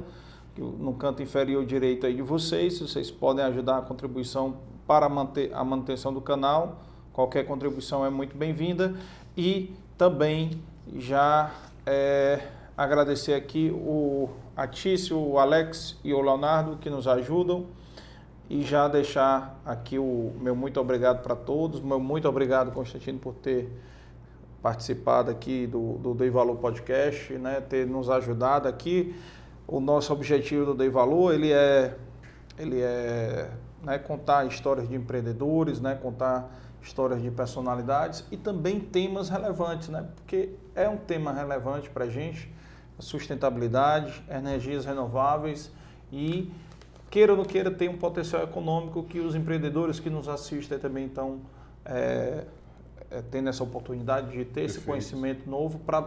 no 0.57 0.95
canto 0.95 1.23
inferior 1.23 1.67
direito 1.67 2.07
aí 2.07 2.15
de 2.15 2.23
vocês, 2.23 2.79
vocês 2.79 3.11
podem 3.11 3.45
ajudar 3.45 3.79
a 3.79 3.83
contribuição 3.83 4.59
para 4.87 5.09
manter 5.09 5.53
a 5.53 5.65
manutenção 5.65 6.15
do 6.15 6.21
canal. 6.21 6.83
Qualquer 7.13 7.45
contribuição 7.45 8.07
é 8.07 8.11
muito 8.11 8.37
bem-vinda. 8.37 8.95
E 9.37 9.75
também 9.99 10.63
já 10.97 11.53
é, 11.85 12.47
agradecer 12.77 13.35
aqui 13.35 13.71
o 13.75 14.29
Atício, 14.57 15.19
o 15.19 15.39
Alex 15.39 15.99
e 16.05 16.15
o 16.15 16.21
Leonardo 16.21 16.77
que 16.77 16.89
nos 16.89 17.09
ajudam 17.09 17.67
e 18.49 18.63
já 18.63 18.87
deixar 18.87 19.61
aqui 19.65 19.99
o 19.99 20.33
meu 20.41 20.55
muito 20.55 20.81
obrigado 20.81 21.23
para 21.23 21.35
todos, 21.35 21.81
meu 21.81 21.99
muito 21.99 22.29
obrigado 22.29 22.71
Constantino 22.73 23.19
por 23.19 23.35
ter 23.35 23.71
participado 24.63 25.31
aqui 25.31 25.67
do, 25.67 25.95
do 25.99 26.15
Dei 26.15 26.31
Valor 26.31 26.57
Podcast, 26.57 27.33
né, 27.35 27.61
ter 27.61 27.87
nos 27.87 28.11
ajudado 28.11 28.67
aqui. 28.67 29.15
O 29.67 29.81
nosso 29.81 30.13
objetivo 30.13 30.65
do 30.65 30.75
Dei 30.75 30.89
Valor, 30.89 31.35
ele 31.35 31.53
é, 31.53 31.97
ele 32.59 32.81
é 32.81 33.51
né, 33.83 33.99
contar 33.99 34.47
histórias 34.47 34.89
de 34.89 34.95
empreendedores, 34.95 35.81
né, 35.81 35.95
contar 35.95 36.53
histórias 36.83 37.21
de 37.21 37.31
personalidades 37.31 38.25
e 38.31 38.37
também 38.37 38.79
temas 38.79 39.29
relevantes, 39.29 39.89
né, 39.89 40.07
porque 40.15 40.51
é 40.75 40.89
um 40.89 40.97
tema 40.97 41.33
relevante 41.33 41.91
para 41.91 42.05
a 42.05 42.09
gente, 42.09 42.53
sustentabilidade, 42.99 44.25
energias 44.29 44.85
renováveis 44.85 45.71
e 46.13 46.53
queira 47.17 47.33
ou 47.33 47.39
não 47.39 47.47
queira, 47.47 47.71
tem 47.71 47.89
um 47.89 47.97
potencial 47.97 48.43
econômico 48.43 49.03
que 49.05 49.21
os 49.21 49.35
empreendedores 49.35 49.99
que 49.99 50.11
nos 50.11 50.29
assistem 50.29 50.79
também 50.79 51.07
estão 51.07 51.41
é, 51.83 52.45
é, 53.11 53.23
tendo 53.31 53.49
essa 53.49 53.65
oportunidade 53.65 54.33
de 54.33 54.45
ter 54.45 54.65
esse 54.65 54.75
Perfeito. 54.75 54.87
conhecimento 54.87 55.49
novo 55.49 55.79
para 55.79 56.07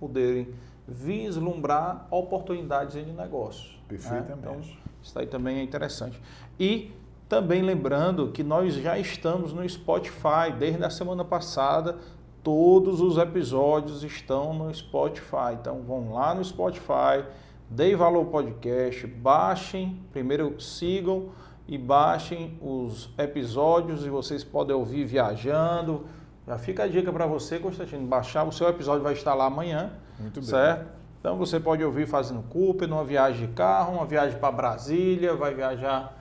poderem 0.00 0.48
vislumbrar 0.86 2.06
oportunidades 2.10 2.94
de 2.94 3.12
negócio. 3.12 3.72
né? 3.72 3.78
Perfeitamente. 3.88 4.38
Então, 4.38 4.60
isso 5.02 5.18
aí 5.18 5.26
também 5.26 5.58
é 5.58 5.62
interessante. 5.62 6.18
E 6.58 6.92
também 7.28 7.60
lembrando 7.60 8.32
que 8.32 8.42
nós 8.42 8.72
já 8.72 8.98
estamos 8.98 9.52
no 9.52 9.68
Spotify 9.68 10.50
desde 10.58 10.82
a 10.82 10.88
semana 10.88 11.26
passada. 11.26 11.98
Todos 12.42 13.02
os 13.02 13.18
episódios 13.18 14.02
estão 14.02 14.54
no 14.54 14.74
Spotify. 14.74 15.52
Então 15.60 15.82
vão 15.82 16.14
lá 16.14 16.34
no 16.34 16.42
Spotify, 16.42 17.26
Dei 17.70 17.94
Valor 17.94 18.26
Podcast, 18.26 19.06
baixem, 19.06 20.00
primeiro 20.10 20.58
sigam 20.60 21.28
e 21.66 21.76
baixem 21.76 22.58
os 22.62 23.10
episódios 23.18 24.06
e 24.06 24.08
vocês 24.08 24.42
podem 24.42 24.74
ouvir 24.74 25.04
viajando. 25.04 26.06
Já 26.46 26.56
fica 26.56 26.84
a 26.84 26.88
dica 26.88 27.12
para 27.12 27.26
você, 27.26 27.58
Constantino, 27.58 28.06
baixar. 28.06 28.44
O 28.44 28.52
seu 28.52 28.68
episódio 28.68 29.02
vai 29.02 29.12
estar 29.12 29.34
lá 29.34 29.44
amanhã, 29.46 29.92
Muito 30.18 30.40
bem. 30.40 30.48
certo? 30.48 30.86
Então 31.20 31.36
você 31.36 31.60
pode 31.60 31.84
ouvir 31.84 32.06
fazendo 32.06 32.42
Cooper, 32.44 32.88
numa 32.88 33.04
viagem 33.04 33.46
de 33.48 33.52
carro, 33.52 33.96
uma 33.96 34.06
viagem 34.06 34.38
para 34.38 34.50
Brasília, 34.50 35.34
vai 35.34 35.52
viajar 35.54 36.16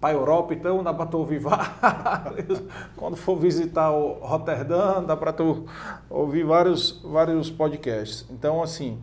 para 0.00 0.10
a 0.10 0.12
Europa, 0.14 0.52
então 0.52 0.82
dá 0.82 0.92
para 0.92 1.06
tu 1.06 1.18
ouvir 1.18 1.38
vários. 1.38 2.60
Quando 2.96 3.14
for 3.16 3.36
visitar 3.36 3.92
o 3.92 4.14
Roterdã, 4.14 5.00
dá 5.04 5.16
para 5.16 5.32
tu 5.32 5.64
ouvir 6.10 6.44
vários, 6.44 7.00
vários 7.04 7.50
podcasts. 7.50 8.26
Então, 8.30 8.60
assim, 8.60 8.98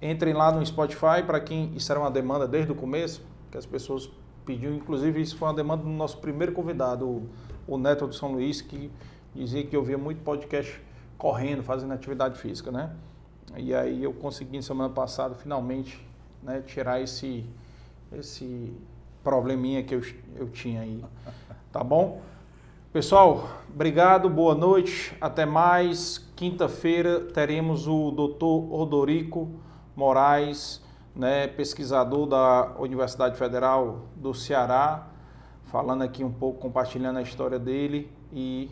entrem 0.00 0.32
lá 0.32 0.50
no 0.50 0.64
Spotify, 0.64 1.22
para 1.26 1.40
quem 1.40 1.72
isso 1.74 1.90
era 1.92 2.00
uma 2.00 2.10
demanda 2.10 2.46
desde 2.48 2.72
o 2.72 2.74
começo, 2.74 3.22
que 3.50 3.58
as 3.58 3.66
pessoas 3.66 4.10
pediam, 4.44 4.74
inclusive 4.74 5.20
isso 5.20 5.36
foi 5.36 5.48
uma 5.48 5.54
demanda 5.54 5.82
do 5.82 5.90
nosso 5.90 6.18
primeiro 6.18 6.52
convidado, 6.52 7.06
o, 7.06 7.28
o 7.66 7.78
Neto 7.78 8.06
do 8.06 8.14
São 8.14 8.32
Luís, 8.32 8.60
que 8.60 8.90
dizia 9.34 9.64
que 9.64 9.76
ouvia 9.76 9.98
muito 9.98 10.22
podcast 10.22 10.80
correndo, 11.18 11.62
fazendo 11.62 11.92
atividade 11.92 12.38
física, 12.38 12.72
né? 12.72 12.90
E 13.56 13.74
aí 13.74 14.02
eu 14.02 14.12
consegui 14.12 14.62
semana 14.62 14.88
passada 14.88 15.34
finalmente 15.34 16.04
né, 16.42 16.62
tirar 16.66 17.00
esse 17.00 17.44
esse 18.12 18.72
probleminha 19.22 19.82
que 19.82 19.94
eu, 19.94 20.02
eu 20.34 20.48
tinha 20.48 20.80
aí, 20.80 21.04
tá 21.70 21.84
bom? 21.84 22.20
Pessoal, 22.92 23.48
obrigado, 23.72 24.28
boa 24.28 24.54
noite, 24.54 25.16
até 25.20 25.46
mais. 25.46 26.18
Quinta-feira 26.34 27.20
teremos 27.20 27.86
o 27.86 28.10
Dr. 28.10 28.74
Odorico 28.74 29.48
Moraes, 29.94 30.82
né, 31.14 31.46
pesquisador 31.48 32.26
da 32.26 32.72
Universidade 32.78 33.36
Federal 33.36 34.06
do 34.16 34.32
Ceará, 34.32 35.06
falando 35.64 36.02
aqui 36.02 36.24
um 36.24 36.32
pouco, 36.32 36.60
compartilhando 36.60 37.18
a 37.18 37.22
história 37.22 37.58
dele 37.58 38.10
e, 38.32 38.70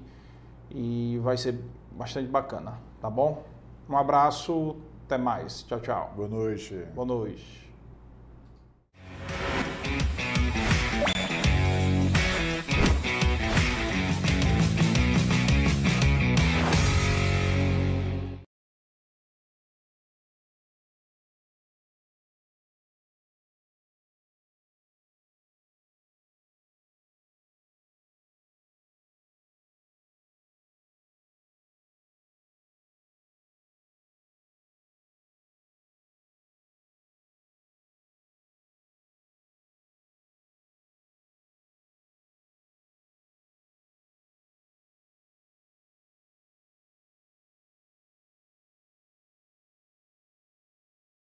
e 0.70 1.18
vai 1.22 1.36
ser 1.36 1.58
bastante 1.92 2.28
bacana, 2.28 2.74
tá 3.00 3.10
bom? 3.10 3.44
Um 3.88 3.96
abraço, 3.96 4.76
até 5.06 5.16
mais. 5.16 5.62
Tchau, 5.62 5.80
tchau. 5.80 6.12
Boa 6.14 6.28
noite. 6.28 6.74
Boa 6.94 7.06
noite. 7.06 7.67